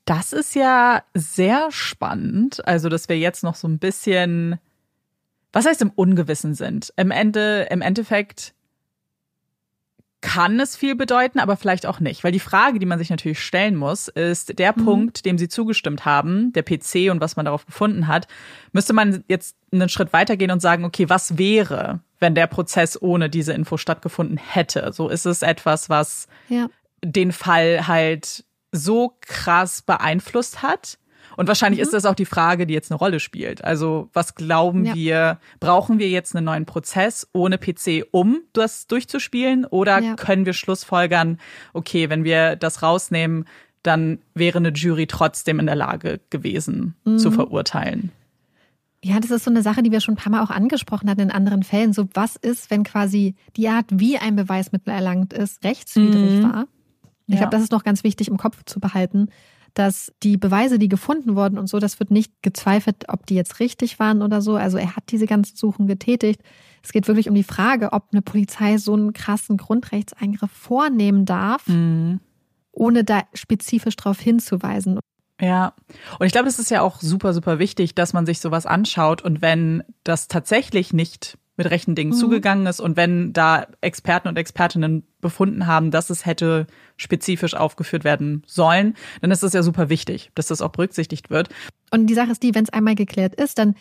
Das 0.09 0.33
ist 0.33 0.55
ja 0.55 1.03
sehr 1.13 1.67
spannend. 1.69 2.67
Also, 2.67 2.89
dass 2.89 3.09
wir 3.09 3.19
jetzt 3.19 3.43
noch 3.43 3.53
so 3.53 3.67
ein 3.67 3.77
bisschen, 3.77 4.57
was 5.53 5.67
heißt 5.67 5.83
im 5.83 5.91
Ungewissen 5.91 6.55
sind. 6.55 6.91
Im 6.97 7.11
Ende, 7.11 7.67
im 7.69 7.83
Endeffekt 7.83 8.55
kann 10.21 10.59
es 10.59 10.75
viel 10.75 10.95
bedeuten, 10.95 11.37
aber 11.37 11.57
vielleicht 11.57 11.85
auch 11.85 11.99
nicht. 11.99 12.23
Weil 12.23 12.31
die 12.31 12.39
Frage, 12.39 12.79
die 12.79 12.87
man 12.87 12.97
sich 12.97 13.11
natürlich 13.11 13.39
stellen 13.39 13.75
muss, 13.75 14.07
ist 14.07 14.57
der 14.57 14.73
mhm. 14.75 14.83
Punkt, 14.83 15.25
dem 15.25 15.37
Sie 15.37 15.47
zugestimmt 15.47 16.05
haben, 16.05 16.53
der 16.53 16.63
PC 16.63 17.11
und 17.11 17.21
was 17.21 17.35
man 17.35 17.45
darauf 17.45 17.67
gefunden 17.67 18.07
hat, 18.07 18.27
müsste 18.71 18.93
man 18.93 19.23
jetzt 19.27 19.55
einen 19.71 19.89
Schritt 19.89 20.11
weitergehen 20.11 20.49
und 20.49 20.59
sagen, 20.59 20.85
okay, 20.85 21.07
was 21.07 21.37
wäre, 21.37 21.99
wenn 22.19 22.33
der 22.33 22.47
Prozess 22.47 22.99
ohne 22.99 23.29
diese 23.29 23.53
Info 23.53 23.77
stattgefunden 23.77 24.37
hätte? 24.37 24.91
So 24.91 25.07
ist 25.07 25.27
es 25.27 25.43
etwas, 25.43 25.87
was 25.87 26.27
ja. 26.47 26.67
den 27.05 27.31
Fall 27.31 27.87
halt 27.87 28.43
so 28.71 29.13
krass 29.21 29.81
beeinflusst 29.81 30.61
hat, 30.61 30.99
und 31.39 31.47
wahrscheinlich 31.47 31.79
mhm. 31.79 31.83
ist 31.83 31.93
das 31.93 32.05
auch 32.05 32.15
die 32.15 32.25
Frage, 32.25 32.67
die 32.67 32.73
jetzt 32.73 32.91
eine 32.91 32.97
Rolle 32.97 33.21
spielt. 33.21 33.63
Also 33.63 34.09
was 34.11 34.35
glauben 34.35 34.83
ja. 34.83 34.93
wir, 34.93 35.39
brauchen 35.61 35.97
wir 35.97 36.09
jetzt 36.09 36.35
einen 36.35 36.43
neuen 36.43 36.65
Prozess 36.65 37.29
ohne 37.31 37.57
PC, 37.57 38.07
um 38.11 38.41
das 38.51 38.87
durchzuspielen? 38.87 39.63
Oder 39.65 39.99
ja. 39.99 40.15
können 40.15 40.45
wir 40.45 40.51
Schlussfolgern, 40.51 41.37
okay, 41.71 42.09
wenn 42.09 42.25
wir 42.25 42.57
das 42.57 42.83
rausnehmen, 42.83 43.45
dann 43.83 44.19
wäre 44.33 44.57
eine 44.57 44.73
Jury 44.73 45.07
trotzdem 45.07 45.59
in 45.59 45.67
der 45.67 45.75
Lage 45.75 46.19
gewesen 46.29 46.95
mhm. 47.05 47.19
zu 47.19 47.31
verurteilen? 47.31 48.11
Ja, 49.01 49.21
das 49.21 49.31
ist 49.31 49.45
so 49.45 49.49
eine 49.49 49.61
Sache, 49.61 49.81
die 49.81 49.93
wir 49.93 50.01
schon 50.01 50.15
ein 50.15 50.17
paar 50.17 50.31
Mal 50.31 50.43
auch 50.43 50.49
angesprochen 50.49 51.09
hatten 51.09 51.21
in 51.21 51.31
anderen 51.31 51.63
Fällen. 51.63 51.93
So, 51.93 52.09
was 52.13 52.35
ist, 52.35 52.69
wenn 52.69 52.83
quasi 52.83 53.35
die 53.55 53.69
Art, 53.69 53.85
wie 53.91 54.17
ein 54.17 54.35
Beweismittel 54.35 54.91
erlangt 54.91 55.31
ist, 55.31 55.63
rechtswidrig 55.63 56.41
mhm. 56.41 56.43
war? 56.43 56.67
Ich 57.29 57.35
ja. 57.35 57.41
glaube, 57.41 57.51
das 57.51 57.61
ist 57.61 57.71
noch 57.71 57.83
ganz 57.83 58.03
wichtig 58.03 58.27
im 58.27 58.37
Kopf 58.37 58.63
zu 58.65 58.79
behalten, 58.79 59.29
dass 59.75 60.11
die 60.23 60.35
Beweise, 60.35 60.79
die 60.79 60.89
gefunden 60.89 61.35
wurden 61.35 61.59
und 61.59 61.67
so, 61.67 61.79
das 61.79 61.99
wird 61.99 62.09
nicht 62.09 62.33
gezweifelt, 62.41 63.05
ob 63.07 63.27
die 63.27 63.35
jetzt 63.35 63.59
richtig 63.59 63.99
waren 63.99 64.23
oder 64.23 64.41
so. 64.41 64.55
Also 64.55 64.77
er 64.77 64.95
hat 64.95 65.03
diese 65.09 65.27
ganzen 65.27 65.55
Suchen 65.55 65.85
getätigt. 65.85 66.41
Es 66.83 66.91
geht 66.91 67.07
wirklich 67.07 67.29
um 67.29 67.35
die 67.35 67.43
Frage, 67.43 67.93
ob 67.93 68.07
eine 68.11 68.23
Polizei 68.23 68.79
so 68.79 68.93
einen 68.93 69.13
krassen 69.13 69.57
Grundrechtseingriff 69.57 70.51
vornehmen 70.51 71.25
darf, 71.25 71.67
mhm. 71.67 72.19
ohne 72.71 73.03
da 73.03 73.21
spezifisch 73.35 73.95
darauf 73.95 74.19
hinzuweisen. 74.19 74.99
Ja, 75.39 75.73
und 76.17 76.25
ich 76.25 76.31
glaube, 76.31 76.47
das 76.47 76.59
ist 76.59 76.71
ja 76.71 76.81
auch 76.81 76.99
super, 76.99 77.33
super 77.33 77.59
wichtig, 77.59 77.93
dass 77.93 78.11
man 78.11 78.25
sich 78.25 78.39
sowas 78.39 78.65
anschaut 78.65 79.21
und 79.21 79.41
wenn 79.41 79.83
das 80.03 80.27
tatsächlich 80.27 80.93
nicht 80.93 81.37
mit 81.59 81.69
rechten 81.69 81.93
Dingen 81.93 82.11
mhm. 82.11 82.15
zugegangen 82.15 82.65
ist 82.65 82.79
und 82.79 82.95
wenn 82.97 83.33
da 83.33 83.67
Experten 83.81 84.29
und 84.29 84.37
Expertinnen 84.37 85.03
befunden 85.19 85.67
haben, 85.67 85.91
dass 85.91 86.09
es 86.09 86.25
hätte 86.25 86.67
spezifisch 86.95 87.53
aufgeführt 87.53 88.05
werden 88.05 88.43
sollen, 88.47 88.95
dann 89.21 89.29
ist 89.29 89.43
es 89.43 89.51
ja 89.51 89.61
super 89.61 89.89
wichtig, 89.89 90.31
dass 90.35 90.47
das 90.47 90.61
auch 90.61 90.71
berücksichtigt 90.71 91.29
wird. 91.29 91.49
Und 91.91 92.07
die 92.07 92.13
Sache 92.13 92.31
ist 92.31 92.41
die, 92.43 92.55
wenn 92.55 92.63
es 92.63 92.69
einmal 92.69 92.95
geklärt 92.95 93.35
ist, 93.35 93.57
dann 93.57 93.75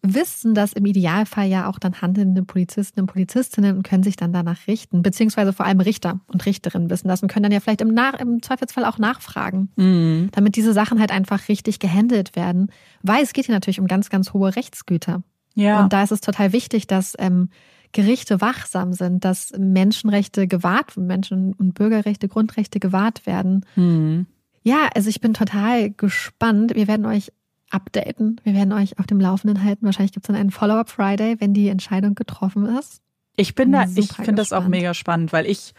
wissen 0.00 0.54
das 0.54 0.72
im 0.72 0.86
Idealfall 0.86 1.48
ja 1.48 1.68
auch 1.68 1.78
dann 1.78 2.00
handelnde 2.00 2.44
Polizisten 2.44 3.00
und 3.00 3.08
Polizistinnen 3.08 3.76
und 3.76 3.82
können 3.82 4.04
sich 4.04 4.16
dann 4.16 4.32
danach 4.32 4.66
richten, 4.66 5.02
beziehungsweise 5.02 5.52
vor 5.52 5.66
allem 5.66 5.80
Richter 5.80 6.20
und 6.28 6.46
Richterinnen 6.46 6.88
wissen 6.88 7.08
das 7.08 7.22
und 7.22 7.28
können 7.28 7.42
dann 7.42 7.52
ja 7.52 7.60
vielleicht 7.60 7.82
im, 7.82 7.92
Nach 7.92 8.14
im 8.14 8.40
Zweifelsfall 8.40 8.86
auch 8.86 8.98
nachfragen, 8.98 9.70
mhm. 9.76 10.30
damit 10.32 10.56
diese 10.56 10.72
Sachen 10.72 10.98
halt 10.98 11.10
einfach 11.10 11.48
richtig 11.48 11.78
gehandelt 11.78 12.36
werden, 12.36 12.70
weil 13.02 13.22
es 13.22 13.34
geht 13.34 13.46
hier 13.46 13.54
natürlich 13.54 13.80
um 13.80 13.86
ganz, 13.86 14.08
ganz 14.08 14.32
hohe 14.32 14.56
Rechtsgüter. 14.56 15.22
Ja. 15.58 15.82
Und 15.82 15.92
da 15.92 16.04
ist 16.04 16.12
es 16.12 16.20
total 16.20 16.52
wichtig, 16.52 16.86
dass 16.86 17.14
ähm, 17.18 17.48
Gerichte 17.90 18.40
wachsam 18.40 18.92
sind, 18.92 19.24
dass 19.24 19.52
Menschenrechte 19.58 20.46
gewahrt, 20.46 20.96
Menschen- 20.96 21.52
und 21.52 21.74
Bürgerrechte, 21.74 22.28
Grundrechte 22.28 22.78
gewahrt 22.78 23.26
werden. 23.26 23.66
Mhm. 23.74 24.26
Ja, 24.62 24.88
also 24.94 25.08
ich 25.08 25.20
bin 25.20 25.34
total 25.34 25.90
gespannt. 25.90 26.76
Wir 26.76 26.86
werden 26.86 27.06
euch 27.06 27.32
updaten. 27.70 28.40
Wir 28.44 28.54
werden 28.54 28.72
euch 28.72 29.00
auf 29.00 29.06
dem 29.06 29.18
Laufenden 29.18 29.64
halten. 29.64 29.84
Wahrscheinlich 29.84 30.12
gibt 30.12 30.24
es 30.24 30.28
dann 30.28 30.36
einen 30.36 30.52
Follow-up 30.52 30.90
Friday, 30.90 31.36
wenn 31.40 31.54
die 31.54 31.68
Entscheidung 31.68 32.14
getroffen 32.14 32.66
ist. 32.78 33.02
Ich 33.34 33.56
bin 33.56 33.72
da, 33.72 33.84
ich 33.94 34.12
finde 34.12 34.34
das 34.34 34.52
auch 34.52 34.68
mega 34.68 34.94
spannend, 34.94 35.32
weil 35.32 35.46
ich 35.46 35.74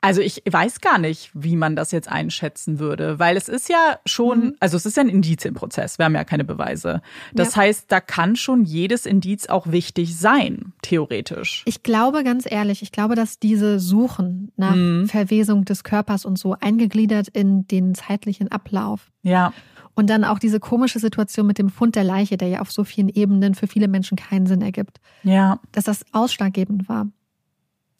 also 0.00 0.20
ich 0.22 0.42
weiß 0.50 0.80
gar 0.80 0.98
nicht, 0.98 1.30
wie 1.34 1.56
man 1.56 1.76
das 1.76 1.90
jetzt 1.90 2.08
einschätzen 2.08 2.78
würde, 2.78 3.18
weil 3.18 3.36
es 3.36 3.48
ist 3.48 3.68
ja 3.68 3.98
schon, 4.06 4.38
mhm. 4.38 4.54
also 4.60 4.76
es 4.76 4.86
ist 4.86 4.96
ja 4.96 5.02
ein 5.02 5.08
Indizienprozess, 5.08 5.98
wir 5.98 6.06
haben 6.06 6.14
ja 6.14 6.24
keine 6.24 6.44
Beweise. 6.44 7.02
Das 7.34 7.54
ja. 7.54 7.62
heißt, 7.62 7.92
da 7.92 8.00
kann 8.00 8.36
schon 8.36 8.64
jedes 8.64 9.04
Indiz 9.04 9.46
auch 9.46 9.70
wichtig 9.70 10.16
sein, 10.16 10.72
theoretisch. 10.82 11.62
Ich 11.66 11.82
glaube 11.82 12.24
ganz 12.24 12.50
ehrlich, 12.50 12.82
ich 12.82 12.92
glaube, 12.92 13.14
dass 13.14 13.38
diese 13.38 13.78
Suchen 13.78 14.52
nach 14.56 14.74
mhm. 14.74 15.06
Verwesung 15.06 15.64
des 15.64 15.84
Körpers 15.84 16.24
und 16.24 16.38
so 16.38 16.56
eingegliedert 16.58 17.28
in 17.28 17.66
den 17.66 17.94
zeitlichen 17.94 18.50
Ablauf. 18.50 19.10
Ja. 19.22 19.52
Und 19.94 20.08
dann 20.08 20.24
auch 20.24 20.38
diese 20.38 20.60
komische 20.60 20.98
Situation 20.98 21.46
mit 21.46 21.58
dem 21.58 21.68
Fund 21.68 21.94
der 21.94 22.04
Leiche, 22.04 22.38
der 22.38 22.48
ja 22.48 22.60
auf 22.60 22.72
so 22.72 22.84
vielen 22.84 23.10
Ebenen 23.10 23.54
für 23.54 23.66
viele 23.66 23.88
Menschen 23.88 24.16
keinen 24.16 24.46
Sinn 24.46 24.62
ergibt. 24.62 24.98
Ja. 25.24 25.60
Dass 25.72 25.84
das 25.84 26.06
ausschlaggebend 26.12 26.88
war. 26.88 27.08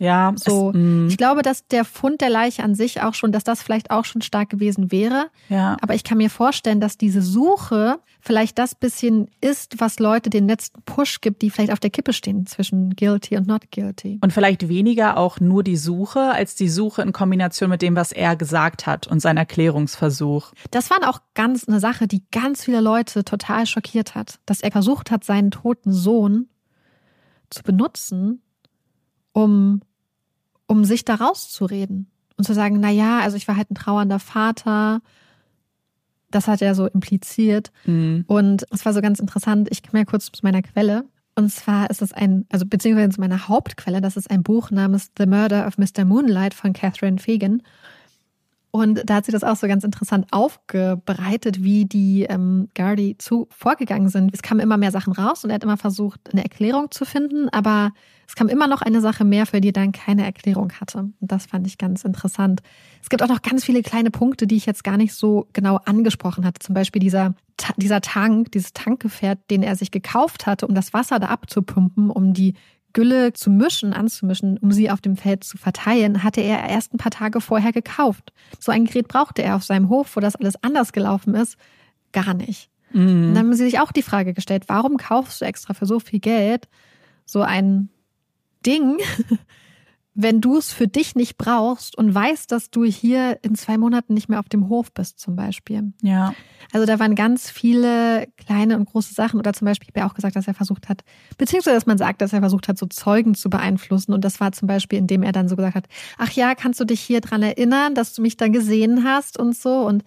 Ja, 0.01 0.33
so. 0.35 0.71
Es, 0.71 0.77
mm. 0.77 1.09
ich 1.09 1.19
glaube, 1.19 1.43
dass 1.43 1.67
der 1.67 1.85
Fund 1.85 2.23
der 2.23 2.31
Leiche 2.31 2.65
an 2.65 2.75
sich 2.75 3.03
auch 3.03 3.13
schon, 3.13 3.33
dass 3.33 3.45
das 3.45 3.63
vielleicht 3.63 3.91
auch 3.91 4.07
schon 4.07 4.23
stark 4.23 4.49
gewesen 4.49 4.91
wäre. 4.91 5.27
Ja. 5.51 5.77
Aber 5.83 5.95
ich 5.95 6.05
kann 6.05 6.17
mir 6.17 6.31
vorstellen, 6.31 6.81
dass 6.81 6.97
diese 6.97 7.21
Suche 7.21 8.01
vielleicht 8.19 8.59
das 8.59 8.75
bisschen 8.75 9.29
ist, 9.43 9.79
was 9.79 9.99
Leute 9.99 10.31
den 10.31 10.49
letzten 10.49 10.81
Push 10.83 11.21
gibt, 11.21 11.43
die 11.43 11.51
vielleicht 11.51 11.71
auf 11.71 11.81
der 11.81 11.91
Kippe 11.91 12.15
stehen 12.15 12.47
zwischen 12.47 12.97
guilty 12.97 13.37
und 13.37 13.47
not 13.47 13.71
guilty. 13.71 14.19
Und 14.23 14.33
vielleicht 14.33 14.69
weniger 14.69 15.19
auch 15.19 15.39
nur 15.39 15.63
die 15.63 15.77
Suche 15.77 16.33
als 16.33 16.55
die 16.55 16.71
Suche 16.71 17.03
in 17.03 17.13
Kombination 17.13 17.69
mit 17.69 17.83
dem, 17.83 17.95
was 17.95 18.11
er 18.11 18.37
gesagt 18.37 18.87
hat 18.87 19.07
und 19.07 19.21
sein 19.21 19.37
Erklärungsversuch. 19.37 20.53
Das 20.71 20.89
war 20.89 21.07
auch 21.11 21.21
ganz 21.35 21.69
eine 21.69 21.79
Sache, 21.79 22.09
die 22.09 22.23
ganz 22.33 22.65
viele 22.65 22.81
Leute 22.81 23.23
total 23.23 23.67
schockiert 23.67 24.15
hat, 24.15 24.39
dass 24.47 24.63
er 24.63 24.73
versucht 24.73 25.11
hat, 25.11 25.25
seinen 25.25 25.51
toten 25.51 25.93
Sohn 25.93 26.49
zu 27.51 27.63
benutzen, 27.63 28.41
um 29.33 29.83
um 30.71 30.85
sich 30.85 31.05
da 31.05 31.17
rauszureden 31.17 32.07
und 32.37 32.45
zu 32.45 32.55
sagen, 32.55 32.79
na 32.79 32.91
ja, 32.91 33.19
also 33.19 33.37
ich 33.37 33.49
war 33.49 33.57
halt 33.57 33.73
ein 33.73 33.75
trauernder 33.75 34.21
Vater. 34.21 35.03
Das 36.31 36.47
hat 36.47 36.63
er 36.63 36.77
so 36.77 36.87
impliziert. 36.87 37.73
Mhm. 37.87 38.23
Und 38.29 38.65
es 38.71 38.85
war 38.85 38.93
so 38.93 39.01
ganz 39.01 39.19
interessant. 39.19 39.67
Ich 39.73 39.83
komme 39.83 39.99
ja 39.99 40.05
kurz 40.05 40.27
zu 40.27 40.41
meiner 40.45 40.63
Quelle. 40.63 41.07
Und 41.35 41.51
zwar 41.51 41.91
ist 41.91 42.03
es 42.03 42.13
ein, 42.13 42.47
also 42.53 42.67
beziehungsweise 42.67 43.11
zu 43.11 43.21
meiner 43.21 43.49
Hauptquelle, 43.49 44.01
das 44.01 44.17
ist 44.17 44.31
ein 44.31 44.45
Buch 44.45 44.71
namens 44.71 45.11
The 45.19 45.27
Murder 45.27 45.67
of 45.67 45.77
Mr. 45.77 46.05
Moonlight 46.05 46.55
von 46.55 46.73
Catherine 46.73 47.19
Fagan. 47.19 47.63
Und 48.73 49.03
da 49.05 49.17
hat 49.17 49.27
sie 49.27 49.33
das 49.33 49.43
auch 49.43 49.57
so 49.57 49.67
ganz 49.67 49.83
interessant 49.83 50.27
aufgebreitet, 50.31 51.63
wie 51.63 51.87
die 51.87 52.23
ähm, 52.23 52.69
Gardy 52.75 53.17
zu 53.19 53.49
vorgegangen 53.51 54.09
sind. 54.09 54.33
Es 54.33 54.43
kamen 54.43 54.61
immer 54.61 54.77
mehr 54.77 54.93
Sachen 54.93 55.13
raus 55.13 55.43
und 55.43 55.51
er 55.51 55.55
hat 55.55 55.65
immer 55.65 55.77
versucht, 55.77 56.21
eine 56.33 56.45
Erklärung 56.45 56.91
zu 56.93 57.05
finden, 57.05 57.49
aber 57.49 57.91
es 58.29 58.37
kam 58.37 58.49
immer 58.49 58.69
noch 58.69 58.81
eine 58.81 59.01
Sache 59.01 59.25
mehr, 59.25 59.45
für 59.45 59.61
die 59.61 59.71
er 59.71 59.73
dann 59.73 59.91
keine 59.91 60.25
Erklärung 60.25 60.71
hatte. 60.81 60.99
Und 60.99 61.15
das 61.21 61.47
fand 61.47 61.67
ich 61.67 61.79
ganz 61.79 62.05
interessant. 62.05 62.63
Es 63.03 63.09
gibt 63.09 63.25
auch 63.25 63.29
noch 63.29 63.43
ganz 63.43 63.65
viele 63.65 63.83
kleine 63.83 64.13
Punkte, 64.13 64.47
die 64.47 64.57
ich 64.57 64.67
jetzt 64.67 64.85
gar 64.85 64.97
nicht 64.97 65.15
so 65.15 65.49
genau 65.53 65.81
angesprochen 65.85 66.47
hatte. 66.47 66.61
Zum 66.61 66.77
Beispiel 66.77 67.01
dieser, 67.01 67.35
dieser 67.77 68.01
Tank, 68.01 68.53
dieses 68.53 68.73
Tankgefährt, 68.73 69.39
den 69.51 69.65
er 69.65 69.75
sich 69.75 69.91
gekauft 69.91 70.47
hatte, 70.47 70.69
um 70.69 70.77
das 70.77 70.95
Wasser 70.95 71.19
da 71.19 71.27
abzupumpen, 71.27 72.09
um 72.09 72.33
die 72.33 72.55
Gülle 72.93 73.33
zu 73.33 73.51
mischen, 73.51 73.93
anzumischen, 73.93 74.59
um 74.59 74.73
sie 74.73 74.91
auf 74.91 75.01
dem 75.01 75.17
Feld 75.17 75.45
zu 75.45 75.59
verteilen, 75.59 76.23
hatte 76.23 76.41
er 76.41 76.69
erst 76.69 76.95
ein 76.95 76.99
paar 76.99 77.11
Tage 77.11 77.41
vorher 77.41 77.73
gekauft. 77.73 78.33
So 78.59 78.73
ein 78.73 78.85
Gerät 78.85 79.09
brauchte 79.09 79.43
er 79.43 79.57
auf 79.57 79.65
seinem 79.65 79.89
Hof, 79.89 80.17
wo 80.17 80.21
das 80.21 80.37
alles 80.37 80.63
anders 80.63 80.93
gelaufen 80.93 81.35
ist, 81.35 81.57
gar 82.13 82.35
nicht. 82.35 82.71
Mhm. 82.93 83.29
Und 83.29 83.35
dann 83.35 83.39
haben 83.39 83.55
sie 83.55 83.65
sich 83.65 83.81
auch 83.81 83.93
die 83.93 84.03
Frage 84.03 84.35
gestellt, 84.35 84.65
warum 84.67 84.97
kaufst 84.97 85.41
du 85.41 85.45
extra 85.45 85.75
für 85.75 85.87
so 85.87 86.01
viel 86.01 86.21
Geld 86.21 86.69
so 87.25 87.43
ein 87.43 87.89
Ding, 88.67 88.99
wenn 90.15 90.41
du 90.41 90.57
es 90.57 90.73
für 90.73 90.89
dich 90.89 91.15
nicht 91.15 91.39
brauchst 91.39 91.97
und 91.97 92.13
weißt, 92.13 92.51
dass 92.51 92.71
du 92.71 92.85
hier 92.85 93.39
in 93.43 93.55
zwei 93.55 93.79
Monaten 93.79 94.15
nicht 94.15 94.29
mehr 94.29 94.41
auf 94.41 94.49
dem 94.49 94.69
Hof 94.69 94.93
bist, 94.93 95.21
zum 95.21 95.37
Beispiel. 95.37 95.93
Ja. 96.03 96.35
Also 96.73 96.85
da 96.85 96.99
waren 96.99 97.15
ganz 97.15 97.49
viele 97.49 98.27
kleine 98.37 98.77
und 98.77 98.87
große 98.87 99.15
Sachen. 99.15 99.39
Oder 99.39 99.53
zum 99.53 99.67
Beispiel, 99.67 99.89
ich 99.89 99.95
habe 99.95 100.01
ja 100.05 100.11
auch 100.11 100.15
gesagt, 100.15 100.35
dass 100.35 100.49
er 100.49 100.55
versucht 100.55 100.89
hat, 100.89 101.03
beziehungsweise 101.39 101.77
dass 101.77 101.87
man 101.87 101.99
sagt, 101.99 102.23
dass 102.23 102.33
er 102.33 102.41
versucht 102.41 102.67
hat, 102.67 102.77
so 102.77 102.87
Zeugen 102.87 103.35
zu 103.35 103.51
beeinflussen. 103.51 104.13
Und 104.13 104.25
das 104.25 104.41
war 104.41 104.51
zum 104.53 104.67
Beispiel, 104.67 104.99
indem 104.99 105.23
er 105.23 105.33
dann 105.33 105.49
so 105.49 105.57
gesagt 105.57 105.77
hat, 105.77 105.87
ach 106.19 106.33
ja, 106.33 106.55
kannst 106.55 106.81
du 106.81 106.85
dich 106.85 107.01
hier 107.01 107.21
dran 107.21 107.43
erinnern, 107.43 107.95
dass 107.95 108.13
du 108.13 108.23
mich 108.23 108.37
da 108.37 108.49
gesehen 108.49 109.05
hast 109.05 109.39
und 109.39 109.57
so. 109.57 109.87
Und 109.87 110.03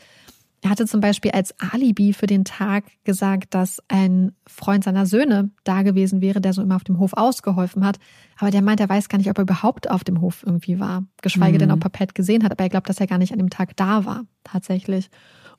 er 0.63 0.69
hatte 0.69 0.87
zum 0.87 1.01
Beispiel 1.01 1.31
als 1.31 1.53
Alibi 1.59 2.13
für 2.13 2.25
den 2.25 2.45
Tag 2.45 2.85
gesagt, 3.03 3.53
dass 3.53 3.83
ein 3.89 4.33
Freund 4.47 4.85
seiner 4.85 5.05
Söhne 5.05 5.51
da 5.65 5.81
gewesen 5.81 6.21
wäre, 6.21 6.39
der 6.39 6.53
so 6.53 6.61
immer 6.61 6.77
auf 6.77 6.85
dem 6.85 6.99
Hof 6.99 7.11
ausgeholfen 7.13 7.85
hat. 7.85 7.97
Aber 8.39 8.49
der 8.49 8.61
meint, 8.61 8.79
er 8.79 8.87
weiß 8.87 9.09
gar 9.09 9.17
nicht, 9.17 9.29
ob 9.29 9.37
er 9.37 9.41
überhaupt 9.41 9.91
auf 9.91 10.05
dem 10.05 10.21
Hof 10.21 10.41
irgendwie 10.45 10.79
war. 10.79 11.03
Geschweige 11.21 11.55
mhm. 11.55 11.59
denn, 11.59 11.71
ob 11.71 11.83
er 11.83 11.89
Pat 11.89 12.15
gesehen 12.15 12.45
hat. 12.45 12.53
Aber 12.53 12.63
er 12.63 12.69
glaubt, 12.69 12.87
dass 12.87 13.01
er 13.01 13.07
gar 13.07 13.17
nicht 13.17 13.33
an 13.33 13.39
dem 13.39 13.49
Tag 13.49 13.75
da 13.75 14.05
war, 14.05 14.23
tatsächlich. 14.45 15.09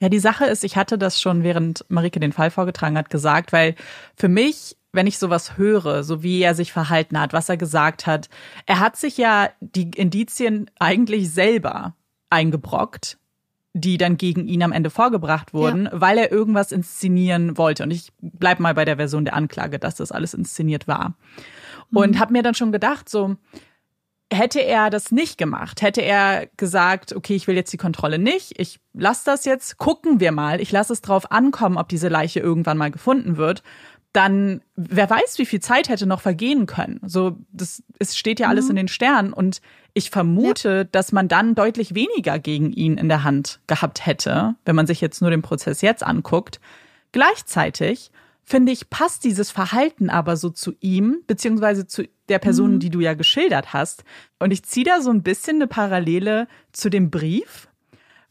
Ja, 0.01 0.09
die 0.09 0.19
Sache 0.19 0.47
ist, 0.47 0.65
ich 0.65 0.77
hatte 0.77 0.97
das 0.97 1.21
schon, 1.21 1.43
während 1.43 1.85
Marike 1.91 2.19
den 2.19 2.33
Fall 2.33 2.51
vorgetragen 2.51 2.97
hat, 2.97 3.11
gesagt, 3.11 3.53
weil 3.53 3.75
für 4.17 4.29
mich 4.29 4.77
wenn 4.93 5.09
ich 5.09 5.19
sowas 5.19 5.59
höre, 5.59 6.05
so 6.05 6.23
wie 6.23 6.41
er 6.41 6.55
sich 6.55 6.73
verhalten 6.73 7.19
hat, 7.19 7.33
was 7.33 7.49
er 7.49 7.57
gesagt 7.57 8.07
hat, 8.07 8.29
er 8.65 8.79
hat 8.79 8.97
sich 8.97 9.19
ja 9.19 9.51
die 9.59 9.91
Indizien 9.91 10.71
eigentlich 10.79 11.33
selber 11.33 11.97
eingebrockt 12.31 13.19
die 13.75 13.99
dann 13.99 14.16
gegen 14.16 14.47
ihn 14.47 14.62
am 14.62 14.72
Ende 14.72 14.89
vorgebracht 14.89 15.53
wurden, 15.53 15.87
ja. 15.87 16.01
weil 16.01 16.16
er 16.16 16.31
irgendwas 16.31 16.70
inszenieren 16.70 17.59
wollte. 17.59 17.83
Und 17.83 17.91
ich 17.91 18.12
bleib 18.20 18.61
mal 18.61 18.72
bei 18.72 18.85
der 18.85 18.97
Version 18.97 19.25
der 19.25 19.35
Anklage, 19.35 19.81
dass 19.81 19.97
das 19.97 20.12
alles 20.12 20.33
inszeniert 20.33 20.87
war. 20.87 21.14
Mhm. 21.91 21.99
Und 21.99 22.18
habe 22.20 22.33
mir 22.33 22.43
dann 22.45 22.55
schon 22.55 22.70
gedacht, 22.70 23.09
so 23.09 23.37
hätte 24.33 24.61
er 24.61 24.91
das 24.91 25.11
nicht 25.11 25.39
gemacht, 25.39 25.83
hätte 25.83 26.03
er 26.03 26.49
gesagt, 26.57 27.14
okay, 27.14 27.35
ich 27.35 27.47
will 27.47 27.57
jetzt 27.57 27.72
die 27.72 27.79
Kontrolle 27.79 28.18
nicht, 28.18 28.59
ich 28.59 28.81
lasse 28.93 29.22
das 29.27 29.45
jetzt, 29.45 29.77
gucken 29.77 30.18
wir 30.20 30.33
mal, 30.33 30.61
ich 30.61 30.72
lasse 30.72 30.93
es 30.93 31.03
drauf 31.03 31.31
ankommen, 31.31 31.77
ob 31.77 31.89
diese 31.89 32.09
Leiche 32.09 32.41
irgendwann 32.41 32.79
mal 32.79 32.91
gefunden 32.91 33.37
wird, 33.37 33.62
dann 34.15 34.62
wer 34.77 35.11
weiß, 35.11 35.39
wie 35.39 35.45
viel 35.45 35.61
Zeit 35.61 35.89
hätte 35.89 36.07
noch 36.07 36.21
vergehen 36.21 36.67
können. 36.67 37.01
So, 37.05 37.37
das 37.53 37.83
es 37.99 38.17
steht 38.17 38.39
ja 38.39 38.49
alles 38.49 38.67
mhm. 38.67 38.71
in 38.71 38.77
den 38.77 38.89
Sternen 38.89 39.33
und 39.33 39.61
ich 39.93 40.11
vermute, 40.11 40.69
ja. 40.69 40.85
dass 40.85 41.12
man 41.12 41.27
dann 41.29 41.55
deutlich 41.57 41.95
weniger 41.95 42.39
gegen 42.39 42.73
ihn 42.73 42.97
in 42.97 43.09
der 43.09 43.25
Hand 43.25 43.61
gehabt 43.67 44.07
hätte, 44.07 44.55
wenn 44.65 44.77
man 44.77 44.87
sich 44.87 45.01
jetzt 45.01 45.21
nur 45.21 45.31
den 45.31 45.43
Prozess 45.43 45.83
jetzt 45.83 46.05
anguckt. 46.05 46.61
Gleichzeitig 47.11 48.12
finde 48.45 48.71
ich, 48.71 48.89
passt 48.89 49.25
dieses 49.25 49.51
Verhalten 49.51 50.11
aber 50.11 50.37
so 50.37 50.49
zu 50.49 50.75
ihm, 50.81 51.23
beziehungsweise 51.27 51.87
zu 51.87 52.05
der 52.29 52.39
Person, 52.39 52.75
mhm. 52.75 52.79
die 52.79 52.91
du 52.91 53.01
ja 53.01 53.15
geschildert 53.15 53.73
hast. 53.73 54.05
Und 54.39 54.53
ich 54.53 54.62
ziehe 54.62 54.87
da 54.87 55.01
so 55.01 55.11
ein 55.11 55.25
bisschen 55.25 55.57
eine 55.57 55.67
Parallele 55.67 56.47
zu 56.73 56.89
dem 56.89 57.11
Brief, 57.11 57.69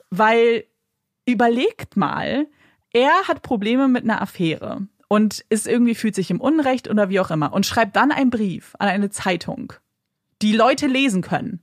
weil 0.10 0.64
überlegt 1.26 1.98
mal, 1.98 2.48
er 2.94 3.28
hat 3.28 3.42
Probleme 3.42 3.90
mit 3.90 4.04
einer 4.04 4.22
Affäre 4.22 4.88
und 5.14 5.46
ist 5.50 5.68
irgendwie 5.68 5.94
fühlt 5.94 6.16
sich 6.16 6.32
im 6.32 6.42
Unrecht 6.42 6.90
oder 6.90 7.08
wie 7.10 7.20
auch 7.20 7.30
immer 7.30 7.54
und 7.54 7.68
schreibt 7.68 7.96
dann 7.96 8.12
einen 8.12 8.32
Brief 8.32 8.74
an 8.80 8.88
eine 8.88 9.12
Zeitung 9.12 9.74
die 10.42 10.54
Leute 10.54 10.88
lesen 10.88 11.22
können. 11.22 11.62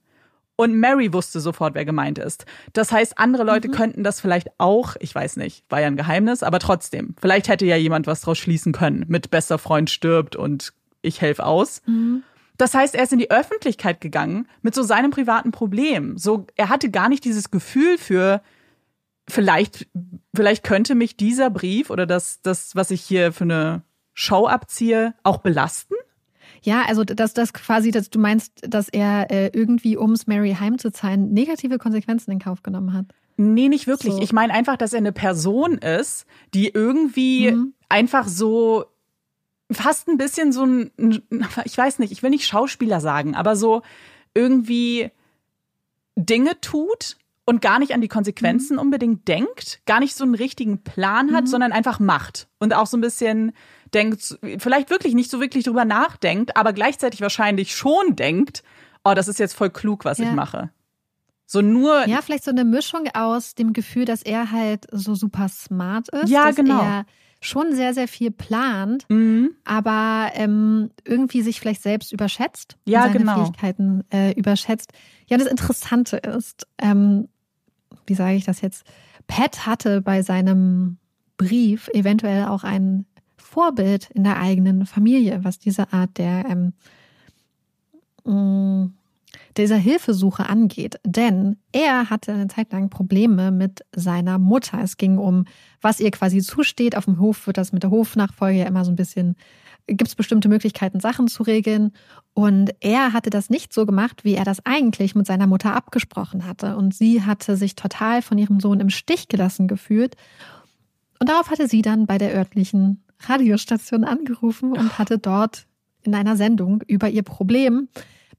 Und 0.54 0.78
Mary 0.78 1.12
wusste 1.12 1.40
sofort, 1.40 1.74
wer 1.74 1.84
gemeint 1.84 2.18
ist. 2.18 2.46
Das 2.74 2.92
heißt, 2.92 3.18
andere 3.18 3.42
Leute 3.42 3.66
mhm. 3.66 3.72
könnten 3.72 4.04
das 4.04 4.20
vielleicht 4.20 4.50
auch, 4.58 4.94
ich 5.00 5.12
weiß 5.12 5.34
nicht, 5.36 5.64
war 5.68 5.80
ja 5.80 5.88
ein 5.88 5.96
Geheimnis, 5.96 6.44
aber 6.44 6.60
trotzdem. 6.60 7.16
Vielleicht 7.20 7.48
hätte 7.48 7.66
ja 7.66 7.74
jemand 7.74 8.06
was 8.06 8.20
draus 8.20 8.38
schließen 8.38 8.72
können. 8.72 9.04
Mit 9.08 9.32
bester 9.32 9.58
Freund 9.58 9.90
stirbt 9.90 10.36
und 10.36 10.72
ich 11.02 11.20
helfe 11.20 11.44
aus. 11.44 11.82
Mhm. 11.86 12.22
Das 12.56 12.74
heißt, 12.74 12.94
er 12.94 13.02
ist 13.02 13.12
in 13.12 13.18
die 13.18 13.32
Öffentlichkeit 13.32 14.00
gegangen 14.00 14.46
mit 14.62 14.76
so 14.76 14.84
seinem 14.84 15.10
privaten 15.10 15.50
Problem. 15.50 16.16
So, 16.18 16.46
er 16.54 16.68
hatte 16.68 16.90
gar 16.90 17.08
nicht 17.08 17.24
dieses 17.24 17.50
Gefühl 17.50 17.98
für, 17.98 18.42
vielleicht, 19.30 19.88
vielleicht 20.34 20.64
könnte 20.64 20.94
mich 20.94 21.16
dieser 21.16 21.50
Brief 21.50 21.90
oder 21.90 22.06
das, 22.06 22.40
das, 22.42 22.76
was 22.76 22.90
ich 22.90 23.02
hier 23.02 23.32
für 23.32 23.44
eine 23.44 23.82
Show 24.14 24.46
abziehe, 24.46 25.14
auch 25.22 25.38
belasten. 25.38 25.94
Ja, 26.62 26.82
also 26.86 27.04
dass 27.04 27.32
das 27.32 27.52
quasi, 27.52 27.90
dass 27.90 28.10
du 28.10 28.18
meinst, 28.18 28.52
dass 28.60 28.88
er 28.88 29.30
äh, 29.30 29.50
irgendwie, 29.52 29.96
um 29.96 30.12
es 30.12 30.26
Mary 30.26 30.56
heimzuzahlen, 30.58 31.32
negative 31.32 31.78
Konsequenzen 31.78 32.32
in 32.32 32.38
Kauf 32.38 32.62
genommen 32.62 32.92
hat. 32.92 33.06
Nee, 33.36 33.68
nicht 33.68 33.86
wirklich. 33.86 34.12
So. 34.12 34.20
Ich 34.20 34.34
meine 34.34 34.52
einfach, 34.52 34.76
dass 34.76 34.92
er 34.92 34.98
eine 34.98 35.12
Person 35.12 35.78
ist, 35.78 36.26
die 36.52 36.68
irgendwie 36.68 37.52
mhm. 37.52 37.72
einfach 37.88 38.28
so 38.28 38.84
fast 39.70 40.08
ein 40.08 40.18
bisschen 40.18 40.52
so 40.52 40.64
ein, 40.64 40.90
ich 41.64 41.78
weiß 41.78 42.00
nicht, 42.00 42.12
ich 42.12 42.22
will 42.22 42.30
nicht 42.30 42.46
Schauspieler 42.46 43.00
sagen, 43.00 43.34
aber 43.34 43.56
so 43.56 43.82
irgendwie 44.34 45.10
Dinge 46.16 46.60
tut 46.60 47.16
und 47.50 47.60
gar 47.60 47.80
nicht 47.80 47.94
an 47.94 48.00
die 48.00 48.06
Konsequenzen 48.06 48.74
mhm. 48.74 48.82
unbedingt 48.82 49.26
denkt, 49.26 49.80
gar 49.84 49.98
nicht 49.98 50.14
so 50.14 50.22
einen 50.22 50.36
richtigen 50.36 50.84
Plan 50.84 51.34
hat, 51.34 51.44
mhm. 51.44 51.48
sondern 51.48 51.72
einfach 51.72 51.98
macht 51.98 52.46
und 52.60 52.72
auch 52.74 52.86
so 52.86 52.96
ein 52.96 53.00
bisschen 53.00 53.50
denkt, 53.92 54.38
vielleicht 54.58 54.88
wirklich 54.88 55.14
nicht 55.14 55.32
so 55.32 55.40
wirklich 55.40 55.64
drüber 55.64 55.84
nachdenkt, 55.84 56.56
aber 56.56 56.72
gleichzeitig 56.72 57.22
wahrscheinlich 57.22 57.74
schon 57.74 58.14
denkt, 58.14 58.62
oh, 59.04 59.14
das 59.14 59.26
ist 59.26 59.40
jetzt 59.40 59.54
voll 59.54 59.70
klug, 59.70 60.04
was 60.04 60.18
ja. 60.18 60.26
ich 60.26 60.32
mache. 60.32 60.70
So 61.44 61.60
nur. 61.60 62.06
Ja, 62.06 62.22
vielleicht 62.22 62.44
so 62.44 62.52
eine 62.52 62.64
Mischung 62.64 63.08
aus 63.14 63.56
dem 63.56 63.72
Gefühl, 63.72 64.04
dass 64.04 64.22
er 64.22 64.52
halt 64.52 64.86
so 64.92 65.16
super 65.16 65.48
smart 65.48 66.08
ist. 66.10 66.30
Ja, 66.30 66.46
dass 66.46 66.54
genau. 66.54 66.80
Er 66.80 67.04
schon 67.40 67.74
sehr, 67.74 67.94
sehr 67.94 68.06
viel 68.06 68.30
plant, 68.30 69.06
mhm. 69.08 69.56
aber 69.64 70.30
ähm, 70.34 70.90
irgendwie 71.04 71.42
sich 71.42 71.58
vielleicht 71.58 71.82
selbst 71.82 72.12
überschätzt. 72.12 72.76
Ja, 72.84 73.04
seine 73.04 73.18
genau. 73.18 73.42
Fähigkeiten 73.42 74.04
äh, 74.12 74.32
überschätzt. 74.34 74.92
Ja, 75.26 75.38
das 75.38 75.48
Interessante 75.48 76.18
ist, 76.18 76.66
ähm, 76.78 77.28
wie 78.06 78.14
sage 78.14 78.36
ich 78.36 78.44
das 78.44 78.60
jetzt? 78.60 78.84
Pat 79.26 79.66
hatte 79.66 80.00
bei 80.00 80.22
seinem 80.22 80.98
Brief 81.36 81.88
eventuell 81.94 82.46
auch 82.46 82.64
einen 82.64 83.06
Vorbild 83.36 84.10
in 84.10 84.24
der 84.24 84.38
eigenen 84.38 84.86
Familie, 84.86 85.42
was 85.42 85.58
diese 85.58 85.92
Art 85.92 86.18
der 86.18 86.44
ähm, 86.48 86.72
mm, 88.24 88.94
dieser 89.56 89.76
Hilfesuche 89.76 90.48
angeht. 90.48 91.00
Denn 91.04 91.56
er 91.72 92.10
hatte 92.10 92.32
eine 92.32 92.48
Zeit 92.48 92.72
lang 92.72 92.90
Probleme 92.90 93.50
mit 93.50 93.84
seiner 93.94 94.38
Mutter. 94.38 94.80
Es 94.82 94.96
ging 94.96 95.18
um, 95.18 95.46
was 95.80 96.00
ihr 96.00 96.10
quasi 96.10 96.40
zusteht. 96.40 96.96
Auf 96.96 97.06
dem 97.06 97.18
Hof 97.18 97.46
wird 97.46 97.58
das 97.58 97.72
mit 97.72 97.82
der 97.82 97.90
Hofnachfolge 97.90 98.58
ja 98.60 98.66
immer 98.66 98.84
so 98.84 98.92
ein 98.92 98.96
bisschen, 98.96 99.36
gibt 99.86 100.08
es 100.08 100.14
bestimmte 100.14 100.48
Möglichkeiten, 100.48 101.00
Sachen 101.00 101.28
zu 101.28 101.42
regeln. 101.42 101.92
Und 102.34 102.70
er 102.80 103.12
hatte 103.12 103.30
das 103.30 103.50
nicht 103.50 103.72
so 103.72 103.86
gemacht, 103.86 104.24
wie 104.24 104.34
er 104.34 104.44
das 104.44 104.64
eigentlich 104.64 105.14
mit 105.14 105.26
seiner 105.26 105.46
Mutter 105.46 105.74
abgesprochen 105.74 106.46
hatte. 106.46 106.76
Und 106.76 106.94
sie 106.94 107.22
hatte 107.22 107.56
sich 107.56 107.74
total 107.74 108.22
von 108.22 108.38
ihrem 108.38 108.60
Sohn 108.60 108.80
im 108.80 108.90
Stich 108.90 109.28
gelassen 109.28 109.68
gefühlt. 109.68 110.16
Und 111.18 111.28
darauf 111.28 111.50
hatte 111.50 111.68
sie 111.68 111.82
dann 111.82 112.06
bei 112.06 112.18
der 112.18 112.34
örtlichen 112.34 113.02
Radiostation 113.20 114.04
angerufen 114.04 114.72
und 114.72 114.98
hatte 114.98 115.18
dort 115.18 115.66
in 116.02 116.14
einer 116.14 116.36
Sendung 116.36 116.82
über 116.86 117.10
ihr 117.10 117.22
Problem 117.22 117.88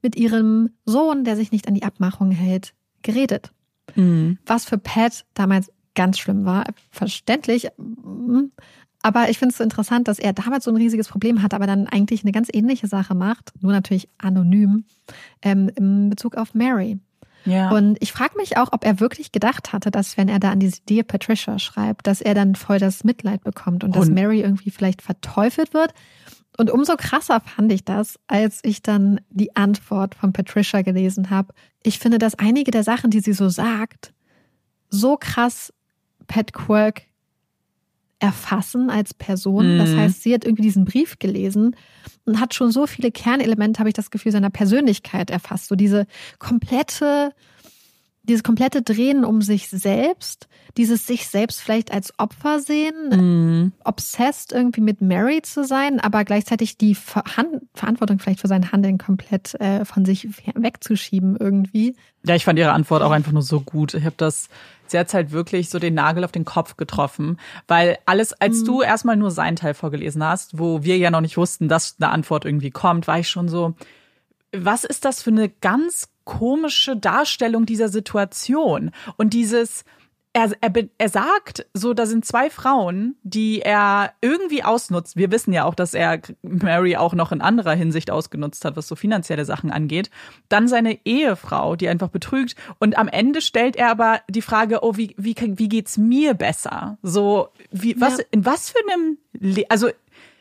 mit 0.02 0.16
ihrem 0.16 0.70
Sohn, 0.84 1.24
der 1.24 1.36
sich 1.36 1.52
nicht 1.52 1.68
an 1.68 1.74
die 1.74 1.84
Abmachung 1.84 2.32
hält, 2.32 2.74
geredet. 3.02 3.52
Mhm. 3.94 4.38
Was 4.46 4.64
für 4.64 4.78
Pat 4.78 5.24
damals 5.34 5.70
ganz 5.94 6.18
schlimm 6.18 6.44
war. 6.44 6.64
Verständlich. 6.90 7.68
Aber 9.02 9.28
ich 9.28 9.38
finde 9.38 9.52
es 9.52 9.58
so 9.58 9.64
interessant, 9.64 10.06
dass 10.06 10.18
er 10.18 10.32
damals 10.32 10.64
so 10.64 10.70
ein 10.70 10.76
riesiges 10.76 11.08
Problem 11.08 11.42
hat, 11.42 11.54
aber 11.54 11.66
dann 11.66 11.88
eigentlich 11.88 12.22
eine 12.22 12.32
ganz 12.32 12.48
ähnliche 12.52 12.86
Sache 12.86 13.14
macht, 13.14 13.52
nur 13.60 13.72
natürlich 13.72 14.08
anonym, 14.18 14.84
ähm, 15.42 15.70
in 15.74 16.08
Bezug 16.08 16.36
auf 16.36 16.54
Mary. 16.54 16.98
Ja. 17.44 17.70
Und 17.70 17.98
ich 18.00 18.12
frage 18.12 18.36
mich 18.36 18.56
auch, 18.56 18.68
ob 18.72 18.84
er 18.84 19.00
wirklich 19.00 19.32
gedacht 19.32 19.72
hatte, 19.72 19.90
dass 19.90 20.16
wenn 20.16 20.28
er 20.28 20.38
da 20.38 20.52
an 20.52 20.60
diese 20.60 20.80
Dear 20.88 21.02
Patricia 21.02 21.58
schreibt, 21.58 22.06
dass 22.06 22.20
er 22.20 22.34
dann 22.34 22.54
voll 22.54 22.78
das 22.78 23.02
Mitleid 23.02 23.42
bekommt 23.42 23.82
und, 23.82 23.90
und 23.90 23.96
dass 23.96 24.10
Mary 24.10 24.40
irgendwie 24.40 24.70
vielleicht 24.70 25.02
verteufelt 25.02 25.74
wird. 25.74 25.92
Und 26.56 26.70
umso 26.70 26.96
krasser 26.96 27.40
fand 27.40 27.72
ich 27.72 27.84
das, 27.84 28.20
als 28.28 28.60
ich 28.62 28.82
dann 28.82 29.20
die 29.30 29.56
Antwort 29.56 30.14
von 30.14 30.32
Patricia 30.32 30.82
gelesen 30.82 31.30
habe. 31.30 31.54
Ich 31.82 31.98
finde, 31.98 32.18
dass 32.18 32.38
einige 32.38 32.70
der 32.70 32.84
Sachen, 32.84 33.10
die 33.10 33.20
sie 33.20 33.32
so 33.32 33.48
sagt, 33.48 34.12
so 34.90 35.16
krass 35.16 35.72
Pat 36.28 36.52
Quirk 36.52 37.02
erfassen 38.22 38.88
als 38.88 39.12
Person. 39.12 39.74
Mhm. 39.74 39.78
Das 39.78 39.94
heißt, 39.94 40.22
sie 40.22 40.32
hat 40.32 40.44
irgendwie 40.44 40.62
diesen 40.62 40.84
Brief 40.84 41.18
gelesen 41.18 41.76
und 42.24 42.40
hat 42.40 42.54
schon 42.54 42.70
so 42.70 42.86
viele 42.86 43.10
Kernelemente, 43.10 43.80
habe 43.80 43.90
ich 43.90 43.94
das 43.94 44.10
Gefühl, 44.10 44.30
seiner 44.30 44.50
Persönlichkeit 44.50 45.30
erfasst. 45.30 45.66
So 45.66 45.74
diese 45.74 46.06
komplette, 46.38 47.32
dieses 48.22 48.44
komplette 48.44 48.82
Drehen 48.82 49.24
um 49.24 49.42
sich 49.42 49.68
selbst, 49.68 50.46
dieses 50.76 51.04
sich 51.04 51.26
selbst 51.26 51.60
vielleicht 51.60 51.92
als 51.92 52.16
Opfer 52.18 52.60
sehen, 52.60 52.94
mhm. 53.10 53.72
obsessed 53.84 54.52
irgendwie 54.52 54.80
mit 54.80 55.00
Mary 55.00 55.42
zu 55.42 55.64
sein, 55.64 55.98
aber 55.98 56.24
gleichzeitig 56.24 56.78
die 56.78 56.94
Ver 56.94 57.24
Verantwortung 57.74 58.20
vielleicht 58.20 58.40
für 58.40 58.48
sein 58.48 58.70
Handeln 58.70 58.98
komplett 58.98 59.60
äh, 59.60 59.84
von 59.84 60.04
sich 60.04 60.28
wegzuschieben 60.54 61.36
irgendwie. 61.36 61.96
Ja, 62.24 62.36
ich 62.36 62.44
fand 62.44 62.56
ihre 62.56 62.72
Antwort 62.72 63.02
auch 63.02 63.10
einfach 63.10 63.32
nur 63.32 63.42
so 63.42 63.60
gut. 63.60 63.94
Ich 63.94 64.04
habe 64.04 64.14
das 64.16 64.48
sie 64.92 64.98
hat 64.98 65.12
halt 65.12 65.32
wirklich 65.32 65.68
so 65.68 65.78
den 65.78 65.94
Nagel 65.94 66.24
auf 66.24 66.32
den 66.32 66.44
Kopf 66.44 66.76
getroffen, 66.76 67.38
weil 67.66 67.98
alles, 68.06 68.32
als 68.34 68.60
mhm. 68.60 68.66
du 68.66 68.82
erstmal 68.82 69.16
nur 69.16 69.32
seinen 69.32 69.56
Teil 69.56 69.74
vorgelesen 69.74 70.24
hast, 70.24 70.58
wo 70.58 70.84
wir 70.84 70.96
ja 70.96 71.10
noch 71.10 71.20
nicht 71.20 71.36
wussten, 71.36 71.68
dass 71.68 71.96
eine 71.98 72.10
Antwort 72.10 72.44
irgendwie 72.44 72.70
kommt, 72.70 73.08
war 73.08 73.18
ich 73.18 73.28
schon 73.28 73.48
so, 73.48 73.74
was 74.54 74.84
ist 74.84 75.04
das 75.04 75.22
für 75.22 75.30
eine 75.30 75.48
ganz 75.48 76.08
komische 76.24 76.96
Darstellung 76.96 77.66
dieser 77.66 77.88
Situation? 77.88 78.92
Und 79.16 79.32
dieses, 79.32 79.84
er, 80.34 80.50
er, 80.62 80.72
er 80.96 81.08
sagt, 81.08 81.66
so, 81.74 81.92
da 81.92 82.06
sind 82.06 82.24
zwei 82.24 82.48
Frauen, 82.48 83.16
die 83.22 83.60
er 83.60 84.12
irgendwie 84.22 84.64
ausnutzt. 84.64 85.16
Wir 85.16 85.30
wissen 85.30 85.52
ja 85.52 85.64
auch, 85.64 85.74
dass 85.74 85.92
er 85.92 86.20
Mary 86.42 86.96
auch 86.96 87.12
noch 87.12 87.32
in 87.32 87.42
anderer 87.42 87.74
Hinsicht 87.74 88.10
ausgenutzt 88.10 88.64
hat, 88.64 88.76
was 88.76 88.88
so 88.88 88.96
finanzielle 88.96 89.44
Sachen 89.44 89.70
angeht. 89.70 90.10
Dann 90.48 90.68
seine 90.68 90.98
Ehefrau, 91.04 91.76
die 91.76 91.88
einfach 91.88 92.08
betrügt. 92.08 92.56
Und 92.78 92.96
am 92.96 93.08
Ende 93.08 93.42
stellt 93.42 93.76
er 93.76 93.90
aber 93.90 94.20
die 94.28 94.42
Frage, 94.42 94.82
oh, 94.82 94.96
wie, 94.96 95.14
wie, 95.18 95.34
wie 95.38 95.68
geht's 95.68 95.98
mir 95.98 96.32
besser? 96.32 96.96
So, 97.02 97.48
wie, 97.70 98.00
was, 98.00 98.18
ja. 98.18 98.24
in 98.30 98.46
was 98.46 98.70
für 98.70 98.78
einem, 98.90 99.18
Le 99.38 99.64
also, 99.68 99.90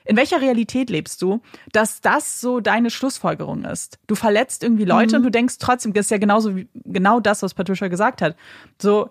in 0.05 0.15
welcher 0.15 0.41
Realität 0.41 0.89
lebst 0.89 1.21
du, 1.21 1.41
dass 1.73 2.01
das 2.01 2.39
so 2.39 2.61
deine 2.61 2.89
Schlussfolgerung 2.89 3.65
ist? 3.65 3.99
Du 4.07 4.15
verletzt 4.15 4.63
irgendwie 4.63 4.85
Leute 4.85 5.15
mhm. 5.15 5.17
und 5.17 5.23
du 5.23 5.31
denkst 5.31 5.55
trotzdem, 5.59 5.93
das 5.93 6.05
ist 6.05 6.11
ja 6.11 6.17
genauso 6.17 6.55
wie, 6.55 6.69
genau 6.85 7.19
das, 7.19 7.43
was 7.43 7.53
Patricia 7.53 7.89
gesagt 7.89 8.21
hat. 8.21 8.35
So, 8.81 9.09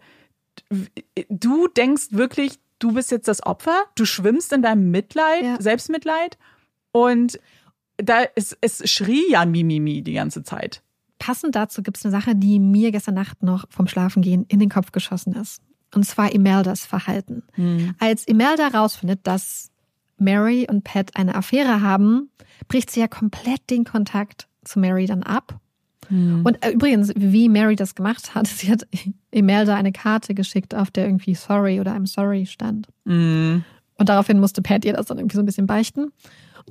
du 1.29 1.69
denkst 1.69 2.09
wirklich, 2.11 2.59
du 2.79 2.93
bist 2.93 3.11
jetzt 3.11 3.29
das 3.29 3.45
Opfer, 3.45 3.85
du 3.95 4.05
schwimmst 4.05 4.53
in 4.53 4.63
deinem 4.63 4.91
Mitleid, 4.91 5.45
ja. 5.45 5.61
Selbstmitleid 5.61 6.39
und 6.93 7.39
da 7.97 8.23
ist, 8.23 8.57
es 8.61 8.91
schrie 8.91 9.31
ja 9.31 9.45
Mimimi 9.45 10.03
die 10.03 10.15
ganze 10.15 10.43
Zeit. 10.43 10.83
Passend 11.19 11.55
dazu 11.55 11.83
gibt 11.83 11.99
es 11.99 12.05
eine 12.05 12.13
Sache, 12.13 12.35
die 12.35 12.59
mir 12.59 12.93
gestern 12.93 13.15
Nacht 13.15 13.43
noch 13.43 13.67
vom 13.69 13.87
Schlafengehen 13.87 14.47
in 14.49 14.59
den 14.59 14.71
Kopf 14.71 14.91
geschossen 14.91 15.35
ist. 15.35 15.63
Und 15.95 16.07
zwar 16.07 16.33
Imeldas 16.33 16.87
Verhalten. 16.87 17.43
Hm. 17.53 17.95
Als 17.99 18.27
Imelda 18.27 18.69
rausfindet, 18.69 19.21
dass 19.25 19.71
Mary 20.17 20.67
und 20.71 20.85
Pat 20.85 21.17
eine 21.17 21.35
Affäre 21.35 21.83
haben, 21.83 22.31
bricht 22.69 22.91
sie 22.91 23.01
ja 23.01 23.09
komplett 23.09 23.69
den 23.69 23.85
Kontakt 23.85 24.49
zu 24.65 24.79
Mary 24.79 25.07
dann 25.07 25.23
ab 25.23 25.61
Mhm. 26.11 26.43
Und 26.45 26.65
äh, 26.65 26.71
übrigens, 26.71 27.13
wie 27.17 27.49
Mary 27.49 27.77
das 27.77 27.95
gemacht 27.95 28.35
hat, 28.35 28.47
sie 28.49 28.71
hat 28.71 28.87
Imelda 29.31 29.75
eine 29.75 29.93
Karte 29.93 30.35
geschickt, 30.35 30.75
auf 30.75 30.91
der 30.91 31.07
irgendwie 31.07 31.35
sorry 31.35 31.81
oder 31.81 31.95
I'm 31.95 32.07
sorry 32.07 32.47
stand. 32.47 32.89
Mhm. 33.05 33.65
Und 33.97 34.09
daraufhin 34.09 34.41
musste 34.41 34.63
Pat 34.63 34.85
ihr 34.85 34.95
das 34.95 35.07
dann 35.07 35.19
irgendwie 35.19 35.37
so 35.37 35.43
ein 35.43 35.47
bisschen 35.47 35.67
beichten. 35.67 36.13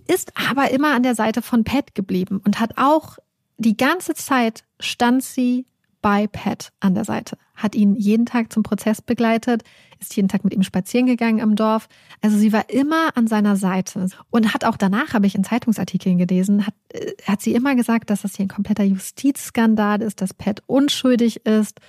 Ist 0.07 0.31
aber 0.49 0.71
immer 0.71 0.93
an 0.95 1.03
der 1.03 1.15
Seite 1.15 1.41
von 1.41 1.63
Pat 1.63 1.95
geblieben 1.95 2.41
und 2.43 2.59
hat 2.59 2.77
auch 2.77 3.17
die 3.57 3.77
ganze 3.77 4.13
Zeit 4.13 4.63
stand 4.79 5.23
sie 5.23 5.65
bei 6.01 6.27
Pat 6.27 6.71
an 6.79 6.95
der 6.95 7.03
Seite, 7.03 7.37
hat 7.55 7.75
ihn 7.75 7.95
jeden 7.95 8.25
Tag 8.25 8.53
zum 8.53 8.63
Prozess 8.63 9.01
begleitet, 9.01 9.63
ist 9.99 10.15
jeden 10.15 10.29
Tag 10.29 10.43
mit 10.43 10.53
ihm 10.53 10.63
spazieren 10.63 11.05
gegangen 11.05 11.39
im 11.39 11.55
Dorf. 11.55 11.87
Also 12.21 12.37
sie 12.37 12.53
war 12.53 12.69
immer 12.69 13.15
an 13.15 13.27
seiner 13.27 13.55
Seite 13.55 14.07
und 14.29 14.53
hat 14.53 14.65
auch 14.65 14.77
danach, 14.77 15.13
habe 15.13 15.27
ich 15.27 15.35
in 15.35 15.43
Zeitungsartikeln 15.43 16.17
gelesen, 16.17 16.65
hat, 16.65 16.73
äh, 16.93 17.13
hat 17.25 17.41
sie 17.41 17.53
immer 17.53 17.75
gesagt, 17.75 18.09
dass 18.09 18.21
das 18.21 18.35
hier 18.35 18.45
ein 18.45 18.49
kompletter 18.49 18.83
Justizskandal 18.83 20.01
ist, 20.01 20.21
dass 20.21 20.33
Pat 20.33 20.63
unschuldig 20.67 21.45
ist, 21.45 21.79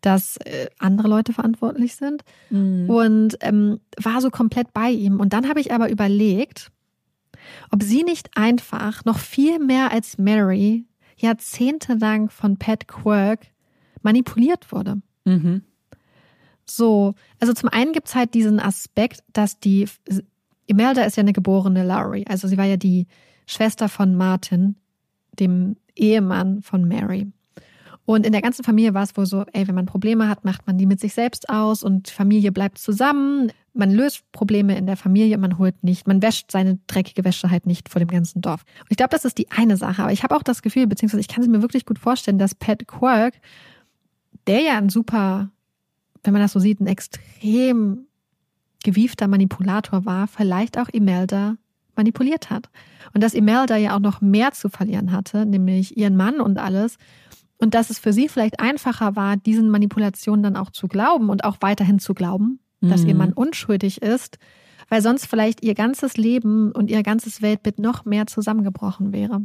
dass 0.00 0.36
äh, 0.38 0.68
andere 0.78 1.08
Leute 1.08 1.32
verantwortlich 1.32 1.94
sind 1.94 2.22
mhm. 2.50 2.88
und 2.88 3.36
ähm, 3.40 3.80
war 4.02 4.20
so 4.20 4.30
komplett 4.30 4.72
bei 4.72 4.90
ihm. 4.90 5.20
Und 5.20 5.32
dann 5.32 5.48
habe 5.48 5.60
ich 5.60 5.72
aber 5.72 5.90
überlegt, 5.90 6.70
ob 7.70 7.82
sie 7.82 8.02
nicht 8.02 8.30
einfach 8.36 9.04
noch 9.04 9.18
viel 9.18 9.58
mehr 9.58 9.92
als 9.92 10.18
Mary 10.18 10.86
jahrzehntelang 11.16 12.30
von 12.30 12.56
Pat 12.56 12.88
Quirk 12.88 13.40
manipuliert 14.02 14.72
wurde. 14.72 15.02
Mhm. 15.24 15.62
So, 16.76 17.14
also 17.38 17.52
zum 17.52 17.68
einen 17.68 17.92
gibt 17.92 18.08
es 18.08 18.14
halt 18.14 18.34
diesen 18.34 18.60
Aspekt, 18.60 19.22
dass 19.32 19.58
die 19.58 19.88
Imelda 20.66 21.02
ist 21.02 21.16
ja 21.16 21.22
eine 21.22 21.32
geborene 21.32 21.84
Lowry, 21.84 22.24
also 22.28 22.46
sie 22.46 22.56
war 22.56 22.64
ja 22.64 22.76
die 22.76 23.06
Schwester 23.46 23.88
von 23.88 24.14
Martin, 24.14 24.76
dem 25.38 25.76
Ehemann 25.96 26.62
von 26.62 26.86
Mary. 26.86 27.26
Und 28.06 28.26
in 28.26 28.32
der 28.32 28.42
ganzen 28.42 28.64
Familie 28.64 28.94
war 28.94 29.02
es 29.02 29.16
wohl 29.16 29.26
so, 29.26 29.44
ey, 29.52 29.68
wenn 29.68 29.74
man 29.74 29.86
Probleme 29.86 30.28
hat, 30.28 30.44
macht 30.44 30.66
man 30.66 30.78
die 30.78 30.86
mit 30.86 30.98
sich 30.98 31.12
selbst 31.12 31.48
aus 31.48 31.82
und 31.82 32.08
Familie 32.08 32.50
bleibt 32.50 32.78
zusammen. 32.78 33.52
Man 33.72 33.92
löst 33.92 34.24
Probleme 34.32 34.76
in 34.76 34.86
der 34.86 34.96
Familie, 34.96 35.38
man 35.38 35.58
holt 35.58 35.84
nicht, 35.84 36.08
man 36.08 36.20
wäscht 36.20 36.50
seine 36.50 36.78
dreckige 36.88 37.24
Wäsche 37.24 37.50
halt 37.50 37.66
nicht 37.66 37.88
vor 37.88 38.00
dem 38.00 38.08
ganzen 38.08 38.40
Dorf. 38.40 38.64
Und 38.80 38.90
ich 38.90 38.96
glaube, 38.96 39.10
das 39.10 39.24
ist 39.24 39.38
die 39.38 39.50
eine 39.50 39.76
Sache. 39.76 40.02
Aber 40.02 40.12
ich 40.12 40.24
habe 40.24 40.34
auch 40.34 40.42
das 40.42 40.62
Gefühl, 40.62 40.88
beziehungsweise 40.88 41.20
ich 41.20 41.28
kann 41.28 41.42
es 41.42 41.48
mir 41.48 41.62
wirklich 41.62 41.86
gut 41.86 42.00
vorstellen, 42.00 42.38
dass 42.38 42.54
Pat 42.54 42.88
Quirk, 42.88 43.34
der 44.48 44.60
ja 44.60 44.78
ein 44.78 44.88
super 44.88 45.50
wenn 46.22 46.32
man 46.32 46.42
das 46.42 46.52
so 46.52 46.60
sieht, 46.60 46.80
ein 46.80 46.86
extrem 46.86 48.06
gewiefter 48.82 49.28
Manipulator 49.28 50.04
war, 50.04 50.26
vielleicht 50.26 50.78
auch 50.78 50.88
Imelda 50.88 51.56
manipuliert 51.96 52.50
hat. 52.50 52.70
Und 53.12 53.22
dass 53.22 53.34
Imelda 53.34 53.76
ja 53.76 53.94
auch 53.94 54.00
noch 54.00 54.20
mehr 54.20 54.52
zu 54.52 54.68
verlieren 54.68 55.12
hatte, 55.12 55.44
nämlich 55.44 55.96
ihren 55.96 56.16
Mann 56.16 56.40
und 56.40 56.58
alles. 56.58 56.96
Und 57.58 57.74
dass 57.74 57.90
es 57.90 57.98
für 57.98 58.12
sie 58.12 58.28
vielleicht 58.28 58.60
einfacher 58.60 59.16
war, 59.16 59.36
diesen 59.36 59.68
Manipulationen 59.70 60.42
dann 60.42 60.56
auch 60.56 60.70
zu 60.70 60.88
glauben 60.88 61.28
und 61.28 61.44
auch 61.44 61.58
weiterhin 61.60 61.98
zu 61.98 62.14
glauben, 62.14 62.60
dass 62.80 63.04
ihr 63.04 63.12
mhm. 63.12 63.18
Mann 63.18 63.32
unschuldig 63.34 64.00
ist, 64.00 64.38
weil 64.88 65.02
sonst 65.02 65.26
vielleicht 65.26 65.62
ihr 65.62 65.74
ganzes 65.74 66.16
Leben 66.16 66.72
und 66.72 66.90
ihr 66.90 67.02
ganzes 67.02 67.42
Weltbild 67.42 67.78
noch 67.78 68.06
mehr 68.06 68.26
zusammengebrochen 68.26 69.12
wäre. 69.12 69.42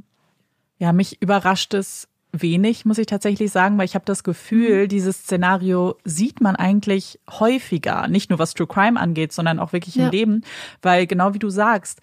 Ja, 0.80 0.94
mich 0.94 1.22
überrascht 1.22 1.74
es 1.74 2.08
wenig, 2.42 2.86
muss 2.86 2.98
ich 2.98 3.08
tatsächlich 3.08 3.52
sagen, 3.52 3.78
weil 3.78 3.86
ich 3.86 3.96
habe 3.96 4.06
das 4.06 4.24
Gefühl, 4.24 4.84
mhm. 4.84 4.88
dieses 4.90 5.20
Szenario 5.20 5.98
sieht 6.04 6.42
man 6.42 6.56
eigentlich 6.56 7.20
häufiger, 7.30 8.08
nicht 8.08 8.30
nur 8.30 8.40
was 8.40 8.54
True 8.54 8.68
Crime 8.68 9.00
angeht, 9.00 9.34
sondern 9.34 9.60
auch 9.60 9.74
wirklich 9.74 9.96
ja. 9.96 10.06
im 10.06 10.12
Leben, 10.12 10.42
weil 10.82 11.08
genau 11.08 11.34
wie 11.34 11.40
du 11.40 11.50
sagst, 11.50 12.02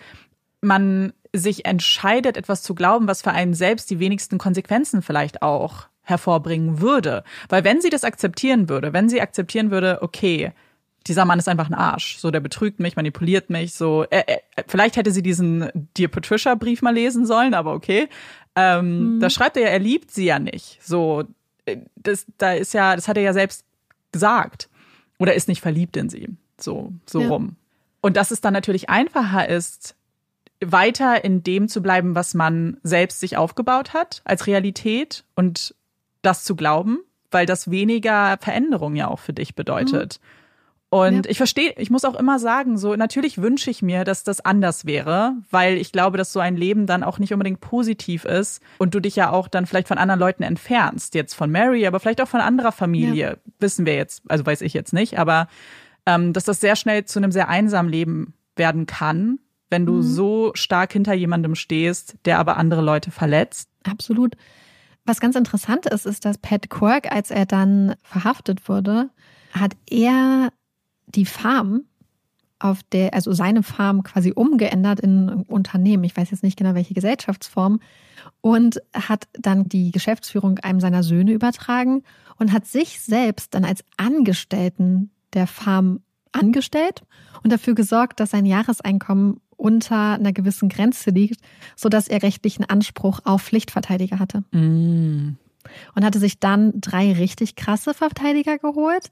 man 0.61 1.13
sich 1.33 1.65
entscheidet, 1.65 2.37
etwas 2.37 2.63
zu 2.63 2.75
glauben, 2.75 3.09
was 3.09 3.23
für 3.23 3.33
einen 3.33 3.55
selbst 3.55 3.91
die 3.91 3.99
wenigsten 3.99 4.39
Konsequenzen 4.39 5.03
vielleicht 5.03 5.43
auch 5.43 5.89
hervorbringen 6.03 6.81
würde. 6.81 7.25
Weil 7.49 7.65
wenn 7.65 7.81
sie 7.81 7.91
das 7.91 8.05
akzeptieren 8.05 8.69
würde, 8.69 8.93
wenn 8.93 9.09
sie 9.09 9.21
akzeptieren 9.21 9.71
würde, 9.71 10.03
okay, 10.03 10.53
dieser 11.07 11.25
Mann 11.25 11.39
ist 11.39 11.49
einfach 11.49 11.69
ein 11.69 11.75
Arsch. 11.75 12.19
So, 12.19 12.31
der 12.31 12.41
betrügt 12.41 12.81
mich, 12.81 12.97
manipuliert 12.97 13.51
mich. 13.51 13.75
So, 13.75 14.05
äh, 14.11 14.23
äh, 14.27 14.39
vielleicht 14.67 14.97
hätte 14.97 15.11
sie 15.11 15.23
diesen 15.23 15.69
Dear 15.97 16.09
Patricia 16.09 16.55
Brief 16.55 16.83
mal 16.83 16.95
lesen 16.95 17.27
sollen, 17.27 17.55
aber 17.55 17.73
okay. 17.73 18.09
Ähm, 18.55 19.17
mhm. 19.17 19.21
Da 19.21 19.31
schreibt 19.31 19.57
er 19.57 19.65
ja, 19.65 19.69
er 19.69 19.79
liebt 19.79 20.11
sie 20.11 20.25
ja 20.27 20.39
nicht. 20.39 20.79
So, 20.83 21.25
äh, 21.65 21.79
das, 21.97 22.27
da 22.39 22.53
ist 22.53 22.75
ja, 22.75 22.95
das 22.97 23.09
hat 23.09 23.17
er 23.17 23.23
ja 23.23 23.33
selbst 23.33 23.65
gesagt. 24.13 24.69
Oder 25.19 25.35
ist 25.35 25.49
nicht 25.49 25.61
verliebt 25.61 25.97
in 25.97 26.09
sie. 26.09 26.29
So, 26.59 26.93
so 27.07 27.21
ja. 27.21 27.29
rum. 27.29 27.57
Und 28.01 28.17
dass 28.17 28.31
es 28.31 28.41
dann 28.41 28.53
natürlich 28.53 28.91
einfacher 28.91 29.49
ist, 29.49 29.95
weiter 30.65 31.25
in 31.25 31.43
dem 31.43 31.69
zu 31.69 31.83
bleiben, 31.83 32.15
was 32.15 32.35
man 32.35 32.77
selbst 32.83 33.21
sich 33.21 33.37
aufgebaut 33.37 33.95
hat, 33.95 34.23
als 34.25 34.47
Realität 34.47 35.25
und 35.35 35.75
das 36.23 36.45
zu 36.45 36.55
glauben, 36.55 36.99
weil 37.31 37.47
das 37.47 37.71
weniger 37.71 38.39
Veränderung 38.41 38.95
ja 38.95 39.09
auch 39.09 39.19
für 39.19 39.33
dich 39.33 39.55
bedeutet. 39.55 40.21
Mhm. 40.21 40.42
Und 40.93 41.25
ja. 41.25 41.31
ich 41.31 41.39
verstehe, 41.39 41.73
ich 41.79 41.89
muss 41.89 42.05
auch 42.05 42.15
immer 42.15 42.39
sagen, 42.39 42.77
so 42.77 42.97
natürlich 42.97 43.41
wünsche 43.41 43.71
ich 43.71 43.81
mir, 43.81 44.05
dass 44.05 44.25
das 44.25 44.45
anders 44.45 44.85
wäre, 44.85 45.37
weil 45.51 45.79
ich 45.79 45.91
glaube, 45.91 46.19
dass 46.19 46.35
so 46.35 46.39
ein 46.39 46.55
Leben 46.55 46.87
dann 46.87 47.03
auch 47.03 47.19
nicht 47.19 47.33
unbedingt 47.33 47.63
positiv 47.63 48.27
ist 48.27 48.61
und 48.77 48.95
du 48.95 49.01
dich 49.01 49.17
ja 49.17 49.31
auch 49.31 49.49
dann 49.49 49.65
vielleicht 49.65 49.89
von 49.89 49.97
anderen 49.97 50.21
Leuten 50.21 50.43
entfernst, 50.43 51.15
jetzt 51.15 51.33
von 51.33 51.51
Mary, 51.51 51.87
aber 51.87 51.99
vielleicht 51.99 52.21
auch 52.21 52.29
von 52.29 52.43
anderer 52.43 52.73
Familie, 52.73 53.31
ja. 53.31 53.53
wissen 53.59 53.87
wir 53.87 53.95
jetzt, 53.95 54.23
also 54.29 54.45
weiß 54.45 54.61
ich 54.61 54.75
jetzt 54.75 54.93
nicht, 54.93 55.19
aber 55.19 55.49
ähm, 56.05 56.35
dass 56.35 56.45
das 56.45 56.61
sehr 56.61 56.77
schnell 56.77 57.07
zu 57.07 57.21
einem 57.21 57.33
sehr 57.33 57.49
einsamen 57.49 57.91
Leben 57.91 58.35
werden 58.55 58.85
kann, 58.85 59.39
wenn 59.71 59.87
du 59.87 59.95
mhm. 59.95 60.03
so 60.03 60.51
stark 60.53 60.93
hinter 60.93 61.15
jemandem 61.15 61.55
stehst, 61.55 62.17
der 62.27 62.39
aber 62.39 62.59
andere 62.59 62.83
Leute 62.83 63.11
verletzt. 63.11 63.71
Absolut. 63.91 64.37
Was 65.07 65.21
ganz 65.21 65.37
interessant 65.37 65.87
ist, 65.87 66.05
ist, 66.05 66.27
dass 66.27 66.37
Pat 66.37 66.69
Quirk, 66.69 67.11
als 67.11 67.31
er 67.31 67.47
dann 67.47 67.95
verhaftet 68.03 68.69
wurde, 68.69 69.09
hat 69.55 69.73
er 69.89 70.51
die 71.15 71.27
Farm, 71.27 71.85
auf 72.63 72.83
der, 72.85 73.13
also 73.15 73.33
seine 73.33 73.63
Farm 73.63 74.03
quasi 74.03 74.33
umgeändert 74.35 75.01
in 75.01 75.29
ein 75.29 75.43
Unternehmen. 75.43 76.05
Ich 76.05 76.17
weiß 76.17 76.31
jetzt 76.31 76.45
nicht 76.45 76.57
genau, 76.57 76.75
welche 76.75 76.95
Gesellschaftsform. 76.95 77.81
Und 78.41 78.81
hat 78.95 79.27
dann 79.33 79.69
die 79.69 79.91
Geschäftsführung 79.91 80.59
einem 80.61 80.79
seiner 80.79 81.03
Söhne 81.03 81.33
übertragen 81.33 82.03
und 82.39 82.53
hat 82.53 82.67
sich 82.67 83.01
selbst 83.01 83.55
dann 83.55 83.65
als 83.65 83.85
Angestellten 83.97 85.11
der 85.33 85.49
Farm 85.49 86.01
angestellt 86.31 87.03
und 87.43 87.53
dafür 87.53 87.75
gesorgt, 87.75 88.21
dass 88.21 88.31
sein 88.31 88.47
Jahreseinkommen 88.47 89.41
unter 89.57 90.15
einer 90.15 90.33
gewissen 90.33 90.69
Grenze 90.69 91.11
liegt, 91.11 91.41
sodass 91.77 92.09
er 92.09 92.23
rechtlichen 92.23 92.65
Anspruch 92.65 93.21
auf 93.25 93.43
Pflichtverteidiger 93.43 94.19
hatte. 94.19 94.45
Mm. 94.53 95.37
Und 95.95 96.05
hatte 96.05 96.19
sich 96.19 96.41
dann 96.41 96.73
drei 96.81 97.13
richtig 97.13 97.55
krasse 97.55 97.95
Verteidiger 97.95 98.59
geholt 98.59 99.11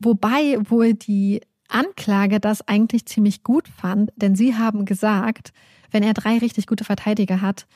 Wobei 0.00 0.58
wohl 0.68 0.94
die 0.94 1.40
Anklage 1.68 2.40
das 2.40 2.66
eigentlich 2.66 3.06
ziemlich 3.06 3.42
gut 3.42 3.68
fand, 3.68 4.10
denn 4.16 4.36
sie 4.36 4.56
haben 4.56 4.84
gesagt, 4.84 5.52
wenn 5.90 6.02
er 6.02 6.14
drei 6.14 6.38
richtig 6.38 6.66
gute 6.66 6.84
Verteidiger 6.84 7.40
hat, 7.40 7.66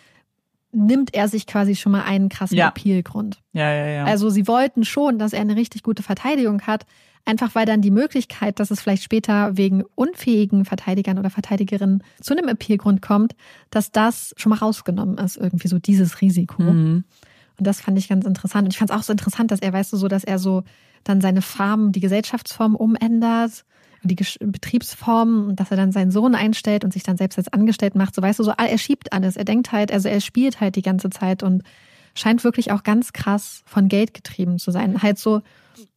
nimmt 0.73 1.15
er 1.15 1.29
sich 1.29 1.47
quasi 1.47 1.77
schon 1.77 1.93
mal 1.93 2.03
einen 2.03 2.31
krassen 2.31 2.57
ja. 2.57 2.69
Appealgrund. 2.69 3.43
Ja, 3.53 3.71
ja, 3.73 3.87
ja. 3.87 4.05
Also 4.05 4.31
sie 4.31 4.47
wollten 4.47 4.85
schon, 4.85 5.19
dass 5.19 5.35
er 5.35 5.43
eine 5.43 5.57
richtig 5.57 5.83
gute 5.83 6.03
Verteidigung 6.03 6.63
hat, 6.63 6.87
Einfach 7.25 7.55
weil 7.55 7.67
dann 7.67 7.83
die 7.83 7.93
Möglichkeit, 7.93 8.59
dass 8.59 8.73
es 8.73 8.81
vielleicht 8.81 9.05
später 9.05 9.57
wegen 9.57 9.85
unfähigen 9.95 10.65
Verteidigern 10.65 11.21
oder 11.21 11.31
Verteidigerinnen 11.31 12.03
zu 12.21 12.37
einem 12.37 12.49
Appealgrund 12.49 13.01
kommt, 13.01 13.37
dass 13.71 13.93
das 13.93 14.35
schon 14.37 14.51
mal 14.51 14.57
rausgenommen 14.57 15.19
ist, 15.19 15.37
irgendwie 15.37 15.69
so 15.69 15.79
dieses 15.79 16.21
Risiko. 16.21 16.63
Mhm. 16.63 17.05
Und 17.59 17.67
das 17.67 17.81
fand 17.81 17.99
ich 17.99 18.09
ganz 18.09 18.25
interessant. 18.25 18.67
Und 18.67 18.73
ich 18.73 18.79
fand 18.79 18.91
es 18.91 18.97
auch 18.97 19.03
so 19.03 19.13
interessant, 19.13 19.51
dass 19.51 19.61
er, 19.61 19.73
weißt 19.73 19.93
du, 19.93 19.97
so, 19.97 20.09
dass 20.09 20.25
er 20.25 20.39
so 20.39 20.63
dann 21.05 21.21
seine 21.21 21.43
Farm, 21.43 21.93
die 21.93 22.01
Gesellschaftsform 22.01 22.77
umändert, 22.77 23.65
die 24.05 24.17
Betriebsform 24.41 25.49
und 25.49 25.61
dass 25.61 25.71
er 25.71 25.77
dann 25.77 25.93
seinen 25.93 26.11
Sohn 26.11 26.35
einstellt 26.35 26.85
und 26.85 26.93
sich 26.93 27.03
dann 27.03 27.17
selbst 27.17 27.39
als 27.39 27.53
Angestellt 27.53 27.95
macht. 27.95 28.15
So 28.15 28.23
weißt 28.23 28.39
du, 28.39 28.45
so 28.45 28.53
er 28.57 28.79
schiebt 28.79 29.13
alles. 29.13 29.37
Er 29.37 29.45
denkt 29.45 29.73
halt, 29.73 29.93
also 29.93 30.09
er 30.09 30.21
spielt 30.21 30.61
halt 30.61 30.77
die 30.77 30.83
ganze 30.83 31.11
Zeit 31.11 31.43
und 31.43 31.63
scheint 32.15 32.45
wirklich 32.45 32.73
auch 32.73 32.83
ganz 32.83 33.13
krass 33.13 33.63
von 33.65 33.89
Geld 33.89 34.13
getrieben 34.15 34.59
zu 34.59 34.71
sein. 34.71 35.03
Halt 35.03 35.19
so 35.19 35.41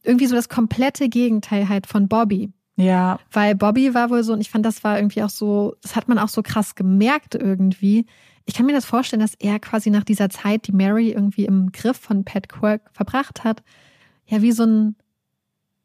irgendwie 0.02 0.26
so 0.26 0.34
das 0.34 0.48
komplette 0.48 1.08
Gegenteil 1.08 1.68
halt 1.68 1.86
von 1.86 2.08
Bobby. 2.08 2.52
Ja. 2.76 3.18
Weil 3.32 3.54
Bobby 3.54 3.94
war 3.94 4.10
wohl 4.10 4.22
so, 4.22 4.32
und 4.32 4.40
ich 4.40 4.50
fand, 4.50 4.64
das 4.64 4.84
war 4.84 4.98
irgendwie 4.98 5.22
auch 5.22 5.30
so, 5.30 5.74
das 5.82 5.96
hat 5.96 6.08
man 6.08 6.18
auch 6.18 6.28
so 6.28 6.42
krass 6.42 6.74
gemerkt 6.74 7.34
irgendwie. 7.34 8.06
Ich 8.46 8.54
kann 8.54 8.66
mir 8.66 8.72
das 8.72 8.84
vorstellen, 8.84 9.20
dass 9.20 9.34
er 9.34 9.58
quasi 9.58 9.90
nach 9.90 10.04
dieser 10.04 10.30
Zeit, 10.30 10.66
die 10.66 10.72
Mary 10.72 11.10
irgendwie 11.10 11.44
im 11.44 11.72
Griff 11.72 11.98
von 11.98 12.24
Pat 12.24 12.48
Quirk 12.48 12.82
verbracht 12.92 13.44
hat, 13.44 13.62
ja, 14.26 14.40
wie 14.40 14.52
so 14.52 14.64
ein, 14.64 14.96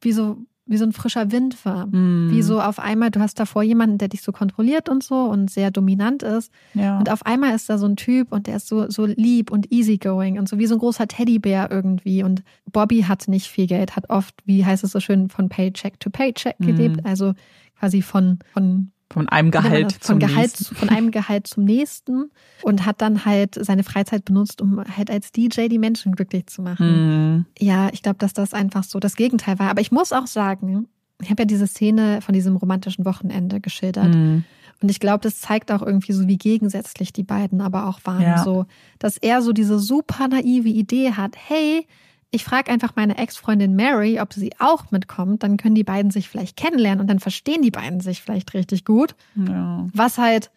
wie 0.02 0.14
so 0.14 0.38
wie 0.72 0.78
so 0.78 0.86
ein 0.86 0.94
frischer 0.94 1.32
Wind 1.32 1.66
war. 1.66 1.88
Mm. 1.88 2.32
Wie 2.32 2.42
so 2.42 2.62
auf 2.62 2.80
einmal, 2.80 3.12
du 3.12 3.20
hast 3.20 3.40
davor 3.40 3.62
jemanden, 3.62 3.98
der 3.98 4.08
dich 4.08 4.22
so 4.22 4.32
kontrolliert 4.32 4.88
und 4.88 5.04
so 5.04 5.24
und 5.24 5.50
sehr 5.52 5.70
dominant 5.70 6.24
ist. 6.24 6.52
Ja. 6.74 6.98
Und 6.98 7.12
auf 7.12 7.26
einmal 7.26 7.54
ist 7.54 7.70
da 7.70 7.78
so 7.78 7.88
ein 7.88 7.98
Typ 7.98 8.32
und 8.32 8.48
der 8.48 8.56
ist 8.56 8.68
so, 8.68 8.90
so 8.90 9.06
lieb 9.06 9.52
und 9.52 9.72
easygoing 9.72 10.40
und 10.40 10.48
so 10.48 10.60
wie 10.60 10.68
so 10.68 10.76
ein 10.76 10.80
großer 10.80 11.08
Teddybär 11.08 11.70
irgendwie. 11.72 12.24
Und 12.24 12.44
Bobby 12.72 13.02
hat 13.02 13.28
nicht 13.28 13.48
viel 13.48 13.68
Geld, 13.68 13.96
hat 13.96 14.10
oft, 14.10 14.36
wie 14.46 14.66
heißt 14.66 14.84
es 14.84 14.92
so 14.92 15.02
schön, 15.02 15.30
von 15.30 15.50
Paycheck 15.50 16.00
to 16.00 16.10
Paycheck 16.10 16.60
mm. 16.60 16.66
gelebt. 16.66 17.06
Also 17.06 17.34
quasi 17.78 18.02
von, 18.02 18.40
von 18.54 18.92
von 19.14 19.30
einem 19.30 19.52
Gehalt 19.52 19.94
von 19.94 20.02
zum 20.02 20.20
Gehalt, 20.20 20.38
nächsten. 20.38 20.76
Von 20.76 20.90
einem 20.90 21.12
Gehalt 21.12 21.48
zum 21.48 21.64
nächsten 21.64 22.32
und 22.64 22.86
hat 22.86 23.02
dann 23.02 23.26
halt 23.26 23.58
seine 23.60 23.84
Freizeit 23.84 24.26
benutzt, 24.26 24.62
um 24.62 24.84
halt 24.98 25.10
als 25.10 25.32
DJ 25.32 25.68
die 25.68 25.80
Menschen 25.80 26.14
glücklich 26.14 26.48
zu 26.48 26.62
machen. 26.62 27.36
Mhm. 27.36 27.46
Ja, 27.60 27.90
ich 27.92 28.02
glaube, 28.02 28.18
dass 28.20 28.34
das 28.34 28.54
einfach 28.54 28.84
so 28.84 29.00
das 29.00 29.16
Gegenteil 29.16 29.60
war. 29.60 29.70
Aber 29.70 29.82
ich 29.82 29.92
muss 29.92 30.14
auch 30.14 30.28
sagen, 30.28 30.88
ich 31.22 31.30
habe 31.30 31.44
ja 31.44 31.46
diese 31.46 31.68
Szene 31.68 32.22
von 32.22 32.34
diesem 32.34 32.56
romantischen 32.56 33.06
Wochenende 33.06 33.60
geschildert. 33.60 34.14
Mhm. 34.16 34.44
Und 34.82 34.90
ich 34.90 35.00
glaube, 35.00 35.20
das 35.22 35.40
zeigt 35.40 35.72
auch 35.72 35.84
irgendwie 35.84 36.14
so, 36.14 36.28
wie 36.28 36.38
gegensätzlich 36.38 37.14
die 37.14 37.24
beiden 37.24 37.62
aber 37.62 37.88
auch 37.88 38.00
waren. 38.04 38.24
Ja. 38.24 38.44
So, 38.44 38.66
dass 38.98 39.18
er 39.18 39.42
so 39.42 39.54
diese 39.54 39.78
super 39.78 40.28
naive 40.28 40.70
Idee 40.70 41.12
hat, 41.12 41.36
hey, 41.38 41.86
ich 42.32 42.46
frage 42.46 42.72
einfach 42.72 42.96
meine 42.96 43.18
Ex-Freundin 43.18 43.76
Mary, 43.76 44.20
ob 44.22 44.34
sie 44.34 44.52
auch 44.58 44.90
mitkommt. 44.90 45.44
Dann 45.44 45.58
können 45.58 45.76
die 45.76 45.84
beiden 45.84 46.12
sich 46.12 46.30
vielleicht 46.30 46.56
kennenlernen 46.56 47.02
und 47.02 47.08
dann 47.08 47.20
verstehen 47.20 47.62
die 47.62 47.72
beiden 47.72 48.00
sich 48.00 48.22
vielleicht 48.22 48.54
richtig 48.54 48.86
gut. 48.86 49.16
Ja. 49.36 49.88
Was 49.94 50.18
halt 50.18 50.50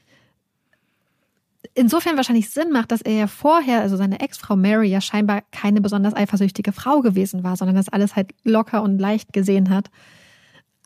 insofern 1.74 2.16
wahrscheinlich 2.16 2.50
Sinn 2.50 2.70
macht, 2.70 2.92
dass 2.92 3.02
er 3.02 3.14
ja 3.14 3.26
vorher, 3.26 3.80
also 3.80 3.96
seine 3.96 4.20
Ex-Frau 4.20 4.54
Mary, 4.54 4.88
ja 4.88 5.00
scheinbar 5.00 5.42
keine 5.50 5.80
besonders 5.80 6.14
eifersüchtige 6.14 6.72
Frau 6.72 7.00
gewesen 7.00 7.42
war, 7.42 7.56
sondern 7.56 7.74
das 7.74 7.88
alles 7.88 8.14
halt 8.14 8.32
locker 8.44 8.82
und 8.82 8.98
leicht 8.98 9.32
gesehen 9.32 9.70
hat. 9.70 9.90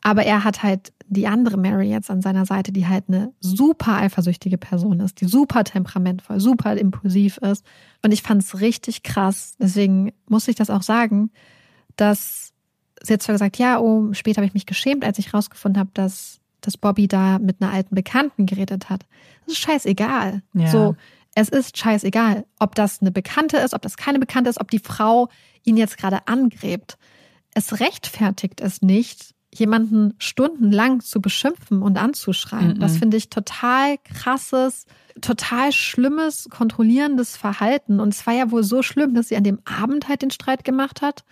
Aber 0.01 0.23
er 0.23 0.43
hat 0.43 0.63
halt 0.63 0.93
die 1.07 1.27
andere 1.27 1.57
Mary 1.57 1.89
jetzt 1.89 2.11
an 2.11 2.21
seiner 2.21 2.45
Seite, 2.45 2.71
die 2.71 2.87
halt 2.87 3.05
eine 3.07 3.33
super 3.39 3.97
eifersüchtige 3.97 4.57
Person 4.57 4.99
ist, 4.99 5.21
die 5.21 5.25
super 5.25 5.63
temperamentvoll, 5.63 6.39
super 6.39 6.77
impulsiv 6.77 7.37
ist. 7.37 7.65
Und 8.03 8.11
ich 8.11 8.21
fand 8.21 8.43
es 8.43 8.61
richtig 8.61 9.03
krass. 9.03 9.55
Deswegen 9.59 10.13
muss 10.27 10.47
ich 10.47 10.55
das 10.55 10.69
auch 10.69 10.83
sagen, 10.83 11.31
dass 11.95 12.53
sie 13.01 13.13
hat 13.13 13.23
zwar 13.23 13.33
gesagt, 13.33 13.57
ja, 13.57 13.79
oh, 13.79 14.13
später 14.13 14.37
habe 14.37 14.47
ich 14.47 14.53
mich 14.53 14.65
geschämt, 14.65 15.03
als 15.03 15.19
ich 15.19 15.33
rausgefunden 15.33 15.79
habe, 15.79 15.91
dass, 15.93 16.39
dass 16.61 16.77
Bobby 16.77 17.07
da 17.07 17.39
mit 17.39 17.61
einer 17.61 17.71
alten 17.71 17.95
Bekannten 17.95 18.45
geredet 18.45 18.89
hat. 18.89 19.05
Das 19.45 19.53
ist 19.53 19.61
scheißegal. 19.61 20.43
Ja. 20.53 20.67
So, 20.67 20.95
es 21.35 21.49
ist 21.49 21.77
scheißegal, 21.77 22.45
ob 22.59 22.75
das 22.75 23.01
eine 23.01 23.11
Bekannte 23.11 23.57
ist, 23.57 23.73
ob 23.73 23.81
das 23.81 23.97
keine 23.97 24.19
Bekannte 24.19 24.49
ist, 24.49 24.59
ob 24.59 24.69
die 24.69 24.79
Frau 24.79 25.29
ihn 25.63 25.77
jetzt 25.77 25.97
gerade 25.97 26.27
angräbt. 26.27 26.97
Es 27.53 27.79
rechtfertigt 27.79 28.61
es 28.61 28.81
nicht, 28.81 29.33
jemanden 29.53 30.13
stundenlang 30.19 30.99
zu 30.99 31.21
beschimpfen 31.21 31.81
und 31.81 31.97
anzuschreien. 31.97 32.77
Mm 32.77 32.79
Das 32.79 32.97
finde 32.97 33.17
ich 33.17 33.29
total 33.29 33.97
krasses, 34.03 34.85
total 35.21 35.71
schlimmes, 35.71 36.47
kontrollierendes 36.49 37.35
Verhalten. 37.35 37.99
Und 37.99 38.13
es 38.13 38.25
war 38.27 38.33
ja 38.33 38.51
wohl 38.51 38.63
so 38.63 38.83
schlimm, 38.83 39.13
dass 39.15 39.29
sie 39.29 39.37
an 39.37 39.43
dem 39.43 39.59
Abend 39.65 40.07
halt 40.07 40.21
den 40.21 40.31
Streit 40.31 40.63
gemacht 40.63 41.01
hat 41.01 41.23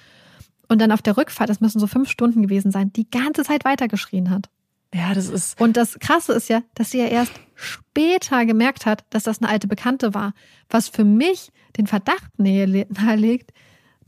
und 0.68 0.82
dann 0.82 0.92
auf 0.92 1.02
der 1.02 1.18
Rückfahrt, 1.18 1.50
das 1.50 1.62
müssen 1.62 1.80
so 1.80 1.88
fünf 1.88 2.10
Stunden 2.10 2.42
gewesen 2.42 2.72
sein, 2.72 2.92
die 2.92 3.10
ganze 3.10 3.44
Zeit 3.44 3.66
weitergeschrien 3.66 4.30
hat. 4.30 4.50
Ja, 4.94 5.14
das 5.14 5.30
ist. 5.30 5.60
Und 5.60 5.78
das 5.78 6.00
Krasse 6.00 6.34
ist 6.34 6.50
ja, 6.50 6.62
dass 6.74 6.92
sie 6.92 7.00
ja 7.00 7.08
erst 7.08 7.34
später 7.56 8.46
gemerkt 8.46 8.86
hat, 8.86 9.04
dass 9.10 9.24
das 9.24 9.42
eine 9.42 9.50
alte 9.50 9.68
Bekannte 9.68 10.14
war. 10.14 10.34
Was 10.70 10.88
für 10.88 11.04
mich 11.04 11.52
den 11.78 11.88
Verdacht 11.88 12.32
nahelegt, 12.38 13.52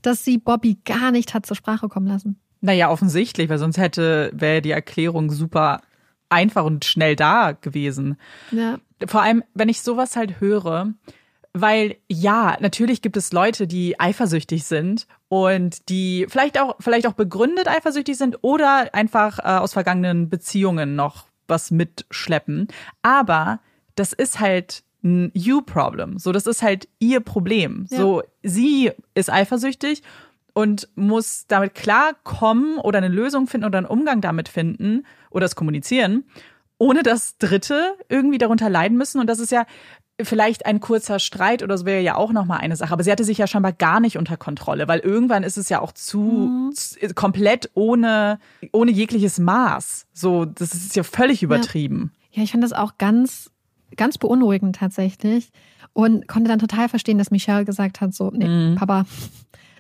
dass 0.02 0.24
sie 0.24 0.38
Bobby 0.38 0.80
gar 0.86 1.12
nicht 1.12 1.34
hat 1.34 1.46
zur 1.46 1.58
Sprache 1.58 1.90
kommen 1.90 2.08
lassen. 2.08 2.40
Naja, 2.62 2.90
offensichtlich, 2.90 3.50
weil 3.50 3.58
sonst 3.58 3.78
hätte, 3.78 4.32
wäre 4.34 4.62
die 4.62 4.72
Erklärung 4.72 5.32
super 5.32 5.82
einfach 6.30 6.64
und 6.64 6.86
schnell 6.86 7.16
da 7.16 7.54
gewesen. 7.54 8.18
Ja. 8.52 8.80
Vor 9.08 9.22
allem, 9.22 9.44
wenn 9.54 9.70
ich 9.70 9.82
sowas 9.82 10.16
halt 10.16 10.40
höre, 10.40 10.94
weil 11.54 11.96
ja, 12.08 12.58
natürlich 12.60 13.02
gibt 13.02 13.18
es 13.18 13.32
Leute, 13.32 13.66
die 13.66 14.00
eifersüchtig 14.00 14.66
sind 14.66 15.08
und 15.30 15.90
die 15.90 16.28
vielleicht 16.30 16.60
auch, 16.60 16.76
vielleicht 16.80 17.08
auch 17.08 17.14
begründet 17.14 17.68
eifersüchtig 17.68 18.18
sind 18.18 18.38
oder 18.42 18.94
einfach 18.94 19.40
äh, 19.40 19.58
aus 19.58 19.74
vergangenen 19.74 20.30
Beziehungen 20.30 20.96
noch 20.96 21.26
was 21.48 21.72
mitschleppen. 21.72 22.68
Aber 23.02 23.60
das 23.96 24.14
ist 24.14 24.40
halt 24.40 24.84
ein 25.04 25.32
You-Problem. 25.34 26.20
So, 26.20 26.32
das 26.32 26.46
ist 26.46 26.62
halt 26.62 26.88
ihr 27.00 27.22
Problem. 27.22 27.88
Ja. 27.90 27.98
So, 27.98 28.24
sie 28.44 28.92
ist 29.16 29.32
eifersüchtig 29.32 30.04
und 30.54 30.88
muss 30.96 31.46
damit 31.48 31.76
klarkommen 31.76 32.78
oder 32.78 32.98
eine 32.98 33.08
Lösung 33.08 33.48
finden 33.48 33.66
oder 33.66 33.78
einen 33.78 33.88
Umgang 33.88 34.22
damit 34.22 34.50
finden 34.50 35.06
oder 35.30 35.46
es 35.46 35.56
kommunizieren, 35.56 36.26
ohne 36.78 37.04
dass 37.04 37.38
Dritte 37.38 37.96
irgendwie 38.08 38.38
darunter 38.38 38.70
leiden 38.70 38.98
müssen. 38.98 39.20
Und 39.20 39.28
das 39.28 39.40
ist 39.40 39.52
ja 39.52 39.66
vielleicht 40.22 40.66
ein 40.66 40.80
kurzer 40.80 41.20
Streit 41.20 41.64
oder 41.64 41.78
so 41.78 41.86
wäre 41.86 42.02
ja 42.02 42.16
auch 42.16 42.32
nochmal 42.32 42.60
eine 42.60 42.76
Sache. 42.76 42.94
Aber 42.94 43.04
sie 43.04 43.12
hatte 43.12 43.24
sich 43.24 43.38
ja 43.38 43.48
scheinbar 43.48 43.74
gar 43.74 44.00
nicht 44.00 44.18
unter 44.18 44.38
Kontrolle, 44.38 44.88
weil 44.88 45.00
irgendwann 45.00 45.44
ist 45.44 45.58
es 45.58 45.70
ja 45.70 45.82
auch 45.82 45.92
zu, 45.92 46.20
mhm. 46.20 46.72
zu 46.74 47.14
komplett 47.14 47.70
ohne, 47.74 48.40
ohne 48.72 48.92
jegliches 48.92 49.40
Maß. 49.40 50.08
So, 50.14 50.46
das 50.46 50.74
ist 50.74 50.96
ja 50.96 51.04
völlig 51.04 51.44
übertrieben. 51.44 52.12
Ja, 52.32 52.40
ja 52.40 52.44
ich 52.44 52.52
fand 52.52 52.64
das 52.64 52.74
auch 52.74 52.98
ganz, 52.98 53.52
ganz 53.98 54.18
beunruhigend 54.18 54.76
tatsächlich 54.76 55.50
und 55.94 56.28
konnte 56.28 56.50
dann 56.50 56.60
total 56.60 56.90
verstehen, 56.90 57.18
dass 57.18 57.32
Michelle 57.32 57.66
gesagt 57.66 58.02
hat, 58.02 58.14
so, 58.14 58.32
nee, 58.32 58.48
mhm. 58.48 58.76
Papa, 58.76 59.06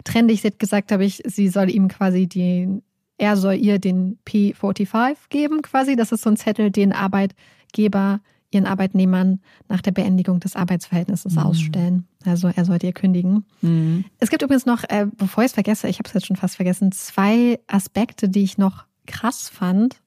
trendig. 0.03 0.41
Sie 0.41 0.48
hat 0.48 0.60
gesagt, 0.60 0.91
habe 0.91 1.06
ich, 1.06 1.22
sie 1.26 1.49
soll 1.49 1.69
ihm 1.69 1.88
quasi 1.88 2.27
den, 2.27 2.81
er 3.18 3.38
soll 3.38 3.56
ihr 3.56 3.80
den 3.80 4.18
P45 4.27 5.15
geben, 5.30 5.61
quasi. 5.61 5.95
Das 5.95 6.11
ist 6.11 6.23
so 6.23 6.30
ein 6.30 6.38
Zettel, 6.38 6.72
den 6.72 6.94
Arbeitgeber 6.94 8.22
ihren 8.52 8.65
Arbeitnehmern 8.65 9.41
nach 9.68 9.81
der 9.81 9.91
Beendigung 9.91 10.40
des 10.40 10.56
Arbeitsverhältnisses 10.56 11.34
mhm. 11.34 11.40
ausstellen. 11.40 12.07
Also 12.26 12.48
er 12.48 12.65
sollte 12.65 12.88
ihr 12.88 12.94
kündigen. 12.94 13.45
Mhm. 13.61 14.06
Es 14.19 14.30
gibt 14.30 14.41
übrigens 14.41 14.65
noch, 14.65 14.84
äh, 14.90 15.06
bevor 15.18 15.44
ich 15.44 15.49
es 15.49 15.53
vergesse, 15.53 15.88
ich 15.88 15.99
habe 15.99 16.07
es 16.07 16.14
jetzt 16.14 16.26
schon 16.26 16.36
fast 16.36 16.56
vergessen, 16.56 16.91
zwei 16.91 17.60
Aspekte, 17.68 18.27
die 18.27 18.44
ich 18.44 18.57
noch 18.57 18.86
krass 19.06 19.49
fand. 19.49 20.02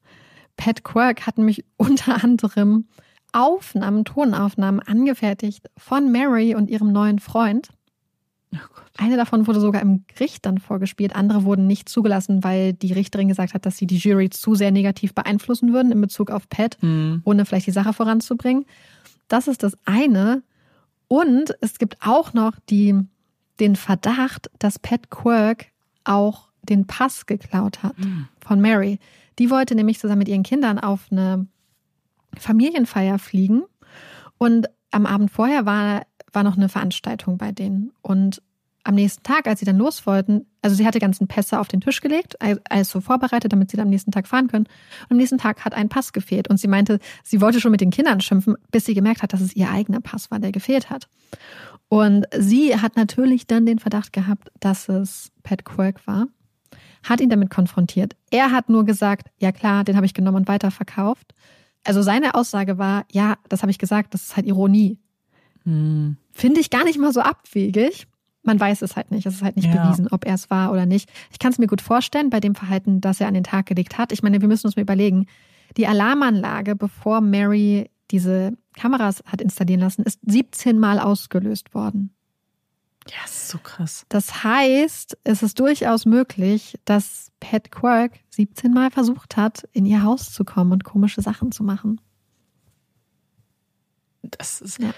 Pat 0.56 0.82
Quirk 0.82 1.26
hat 1.26 1.38
nämlich 1.38 1.64
unter 1.76 2.22
anderem 2.22 2.86
Aufnahmen, 3.32 4.04
Tonaufnahmen 4.04 4.80
angefertigt 4.80 5.70
von 5.76 6.12
Mary 6.12 6.54
und 6.54 6.70
ihrem 6.70 6.92
neuen 6.92 7.18
Freund. 7.18 7.68
Oh 8.54 8.58
Eine 8.98 9.16
davon 9.16 9.46
wurde 9.46 9.60
sogar 9.60 9.80
im 9.80 10.04
Gericht 10.06 10.44
dann 10.44 10.58
vorgespielt. 10.58 11.16
Andere 11.16 11.44
wurden 11.44 11.66
nicht 11.66 11.88
zugelassen, 11.88 12.44
weil 12.44 12.74
die 12.74 12.92
Richterin 12.92 13.28
gesagt 13.28 13.54
hat, 13.54 13.64
dass 13.64 13.78
sie 13.78 13.86
die 13.86 13.96
Jury 13.96 14.28
zu 14.28 14.54
sehr 14.54 14.70
negativ 14.70 15.14
beeinflussen 15.14 15.72
würden 15.72 15.92
in 15.92 16.00
Bezug 16.00 16.30
auf 16.30 16.48
Pat, 16.48 16.76
mhm. 16.82 17.22
ohne 17.24 17.46
vielleicht 17.46 17.66
die 17.66 17.72
Sache 17.72 17.94
voranzubringen. 17.94 18.66
Das 19.28 19.48
ist 19.48 19.62
das 19.62 19.76
eine. 19.86 20.42
Und 21.08 21.54
es 21.60 21.78
gibt 21.78 21.96
auch 22.00 22.34
noch 22.34 22.52
die, 22.68 22.94
den 23.60 23.76
Verdacht, 23.76 24.50
dass 24.58 24.78
Pat 24.78 25.10
Quirk 25.10 25.66
auch 26.04 26.48
den 26.62 26.86
Pass 26.86 27.26
geklaut 27.26 27.82
hat 27.82 27.98
mhm. 27.98 28.28
von 28.40 28.60
Mary. 28.60 28.98
Die 29.38 29.50
wollte 29.50 29.74
nämlich 29.74 29.98
zusammen 29.98 30.20
mit 30.20 30.28
ihren 30.28 30.42
Kindern 30.42 30.78
auf 30.78 31.06
eine 31.10 31.46
Familienfeier 32.38 33.18
fliegen. 33.18 33.62
Und 34.38 34.68
am 34.90 35.06
Abend 35.06 35.30
vorher 35.30 35.66
war 35.66 36.02
war 36.32 36.42
noch 36.42 36.56
eine 36.56 36.68
Veranstaltung 36.68 37.38
bei 37.38 37.52
denen. 37.52 37.92
Und 38.02 38.42
am 38.84 38.96
nächsten 38.96 39.22
Tag, 39.22 39.46
als 39.46 39.60
sie 39.60 39.66
dann 39.66 39.78
los 39.78 40.06
wollten, 40.06 40.46
also 40.60 40.74
sie 40.74 40.84
hatte 40.84 40.98
ganzen 40.98 41.28
Pässe 41.28 41.60
auf 41.60 41.68
den 41.68 41.80
Tisch 41.80 42.00
gelegt, 42.00 42.36
alles 42.40 42.90
so 42.90 43.00
vorbereitet, 43.00 43.52
damit 43.52 43.70
sie 43.70 43.76
dann 43.76 43.86
am 43.86 43.90
nächsten 43.90 44.10
Tag 44.10 44.26
fahren 44.26 44.48
können. 44.48 44.64
Und 45.04 45.12
am 45.12 45.16
nächsten 45.18 45.38
Tag 45.38 45.64
hat 45.64 45.74
ein 45.74 45.88
Pass 45.88 46.12
gefehlt. 46.12 46.48
Und 46.48 46.58
sie 46.58 46.66
meinte, 46.66 46.98
sie 47.22 47.40
wollte 47.40 47.60
schon 47.60 47.70
mit 47.70 47.80
den 47.80 47.90
Kindern 47.90 48.20
schimpfen, 48.20 48.56
bis 48.72 48.84
sie 48.84 48.94
gemerkt 48.94 49.22
hat, 49.22 49.32
dass 49.32 49.40
es 49.40 49.54
ihr 49.54 49.70
eigener 49.70 50.00
Pass 50.00 50.30
war, 50.30 50.40
der 50.40 50.50
gefehlt 50.50 50.90
hat. 50.90 51.08
Und 51.88 52.26
sie 52.36 52.76
hat 52.76 52.96
natürlich 52.96 53.46
dann 53.46 53.66
den 53.66 53.78
Verdacht 53.78 54.12
gehabt, 54.12 54.50
dass 54.58 54.88
es 54.88 55.30
Pat 55.42 55.64
Quirk 55.64 56.06
war. 56.06 56.26
hat 57.04 57.20
ihn 57.20 57.30
damit 57.30 57.50
konfrontiert. 57.50 58.14
Er 58.30 58.52
hat 58.52 58.68
nur 58.68 58.84
gesagt, 58.84 59.28
ja 59.38 59.50
klar, 59.52 59.84
den 59.84 59.96
habe 59.96 60.06
ich 60.06 60.14
genommen 60.14 60.38
und 60.38 60.48
weiterverkauft. 60.48 61.34
Also 61.84 62.02
seine 62.02 62.34
Aussage 62.34 62.78
war, 62.78 63.04
ja, 63.10 63.36
das 63.48 63.62
habe 63.62 63.70
ich 63.70 63.78
gesagt, 63.78 64.14
das 64.14 64.22
ist 64.22 64.36
halt 64.36 64.46
Ironie. 64.46 64.98
Hm. 65.64 66.16
Finde 66.32 66.60
ich 66.60 66.70
gar 66.70 66.84
nicht 66.84 66.98
mal 66.98 67.12
so 67.12 67.20
abwegig. 67.20 68.06
Man 68.42 68.58
weiß 68.58 68.82
es 68.82 68.96
halt 68.96 69.10
nicht. 69.10 69.26
Es 69.26 69.34
ist 69.34 69.42
halt 69.42 69.56
nicht 69.56 69.72
ja. 69.72 69.84
bewiesen, 69.84 70.08
ob 70.08 70.24
er 70.24 70.34
es 70.34 70.50
war 70.50 70.72
oder 70.72 70.86
nicht. 70.86 71.10
Ich 71.30 71.38
kann 71.38 71.52
es 71.52 71.58
mir 71.58 71.68
gut 71.68 71.80
vorstellen 71.80 72.30
bei 72.30 72.40
dem 72.40 72.54
Verhalten, 72.54 73.00
das 73.00 73.20
er 73.20 73.28
an 73.28 73.34
den 73.34 73.44
Tag 73.44 73.66
gelegt 73.66 73.98
hat. 73.98 74.12
Ich 74.12 74.22
meine, 74.22 74.40
wir 74.40 74.48
müssen 74.48 74.66
uns 74.66 74.76
mal 74.76 74.82
überlegen. 74.82 75.26
Die 75.76 75.86
Alarmanlage, 75.86 76.74
bevor 76.74 77.20
Mary 77.20 77.88
diese 78.10 78.52
Kameras 78.76 79.22
hat 79.26 79.40
installieren 79.40 79.80
lassen, 79.80 80.02
ist 80.02 80.20
17 80.26 80.78
Mal 80.78 80.98
ausgelöst 80.98 81.74
worden. 81.74 82.10
Ja, 83.08 83.24
ist 83.24 83.48
so 83.48 83.58
krass. 83.58 84.06
Das 84.08 84.44
heißt, 84.44 85.18
es 85.24 85.42
ist 85.42 85.58
durchaus 85.58 86.06
möglich, 86.06 86.78
dass 86.84 87.32
Pat 87.40 87.72
Quirk 87.72 88.12
17 88.30 88.72
Mal 88.72 88.90
versucht 88.90 89.36
hat, 89.36 89.68
in 89.72 89.86
ihr 89.86 90.02
Haus 90.02 90.32
zu 90.32 90.44
kommen 90.44 90.72
und 90.72 90.84
komische 90.84 91.20
Sachen 91.20 91.52
zu 91.52 91.64
machen. 91.64 92.00
Das 94.22 94.60
ist. 94.60 94.78
Ja. 94.78 94.90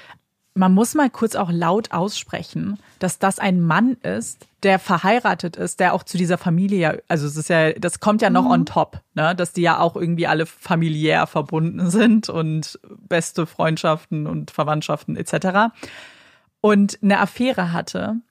Man 0.57 0.73
muss 0.73 0.95
mal 0.95 1.11
kurz 1.11 1.35
auch 1.35 1.51
laut 1.51 1.91
aussprechen, 1.91 2.79
dass 3.01 3.19
das 3.19 3.41
ein 3.41 3.61
Mann 3.61 3.95
ist, 3.95 4.47
der 4.63 4.79
verheiratet 4.79 5.57
ist, 5.57 5.81
der 5.81 5.95
auch 5.95 6.05
zu 6.05 6.17
dieser 6.17 6.39
Familie 6.39 7.03
also 7.09 7.27
es 7.27 7.37
ist 7.37 7.49
ja, 7.49 7.73
das 7.73 7.99
kommt 7.99 8.23
ja 8.23 8.31
noch 8.31 8.45
mhm. 8.45 8.51
on 8.51 8.67
top, 8.67 9.01
ne, 9.15 9.35
dass 9.35 9.53
die 9.53 9.63
ja 9.63 9.81
auch 9.81 9.97
irgendwie 9.97 10.29
alle 10.29 10.47
familiär 10.47 11.27
verbunden 11.27 11.91
sind 11.91 12.29
und 12.29 12.79
beste 12.85 13.47
Freundschaften 13.47 14.29
und 14.29 14.53
Verwandtschaften 14.53 15.17
etc 15.17 15.73
und 16.65 16.99
eine 17.03 17.21
Affäre 17.21 17.73
hatte 17.73 18.23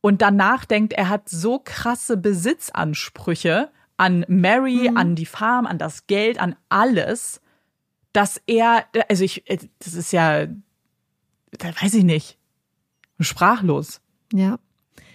und 0.00 0.20
danach 0.20 0.64
denkt, 0.64 0.92
er 0.92 1.08
hat 1.08 1.28
so 1.28 1.60
krasse 1.62 2.16
Besitzansprüche 2.16 3.70
an 3.96 4.24
Mary, 4.26 4.90
mhm. 4.90 4.96
an 4.96 5.14
die 5.14 5.24
Farm, 5.24 5.66
an 5.66 5.78
das 5.78 6.08
Geld, 6.08 6.40
an 6.40 6.56
alles, 6.68 7.40
dass 8.12 8.42
er, 8.48 8.86
also 9.08 9.22
ich, 9.22 9.44
das 9.78 9.94
ist 9.94 10.10
ja, 10.10 10.46
da 10.46 11.68
weiß 11.80 11.94
ich 11.94 12.02
nicht, 12.02 12.38
sprachlos. 13.20 14.00
Ja. 14.32 14.58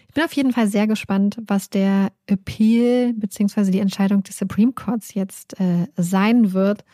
Ich 0.08 0.14
bin 0.14 0.24
auf 0.24 0.32
jeden 0.32 0.54
Fall 0.54 0.70
sehr 0.70 0.88
gespannt, 0.88 1.40
was 1.48 1.70
der 1.70 2.14
Appeal 2.26 3.12
beziehungsweise 3.12 3.72
die 3.72 3.80
Entscheidung 3.80 4.24
des 4.24 4.38
Supreme 4.38 4.72
Courts 4.72 5.14
jetzt 5.14 5.60
äh, 5.60 5.88
sein 5.98 6.54
wird 6.54 6.86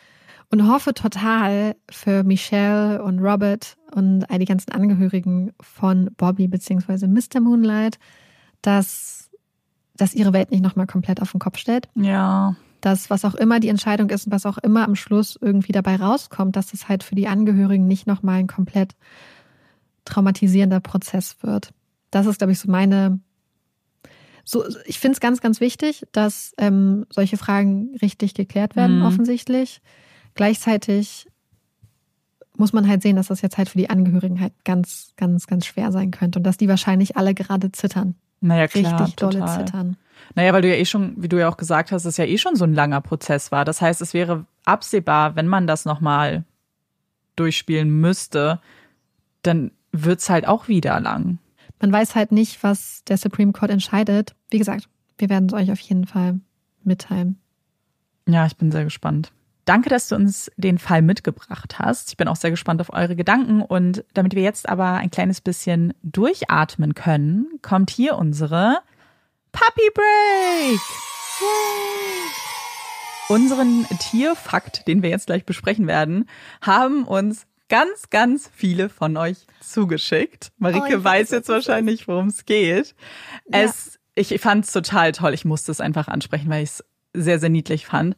und 0.50 0.68
hoffe 0.68 0.94
total 0.94 1.76
für 1.90 2.24
Michelle 2.24 3.04
und 3.04 3.20
Robert 3.20 3.78
und 3.94 4.30
all 4.30 4.40
die 4.40 4.46
ganzen 4.46 4.72
Angehörigen 4.72 5.52
von 5.60 6.10
Bobby 6.16 6.48
beziehungsweise 6.48 7.08
Mr. 7.08 7.42
Moonlight, 7.42 8.00
dass, 8.62 9.30
dass 9.96 10.14
ihre 10.14 10.34
Welt 10.34 10.52
nicht 10.52 10.64
nochmal 10.64 10.88
komplett 10.88 11.22
auf 11.22 11.32
den 11.32 11.40
Kopf 11.40 11.58
stellt. 11.58 11.90
Ja. 11.96 12.56
Dass 12.80 13.10
was 13.10 13.26
auch 13.26 13.36
immer 13.36 13.60
die 13.60 13.70
Entscheidung 13.70 14.10
ist 14.10 14.28
und 14.28 14.32
was 14.32 14.46
auch 14.46 14.58
immer 14.58 14.86
am 14.86 14.96
Schluss 14.96 15.38
irgendwie 15.42 15.74
dabei 15.74 15.98
rauskommt, 15.98 16.56
dass 16.56 16.74
es 16.74 16.88
halt 16.88 17.04
für 17.04 17.16
die 17.16 17.28
Angehörigen 17.28 17.88
nicht 17.88 18.08
nochmal 18.08 18.40
ein 18.40 18.48
komplett 18.48 18.96
traumatisierender 20.06 20.80
Prozess 20.80 21.38
wird. 21.42 21.74
Das 22.12 22.26
ist, 22.26 22.38
glaube 22.38 22.54
ich, 22.54 22.60
so 22.60 22.72
meine 22.72 23.20
so, 24.50 24.64
ich 24.86 24.98
finde 24.98 25.16
es 25.16 25.20
ganz, 25.20 25.42
ganz 25.42 25.60
wichtig, 25.60 26.06
dass 26.14 26.54
ähm, 26.58 27.06
solche 27.10 27.36
Fragen 27.36 27.94
richtig 28.02 28.34
geklärt 28.34 28.78
werden, 28.78 29.00
mhm. 29.00 29.06
offensichtlich. 29.06 29.82
Gleichzeitig 30.38 31.28
muss 32.56 32.74
man 32.74 32.88
halt 32.88 33.02
sehen, 33.02 33.16
dass 33.16 33.28
das 33.28 33.42
jetzt 33.42 33.58
halt 33.58 33.70
für 33.70 33.78
die 33.78 33.90
Angehörigen 33.90 34.40
halt 34.40 34.54
ganz, 34.66 35.14
ganz, 35.16 35.48
ganz 35.48 35.66
schwer 35.66 35.92
sein 35.92 36.12
könnte 36.12 36.40
und 36.40 36.44
dass 36.44 36.58
die 36.58 36.68
wahrscheinlich 36.68 37.18
alle 37.18 37.34
gerade 37.34 37.72
zittern. 37.72 38.16
Naja, 38.42 38.68
klar. 38.68 39.02
Richtig 39.02 39.16
total. 39.16 39.42
dolle 39.42 39.58
zittern. 39.58 39.98
Naja, 40.36 40.54
weil 40.54 40.62
du 40.62 40.70
ja 40.70 40.76
eh 40.76 40.86
schon, 40.86 41.14
wie 41.18 41.30
du 41.30 41.40
ja 41.40 41.50
auch 41.50 41.58
gesagt 41.58 41.92
hast, 41.92 42.06
es 42.06 42.18
ja 42.18 42.26
eh 42.26 42.38
schon 42.38 42.56
so 42.56 42.66
ein 42.66 42.74
langer 42.74 43.02
Prozess 43.02 43.52
war. 43.52 43.66
Das 43.66 43.82
heißt, 43.82 44.02
es 44.02 44.14
wäre 44.14 44.46
absehbar, 44.66 45.36
wenn 45.36 45.48
man 45.48 45.68
das 45.68 45.86
nochmal 45.86 46.44
durchspielen 47.36 47.90
müsste, 47.90 48.60
dann 49.44 49.72
wird 49.92 50.20
es 50.20 50.30
halt 50.30 50.48
auch 50.48 50.68
wieder 50.68 51.00
lang. 51.00 51.40
Man 51.80 51.92
weiß 51.92 52.16
halt 52.16 52.32
nicht, 52.32 52.64
was 52.64 53.04
der 53.06 53.18
Supreme 53.18 53.54
Court 53.54 53.72
entscheidet. 53.72 54.36
Wie 54.50 54.58
gesagt, 54.58 54.90
wir 55.18 55.30
werden 55.30 55.48
es 55.48 55.54
euch 55.54 55.72
auf 55.72 55.80
jeden 55.80 56.06
Fall 56.06 56.40
mitteilen. 56.84 57.38
Ja, 58.28 58.46
ich 58.46 58.58
bin 58.58 58.72
sehr 58.72 58.84
gespannt. 58.84 59.32
Danke, 59.68 59.90
dass 59.90 60.08
du 60.08 60.16
uns 60.16 60.50
den 60.56 60.78
Fall 60.78 61.02
mitgebracht 61.02 61.78
hast. 61.78 62.08
Ich 62.10 62.16
bin 62.16 62.30
auch 62.30 62.38
sehr 62.38 62.52
gespannt 62.52 62.80
auf 62.80 62.94
eure 62.94 63.18
Gedanken. 63.18 63.62
Und 63.62 64.06
damit 64.14 64.34
wir 64.34 64.42
jetzt 64.42 64.70
aber 64.70 64.94
ein 64.94 65.12
kleines 65.12 65.42
bisschen 65.42 65.94
durchatmen 66.04 66.96
können, 66.96 67.60
kommt 67.62 67.90
hier 67.90 68.16
unsere 68.16 68.78
Puppy 69.52 69.90
Break. 69.94 70.80
Yay. 71.42 72.30
Unseren 73.28 73.86
Tierfakt, 74.00 74.88
den 74.88 75.04
wir 75.04 75.10
jetzt 75.10 75.26
gleich 75.26 75.46
besprechen 75.46 75.86
werden, 75.86 76.30
haben 76.62 77.04
uns 77.04 77.46
ganz, 77.68 78.10
ganz 78.10 78.50
viele 78.54 78.88
von 78.88 79.18
euch 79.18 79.46
zugeschickt. 79.60 80.54
Marike 80.60 81.00
oh, 81.00 81.04
weiß 81.04 81.32
jetzt 81.32 81.50
wahrscheinlich, 81.50 82.08
worum 82.08 82.28
es 82.28 82.46
geht. 82.46 82.96
Ja. 83.52 83.64
Es, 83.64 84.00
ich 84.16 84.40
fand 84.40 84.64
es 84.64 84.72
total 84.72 85.12
toll. 85.12 85.34
Ich 85.34 85.44
musste 85.44 85.74
es 85.74 85.82
einfach 85.82 86.08
ansprechen, 86.08 86.50
weil 86.50 86.64
ich 86.64 86.70
es 86.70 86.86
sehr, 87.14 87.40
sehr 87.40 87.50
niedlich 87.50 87.86
fand. 87.86 88.16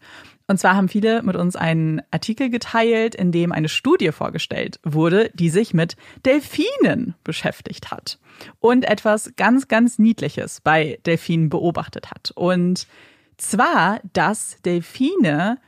Und 0.50 0.58
zwar 0.58 0.76
haben 0.76 0.90
viele 0.90 1.22
mit 1.22 1.36
uns 1.36 1.56
einen 1.56 2.02
Artikel 2.10 2.50
geteilt, 2.50 3.14
in 3.14 3.32
dem 3.32 3.52
eine 3.52 3.70
Studie 3.70 4.12
vorgestellt 4.12 4.80
wurde, 4.84 5.30
die 5.36 5.50
sich 5.50 5.76
mit 5.76 5.96
Delfinen 6.26 7.14
beschäftigt 7.24 7.92
hat 7.92 8.18
und 8.60 8.84
etwas 8.84 9.34
ganz, 9.38 9.68
ganz 9.68 10.00
Niedliches 10.00 10.60
bei 10.62 10.98
Delfinen 11.06 11.50
beobachtet 11.50 12.10
hat. 12.10 12.32
Und 12.34 12.88
zwar, 13.38 14.02
dass 14.14 14.60
Delfine 14.66 15.60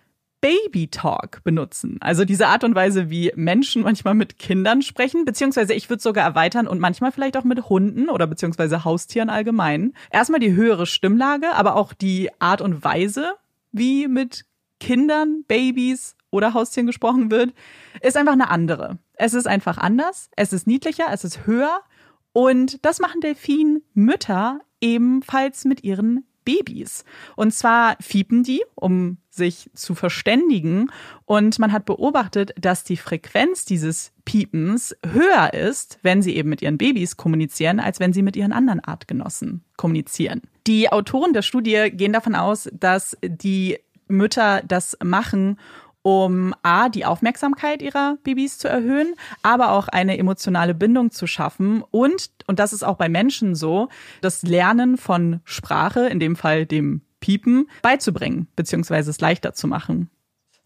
Baby 0.42 0.88
Talk 0.88 1.44
benutzen. 1.44 1.98
Also 2.02 2.26
diese 2.26 2.48
Art 2.48 2.64
und 2.64 2.74
Weise, 2.74 3.12
wie 3.12 3.32
Menschen 3.36 3.84
manchmal 3.84 4.16
mit 4.16 4.40
Kindern 4.40 4.82
sprechen, 4.82 5.26
beziehungsweise 5.26 5.76
ich 5.76 5.92
würde 5.92 6.02
sogar 6.02 6.26
erweitern 6.26 6.68
und 6.68 6.80
manchmal 6.80 7.12
vielleicht 7.12 7.38
auch 7.38 7.44
mit 7.44 7.70
Hunden 7.70 8.10
oder 8.10 8.26
beziehungsweise 8.26 8.84
Haustieren 8.84 9.30
allgemein. 9.30 9.94
Erstmal 10.10 10.40
die 10.40 10.54
höhere 10.54 10.88
Stimmlage, 10.88 11.54
aber 11.54 11.76
auch 11.76 11.94
die 11.94 12.32
Art 12.40 12.62
und 12.62 12.84
Weise, 12.84 13.36
wie 13.72 14.08
mit 14.08 14.46
Kindern, 14.82 15.46
Babys 15.48 16.18
oder 16.32 16.54
Haustieren 16.54 16.88
gesprochen 16.88 17.32
wird, 17.32 17.54
ist 18.02 18.18
einfach 18.18 18.34
eine 18.34 18.50
andere. 18.50 18.98
Es 19.14 19.34
ist 19.34 19.48
einfach 19.48 19.78
anders, 19.78 20.30
es 20.36 20.52
ist 20.52 20.68
niedlicher, 20.68 21.06
es 21.14 21.24
ist 21.24 21.46
höher 21.46 21.82
und 22.34 22.84
das 22.84 23.00
machen 23.00 23.22
Delfinmütter 23.22 24.60
ebenfalls 24.82 25.64
mit 25.64 25.84
ihren 25.84 26.26
Babys. 26.44 27.06
Und 27.36 27.54
zwar 27.54 27.98
fiepen 28.02 28.44
die, 28.44 28.64
um 28.76 29.18
sich 29.30 29.70
zu 29.74 29.94
verständigen. 29.96 30.92
Und 31.26 31.60
man 31.60 31.72
hat 31.72 31.86
beobachtet, 31.86 32.52
dass 32.60 32.84
die 32.84 32.98
Frequenz 32.98 33.66
dieses 33.66 34.12
Piepens 34.26 34.96
höher 35.06 35.54
ist, 35.54 36.00
wenn 36.02 36.22
sie 36.22 36.36
eben 36.36 36.50
mit 36.50 36.62
ihren 36.62 36.80
Babys 36.80 37.16
kommunizieren, 37.16 37.80
als 37.80 38.00
wenn 38.00 38.14
sie 38.14 38.24
mit 38.24 38.36
ihren 38.36 38.54
anderen 38.54 38.80
Artgenossen 38.80 39.64
kommunizieren. 39.78 40.42
Die 40.68 40.92
Autoren 40.92 41.34
der 41.34 41.44
Studie 41.44 41.92
gehen 41.92 42.14
davon 42.14 42.36
aus, 42.36 42.70
dass 42.74 43.18
die 43.24 43.78
Mütter 44.12 44.62
das 44.68 44.98
machen, 45.04 45.58
um 46.04 46.54
A, 46.64 46.90
die 46.90 47.06
Aufmerksamkeit 47.06 47.82
ihrer 47.82 48.18
Babys 48.24 48.58
zu 48.58 48.68
erhöhen, 48.68 49.14
aber 49.44 49.72
auch 49.72 49.88
eine 49.88 50.18
emotionale 50.18 50.74
Bindung 50.74 51.12
zu 51.12 51.28
schaffen 51.28 51.84
und, 51.92 52.32
und 52.48 52.60
das 52.60 52.74
ist 52.74 52.84
auch 52.84 52.98
bei 52.98 53.10
Menschen 53.10 53.56
so, 53.56 53.90
das 54.22 54.42
Lernen 54.44 54.98
von 54.98 55.42
Sprache, 55.44 56.08
in 56.08 56.20
dem 56.20 56.36
Fall 56.36 56.66
dem 56.66 57.02
Piepen, 57.20 57.70
beizubringen, 57.84 58.48
beziehungsweise 58.56 59.12
es 59.12 59.22
leichter 59.22 59.54
zu 59.54 59.68
machen. 59.68 60.10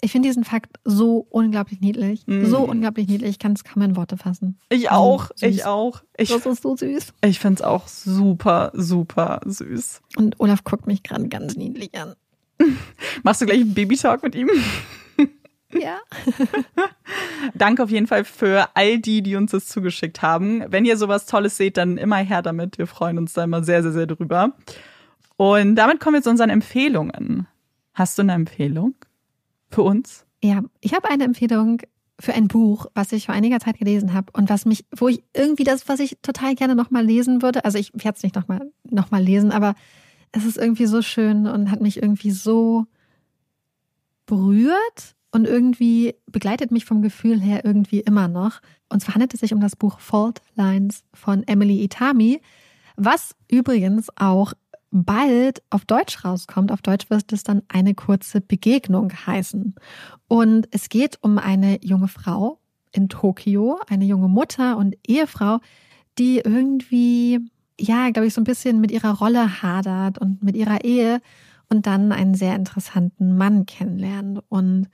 Ich 0.01 0.11
finde 0.11 0.29
diesen 0.29 0.43
Fakt 0.43 0.77
so 0.83 1.25
unglaublich 1.29 1.81
niedlich. 1.81 2.27
Mm. 2.27 2.45
So 2.45 2.59
unglaublich 2.59 3.07
niedlich. 3.07 3.31
Ich 3.31 3.39
kann 3.39 3.53
es 3.53 3.63
kaum 3.63 3.81
in 3.81 3.95
Worte 3.95 4.17
fassen. 4.17 4.59
Ich 4.69 4.91
auch. 4.91 5.31
So 5.35 5.45
ich 5.47 5.65
auch. 5.65 6.03
Ich, 6.17 6.29
das 6.29 6.45
ist 6.45 6.63
so 6.63 6.75
süß. 6.75 7.13
Ich 7.23 7.39
finde 7.39 7.55
es 7.55 7.61
auch 7.61 7.87
super, 7.87 8.71
super 8.75 9.41
süß. 9.45 10.01
Und 10.17 10.39
Olaf 10.39 10.63
guckt 10.63 10.85
mich 10.85 11.01
gerade 11.01 11.27
ganz 11.27 11.55
niedlich 11.55 11.97
an. 11.97 12.13
Machst 13.23 13.41
du 13.41 13.45
gleich 13.45 13.61
einen 13.61 13.73
Baby-Talk 13.73 14.23
mit 14.23 14.35
ihm? 14.35 14.49
Ja. 15.73 15.99
Danke 17.53 17.83
auf 17.83 17.89
jeden 17.89 18.07
Fall 18.07 18.23
für 18.23 18.69
all 18.75 18.99
die, 18.99 19.21
die 19.21 19.35
uns 19.35 19.51
das 19.51 19.67
zugeschickt 19.67 20.21
haben. 20.21 20.63
Wenn 20.69 20.85
ihr 20.85 20.95
sowas 20.95 21.25
Tolles 21.25 21.57
seht, 21.57 21.75
dann 21.75 21.97
immer 21.97 22.17
her 22.17 22.41
damit. 22.41 22.77
Wir 22.77 22.87
freuen 22.87 23.17
uns 23.17 23.33
da 23.33 23.43
immer 23.43 23.63
sehr, 23.63 23.83
sehr, 23.83 23.91
sehr 23.91 24.07
drüber. 24.07 24.53
Und 25.37 25.75
damit 25.75 25.99
kommen 25.99 26.15
wir 26.15 26.21
zu 26.21 26.29
unseren 26.29 26.49
Empfehlungen. 26.49 27.47
Hast 27.93 28.17
du 28.17 28.21
eine 28.21 28.33
Empfehlung 28.33 28.95
für 29.69 29.81
uns? 29.81 30.25
Ja, 30.41 30.61
ich 30.79 30.93
habe 30.93 31.09
eine 31.09 31.25
Empfehlung 31.25 31.81
für 32.19 32.33
ein 32.33 32.47
Buch, 32.47 32.87
was 32.93 33.11
ich 33.11 33.25
vor 33.25 33.35
einiger 33.35 33.59
Zeit 33.59 33.77
gelesen 33.77 34.13
habe 34.13 34.31
und 34.33 34.49
was 34.49 34.65
mich, 34.65 34.85
wo 34.95 35.09
ich 35.09 35.23
irgendwie 35.33 35.65
das, 35.65 35.89
was 35.89 35.99
ich 35.99 36.17
total 36.21 36.55
gerne 36.55 36.75
nochmal 36.75 37.05
lesen 37.05 37.41
würde. 37.41 37.65
Also 37.65 37.77
ich 37.77 37.91
werde 37.93 38.15
es 38.15 38.23
nicht 38.23 38.35
nochmal 38.35 38.71
noch 38.89 39.11
mal 39.11 39.21
lesen, 39.21 39.51
aber 39.51 39.75
es 40.35 40.43
ist 40.43 40.57
irgendwie 40.57 40.85
so 40.85 41.01
schön 41.01 41.47
und 41.47 41.71
hat 41.71 41.81
mich 41.81 42.01
irgendwie 42.01 42.31
so 42.31 42.85
berührt 44.25 45.15
und 45.31 45.45
irgendwie 45.45 46.15
begleitet 46.27 46.71
mich 46.71 46.83
vom 46.85 47.01
Gefühl 47.01 47.39
her 47.39 47.63
irgendwie 47.63 48.01
immer 48.01 48.27
noch. 48.27 48.59
Und 48.89 49.01
zwar 49.01 49.15
handelt 49.15 49.33
es 49.33 49.39
sich 49.39 49.53
um 49.53 49.61
das 49.61 49.75
Buch 49.77 49.99
Fault 49.99 50.41
Lines 50.55 51.03
von 51.13 51.43
Emily 51.47 51.83
Itami, 51.83 52.41
was 52.97 53.35
übrigens 53.49 54.09
auch 54.17 54.53
bald 54.91 55.63
auf 55.69 55.85
Deutsch 55.85 56.23
rauskommt. 56.25 56.71
Auf 56.71 56.81
Deutsch 56.81 57.09
wird 57.09 57.31
es 57.31 57.43
dann 57.43 57.61
eine 57.69 57.95
kurze 57.95 58.41
Begegnung 58.41 59.11
heißen. 59.13 59.75
Und 60.27 60.67
es 60.71 60.89
geht 60.89 61.17
um 61.21 61.37
eine 61.37 61.79
junge 61.81 62.09
Frau 62.09 62.59
in 62.91 63.07
Tokio, 63.07 63.79
eine 63.87 64.05
junge 64.05 64.27
Mutter 64.27 64.77
und 64.77 64.95
Ehefrau, 65.07 65.59
die 66.17 66.37
irgendwie, 66.37 67.39
ja, 67.79 68.09
glaube 68.09 68.27
ich, 68.27 68.33
so 68.33 68.41
ein 68.41 68.45
bisschen 68.45 68.79
mit 68.79 68.91
ihrer 68.91 69.17
Rolle 69.17 69.61
hadert 69.61 70.17
und 70.17 70.43
mit 70.43 70.55
ihrer 70.55 70.83
Ehe 70.83 71.21
und 71.69 71.87
dann 71.87 72.11
einen 72.11 72.35
sehr 72.35 72.55
interessanten 72.55 73.37
Mann 73.37 73.65
kennenlernt. 73.65 74.41
Und 74.49 74.87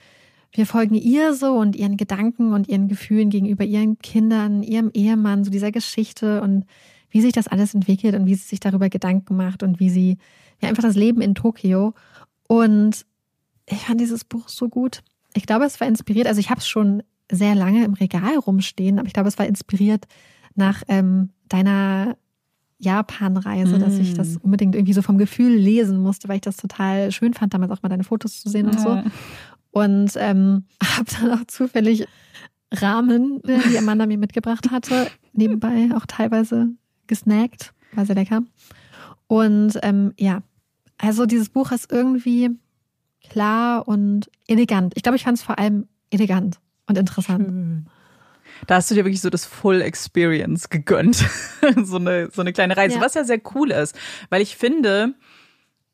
wir 0.53 0.65
folgen 0.65 0.95
ihr 0.95 1.33
so 1.33 1.53
und 1.53 1.75
ihren 1.75 1.97
Gedanken 1.97 2.53
und 2.53 2.67
ihren 2.67 2.87
Gefühlen 2.87 3.29
gegenüber 3.29 3.63
ihren 3.63 3.99
Kindern, 3.99 4.63
ihrem 4.63 4.89
Ehemann, 4.93 5.43
so 5.43 5.51
dieser 5.51 5.71
Geschichte 5.71 6.41
und 6.41 6.65
wie 7.09 7.21
sich 7.21 7.33
das 7.33 7.47
alles 7.47 7.73
entwickelt 7.73 8.15
und 8.15 8.25
wie 8.25 8.35
sie 8.35 8.47
sich 8.47 8.59
darüber 8.59 8.89
Gedanken 8.89 9.35
macht 9.35 9.63
und 9.63 9.79
wie 9.79 9.89
sie 9.89 10.17
ja 10.61 10.69
einfach 10.69 10.83
das 10.83 10.95
Leben 10.95 11.21
in 11.21 11.35
Tokio. 11.35 11.93
Und 12.47 13.05
ich 13.65 13.79
fand 13.79 14.01
dieses 14.01 14.23
Buch 14.23 14.49
so 14.49 14.69
gut. 14.69 15.03
Ich 15.33 15.45
glaube, 15.45 15.65
es 15.65 15.79
war 15.79 15.87
inspiriert, 15.87 16.27
also 16.27 16.39
ich 16.39 16.49
habe 16.49 16.59
es 16.59 16.67
schon 16.67 17.03
sehr 17.31 17.55
lange 17.55 17.85
im 17.85 17.93
Regal 17.93 18.37
rumstehen, 18.37 18.99
aber 18.99 19.07
ich 19.07 19.13
glaube, 19.13 19.29
es 19.29 19.39
war 19.39 19.45
inspiriert 19.45 20.05
nach 20.55 20.83
ähm, 20.89 21.29
deiner 21.47 22.17
Japan-Reise, 22.81 23.79
dass 23.79 23.97
ich 23.97 24.13
das 24.13 24.35
mm. 24.35 24.37
unbedingt 24.41 24.75
irgendwie 24.75 24.93
so 24.93 25.01
vom 25.01 25.17
Gefühl 25.17 25.53
lesen 25.53 25.99
musste, 25.99 26.27
weil 26.27 26.35
ich 26.35 26.41
das 26.41 26.57
total 26.57 27.11
schön 27.11 27.33
fand, 27.33 27.53
damals 27.53 27.71
auch 27.71 27.83
mal 27.83 27.89
deine 27.89 28.03
Fotos 28.03 28.41
zu 28.41 28.49
sehen 28.49 28.67
und 28.67 28.79
so. 28.79 29.03
Und 29.71 30.11
ähm, 30.15 30.65
habe 30.83 31.05
dann 31.19 31.31
auch 31.31 31.45
zufällig 31.47 32.07
Rahmen, 32.73 33.41
äh, 33.45 33.59
die 33.69 33.77
Amanda 33.77 34.05
mir 34.05 34.17
mitgebracht 34.17 34.71
hatte, 34.71 35.07
nebenbei 35.33 35.89
auch 35.95 36.05
teilweise 36.05 36.69
gesnackt. 37.07 37.73
War 37.93 38.05
sehr 38.05 38.15
lecker. 38.15 38.41
Und 39.27 39.77
ähm, 39.83 40.13
ja, 40.17 40.41
also 40.97 41.25
dieses 41.25 41.49
Buch 41.49 41.71
ist 41.71 41.91
irgendwie 41.91 42.49
klar 43.29 43.87
und 43.87 44.29
elegant. 44.47 44.93
Ich 44.95 45.03
glaube, 45.03 45.15
ich 45.15 45.23
fand 45.23 45.37
es 45.37 45.43
vor 45.43 45.59
allem 45.59 45.87
elegant 46.09 46.59
und 46.87 46.97
interessant. 46.97 47.45
Schön. 47.45 47.85
Da 48.67 48.75
hast 48.75 48.91
du 48.91 48.95
dir 48.95 49.05
wirklich 49.05 49.21
so 49.21 49.29
das 49.29 49.45
Full 49.45 49.81
Experience 49.81 50.69
gegönnt. 50.69 51.17
so, 51.83 51.97
eine, 51.97 52.29
so 52.31 52.41
eine 52.41 52.53
kleine 52.53 52.77
Reise, 52.77 52.95
ja. 52.95 53.01
was 53.01 53.13
ja 53.13 53.23
sehr 53.23 53.41
cool 53.55 53.71
ist. 53.71 53.97
Weil 54.29 54.41
ich 54.41 54.55
finde, 54.55 55.15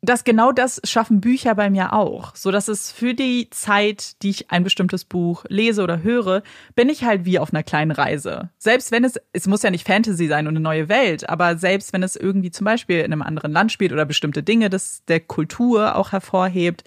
dass 0.02 0.23
genau 0.23 0.52
das 0.52 0.80
schaffen 0.84 1.22
Bücher 1.22 1.56
bei 1.56 1.69
mir 1.69 1.94
auch. 1.94 2.35
So 2.35 2.52
dass 2.52 2.68
es 2.68 2.91
für 2.91 3.14
die 3.14 3.49
Zeit, 3.49 4.22
die 4.22 4.30
ich 4.30 4.52
ein 4.52 4.64
bestimmtes 4.64 5.06
Buch 5.06 5.45
lese 5.49 5.81
oder 5.81 6.03
höre, 6.03 6.44
bin 6.76 6.89
ich 6.89 7.03
halt 7.03 7.26
wie 7.26 7.39
auf 7.39 7.53
einer 7.53 7.64
kleinen 7.64 7.91
Reise. 7.91 8.49
Selbst 8.57 8.91
wenn 8.91 9.03
es, 9.03 9.19
es 9.34 9.48
muss 9.48 9.64
ja 9.64 9.72
nicht 9.72 9.88
Fantasy 9.88 10.27
sein 10.27 10.48
und 10.48 10.53
eine 10.53 10.60
neue 10.60 10.89
Welt, 10.89 11.27
aber 11.30 11.57
selbst 11.57 11.94
wenn 11.94 12.03
es 12.03 12.15
irgendwie 12.15 12.52
zum 12.52 12.65
Beispiel 12.65 12.99
in 12.99 13.11
einem 13.11 13.23
anderen 13.23 13.52
Land 13.52 13.72
spielt 13.72 13.91
oder 13.91 14.06
bestimmte 14.06 14.44
Dinge 14.44 14.69
des, 14.69 15.03
der 15.07 15.19
Kultur 15.19 15.95
auch 15.95 16.11
hervorhebt 16.11 16.84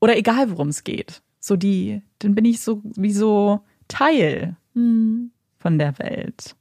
oder 0.00 0.16
egal 0.16 0.50
worum 0.50 0.68
es 0.68 0.84
geht. 0.84 1.22
So 1.40 1.56
die, 1.56 2.02
dann 2.18 2.34
bin 2.34 2.44
ich 2.44 2.60
so 2.60 2.82
wie 2.84 3.12
so 3.12 3.60
Teil 3.88 4.56
mhm. 4.74 5.30
von 5.58 5.78
der 5.78 5.98
Welt. 5.98 6.56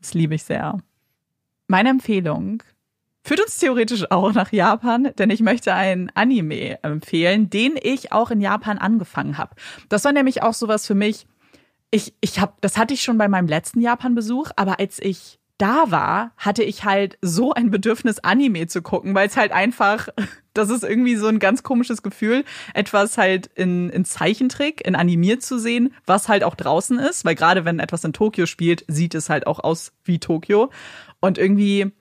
Das 0.00 0.14
liebe 0.14 0.34
ich 0.34 0.42
sehr. 0.42 0.78
Meine 1.68 1.90
Empfehlung 1.90 2.62
führt 3.22 3.40
uns 3.40 3.58
theoretisch 3.58 4.10
auch 4.10 4.32
nach 4.32 4.52
Japan, 4.52 5.10
denn 5.18 5.30
ich 5.30 5.40
möchte 5.40 5.74
ein 5.74 6.10
Anime 6.14 6.82
empfehlen, 6.82 7.50
den 7.50 7.74
ich 7.80 8.12
auch 8.12 8.30
in 8.30 8.40
Japan 8.40 8.78
angefangen 8.78 9.38
habe. 9.38 9.54
Das 9.88 10.04
war 10.04 10.12
nämlich 10.12 10.42
auch 10.42 10.54
sowas 10.54 10.86
für 10.86 10.94
mich. 10.94 11.26
Ich, 11.90 12.14
ich 12.20 12.40
habe, 12.40 12.54
das 12.60 12.78
hatte 12.78 12.94
ich 12.94 13.02
schon 13.02 13.18
bei 13.18 13.28
meinem 13.28 13.48
letzten 13.48 13.80
Japan-Besuch, 13.80 14.50
aber 14.56 14.80
als 14.80 14.98
ich 15.00 15.38
da 15.58 15.90
war, 15.90 16.32
hatte 16.36 16.62
ich 16.62 16.84
halt 16.84 17.18
so 17.20 17.52
ein 17.52 17.70
Bedürfnis, 17.70 18.18
Anime 18.20 18.66
zu 18.66 18.80
gucken, 18.80 19.14
weil 19.14 19.26
es 19.26 19.36
halt 19.36 19.52
einfach, 19.52 20.08
das 20.54 20.70
ist 20.70 20.84
irgendwie 20.84 21.16
so 21.16 21.28
ein 21.28 21.38
ganz 21.38 21.62
komisches 21.62 22.02
Gefühl, 22.02 22.44
etwas 22.74 23.18
halt 23.18 23.48
in, 23.54 23.90
in 23.90 24.04
Zeichentrick, 24.04 24.86
in 24.86 24.96
animiert 24.96 25.42
zu 25.42 25.58
sehen, 25.58 25.94
was 26.06 26.28
halt 26.28 26.44
auch 26.44 26.54
draußen 26.54 26.98
ist, 26.98 27.24
weil 27.24 27.34
gerade 27.34 27.64
wenn 27.64 27.78
etwas 27.78 28.04
in 28.04 28.12
Tokio 28.12 28.46
spielt, 28.46 28.84
sieht 28.88 29.14
es 29.14 29.30
halt 29.30 29.46
auch 29.46 29.60
aus 29.60 29.92
wie 30.04 30.18
Tokio. 30.18 30.70
Und 31.20 31.38
irgendwie 31.38 31.92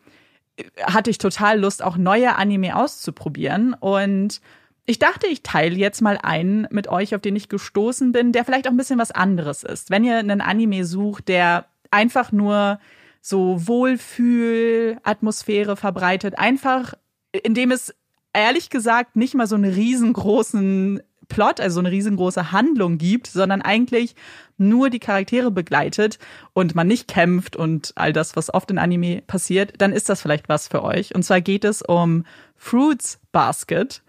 hatte 0.84 1.09
ich 1.09 1.17
total 1.17 1.59
Lust, 1.59 1.84
auch 1.84 1.97
neue 1.97 2.38
Anime 2.38 2.76
auszuprobieren. 2.76 3.73
Und 3.73 4.41
ich 4.85 4.99
dachte, 4.99 5.27
ich 5.27 5.43
teile 5.43 5.76
jetzt 5.76 6.01
mal 6.01 6.17
einen 6.21 6.67
mit 6.71 6.88
euch, 6.88 7.13
auf 7.15 7.21
den 7.21 7.35
ich 7.35 7.49
gestoßen 7.49 8.11
bin, 8.11 8.31
der 8.31 8.45
vielleicht 8.45 8.67
auch 8.67 8.71
ein 8.71 8.77
bisschen 8.77 8.99
was 8.99 9.11
anderes 9.11 9.63
ist. 9.63 9.91
Wenn 9.91 10.03
ihr 10.03 10.17
einen 10.17 10.41
Anime 10.41 10.85
sucht, 10.85 11.27
der 11.27 11.65
einfach 11.91 12.31
nur 12.31 12.80
so 13.21 13.67
Wohlfühl-Atmosphäre 13.67 15.76
verbreitet, 15.76 16.39
einfach, 16.39 16.93
indem 17.31 17.71
es 17.71 17.93
ehrlich 18.34 18.69
gesagt 18.69 19.15
nicht 19.15 19.34
mal 19.34 19.47
so 19.47 19.56
einen 19.56 19.73
riesengroßen 19.73 21.01
Plot, 21.30 21.61
also 21.61 21.76
so 21.76 21.80
eine 21.80 21.91
riesengroße 21.91 22.51
Handlung 22.51 22.97
gibt, 22.97 23.27
sondern 23.27 23.61
eigentlich 23.61 24.15
nur 24.57 24.89
die 24.89 24.99
Charaktere 24.99 25.51
begleitet 25.51 26.19
und 26.53 26.76
man 26.76 26.88
nicht 26.88 27.07
kämpft 27.07 27.56
und 27.56 27.93
all 27.95 28.11
das, 28.11 28.35
was 28.35 28.53
oft 28.53 28.69
in 28.72 28.80
Anime 28.80 29.22
passiert, 29.22 29.73
dann 29.77 29.93
ist 29.93 30.10
das 30.10 30.22
vielleicht 30.22 30.49
was 30.49 30.68
für 30.68 30.84
euch. 30.84 31.15
Und 31.15 31.23
zwar 31.23 31.39
geht 31.39 31.64
es 31.64 31.81
um 31.81 32.26
Fruits 32.57 33.19
Basket. 33.31 34.01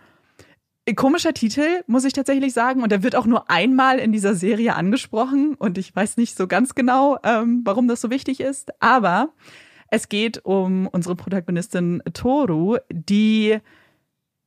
Komischer 0.97 1.35
Titel, 1.35 1.85
muss 1.87 2.05
ich 2.05 2.15
tatsächlich 2.15 2.53
sagen. 2.53 2.83
Und 2.83 2.91
er 2.91 3.05
wird 3.05 3.15
auch 3.15 3.27
nur 3.27 3.49
einmal 3.49 3.99
in 4.01 4.11
dieser 4.11 4.35
Serie 4.35 4.75
angesprochen. 4.75 5.55
Und 5.55 5.79
ich 5.79 5.95
weiß 5.95 6.17
nicht 6.17 6.37
so 6.37 6.49
ganz 6.49 6.75
genau, 6.75 7.19
ähm, 7.23 7.61
warum 7.65 7.87
das 7.87 8.01
so 8.01 8.11
wichtig 8.11 8.41
ist. 8.41 8.73
Aber 8.81 9.29
es 9.89 10.09
geht 10.09 10.45
um 10.45 10.89
unsere 10.89 11.15
Protagonistin 11.15 12.03
Toru, 12.13 12.79
die 12.91 13.59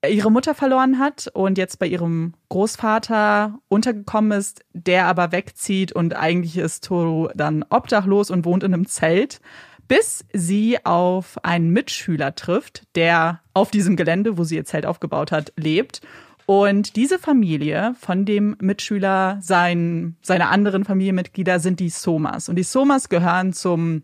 ihre 0.08 0.32
Mutter 0.32 0.54
verloren 0.54 1.00
hat 1.00 1.30
und 1.34 1.58
jetzt 1.58 1.80
bei 1.80 1.88
ihrem 1.88 2.34
Großvater 2.50 3.60
untergekommen 3.70 4.38
ist, 4.38 4.64
der 4.74 5.06
aber 5.06 5.32
wegzieht 5.32 5.92
und 5.92 6.16
eigentlich 6.16 6.58
ist 6.58 6.86
Toru 6.86 7.30
dann 7.36 7.66
obdachlos 7.70 8.30
und 8.30 8.46
wohnt 8.46 8.64
in 8.64 8.74
einem 8.74 8.88
Zelt, 8.88 9.40
bis 9.88 10.26
sie 10.34 10.84
auf 10.86 11.44
einen 11.44 11.70
Mitschüler 11.72 12.36
trifft, 12.36 12.84
der 12.96 13.42
auf 13.54 13.72
diesem 13.72 13.96
Gelände, 13.96 14.38
wo 14.38 14.44
sie 14.44 14.56
ihr 14.56 14.66
Zelt 14.66 14.86
aufgebaut 14.86 15.32
hat, 15.32 15.54
lebt. 15.56 16.02
Und 16.46 16.98
diese 16.98 17.20
Familie 17.20 17.96
von 18.00 18.26
dem 18.26 18.58
Mitschüler, 18.60 19.38
sein, 19.42 20.18
seine 20.22 20.50
anderen 20.50 20.84
Familienmitglieder 20.84 21.60
sind 21.60 21.80
die 21.80 21.90
Somas. 21.90 22.50
Und 22.50 22.58
die 22.58 22.64
Somas 22.64 23.08
gehören 23.08 23.54
zum 23.54 24.04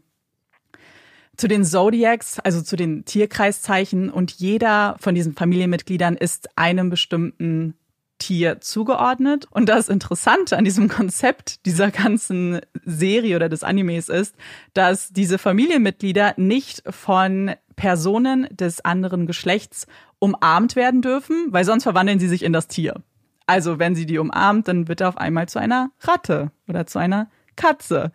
zu 1.40 1.48
den 1.48 1.64
Zodiacs, 1.64 2.40
also 2.40 2.62
zu 2.62 2.76
den 2.76 3.06
Tierkreiszeichen 3.06 4.10
und 4.10 4.34
jeder 4.34 4.98
von 5.00 5.16
diesen 5.16 5.34
Familienmitgliedern 5.36 6.18
ist 6.18 6.58
einem 6.58 6.90
bestimmten 6.90 7.76
Tier 8.18 8.60
zugeordnet. 8.60 9.48
Und 9.50 9.70
das 9.70 9.88
Interessante 9.88 10.58
an 10.58 10.66
diesem 10.66 10.90
Konzept 10.90 11.66
dieser 11.66 11.92
ganzen 11.92 12.60
Serie 12.84 13.38
oder 13.38 13.48
des 13.48 13.64
Animes 13.64 14.10
ist, 14.10 14.36
dass 14.74 15.14
diese 15.14 15.38
Familienmitglieder 15.38 16.34
nicht 16.36 16.84
von 16.90 17.52
Personen 17.78 18.48
des 18.52 18.84
anderen 18.84 19.26
Geschlechts 19.26 19.88
umarmt 20.20 20.76
werden 20.76 21.02
dürfen, 21.02 21.48
weil 21.52 21.64
sonst 21.64 21.84
verwandeln 21.84 22.20
sie 22.20 22.28
sich 22.28 22.44
in 22.44 22.52
das 22.52 22.68
Tier. 22.68 23.02
Also 23.46 23.80
wenn 23.80 23.96
sie 23.96 24.06
die 24.06 24.20
umarmt, 24.20 24.68
dann 24.68 24.90
wird 24.90 25.00
er 25.00 25.08
auf 25.08 25.18
einmal 25.18 25.48
zu 25.48 25.58
einer 25.58 25.92
Ratte 26.02 26.52
oder 26.68 26.86
zu 26.86 27.00
einer 27.00 27.30
Katze. 27.56 28.12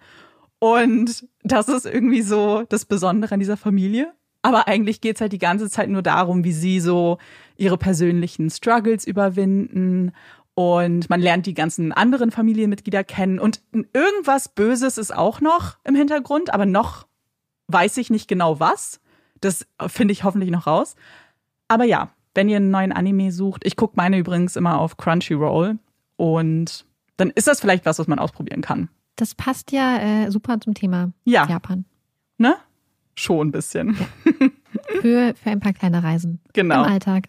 Und 0.59 1.27
das 1.43 1.69
ist 1.69 1.87
irgendwie 1.87 2.23
so 2.23 2.65
das 2.69 2.85
Besondere 2.85 3.35
an 3.35 3.41
dieser 3.41 3.57
Familie. 3.57 4.13
Aber 4.43 4.69
eigentlich 4.69 5.01
geht's 5.01 5.21
halt 5.21 5.33
die 5.33 5.39
ganze 5.39 5.71
Zeit 5.71 5.89
nur 5.89 6.03
darum, 6.03 6.45
wie 6.45 6.53
sie 6.53 6.81
so 6.81 7.19
ihre 7.57 7.79
persönlichen 7.79 8.51
Struggles 8.51 9.07
überwinden. 9.07 10.13
Und 10.55 11.11
man 11.11 11.21
lernt 11.21 11.47
die 11.47 11.55
ganzen 11.55 11.93
anderen 11.93 12.31
Familienmitglieder 12.31 13.05
kennen. 13.05 13.39
Und 13.39 13.63
irgendwas 13.73 14.49
Böses 14.49 14.99
ist 14.99 15.15
auch 15.15 15.41
noch 15.41 15.79
im 15.85 15.95
Hintergrund, 15.95 16.53
aber 16.53 16.67
noch 16.67 17.07
weiß 17.69 17.97
ich 17.97 18.11
nicht 18.11 18.29
genau 18.29 18.61
was. 18.61 19.01
Das 19.41 19.67
finde 19.87 20.13
ich 20.13 20.25
hoffentlich 20.25 20.51
noch 20.51 20.67
raus. 20.67 20.95
Aber 21.69 21.85
ja, 21.85 22.11
wenn 22.35 22.49
ihr 22.49 22.57
einen 22.57 22.71
neuen 22.71 22.93
Anime 22.93 23.33
sucht, 23.33 23.65
ich 23.65 23.77
gucke 23.77 23.95
meine 23.97 24.19
übrigens 24.19 24.57
immer 24.57 24.79
auf 24.79 24.97
Crunchyroll. 24.97 25.79
Und 26.17 26.87
dann 27.17 27.31
ist 27.31 27.47
das 27.47 27.61
vielleicht 27.61 27.87
was, 27.87 27.99
was 27.99 28.07
man 28.07 28.19
ausprobieren 28.19 28.61
kann. 28.61 28.89
Das 29.17 29.35
passt 29.35 29.73
ja 29.73 29.99
äh, 29.99 30.31
super 30.31 30.61
zum 30.61 30.75
Thema 30.75 31.13
ja. 31.25 31.47
Japan. 31.49 31.85
Ne? 32.39 32.57
Schon 33.15 33.49
ein 33.49 33.53
bisschen. 33.53 33.97
Ja. 33.99 34.49
Für, 35.01 35.35
für 35.35 35.51
ein 35.51 35.61
paar 35.61 35.73
kleine 35.73 36.03
Reisen. 36.03 36.41
Genau. 36.53 36.85
Im 36.85 36.91
Alltag. 36.93 37.29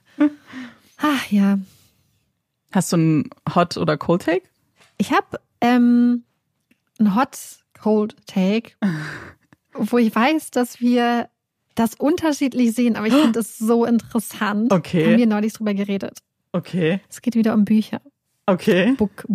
Ach 0.98 1.32
ja. 1.32 1.60
Hast 2.72 2.92
du 2.92 2.98
einen 2.98 3.30
Hot 3.54 3.78
oder 3.78 3.98
Cold 3.98 4.24
Take? 4.24 4.44
Ich 4.98 5.12
habe 5.12 5.40
ähm, 5.62 6.24
einen 7.00 7.16
Hot 7.16 7.38
Cold 7.80 8.16
Take, 8.26 8.72
wo 9.74 9.98
ich 9.98 10.14
weiß, 10.14 10.52
dass 10.52 10.80
wir 10.80 11.30
das 11.76 11.96
unterschiedlich 11.96 12.74
sehen, 12.74 12.96
aber 12.96 13.08
ich 13.08 13.14
finde 13.14 13.40
es 13.40 13.58
so 13.60 13.86
interessant. 13.86 14.72
Okay. 14.72 15.06
Haben 15.06 15.18
wir 15.18 15.28
neulich 15.28 15.54
drüber 15.54 15.74
geredet. 15.74 16.20
Okay. 16.52 17.02
Es 17.10 17.22
geht 17.22 17.36
wieder 17.36 17.54
um 17.54 17.66
Bücher. 17.66 18.02
Okay. 18.46 18.94
Book, 18.94 19.26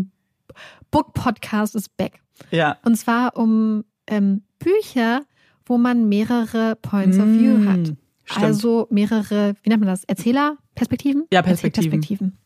Book 0.91 1.13
Podcast 1.15 1.75
ist 1.75 1.97
back. 1.97 2.21
Ja. 2.51 2.79
Und 2.85 2.97
zwar 2.97 3.37
um 3.37 3.85
ähm, 4.07 4.43
Bücher, 4.59 5.23
wo 5.67 5.79
man 5.79 6.09
mehrere 6.09 6.77
Points 6.77 7.19
of 7.19 7.27
View 7.27 7.59
mm, 7.59 7.69
hat. 7.69 7.97
Stimmt. 8.25 8.45
Also 8.45 8.87
mehrere, 8.91 9.55
wie 9.63 9.69
nennt 9.69 9.81
man 9.81 9.89
das? 9.89 10.05
Erzählerperspektiven? 10.05 11.27
Ja, 11.33 11.43
Perspektiven. 11.43 11.93
Erzählperspektiven. 11.93 12.39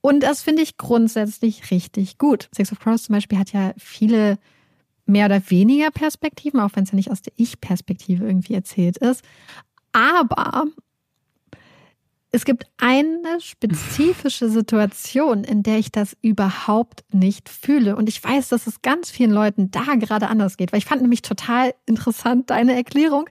Und 0.00 0.22
das 0.22 0.42
finde 0.42 0.62
ich 0.62 0.76
grundsätzlich 0.76 1.70
richtig 1.70 2.18
gut. 2.18 2.48
Six 2.54 2.70
of 2.70 2.78
Crows 2.78 3.04
zum 3.04 3.14
Beispiel 3.14 3.38
hat 3.38 3.52
ja 3.52 3.72
viele 3.76 4.38
mehr 5.04 5.26
oder 5.26 5.42
weniger 5.50 5.90
Perspektiven, 5.90 6.60
auch 6.60 6.70
wenn 6.74 6.84
es 6.84 6.90
ja 6.90 6.96
nicht 6.96 7.10
aus 7.10 7.22
der 7.22 7.32
Ich-Perspektive 7.36 8.24
irgendwie 8.24 8.54
erzählt 8.54 8.98
ist. 8.98 9.24
Aber 9.92 10.66
es 12.36 12.44
gibt 12.44 12.66
eine 12.76 13.40
spezifische 13.40 14.50
Situation, 14.50 15.42
in 15.42 15.62
der 15.62 15.78
ich 15.78 15.90
das 15.90 16.14
überhaupt 16.20 17.02
nicht 17.10 17.48
fühle. 17.48 17.96
Und 17.96 18.10
ich 18.10 18.22
weiß, 18.22 18.50
dass 18.50 18.66
es 18.66 18.82
ganz 18.82 19.10
vielen 19.10 19.30
Leuten 19.30 19.70
da 19.70 19.94
gerade 19.94 20.28
anders 20.28 20.58
geht, 20.58 20.70
weil 20.70 20.78
ich 20.78 20.84
fand 20.84 21.00
nämlich 21.00 21.22
total 21.22 21.72
interessant 21.86 22.50
deine 22.50 22.76
Erklärung, 22.76 23.24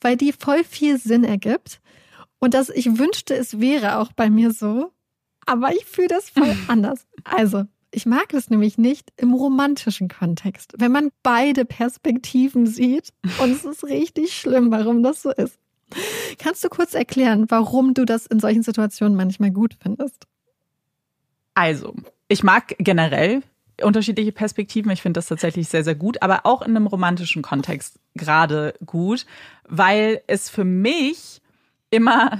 weil 0.00 0.16
die 0.16 0.32
voll 0.32 0.64
viel 0.64 0.98
Sinn 0.98 1.22
ergibt. 1.22 1.80
Und 2.40 2.54
dass 2.54 2.68
ich 2.68 2.98
wünschte, 2.98 3.36
es 3.36 3.60
wäre 3.60 3.98
auch 3.98 4.12
bei 4.12 4.28
mir 4.28 4.50
so. 4.50 4.90
Aber 5.46 5.72
ich 5.72 5.84
fühle 5.84 6.08
das 6.08 6.28
voll 6.30 6.56
anders. 6.66 7.06
Also, 7.22 7.62
ich 7.92 8.06
mag 8.06 8.34
es 8.34 8.50
nämlich 8.50 8.76
nicht 8.76 9.12
im 9.18 9.34
romantischen 9.34 10.08
Kontext, 10.08 10.74
wenn 10.78 10.90
man 10.90 11.10
beide 11.22 11.64
Perspektiven 11.64 12.66
sieht. 12.66 13.10
Und 13.40 13.52
es 13.52 13.64
ist 13.64 13.84
richtig 13.84 14.36
schlimm, 14.36 14.72
warum 14.72 15.04
das 15.04 15.22
so 15.22 15.30
ist. 15.30 15.60
Kannst 16.38 16.64
du 16.64 16.68
kurz 16.68 16.94
erklären, 16.94 17.46
warum 17.48 17.94
du 17.94 18.04
das 18.04 18.26
in 18.26 18.40
solchen 18.40 18.62
Situationen 18.62 19.16
manchmal 19.16 19.50
gut 19.50 19.76
findest? 19.80 20.26
Also, 21.54 21.94
ich 22.28 22.42
mag 22.42 22.74
generell 22.78 23.42
unterschiedliche 23.82 24.32
Perspektiven. 24.32 24.90
Ich 24.90 25.02
finde 25.02 25.18
das 25.18 25.26
tatsächlich 25.26 25.68
sehr, 25.68 25.84
sehr 25.84 25.94
gut, 25.94 26.22
aber 26.22 26.46
auch 26.46 26.62
in 26.62 26.76
einem 26.76 26.86
romantischen 26.86 27.42
Kontext 27.42 27.98
gerade 28.14 28.74
gut, 28.84 29.26
weil 29.68 30.22
es 30.26 30.48
für 30.50 30.64
mich 30.64 31.40
immer 31.90 32.38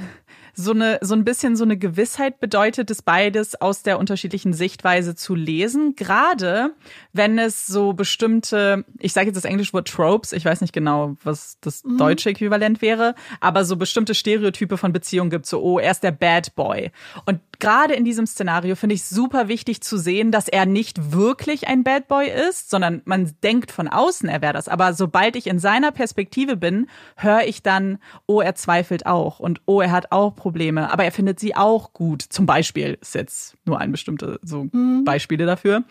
so 0.55 0.73
eine 0.73 0.99
so 1.01 1.15
ein 1.15 1.25
bisschen 1.25 1.57
so 1.57 1.65
eine 1.65 1.77
Gewissheit 1.77 2.41
bedeutet 2.41 2.91
es 2.91 3.03
beides 3.03 3.61
aus 3.61 3.83
der 3.83 3.99
unterschiedlichen 3.99 4.53
Sichtweise 4.53 5.15
zu 5.15 5.35
lesen, 5.35 5.97
gerade 5.97 6.75
wenn 7.13 7.39
es 7.39 7.67
so 7.67 7.93
bestimmte, 7.93 8.85
ich 8.99 9.13
sage 9.13 9.29
jetzt 9.29 9.37
das 9.37 9.45
englische 9.45 9.73
Wort 9.73 9.89
Tropes, 9.89 10.33
ich 10.33 10.45
weiß 10.45 10.61
nicht 10.61 10.73
genau, 10.73 11.17
was 11.25 11.59
das 11.61 11.85
mhm. 11.85 11.99
deutsche 11.99 12.31
Äquivalent 12.31 12.83
wäre, 12.83 13.15
aber 13.41 13.65
so 13.65 13.77
bestimmte 13.77 14.15
Stereotype 14.15 14.77
von 14.77 14.93
Beziehungen 14.93 15.31
gibt, 15.31 15.47
so 15.47 15.63
oh, 15.63 15.79
er 15.79 15.91
ist 15.91 16.03
der 16.03 16.13
Bad 16.13 16.55
Boy 16.55 16.91
und 17.25 17.41
gerade 17.63 17.95
in 17.95 18.05
diesem 18.05 18.27
Szenario 18.27 18.75
finde 18.75 18.97
ich 18.97 19.05
super 19.05 19.47
wichtig 19.47 19.83
zu 19.83 19.97
sehen, 19.97 20.33
dass 20.33 20.49
er 20.49 20.67
nicht 20.67 21.13
wirklich 21.13 21.69
ein 21.69 21.85
Bad 21.85 22.09
Boy 22.09 22.29
ist, 22.29 22.71
sondern 22.71 23.03
man 23.05 23.33
denkt 23.45 23.71
von 23.71 23.87
außen, 23.87 24.29
er 24.29 24.43
wäre 24.43 24.53
das. 24.53 24.67
Aber 24.67 24.95
sobald 24.95 25.37
ich 25.37 25.47
in 25.47 25.61
seiner 25.61 25.93
Perspektive 25.93 26.57
bin, 26.57 26.89
höre 27.15 27.45
ich 27.45 27.63
dann, 27.63 27.99
oh, 28.27 28.41
er 28.41 28.57
zweifelt 28.57 29.07
auch 29.07 29.39
und 29.39 29.61
oh, 29.67 29.81
er 29.81 29.93
hat 29.93 30.11
auch 30.11 30.35
Probleme, 30.43 30.93
aber 30.93 31.05
er 31.05 31.13
findet 31.13 31.39
sie 31.39 31.55
auch 31.55 31.93
gut. 31.93 32.23
Zum 32.23 32.47
Beispiel 32.47 32.99
ist 33.01 33.15
jetzt 33.15 33.57
nur 33.65 33.79
ein 33.79 33.93
bestimmte 33.93 34.41
so 34.43 34.65
mhm. 34.73 35.05
Beispiele 35.05 35.47
dafür. 35.47 35.85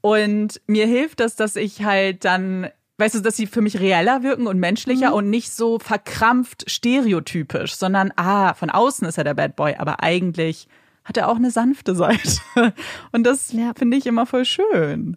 Und 0.00 0.60
mir 0.68 0.86
hilft 0.86 1.18
das, 1.18 1.34
dass 1.34 1.56
ich 1.56 1.84
halt 1.84 2.24
dann 2.24 2.68
weißt 2.98 3.16
du, 3.16 3.20
dass 3.20 3.36
sie 3.36 3.46
für 3.46 3.62
mich 3.62 3.80
reeller 3.80 4.22
wirken 4.22 4.46
und 4.46 4.60
menschlicher 4.60 5.10
mhm. 5.10 5.14
und 5.14 5.30
nicht 5.30 5.50
so 5.50 5.78
verkrampft 5.78 6.70
stereotypisch, 6.70 7.74
sondern 7.74 8.12
ah, 8.16 8.54
von 8.54 8.70
außen 8.70 9.08
ist 9.08 9.18
er 9.18 9.24
der 9.24 9.34
Bad 9.34 9.56
Boy, 9.56 9.74
aber 9.76 10.02
eigentlich 10.02 10.68
hat 11.02 11.16
er 11.16 11.28
auch 11.28 11.36
eine 11.36 11.50
sanfte 11.50 11.94
Seite. 11.94 12.40
Und 13.10 13.24
das 13.24 13.52
ja. 13.52 13.72
finde 13.74 13.96
ich 13.96 14.06
immer 14.06 14.26
voll 14.26 14.44
schön. 14.44 15.16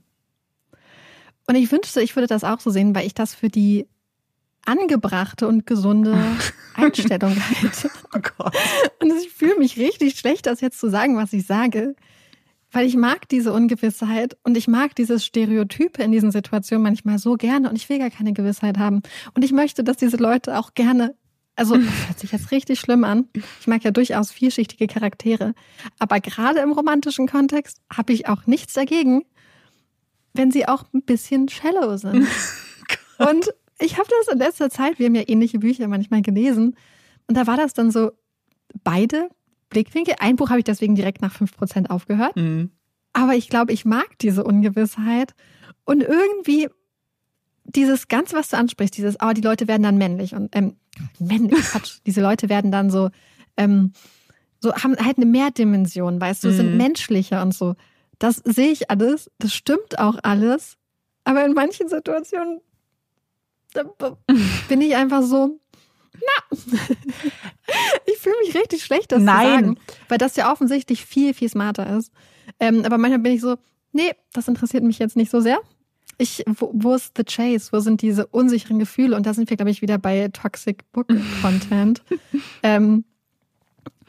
Und 1.45 1.56
ich 1.56 1.70
wünschte, 1.72 2.02
ich 2.02 2.16
würde 2.16 2.28
das 2.28 2.45
auch 2.45 2.62
so 2.62 2.70
sehen, 2.70 2.95
weil 2.95 3.06
ich 3.06 3.14
das 3.14 3.36
für 3.36 3.50
die 3.50 3.86
angebrachte 4.65 5.48
und 5.48 5.65
gesunde 5.65 6.18
Einstellung 6.76 7.35
halte. 7.35 7.90
Oh 8.15 8.19
Gott. 8.38 8.56
Und 9.02 9.11
ich 9.11 9.30
fühle 9.30 9.57
mich 9.57 9.77
richtig 9.77 10.18
schlecht, 10.18 10.45
das 10.45 10.61
jetzt 10.61 10.80
zu 10.80 10.90
sagen, 10.90 11.18
was 11.18 11.34
ich 11.34 11.45
sage. 11.45 11.95
Weil 12.72 12.88
ich 12.88 12.95
mag 12.95 13.30
diese 13.30 13.53
Ungewissheit 13.53 14.35
und 14.44 14.57
ich 14.57 14.68
mag 14.68 14.95
dieses 14.95 15.23
Stereotype 15.23 16.02
in 16.02 16.11
diesen 16.11 16.31
Situationen 16.31 16.81
manchmal 16.81 17.19
so 17.19 17.35
gerne 17.35 17.69
und 17.69 17.76
ich 17.76 17.88
will 17.88 17.99
gar 17.99 18.10
keine 18.10 18.34
Gewissheit 18.34 18.80
haben. 18.80 19.03
Und 19.35 19.45
ich 19.45 19.52
möchte, 19.52 19.84
dass 19.84 19.98
diese 19.98 20.18
Leute 20.18 20.57
auch 20.57 20.73
gerne 20.73 21.14
also, 21.56 21.77
das 21.77 22.07
hört 22.07 22.19
sich 22.19 22.31
jetzt 22.31 22.52
richtig 22.52 22.80
schlimm 22.80 23.03
an. 23.03 23.30
Ich 23.60 23.68
mag 23.68 23.84
ja 23.84 23.91
durchaus 23.91 24.31
vielschichtige 24.31 24.88
Charaktere. 24.88 25.53
Aber 25.99 26.19
gerade 26.19 26.60
im 26.61 26.72
romantischen 26.72 27.27
Kontext 27.27 27.80
habe 27.95 28.11
ich 28.11 28.27
auch 28.27 28.48
nichts 28.48 28.73
dagegen, 28.73 29.23
wenn 30.34 30.49
sie 30.49 30.68
auch 30.68 30.85
ein 30.94 31.03
bisschen 31.03 31.49
shallow 31.49 31.98
sind. 31.98 32.27
und 33.19 33.53
ich 33.80 33.98
habe 33.98 34.08
das 34.10 34.34
in 34.34 34.40
letzter 34.40 34.70
Zeit, 34.70 35.00
wir 35.00 35.08
haben 35.08 35.16
ja 35.16 35.24
ähnliche 35.28 35.60
Bücher 35.60 35.88
manchmal 35.88 36.22
gelesen. 36.22 36.76
Und 37.28 37.38
da 37.38 37.48
war 37.48 37.58
das 37.58 37.74
dann 37.74 37.91
so 37.91 38.12
beide 38.84 39.30
Blickwinkel. 39.70 40.16
Ein 40.20 40.36
Buch 40.36 40.50
habe 40.50 40.60
ich 40.60 40.66
deswegen 40.66 40.95
direkt 40.95 41.22
nach 41.22 41.36
5% 41.36 41.90
aufgehört. 41.90 42.36
Mhm. 42.36 42.72
Aber 43.14 43.36
ich 43.36 43.50
glaube, 43.50 43.72
ich 43.72 43.86
mag 43.86 44.18
diese 44.20 44.44
Ungewissheit. 44.44 45.34
Und 45.86 46.02
irgendwie 46.02 46.68
dieses 47.66 48.08
Ganze, 48.08 48.36
was 48.36 48.50
du 48.50 48.58
ansprichst, 48.58 48.98
dieses, 48.98 49.18
oh, 49.22 49.32
die 49.32 49.41
Leute 49.41 49.68
werden 49.68 49.84
dann 49.84 49.98
männlich 49.98 50.36
und 50.36 50.56
ähm, 50.56 50.76
männlich, 51.20 51.60
Quatsch, 51.72 52.00
diese 52.06 52.22
Leute 52.22 52.50
werden 52.50 52.72
dann 52.72 52.90
so, 52.90 53.10
ähm, 53.58 53.94
so 54.60 54.74
haben 54.74 54.95
halt 54.98 55.18
eine 55.18 55.26
Mehrdimension, 55.26 56.20
weißt 56.20 56.44
du, 56.44 56.50
mhm. 56.50 56.54
sind 56.54 56.78
menschlicher 56.78 57.41
und 57.41 57.54
so. 57.54 57.76
Das 58.20 58.38
sehe 58.38 58.72
ich 58.72 58.90
alles, 58.90 59.32
das 59.40 59.54
stimmt 59.54 60.00
auch 60.00 60.18
alles, 60.24 60.78
aber 61.24 61.45
in 61.45 61.54
manchen 61.54 61.88
Situationen 61.88 62.62
bin 64.68 64.82
ich 64.82 64.95
einfach 64.95 65.24
so, 65.24 65.60
na, 66.14 66.58
ich 68.06 68.18
fühle 68.18 68.36
mich 68.45 68.56
richtig 68.56 68.84
schlecht, 68.84 69.12
das 69.12 69.22
Nein. 69.22 69.45
zu 69.45 69.54
sagen, 69.54 69.80
weil 70.10 70.18
das 70.18 70.36
ja 70.36 70.52
offensichtlich 70.52 71.06
viel, 71.06 71.34
viel 71.34 71.50
smarter 71.50 71.98
ist. 71.98 72.12
Ähm, 72.60 72.84
aber 72.86 72.98
manchmal 72.98 73.20
bin 73.20 73.34
ich 73.34 73.41
so, 73.41 73.58
nee, 73.91 74.12
das 74.34 74.48
interessiert 74.48 74.84
mich 74.84 75.00
jetzt 75.00 75.16
nicht 75.16 75.32
so 75.32 75.40
sehr. 75.40 75.60
Ich, 76.18 76.44
wo, 76.45 76.72
wo 76.74 76.94
ist 76.94 77.14
the 77.18 77.24
chase? 77.24 77.72
Wo 77.72 77.80
sind 77.80 78.02
diese 78.02 78.28
unsicheren 78.28 78.78
Gefühle? 78.78 79.16
Und 79.16 79.26
da 79.26 79.34
sind 79.34 79.50
wir, 79.50 79.58
glaube 79.58 79.72
ich, 79.72 79.82
wieder 79.82 79.98
bei 79.98 80.30
Toxic 80.32 80.91
Book 80.91 81.08
Content. 81.41 82.04
ähm, 82.64 83.04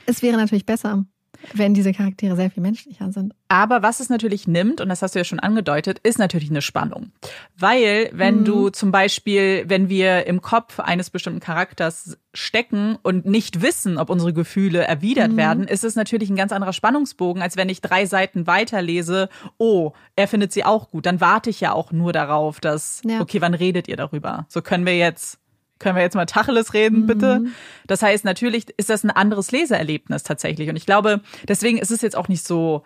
es 0.07 0.23
wäre 0.23 0.36
natürlich 0.36 0.66
besser, 0.66 1.07
wenn 1.53 1.75
diese 1.75 1.93
Charaktere 1.93 2.37
sehr 2.37 2.51
viel 2.51 2.62
menschlicher 2.62 3.12
sind. 3.12 3.35
Aber 3.49 3.83
was 3.83 4.01
es 4.01 4.09
natürlich 4.09 4.49
nimmt, 4.49 4.81
und 4.81 4.89
das 4.89 5.03
hast 5.03 5.15
du 5.15 5.19
ja 5.19 5.25
schon 5.25 5.41
angedeutet, 5.41 5.99
ist 6.03 6.19
natürlich 6.19 6.51
eine 6.51 6.62
Spannung. 6.62 7.12
Weil, 7.57 8.11
wenn 8.12 8.41
mhm. 8.41 8.45
du 8.45 8.69
zum 8.71 8.91
Beispiel, 8.91 9.65
wenn 9.69 9.89
wir 9.89 10.27
im 10.27 10.41
Kopf 10.41 10.81
eines 10.81 11.11
bestimmten 11.11 11.41
Charakters 11.41 12.19
stecken 12.33 12.99
und 13.03 13.27
nicht 13.27 13.62
wissen, 13.62 13.99
ob 13.99 14.11
unsere 14.11 14.33
Gefühle 14.33 14.85
erwidert 14.85 15.33
mhm. 15.33 15.37
werden, 15.37 15.69
ist 15.69 15.85
es 15.85 15.95
natürlich 15.95 16.31
ein 16.31 16.37
ganz 16.37 16.53
anderer 16.53 16.73
Spannungsbogen, 16.73 17.43
als 17.43 17.57
wenn 17.57 17.69
ich 17.69 17.81
drei 17.81 18.07
Seiten 18.07 18.47
weiterlese, 18.47 19.29
oh, 19.59 19.93
er 20.16 20.29
findet 20.29 20.53
sie 20.53 20.65
auch 20.65 20.91
gut. 20.91 21.07
Dann 21.07 21.21
warte 21.21 21.51
ich 21.51 21.61
ja 21.61 21.73
auch 21.73 21.93
nur 21.93 22.12
darauf, 22.12 22.61
dass, 22.61 23.03
ja. 23.05 23.21
okay, 23.21 23.41
wann 23.41 23.55
redet 23.55 23.89
ihr 23.89 23.97
darüber? 23.97 24.47
So 24.49 24.62
können 24.62 24.87
wir 24.87 24.97
jetzt 24.97 25.39
können 25.78 25.96
wir 25.96 26.02
jetzt 26.02 26.14
mal 26.14 26.26
Tacheles 26.26 26.72
reden, 26.74 27.02
mhm. 27.02 27.06
bitte? 27.06 27.44
Das 27.86 28.02
heißt, 28.02 28.24
natürlich 28.24 28.66
ist 28.76 28.90
das 28.90 29.05
ein 29.05 29.10
anderes 29.10 29.51
Leseerlebnis 29.51 30.22
tatsächlich. 30.22 30.68
Und 30.68 30.76
ich 30.76 30.86
glaube, 30.86 31.20
deswegen 31.48 31.78
ist 31.78 31.90
es 31.90 32.01
jetzt 32.01 32.16
auch 32.16 32.28
nicht 32.28 32.46
so 32.46 32.84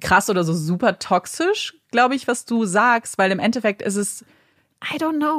krass 0.00 0.30
oder 0.30 0.44
so 0.44 0.54
super 0.54 0.98
toxisch, 0.98 1.74
glaube 1.90 2.14
ich, 2.14 2.26
was 2.26 2.44
du 2.44 2.64
sagst, 2.64 3.18
weil 3.18 3.30
im 3.30 3.38
Endeffekt 3.38 3.82
ist 3.82 3.96
es. 3.96 4.24
I 4.92 4.96
don't 4.96 5.18
know. 5.18 5.38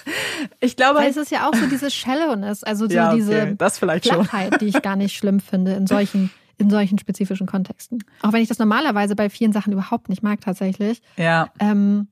ich 0.60 0.76
glaube. 0.76 1.00
Weil 1.00 1.10
es 1.10 1.16
ist 1.16 1.30
ja 1.30 1.48
auch 1.48 1.54
so 1.54 1.66
diese 1.66 1.90
Shallowness, 1.90 2.64
also 2.64 2.86
so 2.86 2.94
ja, 2.94 3.08
okay. 3.08 3.16
diese 3.16 3.56
das 3.56 3.78
vielleicht 3.78 4.06
Flachheit, 4.06 4.50
schon. 4.50 4.58
die 4.58 4.66
ich 4.66 4.82
gar 4.82 4.96
nicht 4.96 5.16
schlimm 5.16 5.40
finde 5.40 5.72
in 5.72 5.86
solchen 5.86 6.30
in 6.58 6.70
solchen 6.70 6.98
spezifischen 6.98 7.46
Kontexten. 7.46 8.04
Auch 8.22 8.32
wenn 8.32 8.42
ich 8.42 8.48
das 8.48 8.58
normalerweise 8.58 9.16
bei 9.16 9.30
vielen 9.30 9.52
Sachen 9.52 9.72
überhaupt 9.72 10.08
nicht 10.08 10.22
mag 10.22 10.40
tatsächlich. 10.40 11.02
Ja. 11.16 11.48
Ähm, 11.58 12.08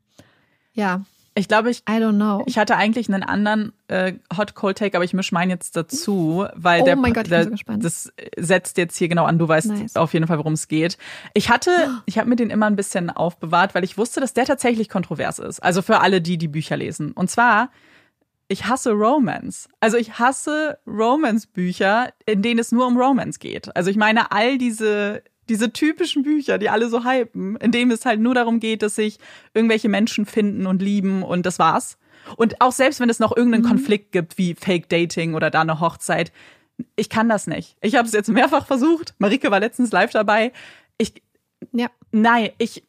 ja. 0.73 1.03
Ich 1.35 1.49
glaube, 1.49 1.71
ich, 1.71 1.79
I 1.89 1.93
don't 1.93 2.17
know. 2.17 2.43
ich 2.47 2.59
hatte 2.59 2.77
eigentlich 2.77 3.09
einen 3.09 3.23
anderen 3.23 3.73
äh, 3.89 4.15
Hot 4.37 4.55
Cold 4.55 4.77
Take, 4.77 4.97
aber 4.97 5.05
ich 5.05 5.15
mische 5.15 5.35
meinen 5.35 5.51
jetzt 5.51 5.77
dazu, 5.77 6.47
weil 6.55 6.83
oh 6.83 6.85
der, 6.85 6.97
mein 6.97 7.15
Gott, 7.15 7.31
der 7.31 7.45
so 7.45 7.51
das 7.77 8.13
setzt 8.37 8.77
jetzt 8.77 8.97
hier 8.97 9.09
genau 9.09 9.25
an. 9.25 9.39
Du 9.39 9.49
weißt 9.49 9.69
nice. 9.69 9.97
auf 9.97 10.13
jeden 10.13 10.27
Fall, 10.27 10.39
worum 10.39 10.53
es 10.53 10.69
geht. 10.69 10.99
Ich 11.33 11.49
hatte, 11.49 11.71
ich 12.07 12.19
habe 12.19 12.29
mir 12.29 12.37
den 12.37 12.51
immer 12.51 12.67
ein 12.67 12.77
bisschen 12.77 13.09
aufbewahrt, 13.09 13.75
weil 13.75 13.85
ich 13.85 13.97
wusste, 13.97 14.21
dass 14.21 14.35
der 14.35 14.45
tatsächlich 14.45 14.89
kontrovers 14.89 15.39
ist. 15.39 15.61
Also 15.61 15.81
für 15.81 16.01
alle, 16.01 16.21
die 16.21 16.37
die 16.37 16.49
Bücher 16.49 16.77
lesen. 16.77 17.13
Und 17.13 17.31
zwar 17.31 17.71
ich 18.53 18.67
hasse 18.67 18.93
Romance. 18.93 19.69
Also 19.81 19.97
ich 19.97 20.19
hasse 20.19 20.79
Romance-Bücher, 20.87 22.11
in 22.27 22.43
denen 22.43 22.61
es 22.61 22.71
nur 22.71 22.87
um 22.87 22.99
Romance 22.99 23.39
geht. 23.39 23.75
Also 23.75 23.91
ich 23.91 23.97
meine, 23.97 24.31
all 24.31 24.59
diese 24.59 25.23
diese 25.49 25.73
typischen 25.73 26.23
Bücher, 26.23 26.59
die 26.59 26.71
alle 26.71 26.89
so 26.89 27.05
hypen, 27.05 27.57
in 27.57 27.73
denen 27.73 27.91
es 27.91 28.05
halt 28.05 28.21
nur 28.21 28.35
darum 28.35 28.61
geht, 28.61 28.83
dass 28.83 28.95
sich 28.95 29.19
irgendwelche 29.55 29.89
Menschen 29.89 30.27
finden 30.27 30.67
und 30.67 30.83
lieben 30.83 31.23
und 31.23 31.47
das 31.47 31.59
war's. 31.59 31.99
Und 32.37 32.61
auch 32.61 32.73
selbst 32.73 33.01
wenn 33.01 33.11
es 33.11 33.19
noch 33.19 33.37
irgendeinen 33.37 33.65
mhm. 33.65 33.69
Konflikt 33.69 34.13
gibt, 34.13 34.39
wie 34.39 34.55
Fake 34.55 34.89
Dating 34.89 35.35
oder 35.35 35.51
da 35.51 35.63
eine 35.63 35.81
Hochzeit, 35.81 36.33
ich 36.97 37.09
kann 37.09 37.29
das 37.29 37.47
nicht. 37.47 37.77
Ich 37.81 37.97
habe 37.97 38.07
es 38.07 38.15
jetzt 38.15 38.29
mehrfach 38.29 38.67
versucht. 38.67 39.15
Marike 39.19 39.51
war 39.51 39.61
letztens 39.61 39.93
live 39.93 40.11
dabei. 40.11 40.53
Ich, 40.99 41.15
ja. 41.73 41.89
nein, 42.13 42.51
ich, 42.59 42.85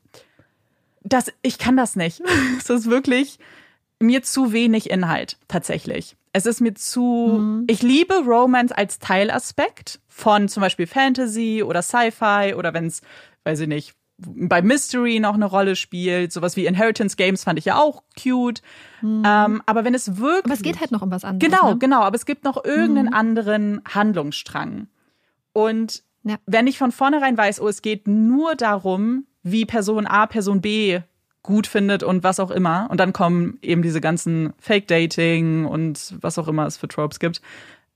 das, 1.03 1.31
ich 1.41 1.57
kann 1.57 1.77
das 1.77 1.95
nicht. 1.95 2.21
Es 2.57 2.69
ist 2.69 2.89
wirklich, 2.89 3.39
mir 3.99 4.23
zu 4.23 4.53
wenig 4.53 4.89
Inhalt, 4.89 5.37
tatsächlich. 5.47 6.15
Es 6.33 6.45
ist 6.45 6.61
mir 6.61 6.73
zu. 6.73 7.39
Mhm. 7.39 7.63
Ich 7.67 7.81
liebe 7.83 8.15
Romance 8.25 8.73
als 8.75 8.99
Teilaspekt 8.99 9.99
von 10.07 10.47
zum 10.49 10.61
Beispiel 10.61 10.87
Fantasy 10.87 11.63
oder 11.63 11.81
Sci-Fi 11.81 12.55
oder 12.55 12.73
wenn 12.73 12.87
es, 12.87 13.01
weiß 13.43 13.61
ich 13.61 13.67
nicht, 13.67 13.93
bei 14.17 14.61
Mystery 14.61 15.19
noch 15.19 15.35
eine 15.35 15.45
Rolle 15.45 15.75
spielt. 15.75 16.31
Sowas 16.31 16.55
wie 16.55 16.65
Inheritance 16.65 17.15
Games 17.15 17.43
fand 17.43 17.59
ich 17.59 17.65
ja 17.65 17.77
auch 17.77 18.03
cute. 18.21 18.61
Mhm. 19.01 19.23
Ähm, 19.25 19.61
aber 19.65 19.83
wenn 19.83 19.93
es 19.93 20.17
wirklich. 20.17 20.45
Aber 20.45 20.53
es 20.53 20.61
geht 20.61 20.79
halt 20.79 20.91
noch 20.91 21.01
um 21.01 21.11
was 21.11 21.23
anderes. 21.23 21.51
Genau, 21.51 21.71
ne? 21.71 21.77
genau. 21.77 22.01
Aber 22.01 22.15
es 22.15 22.25
gibt 22.25 22.43
noch 22.43 22.63
irgendeinen 22.63 23.07
mhm. 23.07 23.13
anderen 23.13 23.81
Handlungsstrang. 23.87 24.87
Und 25.51 26.03
ja. 26.23 26.37
wenn 26.45 26.67
ich 26.67 26.77
von 26.77 26.91
vornherein 26.91 27.37
weiß, 27.37 27.61
oh, 27.61 27.67
es 27.67 27.81
geht 27.81 28.07
nur 28.07 28.55
darum, 28.55 29.25
wie 29.43 29.65
Person 29.65 30.07
A 30.07 30.25
Person 30.25 30.61
B 30.61 31.01
gut 31.43 31.67
findet 31.67 32.03
und 32.03 32.23
was 32.23 32.39
auch 32.39 32.51
immer. 32.51 32.87
Und 32.89 32.99
dann 32.99 33.13
kommen 33.13 33.59
eben 33.61 33.81
diese 33.81 34.01
ganzen 34.01 34.53
Fake-Dating 34.59 35.65
und 35.65 36.15
was 36.21 36.39
auch 36.39 36.47
immer 36.47 36.65
es 36.65 36.77
für 36.77 36.87
Tropes 36.87 37.19
gibt. 37.19 37.41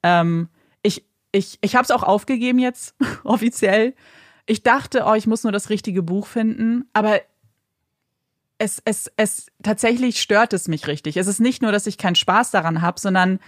Ähm, 0.03 0.49
ich 0.83 1.03
ich, 1.31 1.57
ich 1.61 1.75
habe 1.75 1.83
es 1.83 1.91
auch 1.91 2.03
aufgegeben 2.03 2.59
jetzt, 2.59 2.95
offiziell. 3.23 3.93
Ich 4.45 4.63
dachte, 4.63 5.03
oh, 5.05 5.13
ich 5.13 5.27
muss 5.27 5.43
nur 5.43 5.51
das 5.51 5.69
richtige 5.69 6.01
Buch 6.01 6.27
finden, 6.27 6.85
aber 6.93 7.21
es, 8.57 8.81
es, 8.85 9.11
es 9.17 9.47
tatsächlich 9.61 10.21
stört 10.21 10.53
es 10.53 10.67
mich 10.67 10.87
richtig. 10.87 11.17
Es 11.17 11.27
ist 11.27 11.39
nicht 11.39 11.61
nur, 11.61 11.71
dass 11.71 11.85
ich 11.85 11.97
keinen 11.97 12.15
Spaß 12.15 12.51
daran 12.51 12.81
habe, 12.81 12.99
sondern 12.99 13.39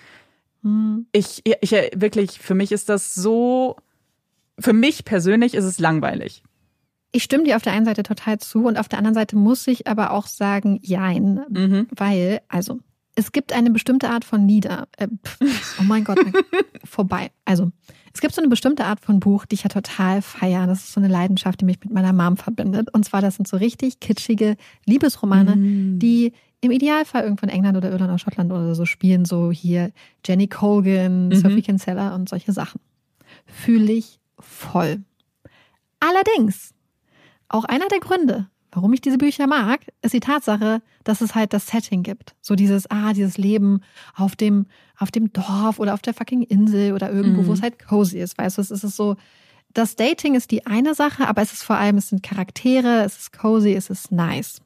hm. 0.62 1.08
ich, 1.12 1.42
ich 1.46 1.72
wirklich, 1.72 2.40
für 2.40 2.54
mich 2.54 2.72
ist 2.72 2.90
das 2.90 3.16
so, 3.16 3.78
für 4.60 4.74
mich 4.74 5.06
persönlich 5.06 5.56
ist 5.56 5.66
es 5.66 5.80
langweilig. 5.80 6.44
Ich 7.12 7.24
stimme 7.24 7.44
dir 7.44 7.56
auf 7.56 7.64
der 7.64 7.74
einen 7.74 7.86
Seite 7.86 8.04
total 8.04 8.38
zu 8.40 8.66
und 8.66 8.78
auf 8.78 8.88
der 8.88 9.00
anderen 9.00 9.16
Seite 9.16 9.36
muss 9.36 9.66
ich 9.68 9.88
aber 9.88 10.12
auch 10.12 10.28
sagen, 10.28 10.80
jein. 10.82 11.42
Mhm. 11.50 11.88
Weil, 11.96 12.42
also, 12.48 12.80
es 13.16 13.32
gibt 13.32 13.52
eine 13.52 13.72
bestimmte 13.72 14.10
Art 14.10 14.24
von 14.24 14.48
Lieder. 14.48 14.88
Äh, 14.98 15.08
oh 15.80 15.84
mein 15.84 16.04
Gott, 16.04 16.20
vorbei. 16.84 17.32
Also, 17.46 17.72
es 18.14 18.22
gibt 18.22 18.34
so 18.34 18.42
eine 18.42 18.50
bestimmte 18.50 18.86
Art 18.86 19.00
von 19.00 19.20
Buch, 19.20 19.46
die 19.46 19.56
ich 19.56 19.64
ja 19.64 19.70
total 19.70 20.22
feiere. 20.22 20.68
Das 20.68 20.80
ist 20.80 20.94
so 20.94 21.00
eine 21.00 21.08
Leidenschaft, 21.08 21.62
die 21.62 21.66
mich 21.66 21.80
mit 21.84 21.92
meiner 21.92 22.14
Mom 22.14 22.38
verbindet. 22.38 22.94
Und 22.94 23.06
zwar, 23.06 23.22
das 23.22 23.36
sind 23.36 23.48
so 23.48 23.58
richtig 23.58 24.00
kitschige 24.00 24.56
Liebesromane, 24.86 25.56
mm. 25.56 26.00
die 26.00 26.34
im 26.62 26.72
Idealfall 26.72 27.24
irgendwo 27.24 27.46
in 27.46 27.50
England 27.50 27.78
oder 27.78 27.92
Irland 27.92 28.10
oder 28.10 28.20
Schottland 28.20 28.52
oder 28.52 28.76
so 28.76 28.86
spielen. 28.86 29.26
So 29.26 29.52
hier 29.52 29.92
Jenny 30.26 30.48
Colgan, 30.48 31.30
mhm. 31.30 31.36
Sophie 31.36 31.62
Kinsella 31.62 32.16
und 32.16 32.30
solche 32.30 32.52
Sachen. 32.52 32.82
Fühle 33.46 33.94
ich 33.94 34.20
voll. 34.40 35.02
Allerdings, 36.00 36.74
auch 37.50 37.66
einer 37.66 37.88
der 37.88 38.00
Gründe, 38.00 38.48
warum 38.72 38.94
ich 38.94 39.02
diese 39.02 39.18
Bücher 39.18 39.48
mag, 39.48 39.82
ist 40.02 40.14
die 40.14 40.20
Tatsache, 40.20 40.82
dass 41.04 41.22
es 41.22 41.36
halt 41.36 41.54
das 41.54 41.68
Setting 41.68 42.04
gibt. 42.04 42.36
So 42.42 42.56
dieses, 42.56 42.90
ah, 42.90 43.14
dieses 43.14 43.38
Leben 43.38 43.82
auf 44.16 44.36
dem, 44.36 44.68
auf 44.98 45.12
dem 45.12 45.34
Dorf 45.34 45.80
oder 45.80 45.94
auf 45.94 46.02
der 46.02 46.14
fucking 46.14 46.44
Insel 46.44 46.94
oder 46.94 47.12
irgendwo, 47.12 47.42
mhm. 47.42 47.48
wo 47.48 47.54
es 47.54 47.62
halt 47.62 47.84
cozy 47.84 48.20
ist. 48.20 48.38
Weißt 48.38 48.58
du, 48.58 48.62
es 48.62 48.72
ist 48.72 48.96
so, 48.96 49.16
das 49.74 49.96
Dating 49.96 50.36
ist 50.36 50.52
die 50.52 50.66
eine 50.66 50.96
Sache, 50.96 51.28
aber 51.28 51.42
es 51.42 51.54
ist 51.54 51.64
vor 51.64 51.78
allem, 51.78 51.98
es 51.98 52.10
sind 52.10 52.24
Charaktere, 52.24 53.04
es 53.04 53.18
ist 53.18 53.38
cozy, 53.38 53.74
es 53.74 53.90
ist 53.90 54.12
nice. 54.12 54.62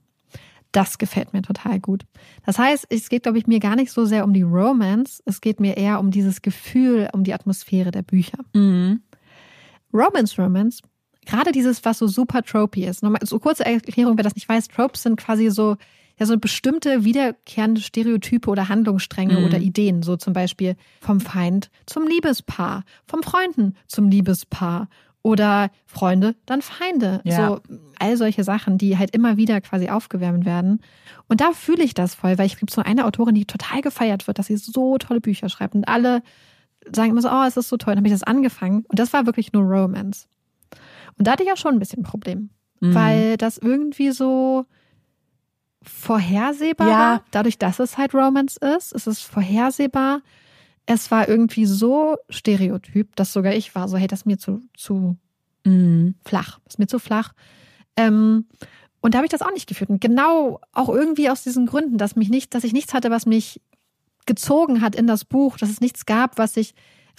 Das 0.72 0.98
gefällt 0.98 1.34
mir 1.34 1.44
total 1.44 1.80
gut. 1.80 2.04
Das 2.46 2.58
heißt, 2.58 2.88
es 2.90 3.10
geht, 3.10 3.24
glaube 3.24 3.38
ich, 3.38 3.46
mir 3.46 3.60
gar 3.60 3.76
nicht 3.76 3.92
so 3.92 4.06
sehr 4.06 4.24
um 4.24 4.34
die 4.34 4.42
Romance, 4.42 5.22
es 5.26 5.40
geht 5.40 5.60
mir 5.60 5.78
eher 5.78 6.00
um 6.00 6.10
dieses 6.10 6.42
Gefühl, 6.42 7.10
um 7.14 7.24
die 7.24 7.34
Atmosphäre 7.34 7.92
der 7.92 8.02
Bücher. 8.02 8.40
Mhm. 8.54 9.04
Romance 9.94 10.42
Romance 10.42 10.82
gerade 11.26 11.52
dieses, 11.52 11.84
was 11.86 11.98
so 11.98 12.08
super 12.08 12.44
tropy 12.44 12.86
ist. 12.86 13.04
Nochmal 13.04 13.22
so 13.24 13.40
kurze 13.40 13.66
Erklärung, 13.66 14.18
wer 14.18 14.24
das 14.24 14.36
nicht 14.36 14.50
weiß, 14.50 14.68
Tropes 14.68 15.04
sind 15.04 15.18
quasi 15.18 15.50
so, 15.50 15.78
ja, 16.20 16.26
so 16.26 16.38
bestimmte 16.38 17.04
wiederkehrende 17.04 17.82
Stereotype 17.82 18.50
oder 18.50 18.70
Handlungsstränge 18.70 19.40
mhm. 19.40 19.46
oder 19.46 19.60
Ideen. 19.60 20.04
So 20.04 20.18
zum 20.18 20.34
Beispiel 20.34 20.76
vom 21.02 21.20
Feind 21.20 21.70
zum 21.86 22.08
Liebespaar, 22.08 22.84
vom 23.08 23.24
Freunden 23.24 23.76
zum 23.88 24.10
Liebespaar 24.10 24.88
oder 25.24 25.72
Freunde, 25.86 26.36
dann 26.46 26.62
Feinde. 26.62 27.22
Ja. 27.24 27.48
So 27.48 27.62
all 27.98 28.18
solche 28.18 28.44
Sachen, 28.44 28.78
die 28.78 28.98
halt 28.98 29.16
immer 29.16 29.38
wieder 29.38 29.62
quasi 29.62 29.90
aufgewärmt 29.90 30.46
werden. 30.46 30.82
Und 31.30 31.40
da 31.40 31.54
fühle 31.54 31.84
ich 31.84 31.94
das 31.94 32.14
voll, 32.14 32.38
weil 32.38 32.46
ich 32.46 32.60
gibt 32.60 32.72
so 32.72 32.82
eine 32.82 33.06
Autorin, 33.06 33.34
die 33.34 33.46
total 33.46 33.82
gefeiert 33.82 34.28
wird, 34.28 34.38
dass 34.38 34.48
sie 34.48 34.58
so 34.58 34.98
tolle 34.98 35.22
Bücher 35.22 35.48
schreibt 35.48 35.76
und 35.76 35.88
alle 35.88 36.22
sagen 36.92 37.12
immer 37.12 37.22
so, 37.22 37.30
oh, 37.30 37.44
es 37.48 37.56
ist 37.56 37.70
so 37.70 37.78
toll. 37.78 37.94
Dann 37.94 38.00
habe 38.00 38.08
ich 38.08 38.14
das 38.14 38.24
angefangen 38.24 38.84
und 38.90 39.00
das 39.00 39.14
war 39.14 39.26
wirklich 39.26 39.54
nur 39.54 39.64
Romance. 39.64 40.28
Und 41.18 41.28
da 41.28 41.32
hatte 41.34 41.44
ich 41.44 41.50
ja 41.50 41.58
schon 41.58 41.76
ein 41.76 41.80
bisschen 41.80 42.02
ein 42.02 42.10
Problem, 42.10 42.50
mhm. 42.80 42.94
weil 42.94 43.38
das 43.38 43.58
irgendwie 43.58 44.12
so 44.12 44.66
vorhersehbar 45.82 46.88
ja. 46.88 46.98
war. 46.98 47.24
Dadurch, 47.32 47.58
dass 47.58 47.80
es 47.80 47.98
halt 47.98 48.14
Romance 48.14 48.58
ist, 48.58 48.94
ist 48.94 49.08
es 49.08 49.22
vorhersehbar. 49.22 50.22
Es 50.86 51.12
war 51.12 51.28
irgendwie 51.28 51.66
so 51.66 52.18
stereotyp, 52.30 53.16
dass 53.16 53.34
sogar 53.34 53.54
ich 53.54 53.74
war 53.76 53.88
so, 53.88 53.98
hey, 53.98 54.08
das 54.08 54.22
ist 54.22 54.26
mir 54.26 54.38
zu, 54.38 54.62
zu 54.76 55.18
mhm. 55.66 56.16
flach. 56.24 56.60
Das 56.66 56.76
ist 56.76 56.80
mir 56.80 56.88
zu 56.88 57.00
flach. 57.00 57.34
Ähm, 57.96 58.46
und 59.02 59.14
da 59.14 59.18
habe 59.18 59.26
ich 59.26 59.32
das 59.32 59.42
auch 59.42 59.52
nicht 59.52 59.68
geführt. 59.68 59.90
Und 59.90 60.02
genau 60.02 60.62
auch 60.72 60.90
irgendwie 60.90 61.30
aus 61.30 61.44
diesen 61.44 61.66
Gründen, 61.66 61.98
dass 61.98 62.16
mich 62.16 62.30
nicht, 62.30 62.54
dass 62.56 62.64
ich 62.64 62.74
nichts 62.74 62.94
hatte, 62.94 63.12
was 63.12 63.26
mich 63.26 63.62
gezogen 64.26 64.82
hat 64.82 64.96
in 64.96 65.08
das 65.08 65.26
Buch, 65.26 65.58
dass 65.58 65.70
es 65.70 65.82
nichts 65.82 66.06
gab, 66.06 66.38
was 66.38 66.56
ich 66.56 66.74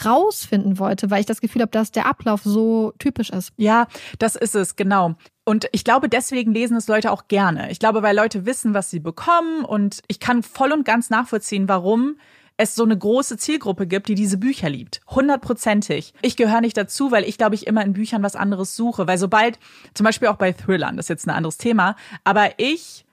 rausfinden 0.05 0.79
wollte, 0.79 1.11
weil 1.11 1.21
ich 1.21 1.27
das 1.27 1.41
Gefühl 1.41 1.63
habe, 1.63 1.71
dass 1.71 1.93
der 1.93 2.07
Ablauf 2.07 2.43
so 2.43 2.93
typisch 2.99 3.31
ist. 3.31 3.53
Ja, 3.57 3.87
das 4.19 4.37
ist 4.37 4.55
es, 4.55 4.77
genau. 4.77 5.15
Und 5.45 5.69
ich 5.73 5.85
glaube, 5.85 6.09
deswegen 6.09 6.53
lesen 6.53 6.77
es 6.77 6.89
Leute 6.89 7.13
auch 7.13 7.29
gerne. 7.29 7.71
Ich 7.71 7.79
glaube, 7.79 8.03
weil 8.03 8.17
Leute 8.17 8.47
wissen, 8.47 8.75
was 8.75 8.91
sie 8.91 9.01
bekommen 9.01 9.65
und 9.65 10.01
ich 10.09 10.21
kann 10.21 10.43
voll 10.43 10.73
und 10.73 10.85
ganz 10.85 11.11
nachvollziehen, 11.11 11.69
warum 11.69 12.17
es 12.57 12.75
so 12.75 12.85
eine 12.85 12.97
große 12.97 13.37
Zielgruppe 13.37 13.87
gibt, 13.87 14.09
die 14.09 14.15
diese 14.15 14.39
Bücher 14.39 14.69
liebt. 14.69 15.01
Hundertprozentig. 15.09 16.15
Ich 16.23 16.37
gehöre 16.37 16.61
nicht 16.61 16.77
dazu, 16.77 17.11
weil 17.11 17.25
ich, 17.25 17.37
glaube 17.37 17.57
ich, 17.57 17.67
immer 17.67 17.83
in 17.83 17.95
Büchern 17.95 18.23
was 18.23 18.37
anderes 18.37 18.77
suche. 18.77 19.07
Weil 19.09 19.19
sobald, 19.19 19.59
zum 19.93 20.05
Beispiel 20.05 20.29
auch 20.29 20.37
bei 20.37 20.53
Thrillern, 20.53 20.97
das 20.97 21.07
ist 21.07 21.11
jetzt 21.11 21.27
ein 21.27 21.35
anderes 21.35 21.59
Thema, 21.59 21.97
aber 22.23 22.59
ich 22.59 23.05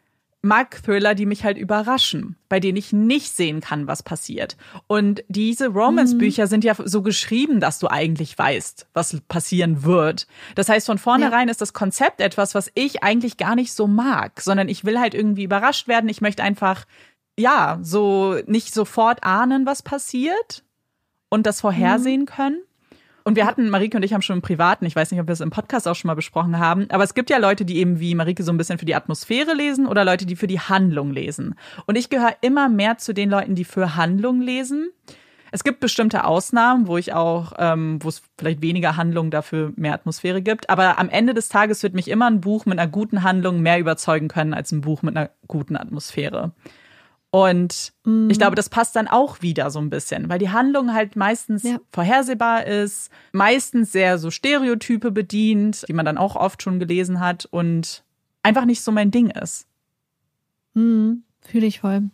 mag 0.42 0.82
Thriller, 0.84 1.14
die 1.14 1.26
mich 1.26 1.44
halt 1.44 1.58
überraschen, 1.58 2.36
bei 2.50 2.60
denen 2.60 2.78
ich 2.78 2.92
nicht 2.92 3.36
sehen 3.36 3.62
kann, 3.62 3.88
was 3.88 4.02
passiert. 4.02 4.58
Und 4.88 5.24
diese 5.28 5.68
Romance-Bücher 5.68 6.46
mhm. 6.46 6.50
sind 6.50 6.64
ja 6.64 6.76
so 6.84 7.04
geschrieben, 7.04 7.60
dass 7.60 7.78
du 7.80 7.88
eigentlich 7.88 8.38
weißt, 8.38 8.88
was 8.94 9.22
passieren 9.28 9.84
wird. 9.84 10.28
Das 10.56 10.68
heißt, 10.68 10.88
von 10.88 10.98
vornherein 10.98 11.48
ja. 11.48 11.52
ist 11.52 11.62
das 11.62 11.74
Konzept 11.74 12.22
etwas, 12.22 12.56
was 12.56 12.72
ich 12.74 13.04
eigentlich 13.04 13.38
gar 13.38 13.56
nicht 13.56 13.74
so 13.74 13.88
mag, 13.88 14.42
sondern 14.42 14.68
ich 14.68 14.84
will 14.84 15.00
halt 15.00 15.14
irgendwie 15.14 15.44
überrascht 15.44 15.88
werden. 15.88 16.10
Ich 16.10 16.22
möchte 16.22 16.44
einfach, 16.44 16.86
ja, 17.38 17.78
so 17.84 18.40
nicht 18.48 18.74
sofort 18.74 19.24
ahnen, 19.24 19.66
was 19.66 19.84
passiert 19.84 20.64
und 21.30 21.46
das 21.46 21.62
vorhersehen 21.62 22.22
mhm. 22.22 22.26
können. 22.26 22.62
Und 23.24 23.36
wir 23.36 23.46
hatten, 23.46 23.70
Marike 23.70 23.98
und 23.98 24.04
ich 24.04 24.14
haben 24.14 24.22
schon 24.22 24.38
im 24.38 24.42
Privaten, 24.42 24.86
ich 24.86 24.96
weiß 24.96 25.12
nicht, 25.12 25.20
ob 25.20 25.28
wir 25.28 25.34
es 25.34 25.42
im 25.42 25.52
Podcast 25.52 25.88
auch 25.88 25.96
schon 25.96 26.08
mal 26.08 26.16
besprochen 26.16 26.58
haben, 26.58 26.88
aber 26.90 27.04
es 27.04 27.14
gibt 27.14 27.30
ja 27.30 27.38
Leute, 27.38 27.66
die 27.66 27.78
eben 27.78 28.00
wie 28.00 28.16
Marike 28.16 28.44
so 28.44 28.52
ein 28.52 28.58
bisschen 28.58 28.80
für 28.80 28.86
die 28.86 28.96
Atmosphäre 28.96 29.54
lesen 29.54 29.88
oder 29.88 30.04
Leute, 30.04 30.26
die 30.26 30.36
für 30.36 30.48
die 30.48 30.60
Handlung 30.60 31.12
lesen. 31.12 31.56
Und 31.86 31.98
ich 31.98 32.10
gehöre 32.10 32.36
immer 32.42 32.70
mehr 32.70 32.98
zu 32.98 33.14
den 33.14 33.30
Leuten, 33.30 33.56
die 33.56 33.66
für 33.66 33.96
Handlung 33.96 34.42
lesen. 34.42 34.90
Es 35.54 35.66
gibt 35.66 35.82
bestimmte 35.82 36.24
Ausnahmen, 36.24 36.88
wo 36.88 36.98
ich 36.98 37.12
auch, 37.14 37.54
ähm, 37.58 38.00
wo 38.02 38.08
es 38.08 38.22
vielleicht 38.38 38.62
weniger 38.62 38.96
Handlung 38.96 39.32
dafür 39.32 39.74
mehr 39.76 39.94
Atmosphäre 39.94 40.42
gibt. 40.42 40.70
Aber 40.70 40.98
am 40.98 41.10
Ende 41.10 41.34
des 41.34 41.50
Tages 41.50 41.84
wird 41.84 41.94
mich 41.94 42.08
immer 42.08 42.28
ein 42.28 42.40
Buch 42.40 42.66
mit 42.66 42.80
einer 42.80 42.90
guten 42.90 43.24
Handlung 43.24 43.60
mehr 43.62 43.78
überzeugen 43.78 44.30
können 44.30 44.54
als 44.54 44.72
ein 44.72 44.80
Buch 44.80 45.02
mit 45.02 45.18
einer 45.18 45.30
guten 45.48 45.76
Atmosphäre. 45.76 46.54
Und 47.32 47.94
mhm. 48.04 48.30
ich 48.30 48.38
glaube, 48.38 48.58
das 48.58 48.68
passt 48.68 48.96
dann 48.96 49.08
auch 49.08 49.42
wieder 49.42 49.72
so 49.72 49.80
ein 49.80 49.90
bisschen, 49.90 50.28
weil 50.28 50.38
die 50.38 50.50
Handlung 50.50 50.94
halt 50.94 51.16
meistens 51.16 51.64
ja. 51.64 51.78
vorhersehbar 51.92 52.68
ist, 52.68 53.10
meistens 53.32 53.94
sehr 53.94 54.18
so 54.18 54.32
Stereotype 54.32 55.12
bedient, 55.12 55.86
die 55.88 55.94
man 55.94 56.06
dann 56.06 56.18
auch 56.18 56.36
oft 56.36 56.62
schon 56.62 56.80
gelesen 56.80 57.22
hat 57.22 57.46
und 57.46 58.04
einfach 58.44 58.66
nicht 58.66 58.82
so 58.82 58.92
mein 58.92 59.12
Ding 59.12 59.30
ist. 59.30 59.66
Mhm. 60.74 61.24
Fühle 61.40 61.68
ich 61.68 61.80
voll. 61.80 62.10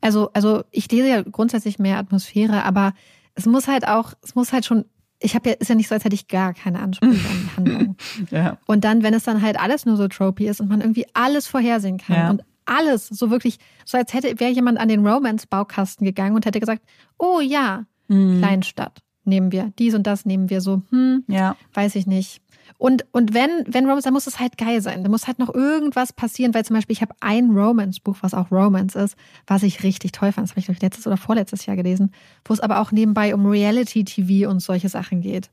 Also, 0.00 0.30
also 0.32 0.64
ich 0.70 0.90
lese 0.90 1.08
ja 1.08 1.22
grundsätzlich 1.22 1.78
mehr 1.78 1.98
Atmosphäre, 1.98 2.64
aber 2.64 2.94
es 3.34 3.44
muss 3.44 3.68
halt 3.68 3.86
auch, 3.86 4.14
es 4.22 4.34
muss 4.34 4.52
halt 4.52 4.64
schon 4.64 4.86
ich 5.22 5.34
habe 5.34 5.50
ja, 5.50 5.54
ist 5.56 5.68
ja 5.68 5.74
nicht 5.74 5.88
so, 5.88 5.94
als 5.94 6.04
hätte 6.04 6.14
ich 6.14 6.28
gar 6.28 6.54
keine 6.54 6.80
Ansprüche 6.80 7.28
an 7.28 7.42
die 7.42 7.56
Handlung. 7.56 7.96
ja. 8.30 8.56
Und 8.66 8.84
dann, 8.84 9.02
wenn 9.02 9.12
es 9.12 9.24
dann 9.24 9.42
halt 9.42 9.60
alles 9.60 9.84
nur 9.84 9.96
so 9.96 10.08
tropy 10.08 10.48
ist 10.48 10.62
und 10.62 10.68
man 10.68 10.80
irgendwie 10.80 11.06
alles 11.12 11.46
vorhersehen 11.46 11.98
kann 11.98 12.16
ja. 12.16 12.30
und 12.30 12.42
alles, 12.64 13.08
so 13.08 13.30
wirklich, 13.30 13.58
so 13.84 13.98
als 13.98 14.12
hätte, 14.12 14.38
wäre 14.40 14.50
jemand 14.50 14.78
an 14.78 14.88
den 14.88 15.06
Romance-Baukasten 15.06 16.04
gegangen 16.04 16.34
und 16.34 16.46
hätte 16.46 16.60
gesagt, 16.60 16.82
oh 17.18 17.40
ja, 17.40 17.84
mhm. 18.08 18.38
Kleinstadt 18.38 19.02
nehmen 19.24 19.52
wir, 19.52 19.72
dies 19.78 19.94
und 19.94 20.06
das 20.06 20.26
nehmen 20.26 20.50
wir 20.50 20.60
so, 20.60 20.82
hm, 20.90 21.24
ja. 21.28 21.56
weiß 21.74 21.94
ich 21.94 22.06
nicht. 22.06 22.42
Und, 22.78 23.04
und 23.12 23.34
wenn, 23.34 23.50
wenn 23.66 23.84
Romance, 23.84 24.04
dann 24.04 24.14
muss 24.14 24.26
es 24.26 24.38
halt 24.38 24.56
geil 24.56 24.80
sein. 24.80 25.02
Da 25.02 25.10
muss 25.10 25.26
halt 25.26 25.38
noch 25.38 25.52
irgendwas 25.52 26.12
passieren, 26.12 26.54
weil 26.54 26.64
zum 26.64 26.76
Beispiel 26.76 26.94
ich 26.94 27.02
habe 27.02 27.14
ein 27.20 27.50
Romance-Buch, 27.50 28.16
was 28.20 28.32
auch 28.32 28.50
Romance 28.50 28.96
ist, 28.96 29.16
was 29.46 29.62
ich 29.62 29.82
richtig 29.82 30.12
toll 30.12 30.32
fand. 30.32 30.46
Das 30.46 30.52
habe 30.52 30.60
ich, 30.60 30.66
glaube 30.66 30.76
ich, 30.76 30.82
letztes 30.82 31.06
oder 31.06 31.16
vorletztes 31.16 31.66
Jahr 31.66 31.76
gelesen, 31.76 32.12
wo 32.44 32.54
es 32.54 32.60
aber 32.60 32.80
auch 32.80 32.92
nebenbei 32.92 33.34
um 33.34 33.44
Reality-TV 33.44 34.48
und 34.48 34.60
solche 34.60 34.88
Sachen 34.88 35.20
geht. 35.20 35.50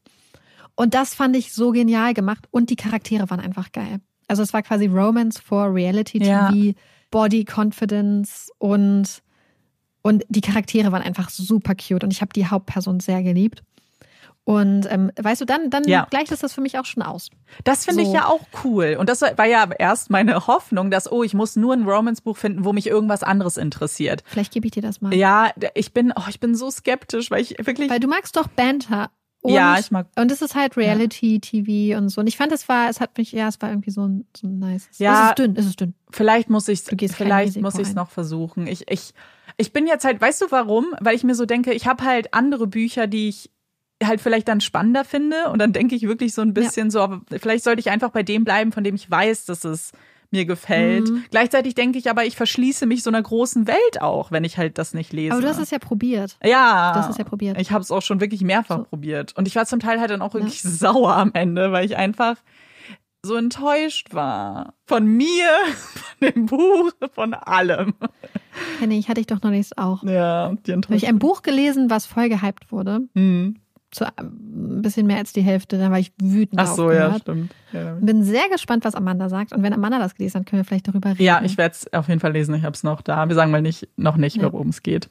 Und 0.75 0.93
das 0.93 1.15
fand 1.15 1.35
ich 1.35 1.53
so 1.53 1.71
genial 1.71 2.13
gemacht 2.13 2.47
und 2.51 2.69
die 2.69 2.75
Charaktere 2.75 3.29
waren 3.29 3.39
einfach 3.39 3.71
geil. 3.71 3.99
Also 4.27 4.43
es 4.43 4.53
war 4.53 4.61
quasi 4.61 4.85
Romance 4.85 5.41
for 5.41 5.73
Reality 5.73 6.19
TV. 6.19 6.29
Ja 6.29 6.73
Body 7.11 7.45
Confidence 7.45 8.51
und, 8.57 9.21
und 10.01 10.23
die 10.29 10.41
Charaktere 10.41 10.91
waren 10.91 11.01
einfach 11.01 11.29
super 11.29 11.73
cute 11.75 12.03
und 12.03 12.11
ich 12.11 12.21
habe 12.21 12.33
die 12.33 12.47
Hauptperson 12.47 12.99
sehr 12.99 13.23
geliebt. 13.23 13.63
Und 14.43 14.89
ähm, 14.89 15.11
weißt 15.21 15.41
du, 15.41 15.45
dann, 15.45 15.69
dann 15.69 15.85
Ja. 15.85 16.07
gleicht 16.09 16.31
es 16.31 16.39
das 16.39 16.53
für 16.53 16.61
mich 16.61 16.79
auch 16.79 16.85
schon 16.85 17.03
aus. 17.03 17.29
Das 17.65 17.83
finde 17.83 18.03
ich 18.03 18.07
So. 18.07 18.13
ja 18.15 18.27
auch 18.27 18.39
cool. 18.63 18.95
Und 18.97 19.09
das 19.09 19.21
war 19.21 19.45
ja 19.45 19.69
erst 19.77 20.09
meine 20.09 20.47
Hoffnung, 20.47 20.89
dass, 20.89 21.11
oh, 21.11 21.21
ich 21.23 21.33
muss 21.33 21.57
nur 21.57 21.73
ein 21.73 21.83
Romance-Buch 21.83 22.37
finden, 22.37 22.63
wo 22.63 22.71
mich 22.71 22.87
irgendwas 22.87 23.23
anderes 23.23 23.57
interessiert. 23.57 24.23
Vielleicht 24.25 24.53
gebe 24.53 24.65
ich 24.65 24.71
dir 24.71 24.81
das 24.81 25.01
mal. 25.01 25.13
Ja, 25.13 25.51
ich 25.73 25.91
bin, 25.93 26.13
oh, 26.15 26.23
ich 26.29 26.39
bin 26.39 26.55
so 26.55 26.71
skeptisch, 26.71 27.29
weil 27.29 27.41
ich 27.41 27.55
wirklich. 27.59 27.89
Weil 27.89 27.99
du 27.99 28.07
magst 28.07 28.37
doch 28.37 28.47
Banter. 28.47 29.09
Und, 29.47 29.53
Ja, 29.53 29.79
ich 29.79 29.91
mag- 29.91 30.07
Und 30.15 30.31
es 30.31 30.41
ist 30.41 30.55
halt 30.55 30.75
Reality-TV 30.77 31.97
und 31.97 32.09
so. 32.09 32.21
Und 32.21 32.27
ich 32.27 32.37
fand, 32.37 32.51
es 32.51 32.67
war, 32.67 32.89
es 32.89 32.99
hat 32.99 33.17
mich, 33.17 33.31
ja, 33.31 33.47
es 33.47 33.61
war 33.61 33.69
irgendwie 33.69 33.91
so 33.91 34.07
ein, 34.07 34.25
so 34.35 34.47
ein 34.47 34.59
nice. 34.59 34.89
Ja. 34.97 35.23
Es 35.25 35.29
ist 35.29 35.39
dünn, 35.39 35.55
es 35.55 35.65
ist 35.65 35.79
dünn. 35.79 35.93
Vielleicht 36.11 36.49
muss 36.49 36.67
ich 36.67 36.83
Du 36.83 36.95
gehst 36.95 37.15
kein 37.17 37.27
vielleicht 37.27 37.61
muss 37.61 37.75
ich 37.75 37.87
es 37.87 37.95
noch 37.95 38.09
versuchen. 38.09 38.67
Ich, 38.67 38.89
ich, 38.91 39.13
ich 39.57 39.73
bin 39.73 39.87
jetzt 39.87 40.05
halt, 40.05 40.19
weißt 40.21 40.41
du 40.41 40.45
warum? 40.49 40.85
Weil 40.99 41.15
ich 41.15 41.23
mir 41.23 41.35
so 41.35 41.45
denke, 41.45 41.73
ich 41.73 41.87
habe 41.87 42.03
halt 42.03 42.33
andere 42.33 42.67
Bücher, 42.67 43.07
die 43.07 43.29
ich 43.29 43.49
halt 44.03 44.21
vielleicht 44.21 44.47
dann 44.47 44.61
spannender 44.61 45.03
finde 45.05 45.49
und 45.49 45.59
dann 45.59 45.73
denke 45.73 45.95
ich 45.95 46.03
wirklich 46.03 46.33
so 46.33 46.41
ein 46.43 46.53
bisschen 46.53 46.91
so, 46.91 46.99
aber 47.01 47.21
vielleicht 47.39 47.63
sollte 47.63 47.79
ich 47.79 47.89
einfach 47.89 48.11
bei 48.11 48.21
dem 48.21 48.43
bleiben, 48.43 48.71
von 48.71 48.83
dem 48.83 48.93
ich 48.93 49.09
weiß, 49.09 49.45
dass 49.45 49.63
es 49.63 49.91
mir 50.31 50.45
gefällt. 50.45 51.09
Mhm. 51.09 51.23
Gleichzeitig 51.31 51.75
denke 51.75 51.97
ich 51.97 52.09
aber, 52.09 52.25
ich 52.25 52.35
verschließe 52.35 52.85
mich 52.85 53.03
so 53.03 53.09
einer 53.09 53.21
großen 53.21 53.67
Welt 53.67 54.01
auch, 54.01 54.31
wenn 54.31 54.43
ich 54.43 54.57
halt 54.57 54.77
das 54.77 54.93
nicht 54.93 55.13
lese. 55.13 55.33
Aber 55.33 55.41
du 55.41 55.47
hast 55.47 55.59
es 55.59 55.71
ja 55.71 55.79
probiert. 55.79 56.37
ja, 56.43 56.91
Du 56.93 56.99
hast 56.99 57.09
es 57.09 57.17
ja 57.17 57.23
probiert. 57.23 57.59
Ich 57.59 57.71
habe 57.71 57.81
es 57.81 57.91
auch 57.91 58.01
schon 58.01 58.19
wirklich 58.19 58.41
mehrfach 58.41 58.77
So. 58.79 58.83
probiert 58.83 59.35
und 59.37 59.47
ich 59.47 59.55
war 59.55 59.65
zum 59.65 59.79
Teil 59.79 59.99
halt 59.99 60.09
dann 60.11 60.21
auch 60.21 60.33
wirklich 60.33 60.61
sauer 60.61 61.15
am 61.15 61.31
Ende, 61.33 61.71
weil 61.71 61.85
ich 61.85 61.95
einfach 61.97 62.35
so 63.23 63.35
enttäuscht 63.35 64.13
war 64.13 64.73
von 64.85 65.05
mir, 65.05 65.47
von 66.19 66.31
dem 66.33 66.45
Buch, 66.45 66.91
von 67.13 67.33
allem. 67.33 67.93
Henning, 68.79 68.99
ich 68.99 69.09
hatte 69.09 69.19
ich 69.19 69.27
doch 69.27 69.41
noch 69.41 69.49
nichts 69.51 69.77
auch. 69.77 70.03
Ja, 70.03 70.53
die 70.65 70.73
Habe 70.73 70.95
ich 70.95 71.07
ein 71.07 71.19
Buch 71.19 71.41
gelesen, 71.41 71.89
was 71.89 72.05
voll 72.05 72.29
gehypt 72.29 72.71
wurde. 72.71 73.01
Hm. 73.15 73.57
Zu 73.91 74.05
ein 74.17 74.81
bisschen 74.81 75.07
mehr 75.07 75.17
als 75.17 75.31
die 75.31 75.41
Hälfte. 75.41 75.77
Da 75.77 75.89
war 75.89 75.99
ich 75.99 76.11
wütend 76.21 76.59
Ach 76.59 76.67
so, 76.67 76.91
ja, 76.91 77.17
stimmt. 77.19 77.53
Ja, 77.71 77.93
Bin 78.01 78.23
sehr 78.23 78.49
gespannt, 78.49 78.83
was 78.83 78.95
Amanda 78.95 79.29
sagt. 79.29 79.53
Und 79.53 79.63
wenn 79.63 79.73
Amanda 79.73 79.97
das 79.99 80.15
gelesen 80.15 80.39
hat, 80.39 80.45
können 80.45 80.61
wir 80.61 80.65
vielleicht 80.65 80.87
darüber 80.87 81.11
reden. 81.11 81.23
ja 81.23 81.41
ich 81.43 81.57
werde 81.57 81.73
es 81.73 81.93
auf 81.93 82.07
jeden 82.09 82.19
Fall 82.19 82.33
lesen. 82.33 82.53
Ich 82.55 82.63
habe 82.63 82.73
es 82.73 82.83
noch 82.83 83.01
da. 83.01 83.27
Wir 83.29 83.35
sagen 83.35 83.51
mal 83.51 83.61
nicht, 83.61 83.87
noch 83.95 84.17
nicht, 84.17 84.35
Ja. 84.37 84.51
worum 84.51 84.69
es 84.69 84.83
geht. 84.83 85.09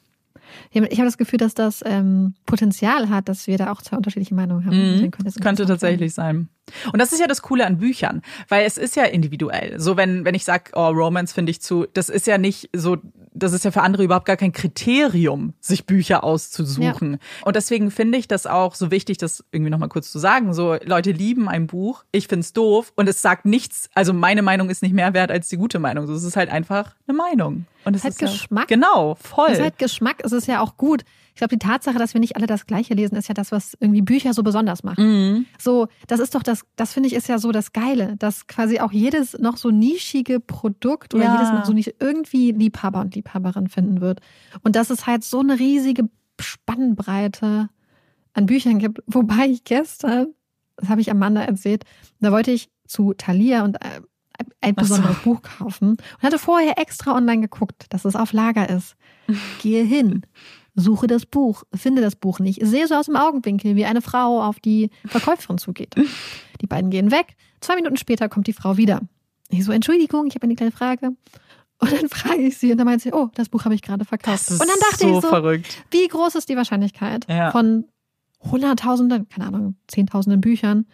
Ich 0.71 0.79
habe 0.79 1.05
das 1.05 1.17
Gefühl, 1.17 1.39
dass 1.39 1.55
das 1.55 1.83
ähm, 1.85 2.33
Potenzial 2.45 3.09
hat, 3.09 3.27
dass 3.27 3.47
wir 3.47 3.57
da 3.57 3.71
auch 3.71 3.81
zwei 3.81 3.97
unterschiedliche 3.97 4.33
Meinungen 4.33 4.65
haben. 4.65 5.01
Mhm. 5.01 5.11
könnte 5.41 5.65
tatsächlich 5.65 6.13
sein. 6.13 6.47
Und 6.93 6.99
das 7.01 7.11
ist 7.11 7.19
ja 7.19 7.27
das 7.27 7.41
Coole 7.41 7.65
an 7.65 7.77
Büchern, 7.79 8.21
weil 8.47 8.65
es 8.65 8.77
ist 8.77 8.95
ja 8.95 9.03
individuell. 9.03 9.79
So 9.79 9.97
wenn 9.97 10.23
wenn 10.23 10.35
ich 10.35 10.45
sag, 10.45 10.71
oh 10.75 10.87
Romance 10.89 11.33
finde 11.33 11.49
ich 11.51 11.61
zu, 11.61 11.85
das 11.93 12.09
ist 12.09 12.27
ja 12.27 12.37
nicht 12.37 12.69
so, 12.73 12.97
das 13.37 13.53
ist 13.53 13.65
ja 13.65 13.71
für 13.71 13.81
andere 13.81 14.03
überhaupt 14.03 14.25
gar 14.25 14.37
kein 14.37 14.51
Kriterium, 14.51 15.53
sich 15.59 15.85
Bücher 15.85 16.23
auszusuchen. 16.23 17.17
Und 17.43 17.55
deswegen 17.55 17.91
finde 17.91 18.17
ich 18.17 18.27
das 18.27 18.45
auch 18.47 18.75
so 18.75 18.91
wichtig, 18.91 19.17
das 19.17 19.43
irgendwie 19.51 19.69
noch 19.69 19.79
mal 19.79 19.87
kurz 19.89 20.11
zu 20.11 20.19
sagen. 20.19 20.53
So 20.53 20.75
Leute 20.85 21.11
lieben 21.11 21.47
ein 21.49 21.67
Buch, 21.67 22.03
ich 22.11 22.27
find's 22.27 22.53
doof 22.53 22.93
und 22.95 23.07
es 23.09 23.21
sagt 23.21 23.45
nichts. 23.45 23.89
Also 23.93 24.13
meine 24.13 24.41
Meinung 24.41 24.69
ist 24.69 24.81
nicht 24.81 24.93
mehr 24.93 25.13
wert 25.13 25.31
als 25.31 25.49
die 25.49 25.57
gute 25.57 25.79
Meinung. 25.79 26.07
So, 26.07 26.13
es 26.13 26.23
ist 26.23 26.35
halt 26.37 26.49
einfach 26.51 26.95
eine 27.07 27.17
Meinung. 27.17 27.65
Und 27.85 27.95
es 27.95 28.03
Halt 28.03 28.13
ist 28.15 28.21
ja- 28.21 28.27
Geschmack. 28.27 28.67
Genau, 28.67 29.15
voll. 29.15 29.47
Es 29.49 29.57
ist 29.59 29.63
halt 29.63 29.77
Geschmack, 29.77 30.21
es 30.23 30.31
ist 30.31 30.47
ja 30.47 30.61
auch 30.61 30.77
gut. 30.77 31.03
Ich 31.37 31.39
glaube, 31.39 31.55
die 31.55 31.63
Tatsache, 31.63 31.99
dass 31.99 32.15
wir 32.15 32.19
nicht 32.19 32.35
alle 32.35 32.47
das 32.47 32.65
Gleiche 32.65 32.95
lesen, 32.95 33.15
ist 33.15 33.27
ja 33.27 33.35
das, 33.35 33.51
was 33.51 33.77
irgendwie 33.79 34.01
Bücher 34.01 34.33
so 34.33 34.41
besonders 34.41 34.81
macht. 34.81 34.97
Mhm. 34.97 35.45
So, 35.59 35.87
das 36.07 36.19
ist 36.19 36.33
doch 36.33 36.41
das, 36.41 36.61
das 36.77 36.93
finde 36.93 37.09
ich 37.09 37.13
ist 37.13 37.27
ja 37.29 37.37
so 37.37 37.51
das 37.51 37.73
Geile, 37.73 38.15
dass 38.17 38.47
quasi 38.47 38.79
auch 38.79 38.91
jedes 38.91 39.37
noch 39.37 39.57
so 39.57 39.69
nischige 39.69 40.39
Produkt 40.39 41.13
oder 41.13 41.25
Ja. 41.25 41.33
jedes 41.33 41.51
noch 41.51 41.63
so 41.63 41.73
nicht 41.73 41.93
irgendwie 41.99 42.53
Liebhaber 42.53 43.01
und 43.01 43.13
Liebhaberin 43.13 43.67
finden 43.67 44.01
wird. 44.01 44.19
Und 44.63 44.75
dass 44.75 44.89
es 44.89 45.05
halt 45.05 45.23
so 45.23 45.41
eine 45.41 45.59
riesige 45.59 46.09
Spannbreite 46.39 47.69
an 48.33 48.45
Büchern 48.47 48.79
gibt. 48.79 49.03
Wobei 49.05 49.47
ich 49.47 49.63
gestern, 49.63 50.29
das 50.75 50.89
habe 50.89 51.01
ich 51.01 51.11
Amanda 51.11 51.41
erzählt, 51.41 51.83
da 52.19 52.31
wollte 52.31 52.49
ich 52.49 52.69
zu 52.87 53.13
Thalia 53.13 53.63
und 53.63 53.75
äh, 53.75 54.01
ein 54.61 54.73
Ach 54.75 54.83
so. 54.83 54.95
besonderes 54.95 55.17
Buch 55.19 55.41
kaufen 55.43 55.89
und 55.91 56.23
hatte 56.23 56.39
vorher 56.39 56.77
extra 56.79 57.15
online 57.15 57.41
geguckt, 57.41 57.85
dass 57.89 58.05
es 58.05 58.15
auf 58.15 58.33
Lager 58.33 58.69
ist. 58.69 58.95
Gehe 59.61 59.83
hin, 59.83 60.21
suche 60.79 61.07
das 61.07 61.25
Buch, 61.25 61.63
finde 61.73 62.01
das 62.01 62.15
Buch 62.15 62.39
nicht, 62.39 62.65
sehe 62.65 62.87
so 62.87 62.95
aus 62.95 63.07
dem 63.07 63.15
Augenwinkel, 63.15 63.75
wie 63.75 63.83
eine 63.85 64.01
Frau 64.01 64.41
auf 64.43 64.59
die 64.59 64.91
Verkäuferin 65.07 65.57
zugeht. 65.57 65.95
Die 66.61 66.67
beiden 66.67 66.89
gehen 66.89 67.11
weg. 67.11 67.35
Zwei 67.61 67.75
Minuten 67.75 67.97
später 67.97 68.29
kommt 68.29 68.47
die 68.47 68.53
Frau 68.53 68.77
wieder. 68.77 69.01
Ich 69.49 69.63
so, 69.65 69.71
Entschuldigung, 69.71 70.25
ich 70.27 70.33
habe 70.35 70.45
eine 70.45 70.55
kleine 70.55 70.71
Frage. 70.71 71.09
Und 71.79 71.91
dann 71.91 72.09
frage 72.09 72.41
ich 72.41 72.57
sie 72.57 72.71
und 72.71 72.77
dann 72.79 72.85
meint 72.85 73.01
sie, 73.01 73.13
oh, 73.13 73.29
das 73.35 73.49
Buch 73.49 73.63
habe 73.65 73.75
ich 73.75 73.81
gerade 73.83 74.05
verkauft. 74.05 74.49
Und 74.49 74.59
dann 74.61 74.67
dachte 74.79 74.97
so 75.07 75.07
ich 75.17 75.21
so, 75.21 75.29
verrückt. 75.29 75.83
wie 75.91 76.07
groß 76.07 76.33
ist 76.35 76.49
die 76.49 76.55
Wahrscheinlichkeit 76.55 77.27
Ja. 77.29 77.51
von 77.51 77.85
hunderttausenden, 78.51 79.27
keine 79.29 79.47
Ahnung, 79.47 79.75
zehntausenden 79.87 80.41
Büchern, 80.41 80.85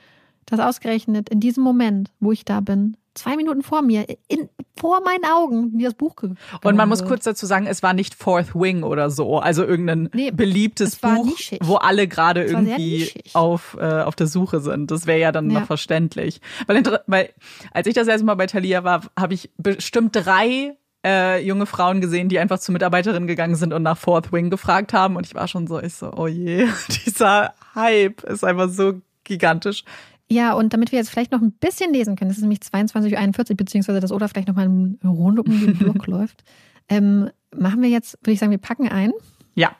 dass 0.45 0.59
ausgerechnet 0.59 1.29
in 1.29 1.39
diesem 1.39 1.63
Moment, 1.63 2.11
wo 2.19 2.31
ich 2.31 2.43
da 2.45 2.59
bin, 2.59 2.97
zwei 3.15 3.35
Minuten 3.35 3.61
vor 3.61 3.81
mir, 3.81 4.05
in, 4.27 4.49
vor 4.75 5.01
meinen 5.03 5.23
Augen, 5.25 5.71
mir 5.75 5.87
das 5.89 5.93
Buch 5.93 6.15
ge 6.15 6.31
Und 6.63 6.75
man 6.75 6.89
muss 6.89 6.99
wird. 6.99 7.09
kurz 7.09 7.23
dazu 7.25 7.45
sagen, 7.45 7.67
es 7.67 7.83
war 7.83 7.93
nicht 7.93 8.15
Fourth 8.15 8.55
Wing 8.55 8.83
oder 8.83 9.09
so, 9.09 9.39
also 9.39 9.63
irgendein 9.63 10.09
Nee, 10.13 10.31
beliebtes 10.31 10.95
Buch, 10.95 11.25
nischig. 11.25 11.59
wo 11.61 11.75
alle 11.75 12.07
gerade 12.07 12.43
irgendwie 12.43 13.11
auf, 13.33 13.77
äh, 13.79 14.01
auf 14.01 14.15
der 14.15 14.27
Suche 14.27 14.59
sind. 14.59 14.89
Das 14.91 15.05
wäre 15.05 15.19
ja 15.19 15.31
dann 15.31 15.49
Ja. 15.51 15.59
noch 15.59 15.67
verständlich. 15.67 16.41
Weil, 16.67 16.83
weil 17.07 17.29
als 17.71 17.87
ich 17.87 17.93
das 17.93 18.07
erste 18.07 18.25
Mal 18.25 18.35
bei 18.35 18.47
Thalia 18.47 18.83
war, 18.83 19.01
habe 19.19 19.33
ich 19.35 19.51
bestimmt 19.57 20.15
drei 20.15 20.75
äh, 21.05 21.45
junge 21.45 21.65
Frauen 21.65 21.99
gesehen, 22.01 22.29
die 22.29 22.39
einfach 22.39 22.59
zur 22.59 22.73
Mitarbeiterin 22.73 23.27
gegangen 23.27 23.55
sind 23.55 23.73
und 23.73 23.83
nach 23.83 23.97
Fourth 23.97 24.31
Wing 24.31 24.49
gefragt 24.49 24.93
haben. 24.93 25.17
Und 25.17 25.25
ich 25.27 25.35
war 25.35 25.47
schon 25.49 25.67
so, 25.67 25.79
ich 25.81 25.93
so, 25.95 26.11
oh 26.15 26.27
je, 26.27 26.67
dieser 27.05 27.53
Hype 27.75 28.23
ist 28.23 28.43
einfach 28.43 28.69
so 28.69 28.93
gigantisch. 29.25 29.83
Ja, 30.31 30.53
und 30.53 30.73
damit 30.73 30.91
wir 30.91 30.99
jetzt 30.99 31.09
vielleicht 31.09 31.31
noch 31.31 31.41
ein 31.41 31.51
bisschen 31.51 31.93
lesen 31.93 32.15
können, 32.15 32.29
das 32.29 32.37
ist 32.37 32.43
nämlich 32.43 32.59
22.41 32.59 33.51
Uhr, 33.51 33.57
beziehungsweise 33.57 33.99
das 33.99 34.11
oder 34.11 34.27
vielleicht 34.29 34.47
noch 34.47 34.55
mal 34.55 34.65
eine 34.65 34.97
Runde 35.03 35.43
um 35.43 35.59
den 35.59 35.77
Block 35.77 36.07
läuft, 36.07 36.43
ähm, 36.89 37.29
machen 37.55 37.81
wir 37.81 37.89
jetzt, 37.89 38.17
würde 38.21 38.31
ich 38.31 38.39
sagen, 38.39 38.51
wir 38.51 38.57
packen 38.57 38.87
ein 38.87 39.11
Ja, 39.53 39.75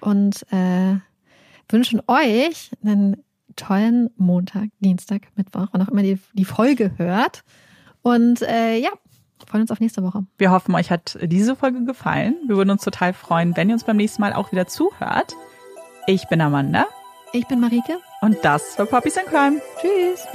und 0.00 0.44
äh, 0.52 0.96
wünschen 1.68 2.00
euch 2.06 2.70
einen 2.84 3.22
tollen 3.56 4.10
Montag, 4.16 4.68
Dienstag, 4.80 5.28
Mittwoch, 5.36 5.68
wann 5.72 5.82
auch 5.82 5.88
immer 5.88 6.02
die, 6.02 6.18
die 6.34 6.44
Folge 6.44 6.92
hört. 6.96 7.44
Und 8.02 8.42
äh, 8.42 8.76
ja, 8.78 8.90
freuen 9.46 9.62
uns 9.62 9.70
auf 9.70 9.80
nächste 9.80 10.02
Woche. 10.02 10.26
wir 10.38 10.50
hoffen, 10.50 10.74
euch 10.74 10.90
hat 10.90 11.18
diese 11.22 11.56
Folge 11.56 11.84
gefallen. 11.84 12.36
Wir 12.46 12.56
würden 12.56 12.70
uns 12.70 12.84
total 12.84 13.12
freuen, 13.12 13.56
wenn 13.56 13.68
ihr 13.68 13.74
uns 13.74 13.84
beim 13.84 13.96
nächsten 13.96 14.20
Mal 14.20 14.32
auch 14.32 14.52
wieder 14.52 14.66
zuhört. 14.66 15.34
Ich 16.06 16.28
bin 16.28 16.40
Amanda 16.40 16.86
Ich 17.32 17.46
bin 17.46 17.60
Marike. 17.60 17.98
Und 18.24 18.42
das 18.42 18.78
war 18.78 18.86
Poppies 18.86 19.18
and 19.18 19.28
Crime. 19.28 19.60
Tschüss. 19.80 20.26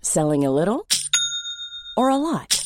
Selling 0.00 0.46
a 0.46 0.50
little 0.50 0.86
or 1.96 2.10
a 2.10 2.16
lot? 2.16 2.65